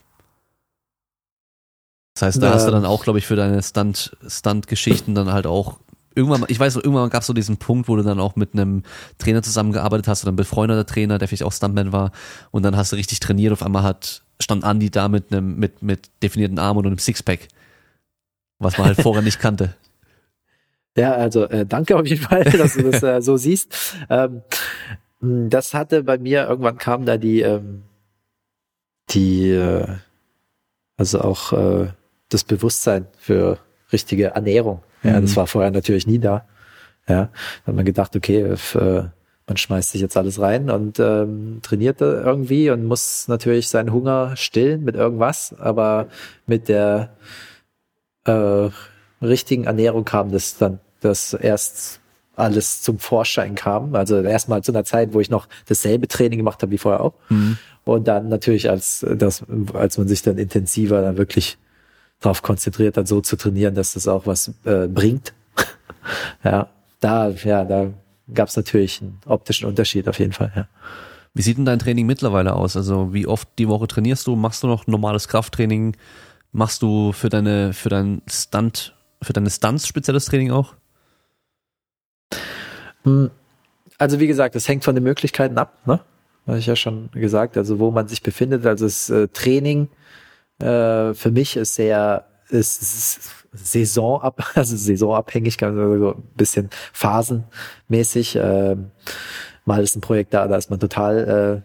Das 2.15 2.23
heißt, 2.23 2.43
da 2.43 2.49
ja. 2.49 2.55
hast 2.55 2.67
du 2.67 2.73
dann 2.73 2.85
auch, 2.85 3.05
glaube 3.05 3.19
ich, 3.21 3.27
für 3.27 3.37
deine 3.37 3.63
Stunt, 3.63 4.17
Stunt-Geschichten 4.27 5.15
dann 5.15 5.33
halt 5.33 5.47
auch 5.47 5.79
irgendwann, 6.17 6.45
ich 6.49 6.59
weiß, 6.59 6.77
irgendwann 6.77 7.11
gab 7.11 7.21
es 7.21 7.29
so 7.29 7.33
diesen 7.33 7.59
Punkt, 7.59 7.89
wo 7.89 7.95
du 7.95 8.03
dann 8.03 8.19
auch 8.19 8.35
mit 8.35 8.55
einem 8.55 8.83
Trainer 9.19 9.43
zusammengearbeitet 9.43 10.09
hast 10.09 10.25
oder 10.25 10.33
ein 10.33 10.37
befreundeter 10.37 10.85
Trainer, 10.85 11.19
der 11.19 11.29
vielleicht 11.29 11.45
auch 11.45 11.53
Stuntman 11.53 11.93
war, 11.93 12.11
und 12.51 12.65
dann 12.65 12.77
hast 12.77 12.91
du 12.91 12.97
richtig 12.97 13.21
trainiert. 13.21 13.53
Auf 13.53 13.63
einmal 13.63 13.85
hat 13.85 14.23
stand 14.41 14.65
Andy 14.65 14.91
da 14.91 15.09
mit 15.09 15.33
einem 15.33 15.59
mit 15.59 15.83
mit 15.83 16.11
definierten 16.23 16.59
Armen 16.59 16.79
und 16.79 16.87
einem 16.87 16.99
Sixpack, 16.99 17.49
was 18.59 18.79
man 18.79 18.89
halt 18.89 19.01
vorher 19.03 19.23
nicht 19.23 19.41
kannte. 19.41 19.75
Ja, 20.97 21.13
also 21.13 21.45
äh, 21.45 21.65
danke 21.65 21.97
auf 21.97 22.09
jeden 22.09 22.23
Fall, 22.23 22.43
dass 22.43 22.75
du 22.75 22.91
das 22.91 23.05
äh, 23.05 23.23
so 23.23 23.37
siehst. 23.37 23.95
Ähm, 24.11 24.43
das 25.21 25.73
hatte 25.73 26.03
bei 26.03 26.19
mir, 26.19 26.49
irgendwann 26.49 26.77
kam 26.77 27.07
da 27.07 27.17
die, 27.17 27.43
ähm, 27.43 27.85
die, 29.11 29.51
äh, 29.51 29.87
also 30.97 31.21
auch 31.21 31.53
äh, 31.53 31.89
das 32.31 32.43
Bewusstsein 32.43 33.07
für 33.17 33.59
richtige 33.93 34.29
Ernährung. 34.29 34.83
Ja, 35.05 35.19
mhm. 35.19 35.23
das 35.23 35.37
war 35.37 35.47
vorher 35.47 35.71
natürlich 35.71 36.09
nie 36.09 36.19
da. 36.19 36.49
Ja, 37.09 37.31
da 37.65 37.67
hat 37.67 37.75
man 37.75 37.85
gedacht, 37.85 38.17
okay, 38.17 38.41
äh, 38.41 39.05
man 39.49 39.57
schmeißt 39.57 39.91
sich 39.91 40.01
jetzt 40.01 40.17
alles 40.17 40.41
rein 40.41 40.71
und 40.71 41.01
ähm, 41.01 41.59
trainiert 41.63 42.01
irgendwie 42.01 42.71
und 42.71 42.85
muss 42.85 43.27
natürlich 43.27 43.69
seinen 43.69 43.93
Hunger 43.93 44.37
stillen 44.37 44.85
mit 44.85 44.95
irgendwas, 44.95 45.55
aber 45.59 46.07
mit 46.47 46.69
der 46.69 47.17
äh, 48.25 48.69
richtigen 49.21 49.65
Ernährung 49.65 50.05
kam 50.05 50.31
das 50.31 50.59
dann 50.59 50.79
dass 51.01 51.33
erst 51.33 52.01
alles 52.37 52.83
zum 52.83 52.99
Vorschein 52.99 53.55
kam. 53.55 53.95
Also 53.95 54.21
erstmal 54.21 54.63
zu 54.63 54.73
einer 54.73 54.85
Zeit, 54.85 55.13
wo 55.13 55.21
ich 55.21 55.31
noch 55.31 55.49
dasselbe 55.67 56.09
Training 56.09 56.39
gemacht 56.39 56.63
habe 56.63 56.73
wie 56.73 56.79
vorher 56.79 57.01
auch. 57.01 57.15
Mhm. 57.29 57.59
Und 57.85 58.07
dann 58.07 58.29
natürlich, 58.29 58.71
als, 58.71 59.05
das, 59.17 59.45
als 59.73 59.99
man 59.99 60.09
sich 60.09 60.23
dann 60.23 60.39
intensiver 60.39 61.03
dann 61.03 61.17
wirklich 61.17 61.59
darauf 62.21 62.43
konzentriert 62.43 62.97
hat, 62.97 63.09
so 63.09 63.21
zu 63.21 63.37
trainieren, 63.37 63.75
dass 63.75 63.95
das 63.95 64.07
auch 64.07 64.27
was 64.27 64.53
äh, 64.65 64.87
bringt. 64.89 65.33
ja, 66.45 66.69
da, 67.01 67.31
ja, 67.31 67.65
da 67.65 67.93
gab 68.33 68.49
es 68.49 68.57
natürlich 68.57 69.01
einen 69.01 69.21
optischen 69.27 69.67
Unterschied 69.69 70.09
auf 70.09 70.19
jeden 70.19 70.33
Fall. 70.33 70.53
Ja. 70.55 70.69
Wie 71.35 71.43
sieht 71.43 71.59
denn 71.59 71.65
dein 71.65 71.79
Training 71.79 72.07
mittlerweile 72.07 72.55
aus? 72.55 72.77
Also 72.77 73.13
wie 73.13 73.27
oft 73.27 73.49
die 73.59 73.69
Woche 73.69 73.87
trainierst 73.87 74.27
du? 74.27 74.37
Machst 74.37 74.63
du 74.63 74.67
noch 74.67 74.87
normales 74.87 75.29
Krafttraining? 75.29 75.97
Machst 76.53 76.83
du 76.83 77.13
für 77.13 77.29
deine 77.29 77.73
für 77.73 77.89
dein 77.89 78.23
Stunt 78.29 78.95
für 79.23 79.33
deine 79.33 79.51
Stunts 79.51 79.87
spezielles 79.87 80.27
Training 80.27 80.51
auch? 80.51 80.75
Hm. 83.05 83.31
Also 83.99 84.21
wie 84.21 84.27
gesagt, 84.27 84.55
es 84.57 84.69
hängt 84.69 84.85
von 84.85 84.95
den 84.95 85.05
Möglichkeiten 85.05 85.59
ab, 85.59 85.75
ne? 85.87 86.01
Habe 86.47 86.59
ich 86.59 86.67
ja 86.67 86.77
schon 86.77 87.11
gesagt, 87.13 87.57
also 87.57 87.79
wo 87.79 87.91
man 87.91 88.09
sich 88.09 88.23
befindet. 88.23 88.65
Also 88.65 88.87
das 88.87 89.11
äh, 89.11 89.29
Training 89.29 89.89
äh, 90.61 91.13
für 91.15 91.31
mich 91.31 91.57
ist 91.57 91.75
sehr 91.75 92.25
ist, 92.49 92.81
ist 92.83 93.38
saisonab, 93.53 94.43
also 94.55 94.77
saisonabhängig, 94.77 95.63
also 95.63 95.99
so 95.99 96.15
ein 96.15 96.23
bisschen 96.37 96.71
phasenmäßig. 96.93 98.37
Äh, 98.37 98.77
mal 99.65 99.83
ist 99.83 99.97
ein 99.97 100.01
Projekt 100.01 100.35
da, 100.35 100.49
da 100.49 100.57
ist 100.57 100.71
man 100.71 100.81
total 100.81 101.63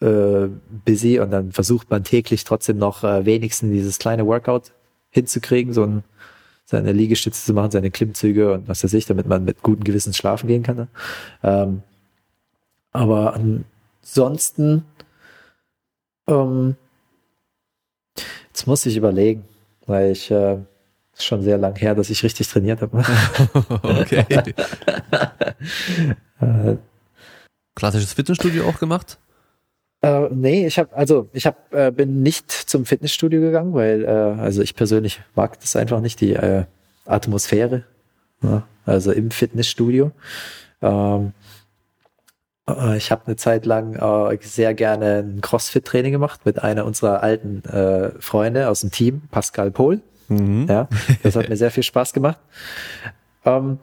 äh, 0.00 0.06
äh, 0.06 0.48
busy 0.86 1.20
und 1.20 1.30
dann 1.30 1.52
versucht 1.52 1.90
man 1.90 2.04
täglich 2.04 2.44
trotzdem 2.44 2.78
noch 2.78 3.04
äh, 3.04 3.26
wenigstens 3.26 3.70
dieses 3.70 3.98
kleine 3.98 4.26
Workout 4.26 4.72
hinzukriegen, 5.10 5.72
so 5.72 5.84
ein 5.84 6.04
seine 6.70 6.92
Liegestütze 6.92 7.44
zu 7.44 7.52
machen, 7.52 7.72
seine 7.72 7.90
Klimmzüge 7.90 8.52
und 8.52 8.68
was 8.68 8.84
weiß 8.84 8.94
ich, 8.94 9.04
damit 9.04 9.26
man 9.26 9.44
mit 9.44 9.60
gutem 9.62 9.82
Gewissen 9.82 10.14
schlafen 10.14 10.46
gehen 10.46 10.62
kann. 10.62 10.76
Ne? 10.76 10.88
Ähm, 11.42 11.82
aber 12.92 13.34
ansonsten, 13.34 14.84
ähm, 16.28 16.76
jetzt 18.48 18.68
muss 18.68 18.86
ich 18.86 18.96
überlegen, 18.96 19.44
weil 19.86 20.12
ich 20.12 20.30
äh, 20.30 20.58
schon 21.24 21.42
sehr 21.42 21.58
lang 21.58 21.76
her, 21.76 21.94
dass 21.94 22.10
ich 22.10 22.22
richtig 22.22 22.48
trainiert 22.48 22.80
habe. 22.82 22.98
okay. 23.82 24.24
äh, 26.40 26.76
Klassisches 27.74 28.12
Fitnessstudio 28.12 28.66
auch 28.68 28.78
gemacht? 28.78 29.18
Äh, 30.02 30.28
nee, 30.30 30.66
ich 30.66 30.78
habe 30.78 30.94
also 30.94 31.28
ich 31.32 31.46
hab, 31.46 31.72
äh, 31.74 31.90
bin 31.90 32.22
nicht 32.22 32.50
zum 32.50 32.86
Fitnessstudio 32.86 33.40
gegangen, 33.40 33.74
weil 33.74 34.04
äh, 34.04 34.08
also 34.08 34.62
ich 34.62 34.74
persönlich 34.74 35.20
mag 35.34 35.60
das 35.60 35.76
einfach 35.76 36.00
nicht 36.00 36.20
die 36.20 36.34
äh, 36.34 36.64
Atmosphäre, 37.06 37.84
ja, 38.42 38.66
also 38.86 39.12
im 39.12 39.30
Fitnessstudio. 39.30 40.12
Ähm, 40.80 41.32
äh, 42.68 42.96
ich 42.96 43.10
habe 43.10 43.26
eine 43.26 43.36
Zeit 43.36 43.66
lang 43.66 43.94
äh, 43.94 44.38
sehr 44.40 44.74
gerne 44.74 45.18
ein 45.18 45.40
CrossFit-Training 45.40 46.12
gemacht 46.12 46.40
mit 46.44 46.62
einer 46.62 46.84
unserer 46.86 47.22
alten 47.22 47.62
äh, 47.64 48.10
Freunde 48.20 48.68
aus 48.68 48.80
dem 48.80 48.90
Team, 48.90 49.22
Pascal 49.30 49.70
Pohl. 49.70 50.00
Mhm. 50.30 50.66
Ja, 50.68 50.88
das 51.22 51.36
hat 51.36 51.48
mir 51.48 51.56
sehr 51.56 51.70
viel 51.70 51.82
Spaß 51.82 52.12
gemacht. 52.12 52.38
Ähm, 53.44 53.78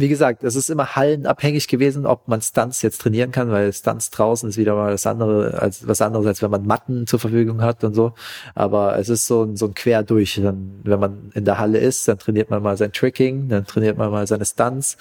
wie 0.00 0.08
gesagt, 0.08 0.44
es 0.44 0.56
ist 0.56 0.70
immer 0.70 0.96
hallenabhängig 0.96 1.68
gewesen, 1.68 2.06
ob 2.06 2.26
man 2.26 2.40
Stunts 2.40 2.80
jetzt 2.80 3.02
trainieren 3.02 3.32
kann, 3.32 3.50
weil 3.50 3.72
Stunts 3.72 4.10
draußen 4.10 4.48
ist 4.48 4.56
wieder 4.56 4.74
mal 4.74 4.92
das 4.92 5.06
andere, 5.06 5.60
als 5.60 5.86
was 5.86 6.00
anderes, 6.00 6.26
als 6.26 6.42
wenn 6.42 6.50
man 6.50 6.66
Matten 6.66 7.06
zur 7.06 7.18
Verfügung 7.18 7.60
hat 7.60 7.84
und 7.84 7.94
so. 7.94 8.14
Aber 8.54 8.98
es 8.98 9.10
ist 9.10 9.26
so 9.26 9.42
ein, 9.44 9.56
so 9.56 9.66
ein 9.66 9.74
Quer 9.74 10.02
durch. 10.02 10.40
Dann, 10.42 10.80
wenn 10.84 11.00
man 11.00 11.30
in 11.34 11.44
der 11.44 11.58
Halle 11.58 11.78
ist, 11.78 12.08
dann 12.08 12.18
trainiert 12.18 12.50
man 12.50 12.62
mal 12.62 12.76
sein 12.78 12.92
Tricking, 12.92 13.48
dann 13.48 13.66
trainiert 13.66 13.98
man 13.98 14.10
mal 14.10 14.26
seine 14.26 14.46
Stunts. 14.46 14.96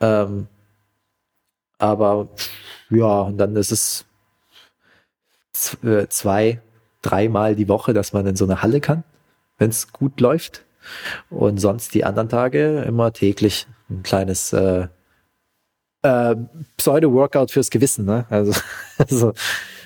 Ähm, 0.00 0.46
aber 1.78 2.28
ja, 2.90 3.22
und 3.22 3.38
dann 3.38 3.56
ist 3.56 3.72
es 3.72 4.04
äh, 5.82 6.06
zwei, 6.08 6.60
dreimal 7.02 7.56
die 7.56 7.68
Woche, 7.68 7.94
dass 7.94 8.12
man 8.12 8.26
in 8.26 8.36
so 8.36 8.44
eine 8.44 8.62
Halle 8.62 8.80
kann, 8.80 9.02
wenn 9.60 9.70
es 9.70 9.92
gut 9.92 10.20
läuft. 10.20 10.64
Und 11.28 11.58
sonst 11.58 11.94
die 11.94 12.04
anderen 12.04 12.28
Tage 12.28 12.80
immer 12.80 13.12
täglich 13.12 13.68
ein 13.88 14.02
kleines 14.02 14.52
äh, 14.52 14.88
äh, 16.02 16.36
Pseudo-Workout 16.76 17.50
fürs 17.52 17.70
Gewissen. 17.70 18.06
Ne? 18.06 18.26
Also, 18.30 18.58
also 18.98 19.32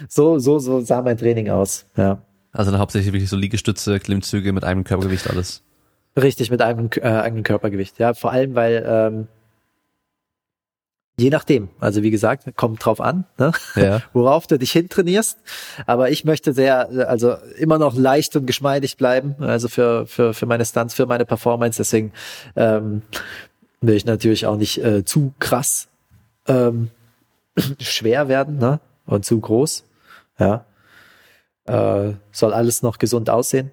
so, 0.09 0.39
so, 0.39 0.59
so 0.59 0.81
sah 0.81 1.03
mein 1.03 1.19
Training 1.19 1.51
aus. 1.51 1.87
Ja. 1.97 2.23
Also 2.53 2.71
dann 2.71 2.81
hauptsächlich 2.81 3.13
wirklich 3.13 3.29
so 3.29 3.37
Liegestütze, 3.37 3.99
Klimmzüge 3.99 4.53
mit 4.53 4.65
einem 4.65 4.85
Körpergewicht 4.85 5.29
alles. 5.29 5.63
Richtig, 6.17 6.51
mit 6.53 6.63
einem 6.63 6.89
äh, 6.97 7.09
eigenen 7.09 7.43
Körpergewicht. 7.43 7.99
Ja, 7.99 8.15
vor 8.15 8.31
allem, 8.31 8.55
weil 8.55 8.85
ähm, 8.87 9.27
Je 11.17 11.31
nachdem. 11.31 11.69
Also 11.79 12.03
wie 12.03 12.11
gesagt, 12.11 12.57
kommt 12.57 12.85
drauf 12.85 13.01
an, 13.01 13.25
ne? 13.39 13.53
ja. 13.77 14.03
worauf 14.13 14.49
du 14.49 14.59
dich 14.59 14.73
hintrainierst. 14.73 15.39
Aber 15.87 16.11
ich 16.11 16.25
möchte 16.25 16.53
sehr, 16.53 17.09
also 17.09 17.37
immer 17.57 17.79
noch 17.79 17.95
leicht 17.95 18.35
und 18.35 18.47
geschmeidig 18.47 18.97
bleiben. 18.97 19.37
Also 19.39 19.69
für 19.69 20.07
für 20.07 20.35
für 20.35 20.47
meine 20.47 20.65
Stunts, 20.65 20.95
für 20.95 21.07
meine 21.07 21.25
Performance. 21.25 21.79
Deswegen 21.79 22.13
ähm, 22.57 23.03
will 23.81 23.95
ich 23.95 24.07
natürlich 24.07 24.47
auch 24.47 24.57
nicht 24.57 24.83
äh, 24.83 25.05
zu 25.05 25.33
krass 25.39 25.89
ähm, 26.49 26.91
schwer 27.79 28.29
werden, 28.29 28.59
ne? 28.59 28.81
Und 29.07 29.25
zu 29.25 29.39
groß. 29.39 29.85
Ja. 30.39 30.65
Äh, 31.67 32.15
soll 32.33 32.53
alles 32.53 32.83
noch 32.83 32.99
gesund 32.99 33.31
aussehen 33.31 33.71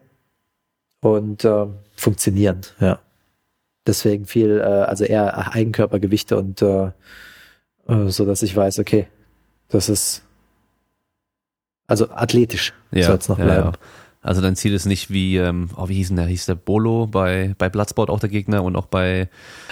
und 1.01 1.43
äh, 1.43 1.65
funktionieren. 1.95 2.61
Ja. 2.79 2.99
Deswegen 3.87 4.25
viel, 4.25 4.59
äh, 4.59 4.63
also 4.63 5.03
eher 5.05 5.53
Eigenkörpergewichte 5.53 6.37
und 6.37 6.61
äh, 6.61 6.91
äh, 7.87 8.07
so 8.07 8.25
dass 8.25 8.41
ich 8.43 8.55
weiß, 8.55 8.79
okay, 8.79 9.07
das 9.69 9.89
ist 9.89 10.23
also 11.87 12.09
athletisch 12.09 12.73
ja, 12.91 13.07
soll 13.07 13.17
es 13.17 13.29
noch 13.29 13.35
bleiben. 13.37 13.51
Ja, 13.51 13.65
ja. 13.65 13.71
Also 14.21 14.41
dein 14.41 14.55
Ziel 14.55 14.73
ist 14.73 14.85
nicht 14.85 15.09
wie, 15.09 15.37
ähm, 15.37 15.69
oh, 15.75 15.89
wie 15.89 15.95
hieß 15.95 16.09
denn 16.09 16.17
der? 16.17 16.27
Hieß 16.27 16.45
der 16.45 16.55
Bolo 16.55 17.07
bei, 17.07 17.55
bei 17.57 17.69
Bloodsport 17.69 18.09
auch 18.09 18.19
der 18.19 18.29
Gegner 18.29 18.63
und 18.63 18.75
auch 18.75 18.85
bei 18.85 19.29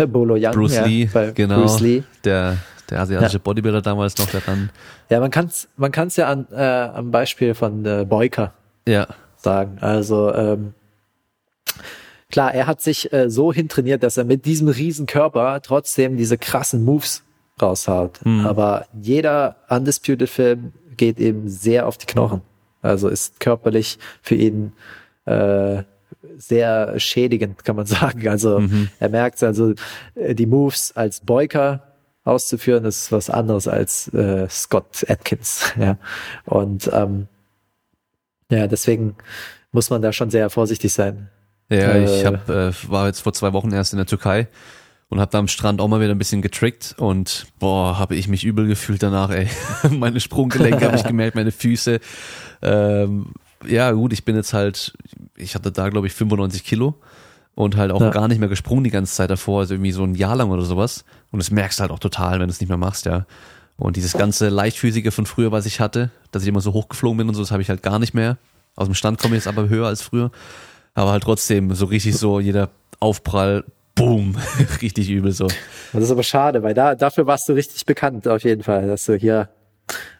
Bolo 0.07 0.36
Young, 0.36 0.53
Bruce 0.53 0.81
Lee, 0.86 1.07
genau, 1.36 1.61
Bruce 1.61 1.80
Lee. 1.81 2.03
Der, 2.23 2.57
der 2.90 3.02
asiatische. 3.02 3.40
Bodybuilder 3.40 3.81
damals 3.81 4.18
noch, 4.18 4.26
der 4.26 4.41
dann. 4.41 4.72
Ja, 5.10 5.19
man 5.19 5.30
kann 5.30 5.45
es 5.45 5.69
man 5.77 5.91
kann's 5.91 6.15
ja 6.15 6.27
an, 6.27 6.48
äh, 6.52 6.61
am 6.61 7.11
Beispiel 7.11 7.53
von 7.53 7.86
äh, 7.86 8.06
Boyka 8.10 8.53
ja. 8.88 9.07
sagen. 9.38 9.77
Also 9.81 10.34
ähm, 10.34 10.73
klar, 12.31 12.53
er 12.53 12.65
hat 12.65 12.81
sich 12.81 13.14
äh, 13.14 13.30
so 13.30 13.53
hintrainiert, 13.53 14.02
dass 14.02 14.18
er 14.18 14.23
mit 14.23 14.45
diesem 14.45 14.68
riesen 14.68 15.06
Körper 15.06 15.61
trotzdem 15.61 16.18
diese 16.18 16.38
krassen 16.40 16.84
Moves 16.84 17.23
raushaut. 17.61 18.19
Mhm. 18.26 18.45
Aber 18.45 18.86
jeder 19.02 19.57
Undisputed-Film 19.69 20.73
geht 20.98 21.19
eben 21.19 21.48
sehr 21.49 21.88
auf 21.88 21.98
die 21.98 22.06
Knochen. 22.06 22.41
Also 22.81 23.07
ist 23.07 23.40
körperlich 23.40 23.99
für 24.22 24.36
ihn 24.36 24.73
äh, 25.26 25.84
sehr 26.38 26.99
schädigend, 26.99 27.64
kann 27.64 27.76
man 27.76 27.86
sagen. 27.88 28.27
Also 28.27 28.60
mhm. 28.60 28.90
er 28.99 29.10
merkt 29.10 29.41
also 29.44 29.73
äh, 30.15 30.36
die 30.36 30.45
Moves 30.45 30.91
als 30.95 31.22
Boyker 31.22 31.84
auszuführen, 32.23 32.86
ist 32.86 33.11
was 33.11 33.30
anderes 33.30 33.68
als 33.68 34.14
äh, 34.14 34.48
Scott 34.49 35.06
Atkins. 35.07 35.73
Ja. 35.80 35.98
Und 36.45 36.90
ähm, 36.94 37.27
ja, 38.52 38.68
deswegen 38.68 39.15
muss 39.72 39.90
man 39.90 40.02
da 40.02 40.11
schon 40.11 40.30
sehr 40.30 40.49
vorsichtig 40.49 40.91
sein. 40.91 41.30
Ja, 41.69 41.91
äh, 41.91 42.03
ich 42.03 42.26
hab, 42.26 42.49
äh, 42.49 42.72
war 42.88 43.07
jetzt 43.07 43.22
vor 43.22 43.34
zwei 43.34 43.53
Wochen 43.53 43.72
erst 43.72 43.94
in 43.94 43.98
der 43.98 44.07
Türkei 44.07 44.48
und 45.10 45.19
habe 45.19 45.31
da 45.31 45.40
am 45.40 45.48
Strand 45.48 45.81
auch 45.81 45.88
mal 45.88 45.99
wieder 45.99 46.11
ein 46.11 46.18
bisschen 46.19 46.41
getrickt 46.41 46.95
und 46.98 47.48
boah, 47.60 47.98
habe 47.98 48.15
ich 48.15 48.27
mich 48.27 48.44
übel 48.44 48.68
gefühlt 48.68 49.03
danach, 49.03 49.31
ey. 49.31 49.48
meine 49.90 50.19
Sprunggelenke 50.19 50.86
habe 50.86 50.98
ich 50.98 51.03
gemerkt, 51.03 51.36
meine 51.36 51.52
Füße. 51.52 51.99
Ähm, 52.61 53.34
ja, 53.68 53.91
gut, 53.91 54.14
ich 54.14 54.23
bin 54.23 54.36
jetzt 54.36 54.53
halt, 54.53 54.94
ich 55.36 55.56
hatte 55.56 55.72
da 55.72 55.90
glaube 55.90 56.07
ich 56.07 56.14
95 56.14 56.64
Kilo 56.64 56.95
und 57.56 57.76
halt 57.76 57.91
auch 57.91 58.02
ja. 58.02 58.10
gar 58.11 58.27
nicht 58.27 58.40
mehr 58.40 58.49
gesprungen 58.49 58.84
die 58.84 58.91
ganze 58.91 59.14
Zeit 59.14 59.30
davor, 59.30 59.61
also 59.61 59.73
irgendwie 59.73 59.91
so 59.91 60.03
ein 60.03 60.15
Jahr 60.15 60.36
lang 60.36 60.52
oder 60.52 60.64
sowas. 60.64 61.03
Und 61.31 61.40
das 61.40 61.52
merkst 61.52 61.80
du 61.80 61.81
halt 61.81 61.91
auch 61.91 61.99
total, 61.99 62.40
wenn 62.40 62.48
du 62.48 62.53
es 62.53 62.61
nicht 62.61 62.69
mehr 62.69 62.77
machst, 62.77 63.06
ja. 63.06 63.26
Und 63.77 63.95
dieses 63.95 64.14
ganze 64.14 64.49
Leichtfüßige 64.49 65.14
von 65.14 65.26
früher, 65.26 65.52
was 65.52 65.65
ich 65.65 65.80
hatte, 65.80 66.11
dass 66.31 66.44
ich 66.44 66.49
immer 66.49 66.61
so 66.61 66.73
hochgeflogen 66.73 67.18
bin 67.18 67.30
und 67.30 67.36
so, 67.36 67.41
das 67.41 67.52
habe 67.52 67.61
ich 67.61 67.69
halt 67.69 67.81
gar 67.81 67.98
nicht 67.98 68.14
mehr. 68.14 68.38
Aus 68.76 68.88
dem 68.88 68.94
Stand 68.94 69.19
komme 69.19 69.36
ich 69.36 69.45
jetzt 69.45 69.48
aber 69.48 69.69
höher 69.69 69.88
als 69.88 70.02
früher. 70.02 70.31
Aber 70.94 71.11
halt 71.11 71.23
trotzdem 71.23 71.73
so 71.73 71.86
richtig 71.86 72.18
so 72.18 72.40
jeder 72.40 72.69
Aufprall, 72.99 73.64
boom, 73.99 74.35
richtig 74.81 75.09
übel 75.09 75.31
so. 75.31 75.47
Das 75.93 76.03
ist 76.03 76.11
aber 76.11 76.23
schade, 76.23 76.63
weil 76.63 76.73
da, 76.73 76.95
dafür 76.95 77.27
warst 77.27 77.49
du 77.49 77.53
richtig 77.53 77.85
bekannt 77.85 78.27
auf 78.27 78.43
jeden 78.43 78.63
Fall, 78.63 78.88
dass 78.88 79.05
du 79.05 79.15
hier 79.15 79.49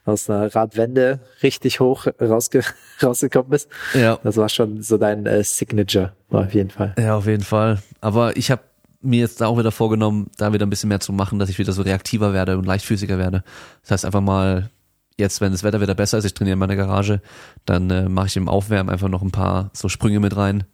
aus 0.04 0.30
einer 0.30 0.54
Radwende 0.54 1.20
richtig 1.44 1.80
hoch 1.80 2.08
rausge 2.20 2.64
rausgekommen 3.04 3.50
bist. 3.50 3.70
Ja. 3.94 4.20
Das 4.24 4.38
war 4.38 4.50
schon 4.50 4.82
so 4.82 4.98
dein 4.98 5.26
äh, 5.26 5.44
Signature, 5.44 6.14
auf 6.30 6.54
jeden 6.54 6.72
Fall. 6.72 6.94
Ja, 6.98 7.16
auf 7.16 7.28
jeden 7.28 7.44
Fall. 7.44 7.82
Aber 8.02 8.36
ich 8.36 8.52
habe 8.52 8.64
mir 9.02 9.20
jetzt 9.20 9.42
auch 9.42 9.58
wieder 9.58 9.72
vorgenommen, 9.72 10.30
da 10.38 10.52
wieder 10.52 10.66
ein 10.66 10.70
bisschen 10.70 10.90
mehr 10.90 11.00
zu 11.00 11.14
machen, 11.14 11.40
dass 11.40 11.50
ich 11.50 11.60
wieder 11.60 11.72
so 11.72 11.84
reaktiver 11.84 12.34
werde 12.34 12.58
und 12.58 12.66
leichtfüßiger 12.66 13.18
werde. 13.18 13.44
Das 13.84 13.92
heißt 13.92 14.06
einfach 14.06 14.22
mal 14.22 14.70
jetzt, 15.18 15.40
wenn 15.40 15.52
das 15.52 15.64
Wetter 15.64 15.80
wieder 15.80 15.96
besser 15.96 16.18
ist, 16.18 16.26
ich 16.26 16.34
trainiere 16.34 16.54
in 16.54 16.60
meiner 16.60 16.76
Garage, 16.76 17.22
dann 17.66 17.90
äh, 17.90 18.10
mache 18.10 18.28
ich 18.28 18.36
im 18.36 18.50
Aufwärmen 18.50 18.90
einfach 18.90 19.08
noch 19.10 19.22
ein 19.22 19.32
paar 19.32 19.70
so 19.74 19.88
Sprünge 19.88 20.20
mit 20.20 20.36
rein, 20.36 20.66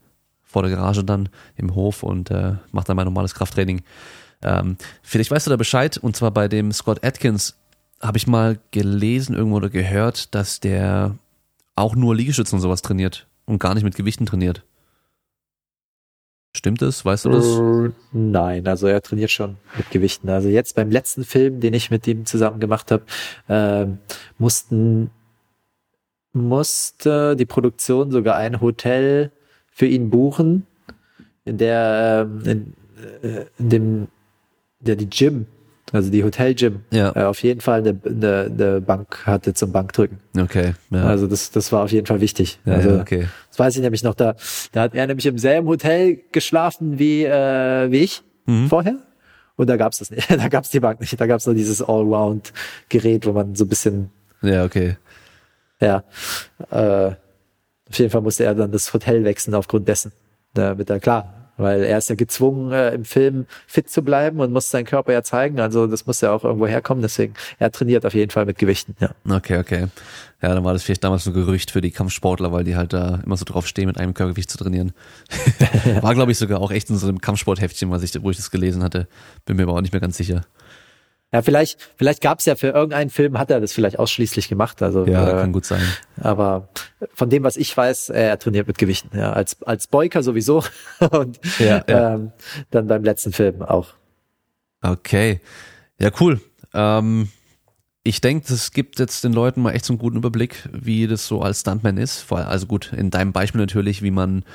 vor 0.56 0.64
der 0.64 0.72
Garage 0.72 1.04
dann 1.04 1.28
im 1.58 1.76
Hof 1.76 2.02
und 2.02 2.32
äh, 2.32 2.54
mache 2.72 2.88
dann 2.88 2.96
mein 2.96 3.04
normales 3.04 3.36
Krafttraining. 3.36 3.82
Ähm, 4.42 4.78
vielleicht 5.02 5.30
weißt 5.30 5.48
du 5.48 5.50
da 5.50 5.58
Bescheid, 5.58 5.98
und 5.98 6.16
zwar 6.16 6.32
bei 6.32 6.48
dem 6.48 6.72
Scott 6.72 7.04
Atkins 7.04 7.58
habe 8.00 8.18
ich 8.18 8.26
mal 8.26 8.58
gelesen 8.72 9.36
irgendwo 9.36 9.58
oder 9.58 9.70
gehört, 9.70 10.34
dass 10.34 10.62
der 10.62 11.18
auch 11.76 11.94
nur 11.94 12.16
Liegestützen 12.16 12.56
und 12.56 12.62
sowas 12.62 12.82
trainiert 12.82 13.28
und 13.44 13.60
gar 13.60 13.74
nicht 13.74 13.84
mit 13.84 13.96
Gewichten 13.96 14.26
trainiert. 14.26 14.64
Stimmt 16.56 16.82
das? 16.82 17.04
Weißt 17.04 17.26
du 17.26 17.32
das? 17.32 17.46
Äh, 17.46 17.92
nein, 18.14 18.66
also 18.66 18.88
er 18.88 19.02
trainiert 19.02 19.32
schon 19.32 19.58
mit 19.76 19.92
Gewichten. 19.92 20.30
Also 20.30 20.48
jetzt 20.48 20.78
beim 20.78 20.90
letzten 20.90 21.26
Film, 21.26 21.60
den 21.60 21.74
ich 21.74 21.92
mit 21.92 22.08
ihm 22.08 22.26
zusammen 22.26 22.62
gemacht 22.62 22.92
habe, 22.92 23.04
äh, 23.50 23.88
mussten 24.38 25.10
musste 26.32 27.36
die 27.36 27.46
Produktion 27.46 28.10
sogar 28.12 28.38
ein 28.38 28.62
Hotel 28.62 29.34
für 29.76 29.86
ihn 29.86 30.10
buchen, 30.10 30.66
in 31.44 31.58
der, 31.58 32.28
ähm, 32.28 32.74
in, 33.22 33.30
äh, 33.30 33.46
in 33.60 33.70
dem, 33.70 34.08
der 34.80 34.96
die 34.96 35.10
Gym, 35.10 35.48
also 35.92 36.10
die 36.10 36.24
Hotel-Gym, 36.24 36.80
ja. 36.92 37.14
äh, 37.14 37.24
auf 37.26 37.44
jeden 37.44 37.60
Fall 37.60 37.80
eine, 37.80 38.00
eine, 38.06 38.50
eine 38.50 38.82
Bank 38.82 39.26
hatte 39.26 39.54
zum 39.54 39.74
Bankdrücken. 39.74 40.20
Okay. 40.40 40.76
Ja. 40.92 41.04
Also 41.04 41.28
das, 41.28 41.52
das 41.52 41.74
war 41.74 41.84
auf 41.84 41.92
jeden 41.92 42.08
Fall 42.08 42.22
wichtig. 42.22 42.60
Ja, 42.66 42.76
also, 42.76 43.00
okay. 43.00 43.28
Das 43.50 43.60
weiß 43.60 43.76
ich 43.76 43.82
nämlich 43.82 44.02
noch, 44.02 44.16
da, 44.16 44.36
da 44.72 44.84
hat 44.84 44.96
er 44.96 45.08
nämlich 45.08 45.26
im 45.26 45.38
selben 45.38 45.68
Hotel 45.68 46.22
geschlafen 46.32 46.98
wie, 46.98 47.26
äh, 47.26 47.92
wie 47.92 48.00
ich 48.00 48.24
mhm. 48.46 48.70
vorher. 48.70 48.96
Und 49.58 49.70
da 49.70 49.76
gab's 49.76 50.00
das 50.00 50.10
nicht. 50.10 50.30
Da 50.38 50.48
gab's 50.48 50.70
die 50.70 50.80
Bank 50.80 51.02
nicht. 51.02 51.20
Da 51.20 51.28
gab's 51.28 51.46
nur 51.46 51.56
dieses 51.56 51.82
Allround-Gerät, 51.82 53.26
wo 53.26 53.34
man 53.34 53.56
so 53.56 53.66
ein 53.66 53.70
bisschen. 53.70 54.10
Ja, 54.42 54.64
okay. 54.64 54.96
Ja. 55.82 56.04
Äh, 56.72 57.16
auf 57.90 57.98
jeden 57.98 58.12
Fall 58.12 58.22
musste 58.22 58.44
er 58.44 58.56
dann 58.56 58.72
das 58.72 58.94
Hotel 58.94 59.24
wechseln 59.24 59.54
aufgrund 59.54 59.88
dessen. 59.88 60.12
Damit 60.54 60.90
er 60.90 61.00
klar, 61.00 61.52
weil 61.58 61.84
er 61.84 61.98
ist 61.98 62.10
ja 62.10 62.16
gezwungen, 62.16 62.72
äh, 62.72 62.94
im 62.94 63.06
Film 63.06 63.46
fit 63.68 63.90
zu 63.90 64.02
bleiben 64.02 64.40
und 64.40 64.52
muss 64.52 64.70
seinen 64.70 64.86
Körper 64.86 65.14
ja 65.14 65.24
zeigen. 65.24 65.60
Also 65.60 65.88
das 65.88 66.06
muss 66.06 66.22
ja 66.22 66.32
auch 66.32 66.44
irgendwo 66.44 66.68
herkommen. 66.68 67.02
Deswegen, 67.02 67.34
er 67.60 67.72
trainiert 67.72 68.06
auf 68.06 68.14
jeden 68.14 68.32
Fall 68.32 68.46
mit 68.46 68.58
Gewichten. 68.58 68.96
Ja. 69.00 69.12
Okay, 69.30 69.58
okay. 69.60 69.88
Ja, 70.42 70.54
dann 70.54 70.64
war 70.64 70.74
das 70.74 70.84
vielleicht 70.84 71.04
damals 71.04 71.24
so 71.24 71.32
ein 71.32 71.34
Gerücht 71.34 71.72
für 71.72 71.82
die 71.82 71.92
Kampfsportler, 71.92 72.52
weil 72.52 72.64
die 72.64 72.76
halt 72.76 72.94
da 72.94 73.22
immer 73.26 73.38
so 73.38 73.46
drauf 73.46 73.68
stehen, 73.68 73.88
mit 73.88 73.98
einem 73.98 74.14
Körpergewicht 74.14 74.50
zu 74.50 74.58
trainieren. 74.58 74.92
war, 76.02 76.14
glaube 76.14 76.32
ich, 76.32 76.38
sogar 76.38 76.62
auch 76.62 76.72
echt 76.72 76.90
in 76.90 76.98
so 76.98 77.08
einem 77.08 77.20
Kampfsportheftchen, 77.20 77.90
was 77.90 78.04
ich, 78.04 78.22
wo 78.22 78.30
ich 78.30 78.38
das 78.38 78.52
gelesen 78.52 78.84
hatte. 78.84 79.08
Bin 79.46 79.58
mir 79.58 79.64
aber 79.64 79.74
auch 79.74 79.82
nicht 79.82 79.94
mehr 79.94 80.02
ganz 80.02 80.18
sicher. 80.18 80.42
Ja, 81.36 81.42
vielleicht, 81.42 81.78
vielleicht 81.98 82.22
gab 82.22 82.40
es 82.40 82.46
ja 82.46 82.56
für 82.56 82.68
irgendeinen 82.68 83.10
Film, 83.10 83.38
hat 83.38 83.52
er 83.52 83.60
das 83.60 83.74
vielleicht 83.74 84.00
ausschließlich 84.00 84.48
gemacht. 84.48 84.82
Also, 84.82 85.06
ja, 85.06 85.28
äh, 85.28 85.32
kann 85.42 85.52
gut 85.52 85.66
sein. 85.66 85.82
Aber 86.16 86.70
von 87.14 87.30
dem, 87.30 87.44
was 87.44 87.58
ich 87.58 87.76
weiß, 87.76 88.08
er 88.08 88.40
trainiert 88.40 88.68
mit 88.68 88.78
Gewichten. 88.78 89.18
Ja, 89.18 89.34
als, 89.34 89.62
als 89.64 89.88
Boyker 89.88 90.24
sowieso 90.24 90.64
und 91.12 91.42
ja, 91.60 91.84
ja. 91.90 92.14
Ähm, 92.16 92.32
dann 92.72 92.88
beim 92.88 93.04
letzten 93.04 93.34
Film 93.34 93.62
auch. 93.64 93.96
Okay. 94.82 95.42
Ja, 96.00 96.10
cool. 96.22 96.40
Ähm, 96.74 97.28
ich 98.04 98.22
denke, 98.22 98.46
das 98.48 98.72
gibt 98.72 98.98
jetzt 99.00 99.26
den 99.26 99.34
Leuten 99.34 99.62
mal 99.62 99.72
echt 99.72 99.84
so 99.84 99.92
einen 99.92 100.00
guten 100.00 100.16
Überblick, 100.16 100.70
wie 100.72 101.06
das 101.06 101.28
so 101.28 101.42
als 101.42 101.60
Stuntman 101.60 101.98
ist. 101.98 102.32
Also 102.32 102.66
gut, 102.66 102.94
in 102.94 103.10
deinem 103.10 103.34
Beispiel 103.34 103.60
natürlich, 103.60 104.02
wie 104.02 104.12
man 104.12 104.46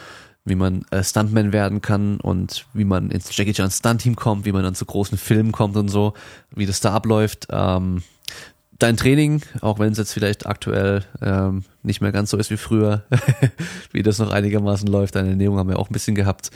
wie 0.45 0.55
man 0.55 0.85
äh, 0.91 1.05
Stuntman 1.05 1.53
werden 1.53 1.81
kann 1.83 2.19
und 2.19 2.67
wie 2.73 2.85
man 2.85 3.11
ins 3.11 3.37
Jackie 3.37 3.53
Chan 3.53 3.71
Stunt-Team 3.71 4.17
kommt, 4.17 4.45
wie 4.45 4.53
man 4.53 4.62
dann 4.62 4.75
zu 4.75 4.85
großen 4.85 5.19
Filmen 5.19 5.53
kommt 5.53 5.77
und 5.77 5.89
so, 5.89 6.15
wie 6.55 6.67
das 6.67 6.81
da 6.81 6.93
abläuft. 6.93 7.49
Ähm, 7.51 8.03
dein 8.79 8.97
Training, 8.97 9.43
auch 9.61 9.79
wenn 9.79 9.93
es 9.93 9.99
jetzt 9.99 10.12
vielleicht 10.12 10.47
aktuell 10.47 11.05
ähm, 11.21 11.65
nicht 11.83 12.01
mehr 12.01 12.12
ganz 12.12 12.31
so 12.31 12.37
ist 12.37 12.51
wie 12.51 12.57
früher, 12.57 13.05
wie 13.93 14.03
das 14.03 14.19
noch 14.19 14.31
einigermaßen 14.31 14.89
läuft, 14.89 15.15
deine 15.15 15.31
Ernährung 15.31 15.59
haben 15.59 15.69
wir 15.69 15.79
auch 15.79 15.91
ein 15.91 15.93
bisschen 15.93 16.15
gehabt. 16.15 16.51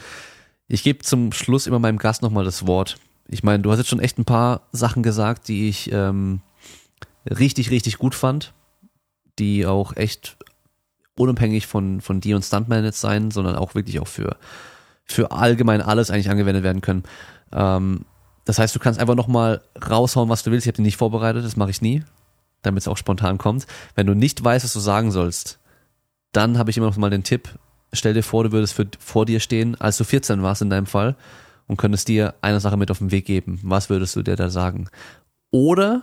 Ich 0.66 0.82
gebe 0.82 1.00
zum 1.00 1.32
Schluss 1.32 1.66
immer 1.66 1.78
meinem 1.78 1.98
Gast 1.98 2.22
nochmal 2.22 2.44
das 2.44 2.66
Wort. 2.66 2.96
Ich 3.28 3.42
meine, 3.42 3.62
du 3.62 3.70
hast 3.70 3.78
jetzt 3.78 3.88
schon 3.88 4.00
echt 4.00 4.18
ein 4.18 4.24
paar 4.24 4.62
Sachen 4.72 5.02
gesagt, 5.02 5.48
die 5.48 5.68
ich 5.68 5.92
ähm, 5.92 6.40
richtig, 7.26 7.70
richtig 7.70 7.98
gut 7.98 8.14
fand, 8.14 8.54
die 9.38 9.66
auch 9.66 9.96
echt 9.96 10.36
unabhängig 11.16 11.66
von, 11.66 12.00
von 12.00 12.20
dir 12.20 12.36
und 12.36 12.44
Stuntman 12.44 12.84
jetzt 12.84 13.00
sein, 13.00 13.30
sondern 13.30 13.56
auch 13.56 13.74
wirklich 13.74 14.00
auch 14.00 14.08
für, 14.08 14.36
für 15.04 15.30
allgemein 15.30 15.82
alles 15.82 16.10
eigentlich 16.10 16.30
angewendet 16.30 16.64
werden 16.64 16.80
können. 16.80 17.04
Ähm, 17.52 18.04
das 18.44 18.58
heißt, 18.58 18.74
du 18.74 18.78
kannst 18.78 19.00
einfach 19.00 19.14
nochmal 19.14 19.62
raushauen, 19.88 20.28
was 20.28 20.42
du 20.42 20.50
willst. 20.50 20.66
Ich 20.66 20.68
habe 20.68 20.76
dich 20.76 20.84
nicht 20.84 20.96
vorbereitet, 20.96 21.44
das 21.44 21.56
mache 21.56 21.70
ich 21.70 21.80
nie, 21.80 22.02
damit 22.62 22.82
es 22.82 22.88
auch 22.88 22.96
spontan 22.96 23.38
kommt. 23.38 23.66
Wenn 23.94 24.06
du 24.06 24.14
nicht 24.14 24.42
weißt, 24.42 24.64
was 24.64 24.72
du 24.72 24.80
sagen 24.80 25.10
sollst, 25.10 25.58
dann 26.32 26.58
habe 26.58 26.70
ich 26.70 26.76
immer 26.76 26.86
noch 26.86 26.96
mal 26.96 27.10
den 27.10 27.22
Tipp, 27.22 27.48
stell 27.92 28.12
dir 28.12 28.22
vor, 28.22 28.44
du 28.44 28.52
würdest 28.52 28.74
für, 28.74 28.86
vor 28.98 29.24
dir 29.24 29.40
stehen, 29.40 29.80
als 29.80 29.96
du 29.96 30.04
14 30.04 30.42
warst 30.42 30.62
in 30.62 30.70
deinem 30.70 30.86
Fall 30.86 31.16
und 31.66 31.76
könntest 31.76 32.08
dir 32.08 32.34
eine 32.42 32.60
Sache 32.60 32.76
mit 32.76 32.90
auf 32.90 32.98
den 32.98 33.12
Weg 33.12 33.24
geben. 33.24 33.60
Was 33.62 33.88
würdest 33.88 34.14
du 34.16 34.22
dir 34.22 34.36
da 34.36 34.50
sagen? 34.50 34.88
Oder 35.50 36.02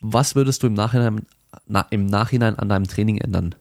was 0.00 0.34
würdest 0.34 0.62
du 0.62 0.66
im 0.66 0.74
Nachhinein, 0.74 1.26
na, 1.66 1.86
im 1.90 2.06
Nachhinein 2.06 2.58
an 2.58 2.68
deinem 2.68 2.86
Training 2.86 3.18
ändern? 3.18 3.54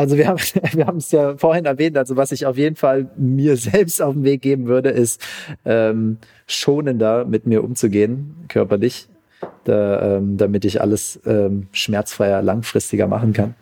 Also 0.00 0.16
wir 0.16 0.28
haben 0.28 0.38
wir 0.72 0.86
haben 0.86 0.96
es 0.96 1.12
ja 1.12 1.36
vorhin 1.36 1.66
erwähnt. 1.66 1.96
Also 1.96 2.16
was 2.16 2.32
ich 2.32 2.46
auf 2.46 2.56
jeden 2.56 2.76
Fall 2.76 3.10
mir 3.16 3.56
selbst 3.56 4.00
auf 4.00 4.14
den 4.14 4.24
Weg 4.24 4.42
geben 4.42 4.66
würde, 4.66 4.88
ist 4.90 5.22
ähm, 5.64 6.18
schonender 6.46 7.24
mit 7.24 7.46
mir 7.46 7.62
umzugehen 7.62 8.34
körperlich, 8.48 9.08
da, 9.64 10.16
ähm, 10.16 10.36
damit 10.38 10.64
ich 10.64 10.80
alles 10.80 11.20
ähm, 11.26 11.68
schmerzfreier, 11.72 12.42
langfristiger 12.42 13.06
machen 13.06 13.32
kann. 13.32 13.54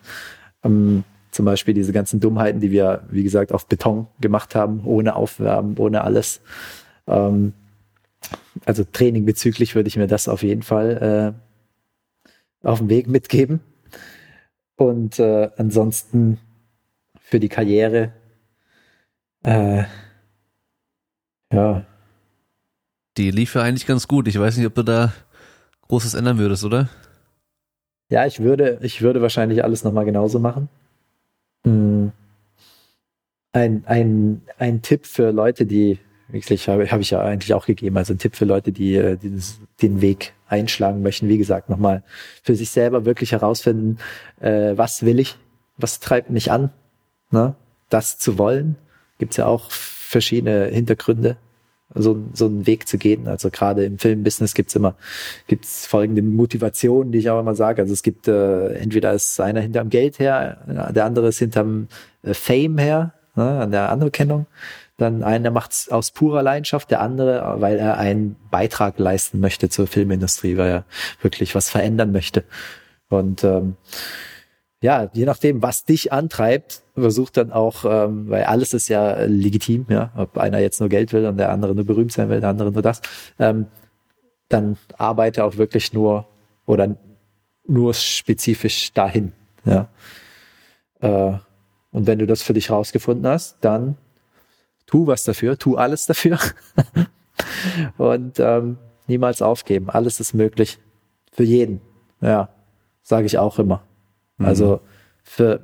Ähm, 0.65 1.05
zum 1.31 1.45
Beispiel 1.45 1.75
diese 1.75 1.93
ganzen 1.93 2.21
Dummheiten, 2.21 2.61
die 2.61 2.71
wir, 2.71 3.03
wie 3.11 3.23
gesagt, 3.23 3.53
auf 3.53 3.67
Beton 3.67 4.07
gemacht 4.21 4.55
haben, 4.55 4.83
ohne 4.85 5.17
Aufwärmen, 5.17 5.77
ohne 5.77 6.03
alles. 6.05 6.41
Ähm, 7.07 7.53
also 8.65 8.85
Training 8.85 9.25
bezüglich 9.25 9.75
würde 9.75 9.89
ich 9.89 9.97
mir 9.97 10.07
das 10.07 10.29
auf 10.29 10.43
jeden 10.43 10.63
Fall 10.63 11.35
äh, 12.65 12.67
auf 12.67 12.79
den 12.79 12.89
Weg 12.89 13.09
mitgeben. 13.09 13.61
Und 14.79 15.19
äh, 15.19 15.51
ansonsten 15.57 16.39
für 17.21 17.41
die 17.41 17.49
Karriere, 17.49 18.13
äh, 19.43 19.85
ja. 21.53 21.85
Die 23.17 23.33
lief 23.33 23.57
ja 23.57 23.63
eigentlich 23.63 23.87
ganz 23.87 24.07
gut. 24.07 24.29
Ich 24.29 24.39
weiß 24.39 24.57
nicht, 24.57 24.67
ob 24.67 24.77
du 24.77 24.85
da 24.85 25.13
Großes 25.89 26.15
ändern 26.15 26.39
würdest, 26.39 26.65
oder? 26.65 26.89
Ja, 28.09 28.25
ich 28.25 28.41
würde, 28.41 28.79
ich 28.83 29.03
würde 29.03 29.21
wahrscheinlich 29.21 29.65
alles 29.65 29.83
nochmal 29.83 30.05
genauso 30.05 30.39
machen. 30.39 30.69
Hm. 31.65 32.13
Ein, 33.53 33.83
ein, 33.87 34.43
ein 34.59 34.83
Tipp 34.83 35.07
für 35.07 35.33
Leute, 35.33 35.67
die, 35.67 35.99
wirklich 36.29 36.69
habe 36.69 36.91
hab 36.91 37.01
ich 37.01 37.11
ja 37.11 37.21
eigentlich 37.21 37.55
auch 37.55 37.67
gegeben, 37.67 37.97
also 37.97 38.13
ein 38.13 38.19
Tipp 38.19 38.37
für 38.37 38.45
Leute, 38.45 38.73
die, 38.73 38.95
äh, 38.97 39.17
die 39.17 39.41
den 39.83 40.01
Weg 40.01 40.35
einschlagen 40.49 41.03
möchten. 41.03 41.29
Wie 41.29 41.39
gesagt, 41.39 41.69
nochmal 41.69 42.03
für 42.43 42.55
sich 42.55 42.71
selber 42.71 43.05
wirklich 43.05 43.33
herausfinden, 43.33 43.99
äh, 44.41 44.73
was 44.77 45.05
will 45.05 45.19
ich, 45.19 45.37
was 45.77 46.01
treibt 46.01 46.31
mich 46.31 46.51
an, 46.51 46.71
ne? 47.31 47.55
das 47.89 48.19
zu 48.19 48.39
wollen. 48.39 48.77
Gibt's 49.19 49.37
ja 49.37 49.47
auch 49.47 49.71
verschiedene 49.71 50.67
Hintergründe, 50.67 51.37
so, 51.95 52.19
so 52.33 52.47
einen 52.47 52.67
Weg 52.67 52.87
zu 52.89 52.99
gehen. 52.99 53.27
Also 53.27 53.51
gerade 53.51 53.85
im 53.85 53.99
Filmbusiness 53.99 54.55
gibt's 54.55 54.75
immer 54.77 54.95
gibt's 55.47 55.87
folgende 55.87 56.23
Motivationen, 56.23 57.13
die 57.13 57.19
ich 57.19 57.31
auch 57.31 57.41
immer 57.41 57.55
sage. 57.55 57.83
Also 57.83 57.95
es 57.95 58.03
gibt 58.03 58.29
äh, 58.29 58.75
entweder 58.75 59.13
ist 59.13 59.41
einer 59.41 59.61
hinterm 59.61 59.89
Geld 59.89 60.19
her, 60.19 60.59
der 60.95 61.05
andere 61.05 61.29
ist 61.29 61.39
hinterm 61.39 61.89
äh, 62.23 62.35
Fame 62.35 62.79
her, 62.79 63.15
ne, 63.35 63.61
an 63.61 63.71
der 63.71 63.91
Anerkennung. 63.91 64.47
Dann 64.99 65.23
einer 65.23 65.53
macht 65.53 65.73
es 65.73 65.89
aus 65.91 66.11
purer 66.11 66.43
Leidenschaft, 66.43 66.91
der 66.91 67.01
andere, 67.01 67.61
weil 67.61 67.79
er 67.79 67.99
einen 67.99 68.35
Beitrag 68.51 68.99
leisten 68.99 69.39
möchte 69.39 69.69
zur 69.69 69.87
Filmindustrie, 69.87 70.57
weil 70.57 70.71
er 70.71 70.85
wirklich 71.23 71.55
was 71.55 71.71
verändern 71.71 72.11
möchte. 72.11 72.45
Und 73.09 73.45
ähm, 73.45 73.77
ja, 74.83 75.09
je 75.13 75.25
nachdem, 75.25 75.63
was 75.63 75.85
dich 75.85 76.13
antreibt, 76.13 76.83
versucht 76.95 77.37
dann 77.37 77.53
auch, 77.53 77.85
ähm, 77.85 78.29
weil 78.29 78.43
alles 78.45 78.75
ist 78.75 78.89
ja 78.89 79.23
legitim, 79.23 79.87
ja, 79.89 80.13
ob 80.17 80.37
einer 80.37 80.59
jetzt 80.59 80.81
nur 80.81 80.89
Geld 80.89 81.13
will 81.13 81.27
und 81.27 81.37
der 81.37 81.51
andere 81.51 81.77
nur 81.77 81.87
berühmt 81.87 82.13
sein 82.13 82.29
will, 82.29 82.41
der 82.41 82.51
andere 82.51 82.73
nur 82.73 82.83
das, 82.83 83.01
ähm, 83.39 83.67
dann 84.49 84.77
arbeite 84.97 85.45
auch 85.45 85.59
wirklich 85.59 85.93
nur 85.93 86.27
oder 86.67 86.97
nur 87.67 87.95
spezifisch 87.95 88.93
dahin, 88.93 89.33
ja. 89.65 89.89
Äh, 91.01 91.39
und 91.91 92.07
wenn 92.07 92.19
du 92.19 92.27
das 92.27 92.43
für 92.43 92.53
dich 92.53 92.71
rausgefunden 92.71 93.27
hast, 93.27 93.59
dann 93.61 93.97
tu 94.89 95.07
was 95.07 95.23
dafür, 95.23 95.57
tu 95.57 95.77
alles 95.77 96.07
dafür 96.07 96.39
und 97.99 98.41
ähm, 98.41 98.79
niemals 99.07 99.41
aufgeben. 99.43 99.89
Alles 99.91 100.19
ist 100.19 100.35
möglich 100.35 100.81
für 101.31 101.45
jeden. 101.45 101.81
Ja, 102.21 102.49
sage 103.03 103.27
ich 103.27 103.39
auch 103.39 103.61
immer. 103.61 103.85
Mhm. 104.39 104.47
Also 104.47 104.81
für 105.23 105.61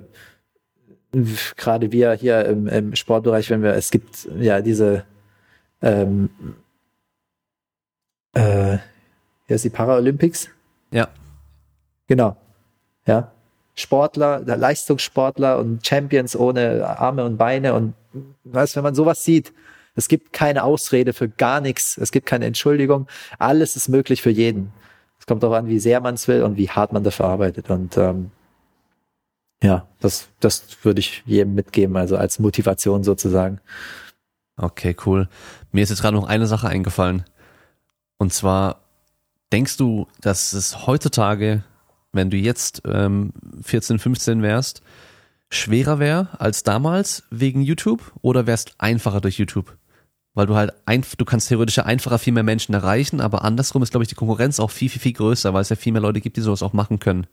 gerade 1.57 1.91
wir 1.91 2.13
hier 2.13 2.45
im, 2.45 2.67
im, 2.69 2.95
Sportbereich, 2.95 3.51
wenn 3.51 3.63
wir, 3.63 3.75
es 3.75 3.91
gibt 3.91 4.29
ja 4.39 4.61
diese 4.61 5.05
ähm, 5.81 6.29
äh, 8.35 8.79
hier 9.47 9.57
ist 9.57 9.65
die 9.65 9.71
Paralympics. 9.71 10.51
Ja. 10.91 11.09
Genau. 12.07 12.37
Ja. 13.07 13.33
Sportler, 13.75 14.41
Leistungssportler 14.41 15.59
und 15.59 15.87
Champions 15.87 16.37
ohne 16.37 16.87
Arme 16.87 17.25
und 17.25 17.37
Beine 17.37 17.75
und 17.75 17.95
weißt, 18.45 18.77
wenn 18.77 18.83
man 18.83 18.95
sowas 18.95 19.25
sieht, 19.25 19.53
es 19.95 20.09
gibt 20.09 20.33
keine 20.33 20.65
Ausrede 20.65 21.13
für 21.13 21.29
gar 21.29 21.61
nichts, 21.61 21.97
es 21.99 22.11
gibt 22.11 22.27
keine 22.27 22.47
Entschuldigung, 22.47 23.07
alles 23.39 23.77
ist 23.77 23.89
möglich 23.89 24.23
für 24.23 24.31
jeden. 24.31 24.73
Es 25.19 25.27
kommt 25.27 25.43
darauf 25.43 25.57
an, 25.57 25.69
wie 25.69 25.79
sehr 25.79 26.01
man 26.01 26.15
es 26.15 26.29
will 26.29 26.43
und 26.43 26.57
wie 26.57 26.69
hart 26.69 26.93
man 26.93 27.05
dafür 27.05 27.27
arbeitet 27.27 27.71
und 27.71 27.97
ähm, 27.97 28.31
ja, 29.63 29.87
das, 30.01 30.29
das 30.41 30.65
würde 30.83 31.01
ich 31.01 31.23
jedem 31.25 31.55
mitgeben, 31.55 31.97
also 31.97 32.17
als 32.17 32.39
Motivation 32.39 33.03
sozusagen. 33.03 33.61
Okay, 34.57 34.95
cool. 35.07 35.29
Mir 35.73 35.83
ist 35.83 35.91
jetzt 35.91 36.03
gerade 36.03 36.17
noch 36.17 36.27
eine 36.27 36.47
Sache 36.47 36.69
eingefallen. 36.69 37.25
Und 38.19 38.33
zwar, 38.33 38.83
denkst 39.53 39.79
du, 39.79 40.07
dass 40.21 40.53
es 40.53 40.87
heutzutage 40.87 41.65
wenn 42.15 42.31
du 42.31 42.37
jetzt 42.37 42.83
ähm, 42.87 43.33
14, 43.63 43.99
15 43.99 44.43
wärst, 44.43 44.83
schwerer 45.55 45.99
wäre 45.99 46.29
als 46.39 46.63
damals 46.63 47.25
wegen 47.31 47.63
YouTube 47.63 48.13
oder 48.23 48.47
wärst 48.47 48.75
einfacher 48.79 49.21
durch 49.21 49.39
YouTube? 49.39 49.77
Weil 50.35 50.47
du 50.47 50.57
halt 50.57 50.73
ein, 50.85 51.05
du 51.17 51.25
kannst 51.25 51.49
theoretisch 51.49 51.79
einfacher 51.79 52.19
viel 52.19 52.33
mehr 52.33 52.43
Menschen 52.43 52.75
erreichen, 52.75 53.21
aber 53.21 53.45
andersrum 53.45 53.83
ist, 53.83 53.91
glaube 53.91 54.03
ich, 54.03 54.09
die 54.09 54.17
Konkurrenz 54.17 54.59
auch 54.59 54.71
viel, 54.71 54.89
viel, 54.89 55.01
viel 55.01 55.13
größer, 55.13 55.55
weil 55.55 55.63
es 55.63 55.69
ja 55.69 55.77
viel 55.77 55.93
mehr 55.93 56.03
Leute 56.03 56.21
gibt, 56.21 56.37
die 56.37 56.41
sowas 56.41 56.63
auch 56.63 56.73
machen 56.73 56.99
können. 56.99 57.27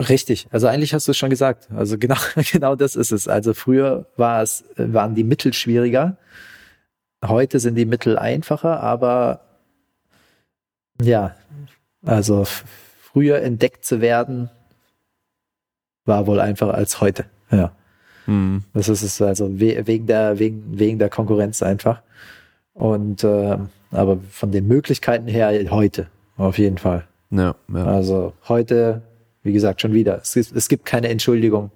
Richtig, 0.00 0.48
also 0.50 0.66
eigentlich 0.66 0.92
hast 0.92 1.06
du 1.06 1.12
es 1.12 1.16
schon 1.16 1.30
gesagt. 1.30 1.70
Also 1.70 1.98
genau, 1.98 2.16
genau 2.52 2.74
das 2.74 2.96
ist 2.96 3.12
es. 3.12 3.28
Also 3.28 3.54
früher 3.54 4.06
war 4.16 4.42
es, 4.42 4.64
waren 4.76 5.14
die 5.14 5.24
Mittel 5.24 5.52
schwieriger. 5.52 6.16
Heute 7.24 7.60
sind 7.60 7.76
die 7.76 7.86
Mittel 7.86 8.18
einfacher, 8.18 8.80
aber 8.80 9.40
ja, 11.00 11.36
also 12.04 12.44
früher 12.44 13.40
entdeckt 13.40 13.84
zu 13.84 14.00
werden, 14.00 14.50
war 16.04 16.26
wohl 16.26 16.40
einfacher 16.40 16.74
als 16.74 17.00
heute. 17.00 17.24
Ja. 17.50 17.72
Hm. 18.26 18.62
Das 18.72 18.88
ist 18.88 19.02
es 19.02 19.20
also 19.20 19.60
wegen 19.60 20.06
der, 20.06 20.38
wegen, 20.38 20.78
wegen 20.78 20.98
der 20.98 21.10
Konkurrenz 21.10 21.62
einfach. 21.62 22.00
Und 22.72 23.22
äh, 23.22 23.58
aber 23.90 24.18
von 24.30 24.50
den 24.50 24.66
Möglichkeiten 24.66 25.28
her 25.28 25.70
heute, 25.70 26.08
auf 26.36 26.58
jeden 26.58 26.78
Fall. 26.78 27.06
Ja, 27.30 27.54
ja. 27.72 27.84
Also 27.84 28.32
heute, 28.48 29.02
wie 29.42 29.52
gesagt, 29.52 29.80
schon 29.80 29.92
wieder. 29.92 30.20
Es, 30.22 30.34
gibt, 30.34 30.52
es 30.52 30.68
gibt 30.68 30.84
keine 30.84 31.08
Entschuldigung, 31.08 31.70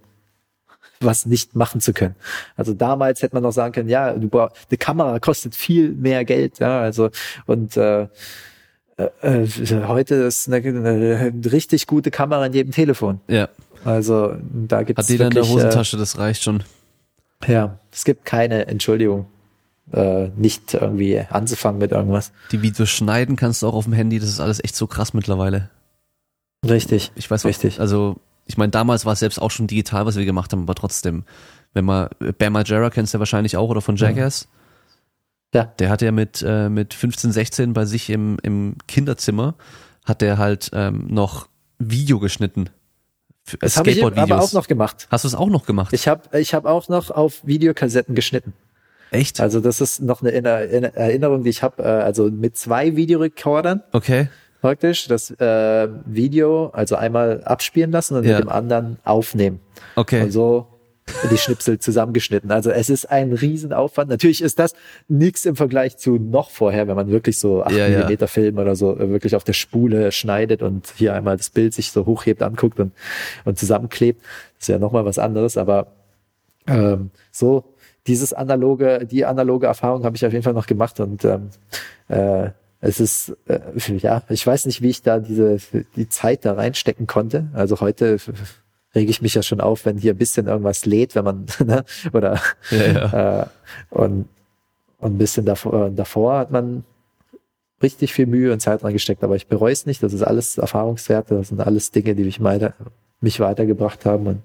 was 1.01 1.27
nicht 1.27 1.55
machen 1.55 1.81
zu 1.81 1.93
können. 1.93 2.17
Also 2.57 2.75
damals 2.75 3.23
hätte 3.23 3.37
man 3.37 3.45
noch 3.45 3.53
sagen 3.53 3.73
können, 3.73 3.89
ja, 3.89 4.13
du 4.13 4.29
brauchst, 4.29 4.57
eine 4.69 4.79
Kamera 4.79 5.19
kostet 5.21 5.55
viel 5.55 5.93
mehr 5.93 6.25
Geld, 6.25 6.59
ja, 6.59 6.81
also 6.81 7.11
und 7.47 7.77
äh, 7.77 8.09
äh, 8.99 9.07
äh, 9.23 9.47
heute 9.87 10.17
ist 10.17 10.49
eine, 10.49 10.57
eine, 10.57 11.33
richtig 11.53 11.87
gute 11.87 12.11
Kamera 12.11 12.47
in 12.47 12.53
jedem 12.53 12.73
Telefon. 12.73 13.21
Ja. 13.29 13.49
Also 13.85 14.35
da 14.53 14.83
gibt 14.83 14.99
es. 14.99 15.07
Hat 15.07 15.11
jeder 15.11 15.27
wirklich, 15.27 15.49
in 15.49 15.57
der 15.57 15.65
Hosentasche, 15.65 15.97
äh, 15.97 16.01
das 16.01 16.19
reicht 16.19 16.43
schon. 16.43 16.63
Ja, 17.47 17.79
es 17.93 18.05
gibt 18.05 18.25
keine 18.25 18.67
Entschuldigung, 18.67 19.27
äh, 19.93 20.29
nicht 20.37 20.75
irgendwie 20.75 21.21
anzufangen 21.31 21.79
mit 21.79 21.93
irgendwas. 21.93 22.33
Die 22.51 22.63
Videos 22.63 22.91
schneiden 22.91 23.37
kannst 23.37 23.63
du 23.63 23.69
auch 23.69 23.75
auf 23.75 23.85
dem 23.85 23.93
Handy, 23.93 24.19
das 24.19 24.29
ist 24.29 24.41
alles 24.41 24.63
echt 24.63 24.77
so 24.77 24.87
krass 24.87 25.15
mittlerweile. 25.15 25.71
Richtig. 26.69 27.13
Ich 27.15 27.31
weiß 27.31 27.45
richtig. 27.45 27.77
Auch, 27.77 27.81
also 27.81 28.17
ich 28.47 28.57
meine, 28.57 28.71
damals 28.71 29.05
war 29.05 29.13
es 29.13 29.21
selbst 29.21 29.41
auch 29.41 29.51
schon 29.51 29.67
digital, 29.67 30.07
was 30.07 30.17
wir 30.17 30.25
gemacht 30.25 30.53
haben, 30.53 30.63
aber 30.63 30.75
trotzdem, 30.75 31.25
wenn 31.75 31.85
man, 31.85 32.09
Bam 32.39 32.55
Margera 32.55 32.91
kennst 32.91 33.15
du 33.15 33.19
ja 33.19 33.21
wahrscheinlich 33.21 33.57
auch 33.57 33.69
oder 33.69 33.81
von 33.81 33.97
Jackass. 33.97 34.49
Ja. 35.55 35.65
Der 35.65 35.91
hat 35.91 36.03
ja 36.03 36.13
mit, 36.13 36.45
äh, 36.47 36.69
mit 36.69 36.95
15, 36.95 37.33
16 37.33 37.73
bei 37.73 37.85
sich 37.85 38.11
im, 38.11 38.39
im 38.43 38.77
Kinderzimmer, 38.87 39.55
hat 40.05 40.21
der 40.21 40.39
halt 40.39 40.71
ähm, 40.73 41.07
noch 41.09 41.49
Video 41.79 42.19
geschnitten. 42.19 42.71
Für- 43.49 43.57
Das 43.59 43.77
habe 43.79 43.91
ich 43.91 44.05
aber 44.05 44.41
auch 44.43 44.53
noch 44.53 44.67
gemacht. 44.69 45.09
Hast 45.11 45.25
du 45.25 45.29
es 45.29 45.35
auch 45.35 45.49
noch 45.49 45.65
gemacht? 45.65 45.93
Ich 45.95 46.07
habe 46.07 46.23
ich 46.39 46.53
hab 46.55 46.65
auch 46.67 46.89
noch 46.89 47.11
auf 47.11 47.41
Videokassetten 47.47 48.15
geschnitten. 48.15 48.53
Echt? 49.11 49.41
Also 49.41 49.61
das 49.61 49.81
ist 49.81 50.03
noch 50.03 50.21
eine 50.21 50.31
Inner- 50.33 50.65
Inner- 50.65 50.95
Erinnerung, 50.95 51.43
die 51.43 51.51
ich 51.51 51.63
habe. 51.63 51.83
Äh, 51.83 51.87
also 51.87 52.31
mit 52.31 52.59
zwei 52.59 52.95
Videorekordern 52.95 53.83
Okay. 53.93 54.29
praktisch 54.61 55.09
das 55.09 55.31
äh, 55.31 55.89
Video, 56.05 56.67
also 56.75 56.97
einmal 56.97 57.43
abspielen 57.45 57.91
lassen 57.91 58.17
und 58.17 58.25
Ja. 58.25 58.35
mit 58.37 58.45
dem 58.45 58.51
anderen 58.51 58.99
aufnehmen. 59.05 59.61
Okay. 59.97 60.23
Und 60.25 60.31
so 60.31 60.67
die 61.31 61.39
Schnipsel 61.39 61.79
zusammengeschnitten. 61.79 62.51
Also 62.51 62.71
es 62.71 62.91
ist 62.91 63.11
ein 63.11 63.33
Riesenaufwand. 63.33 64.11
Natürlich 64.11 64.43
ist 64.43 64.59
das 64.59 64.75
nichts 65.09 65.45
im 65.45 65.57
Vergleich 65.57 65.97
zu 65.97 66.17
noch 66.17 66.51
vorher, 66.51 66.89
wenn 66.89 66.97
man 66.97 67.11
wirklich 67.11 67.39
so 67.39 67.63
8 67.63 67.73
Ja, 67.73 67.87
ja. 67.87 68.09
mm 68.09 68.27
Film 68.27 68.59
oder 68.59 68.77
so 68.77 68.97
äh, 68.97 69.11
wirklich 69.11 69.37
auf 69.37 69.45
der 69.45 69.53
Spule 69.53 70.13
schneidet 70.13 70.63
und 70.63 70.93
hier 70.97 71.15
einmal 71.15 71.37
das 71.37 71.51
Bild 71.51 71.75
sich 71.75 71.93
so 71.93 72.07
hochhebt, 72.07 72.43
anguckt 72.43 72.81
und, 72.81 72.93
und 73.45 73.59
zusammenklebt. 73.59 74.21
Das 74.59 74.63
ist 74.65 74.69
ja 74.69 74.79
nochmal 74.79 75.05
was 75.05 75.19
anderes, 75.19 75.57
aber 75.57 75.89
ähm, 76.67 77.11
so 77.33 77.65
dieses 78.07 78.33
analoge, 78.33 79.07
die 79.11 79.25
analoge 79.25 79.67
Erfahrung 79.67 80.05
habe 80.05 80.17
ich 80.17 80.27
auf 80.27 80.33
jeden 80.33 80.43
Fall 80.43 80.55
noch 80.55 80.67
gemacht 80.67 81.01
und 81.01 81.25
ähm, 81.25 81.51
äh, 82.09 82.51
es 82.81 83.01
ist 83.01 83.37
äh, 83.47 83.61
ja, 83.99 84.23
ich 84.29 84.47
weiß 84.47 84.67
nicht, 84.67 84.83
wie 84.83 84.91
ich 84.91 85.03
da 85.03 85.19
diese 85.19 85.59
die 85.97 86.09
Zeit 86.09 86.45
da 86.45 86.53
reinstecken 86.53 87.07
konnte. 87.07 87.49
Also 87.53 87.81
heute 87.81 88.19
rege 88.95 89.11
ich 89.11 89.21
mich 89.23 89.35
ja 89.35 89.43
schon 89.43 89.61
auf, 89.61 89.85
wenn 89.87 89.99
hier 89.99 90.15
ein 90.15 90.19
bisschen 90.19 90.47
irgendwas 90.47 90.85
lädt, 90.87 91.15
wenn 91.15 91.25
man 91.25 91.47
ne, 91.65 91.85
oder 92.13 92.41
Ja, 92.71 92.87
ja. 92.87 93.41
äh, 93.43 93.47
und 93.91 94.29
und 95.01 95.15
ein 95.15 95.19
bisschen 95.19 95.45
davor, 95.47 95.91
davor 95.91 96.39
hat 96.39 96.51
man 96.51 96.83
richtig 97.81 98.13
viel 98.13 98.27
Mühe 98.27 98.53
und 98.53 98.61
Zeit 98.61 98.83
reingesteckt, 98.83 99.23
aber 99.23 99.37
ich 99.37 99.47
bereue 99.47 99.73
es 99.73 99.87
nicht. 99.87 100.03
Das 100.03 100.13
ist 100.13 100.23
alles 100.23 100.59
Erfahrungswerte, 100.59 101.37
das 101.37 101.49
sind 101.49 101.61
alles 101.61 101.93
Dinge, 101.93 102.17
die 102.17 102.25
mich 102.25 102.43
weiter 102.43 102.75
mich 103.21 103.39
weitergebracht 103.41 104.05
haben 104.07 104.27
und 104.27 104.43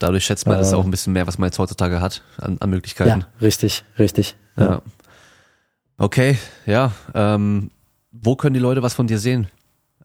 Dadurch 0.00 0.24
schätzt 0.24 0.46
man 0.48 0.58
das 0.58 0.72
Äh. 0.72 0.74
auch 0.76 0.84
ein 0.84 0.90
bisschen 0.90 1.12
mehr, 1.12 1.26
was 1.28 1.38
man 1.38 1.46
jetzt 1.46 1.58
heutzutage 1.60 2.00
hat 2.00 2.22
an, 2.38 2.56
an 2.58 2.68
Möglichkeiten. 2.70 3.20
ja, 3.20 3.26
richtig, 3.40 3.84
richtig. 3.98 4.36
Ja. 4.56 4.82
Okay, 5.96 6.36
ja. 6.66 6.92
Ähm, 7.14 7.70
wo 8.10 8.34
können 8.34 8.54
die 8.54 8.60
Leute 8.60 8.82
was 8.82 8.94
von 8.94 9.06
dir 9.06 9.18
sehen? 9.18 9.46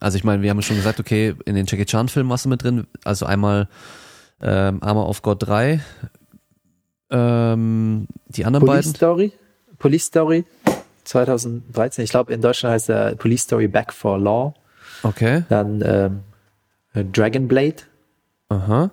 Also 0.00 0.16
ich 0.16 0.24
meine, 0.24 0.42
wir 0.42 0.50
haben 0.50 0.62
schon 0.62 0.76
gesagt, 0.76 0.98
okay, 0.98 1.34
in 1.44 1.54
den 1.54 1.66
Jackie 1.66 1.84
Chan 1.84 2.08
Filmen 2.08 2.30
warst 2.30 2.46
du 2.46 2.48
mit 2.48 2.62
drin. 2.62 2.86
Also 3.04 3.26
einmal 3.26 3.68
ähm, 4.40 4.82
Armor 4.82 5.08
of 5.08 5.20
God 5.20 5.46
3, 5.46 5.80
ähm, 7.10 8.06
die 8.28 8.44
anderen 8.46 8.66
Police 8.66 8.86
beiden. 8.86 8.94
Story, 8.96 9.32
Police 9.78 10.06
Story 10.06 10.44
2013. 11.04 12.04
Ich 12.04 12.10
glaube, 12.10 12.32
in 12.32 12.40
Deutschland 12.40 12.74
heißt 12.74 12.88
er 12.88 13.14
Police 13.16 13.42
Story 13.42 13.68
Back 13.68 13.92
for 13.92 14.18
Law. 14.18 14.54
Okay, 15.02 15.44
Dann 15.48 15.82
ähm, 16.94 17.12
Dragon 17.12 17.46
Blade, 17.46 17.76
aha. 18.48 18.90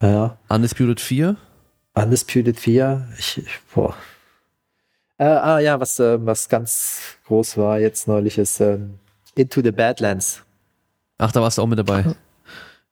ja, 0.00 0.38
Undisputed 0.48 1.00
4. 1.00 1.36
Undisputed 1.94 2.58
4. 2.58 3.08
Ich, 3.18 3.38
ich, 3.38 3.60
boah. 3.74 3.94
Äh, 5.18 5.24
ah 5.24 5.58
ja, 5.60 5.78
was, 5.78 6.00
äh, 6.00 6.24
was 6.24 6.48
ganz 6.48 7.00
groß 7.26 7.56
war 7.56 7.78
jetzt 7.78 8.08
neulich 8.08 8.38
ist 8.38 8.60
ähm, 8.60 8.98
Into 9.36 9.60
the 9.62 9.72
Badlands. 9.72 10.42
Ach, 11.18 11.32
da 11.32 11.40
warst 11.42 11.58
du 11.58 11.62
auch 11.62 11.66
mit 11.66 11.78
dabei. 11.78 12.04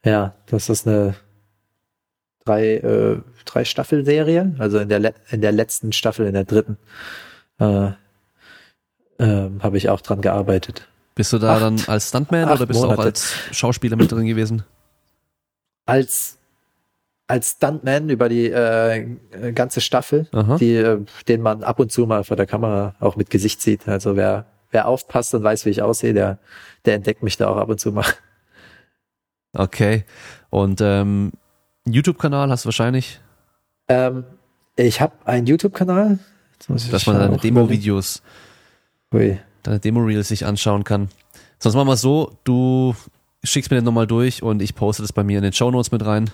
Ja, 0.04 0.34
das 0.46 0.68
ist 0.68 0.86
eine 0.86 1.14
drei, 2.44 2.74
äh, 2.76 3.20
drei 3.44 3.64
Staffelserie. 3.64 4.54
Also 4.58 4.78
in 4.78 4.88
der, 4.88 5.14
in 5.30 5.40
der 5.40 5.52
letzten 5.52 5.92
Staffel, 5.92 6.26
in 6.26 6.34
der 6.34 6.44
dritten, 6.44 6.76
äh, 7.60 7.90
ähm, 9.18 9.62
habe 9.62 9.76
ich 9.76 9.88
auch 9.88 10.00
dran 10.00 10.20
gearbeitet. 10.20 10.88
Bist 11.14 11.32
du 11.32 11.38
da 11.38 11.54
Acht- 11.54 11.62
dann 11.62 11.80
als 11.86 12.08
Stuntman 12.08 12.50
oder 12.50 12.66
bist 12.66 12.80
du 12.80 12.84
auch 12.84 12.90
Monate. 12.90 13.02
als 13.08 13.34
Schauspieler 13.52 13.96
mit 13.96 14.10
drin 14.10 14.26
gewesen? 14.26 14.64
Als 15.86 16.38
als 17.28 17.52
Stuntman 17.52 18.10
über 18.10 18.28
die 18.28 18.46
äh, 18.50 19.06
ganze 19.54 19.80
Staffel, 19.80 20.26
Aha. 20.32 20.56
die, 20.58 20.74
äh, 20.76 21.00
den 21.28 21.40
man 21.40 21.62
ab 21.62 21.80
und 21.80 21.90
zu 21.90 22.06
mal 22.06 22.24
vor 22.24 22.36
der 22.36 22.46
Kamera 22.46 22.94
auch 23.00 23.16
mit 23.16 23.30
Gesicht 23.30 23.62
sieht. 23.62 23.88
Also 23.88 24.16
wer, 24.16 24.44
wer 24.72 24.88
aufpasst 24.88 25.34
und 25.34 25.44
weiß, 25.44 25.64
wie 25.64 25.70
ich 25.70 25.82
aussehe, 25.82 26.12
der, 26.14 26.38
der 26.84 26.94
entdeckt 26.94 27.22
mich 27.22 27.36
da 27.36 27.48
auch 27.48 27.56
ab 27.56 27.68
und 27.68 27.78
zu 27.78 27.92
mal. 27.92 28.04
Okay. 29.54 30.04
Und 30.50 30.80
ähm, 30.80 31.32
YouTube-Kanal 31.84 32.50
hast 32.50 32.64
du 32.64 32.68
wahrscheinlich, 32.68 33.20
Ähm, 33.88 34.24
ich 34.76 35.00
habe 35.00 35.12
einen 35.24 35.46
YouTube-Kanal. 35.46 36.18
Dass 36.68 37.06
man 37.06 37.18
deine. 37.18 37.36
Demo-Videos 37.36 38.22
deine 39.62 39.80
Demo-Reels 39.80 40.28
sich 40.28 40.46
anschauen 40.46 40.84
kann. 40.84 41.08
Sonst 41.58 41.74
machen 41.74 41.88
wir 41.88 41.94
es 41.94 42.00
so, 42.00 42.32
du 42.44 42.94
schickst 43.44 43.70
mir 43.70 43.78
den 43.78 43.84
nochmal 43.84 44.06
durch 44.06 44.42
und 44.42 44.62
ich 44.62 44.74
poste 44.74 45.02
das 45.02 45.12
bei 45.12 45.22
mir 45.22 45.38
in 45.38 45.44
den 45.44 45.52
Show 45.52 45.70
Notes 45.70 45.92
mit 45.92 46.04
rein. 46.04 46.30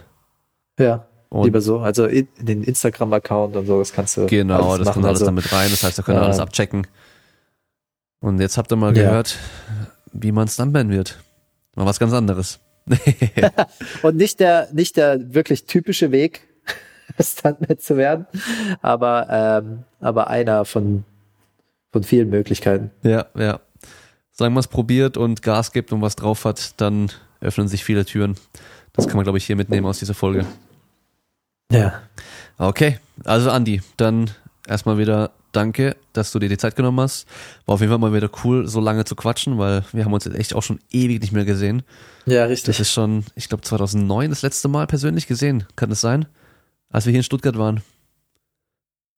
Ja, 0.78 1.06
Und 1.28 1.44
lieber 1.44 1.60
so. 1.60 1.80
Also 1.80 2.06
in, 2.06 2.28
den 2.38 2.62
Instagram-Account 2.62 3.56
und 3.56 3.66
so, 3.66 3.78
das 3.78 3.92
kannst 3.92 4.16
du 4.16 4.26
genau, 4.26 4.76
das 4.76 4.86
machen. 4.86 4.94
kommt 4.94 5.06
alles 5.06 5.20
also, 5.20 5.26
damit 5.26 5.52
rein. 5.52 5.70
Das 5.70 5.82
heißt, 5.82 5.98
da 5.98 6.04
ihr 6.06 6.14
äh, 6.14 6.18
alles 6.18 6.38
abchecken. 6.38 6.86
Und 8.20 8.40
jetzt 8.40 8.58
habt 8.58 8.72
ihr 8.72 8.76
mal 8.76 8.96
Ja. 8.96 9.04
gehört, 9.04 9.36
wie 10.12 10.32
man 10.32 10.48
Stuntman 10.48 10.90
wird. 10.90 11.18
Mal 11.76 11.86
was 11.86 11.98
ganz 11.98 12.12
anderes. 12.12 12.58
Und 14.02 14.16
nicht 14.16 14.40
der, 14.40 14.68
nicht 14.72 14.96
der 14.96 15.34
wirklich 15.34 15.66
typische 15.66 16.10
Weg, 16.10 16.48
Stuntman 17.20 17.78
zu 17.78 17.96
werden, 17.96 18.26
aber, 18.82 19.26
ähm, 19.62 19.84
aber 20.00 20.28
einer 20.28 20.64
von, 20.64 21.04
von 21.92 22.02
vielen 22.02 22.30
Möglichkeiten. 22.30 22.90
ja, 23.02 23.26
ja. 23.36 23.60
Sagen 24.32 24.54
wir 24.54 24.60
es 24.60 24.68
probiert 24.68 25.16
und 25.16 25.42
Gas 25.42 25.72
gibt 25.72 25.92
und 25.92 26.00
was 26.00 26.14
drauf 26.14 26.44
hat, 26.44 26.80
dann 26.80 27.10
öffnen 27.40 27.66
sich 27.66 27.82
viele 27.84 28.04
Türen. 28.04 28.36
Das 28.92 29.08
kann 29.08 29.16
man, 29.16 29.24
glaube 29.24 29.38
ich, 29.38 29.44
hier 29.44 29.56
mitnehmen 29.56 29.84
aus 29.84 29.98
dieser 29.98 30.14
Folge. 30.14 30.46
Ja. 31.72 32.02
Okay, 32.56 32.98
also 33.24 33.50
Andi, 33.50 33.82
dann 33.96 34.30
erstmal 34.68 34.96
wieder 34.96 35.32
danke, 35.58 35.96
dass 36.12 36.32
du 36.32 36.38
dir 36.38 36.48
die 36.48 36.56
Zeit 36.56 36.76
genommen 36.76 37.00
hast. 37.00 37.26
War 37.66 37.74
auf 37.74 37.80
jeden 37.80 37.90
Fall 37.90 37.98
mal 37.98 38.14
wieder 38.14 38.30
cool, 38.44 38.66
so 38.68 38.80
lange 38.80 39.04
zu 39.04 39.14
quatschen, 39.16 39.58
weil 39.58 39.84
wir 39.92 40.04
haben 40.04 40.12
uns 40.12 40.24
jetzt 40.24 40.36
echt 40.38 40.54
auch 40.54 40.62
schon 40.62 40.78
ewig 40.90 41.20
nicht 41.20 41.32
mehr 41.32 41.44
gesehen. 41.44 41.82
Ja, 42.26 42.42
Das 42.42 42.50
richtig. 42.50 42.80
ist 42.80 42.92
schon, 42.92 43.24
ich 43.34 43.48
glaube 43.48 43.62
2009 43.64 44.30
das 44.30 44.42
letzte 44.42 44.68
Mal 44.68 44.86
persönlich 44.86 45.26
gesehen. 45.26 45.64
Kann 45.76 45.90
das 45.90 46.00
sein? 46.00 46.26
Als 46.90 47.04
wir 47.06 47.10
hier 47.10 47.20
in 47.20 47.24
Stuttgart 47.24 47.58
waren. 47.58 47.82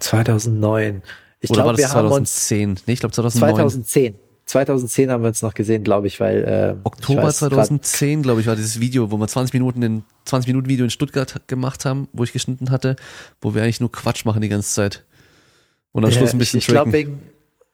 2009. 0.00 1.02
Ich 1.40 1.50
glaube, 1.50 1.70
das 1.72 1.78
wir 1.78 1.92
haben 1.92 2.08
uns 2.10 2.32
2010? 2.46 2.80
Nee, 2.86 2.92
ich 2.94 3.00
glaube 3.00 3.14
2009. 3.14 3.54
2010. 3.54 4.14
2010 4.46 5.10
haben 5.10 5.22
wir 5.22 5.28
uns 5.28 5.42
noch 5.42 5.54
gesehen, 5.54 5.84
glaube 5.84 6.08
ich, 6.08 6.18
weil 6.18 6.42
äh, 6.44 6.76
Oktober 6.82 7.20
ich 7.20 7.26
weiß 7.26 7.38
grad- 7.38 7.50
2010, 7.52 8.22
glaube 8.22 8.40
ich, 8.40 8.46
war 8.48 8.56
dieses 8.56 8.80
Video, 8.80 9.10
wo 9.12 9.16
wir 9.16 9.28
20 9.28 9.52
Minuten 9.54 9.80
in 9.82 10.02
20 10.24 10.48
Minuten 10.48 10.68
Video 10.68 10.84
in 10.84 10.90
Stuttgart 10.90 11.46
gemacht 11.46 11.84
haben, 11.84 12.08
wo 12.12 12.24
ich 12.24 12.32
geschnitten 12.32 12.70
hatte, 12.70 12.96
wo 13.40 13.54
wir 13.54 13.62
eigentlich 13.62 13.78
nur 13.80 13.92
Quatsch 13.92 14.24
machen 14.24 14.40
die 14.42 14.48
ganze 14.48 14.70
Zeit. 14.74 15.04
Und 15.92 16.04
am 16.04 16.10
Schluss 16.10 16.32
ein 16.32 16.38
bisschen 16.38 16.58
ich, 16.58 16.68
ich 16.68 16.72
glaube 16.72 16.92
wegen, 16.92 17.20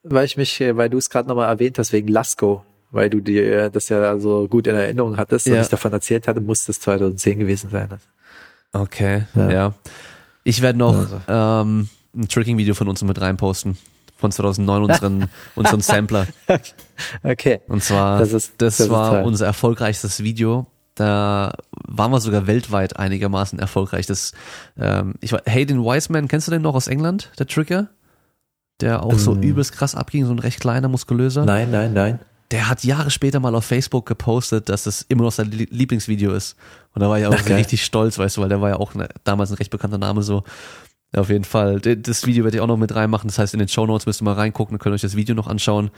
weil 0.02 0.24
ich 0.24 0.36
mich, 0.36 0.60
äh, 0.60 0.76
weil 0.76 0.88
du 0.90 0.98
es 0.98 1.10
gerade 1.10 1.28
nochmal 1.28 1.48
erwähnt 1.48 1.78
hast, 1.78 1.92
wegen 1.92 2.08
Lasko, 2.08 2.64
weil 2.90 3.10
du 3.10 3.20
dir 3.20 3.64
äh, 3.64 3.70
das 3.70 3.88
ja 3.88 4.18
so 4.18 4.48
gut 4.48 4.66
in 4.66 4.74
Erinnerung 4.74 5.16
hattest 5.16 5.46
und 5.46 5.54
Ja. 5.54 5.60
ich 5.62 5.68
davon 5.68 5.92
erzählt 5.92 6.26
hatte, 6.28 6.40
muss 6.40 6.64
das 6.64 6.80
2010 6.80 7.38
gewesen 7.40 7.70
sein. 7.70 7.88
Okay, 8.72 9.24
ja. 9.34 9.50
Ja. 9.50 9.74
Ich 10.44 10.62
werde 10.62 10.78
noch 10.78 10.94
Also. 10.96 11.20
ähm, 11.28 11.88
ein 12.14 12.28
Tricking-Video 12.28 12.74
von 12.74 12.88
uns 12.88 13.02
mit 13.02 13.20
reinposten. 13.20 13.76
Von 14.18 14.32
2009, 14.32 14.82
unseren, 14.84 15.28
unseren 15.56 15.80
Sampler. 15.82 16.26
Okay. 17.22 17.60
Und 17.68 17.82
zwar, 17.82 18.18
Das 18.18 18.30
das, 18.30 18.44
ist- 18.44 18.54
das 18.58 18.80
ist 18.80 18.90
war 18.90 19.24
unser 19.24 19.44
erfolgreichstes 19.46 20.22
Video. 20.22 20.66
Da 20.94 21.52
waren 21.86 22.10
wir 22.10 22.20
sogar 22.20 22.46
weltweit 22.46 22.96
einigermaßen 22.98 23.58
erfolgreich. 23.58 24.06
Das, 24.06 24.32
ähm, 24.78 25.14
ich 25.20 25.32
war, 25.32 25.42
Hayden 25.46 25.84
Wiseman, 25.84 26.28
kennst 26.28 26.46
du 26.48 26.52
den 26.52 26.62
noch 26.62 26.74
aus 26.74 26.88
England, 26.88 27.30
der 27.38 27.46
Trigger? 27.46 27.88
Der 28.80 29.02
auch 29.02 29.18
so 29.18 29.32
Ähm. 29.34 29.42
übelst 29.42 29.72
krass 29.72 29.94
abging, 29.94 30.26
so 30.26 30.32
ein 30.32 30.38
recht 30.38 30.60
kleiner, 30.60 30.88
muskulöser. 30.88 31.44
Nein, 31.44 31.70
nein, 31.70 31.92
nein. 31.94 32.18
Der 32.52 32.68
hat 32.68 32.84
Jahre 32.84 33.10
später 33.10 33.40
mal 33.40 33.54
auf 33.56 33.64
Facebook 33.64 34.06
gepostet, 34.06 34.68
dass 34.68 34.86
es 34.86 35.02
immer 35.08 35.24
noch 35.24 35.32
sein 35.32 35.50
Lie- 35.50 35.66
Lieblingsvideo 35.70 36.32
ist. 36.32 36.54
Und 36.94 37.00
da 37.02 37.08
war 37.08 37.18
ich 37.18 37.26
auch 37.26 37.44
geil. 37.44 37.56
richtig 37.56 37.84
stolz, 37.84 38.18
weißt 38.18 38.36
du, 38.36 38.42
weil 38.42 38.48
der 38.48 38.60
war 38.60 38.68
ja 38.68 38.76
auch 38.76 38.94
ne, 38.94 39.08
damals 39.24 39.50
ein 39.50 39.56
recht 39.56 39.70
bekannter 39.70 39.98
Name 39.98 40.22
so. 40.22 40.44
Auf 41.16 41.30
jeden 41.30 41.44
Fall. 41.44 41.80
Das 41.80 42.26
Video 42.26 42.44
werde 42.44 42.58
ich 42.58 42.60
auch 42.60 42.66
noch 42.66 42.76
mit 42.76 42.94
reinmachen. 42.94 43.28
Das 43.28 43.38
heißt, 43.38 43.54
in 43.54 43.58
den 43.58 43.68
Show 43.68 43.86
Notes 43.86 44.06
müsst 44.06 44.20
ihr 44.20 44.24
mal 44.24 44.34
reingucken, 44.34 44.74
dann 44.74 44.78
könnt 44.80 44.92
ihr 44.92 44.96
euch 44.96 45.00
das 45.02 45.16
Video 45.16 45.34
noch 45.34 45.46
anschauen. 45.46 45.90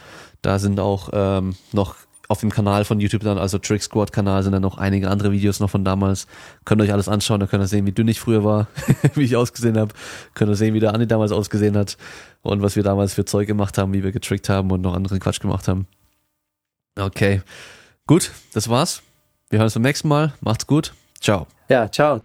Da 0.43 0.59
sind 0.59 0.79
auch 0.81 1.11
ähm, 1.13 1.57
noch 1.73 1.97
auf 2.29 2.41
dem 2.41 2.51
Kanal 2.51 2.85
von 2.85 3.01
YouTube 3.01 3.23
dann, 3.23 3.39
also 3.39 3.59
Trick 3.59 3.83
Squad 3.83 4.13
Kanal, 4.13 4.43
sind 4.43 4.53
dann 4.53 4.63
noch 4.63 4.77
einige 4.77 5.11
andere 5.11 5.33
Videos 5.33 5.61
noch 5.61 5.71
von 5.71 5.85
damals. 5.85 6.27
Könnt 6.67 6.81
ihr 6.81 6.85
euch 6.85 6.93
alles 6.93 7.09
anschauen, 7.09 7.41
da 7.41 7.47
könnt 7.47 7.63
ihr 7.63 7.67
sehen, 7.67 7.87
wie 7.87 7.93
dünn 7.93 8.07
ich 8.07 8.21
früher 8.21 8.45
war, 8.45 8.69
wie 9.15 9.25
ich 9.25 9.35
ausgesehen 9.35 9.79
habe. 9.79 9.95
Könnt 10.35 10.51
ihr 10.51 10.57
sehen, 10.57 10.75
wie 10.75 10.81
der 10.81 10.95
Andi 10.95 11.07
damals 11.07 11.33
ausgesehen 11.33 11.77
hat 11.77 11.97
und 12.43 12.63
was 12.63 12.77
wir 12.77 12.83
damals 12.83 13.15
für 13.15 13.25
Zeug 13.25 13.47
gemacht 13.47 13.79
haben, 13.79 13.95
wie 13.95 14.05
wir 14.05 14.13
getrickt 14.13 14.49
haben 14.51 14.71
und 14.71 14.83
noch 14.83 14.95
anderen 14.95 15.21
Quatsch 15.21 15.41
gemacht 15.41 15.69
haben. 15.69 15.87
Okay. 16.99 17.43
Gut, 18.07 18.31
das 18.53 18.69
war's. 18.69 19.03
Wir 19.49 19.59
hören 19.59 19.67
uns 19.67 19.75
beim 19.75 19.83
nächsten 19.83 20.09
Mal. 20.09 20.35
Macht's 20.41 20.67
gut. 20.67 20.93
Ciao. 21.21 21.47
Ja, 21.69 21.91
ciao. 21.91 22.21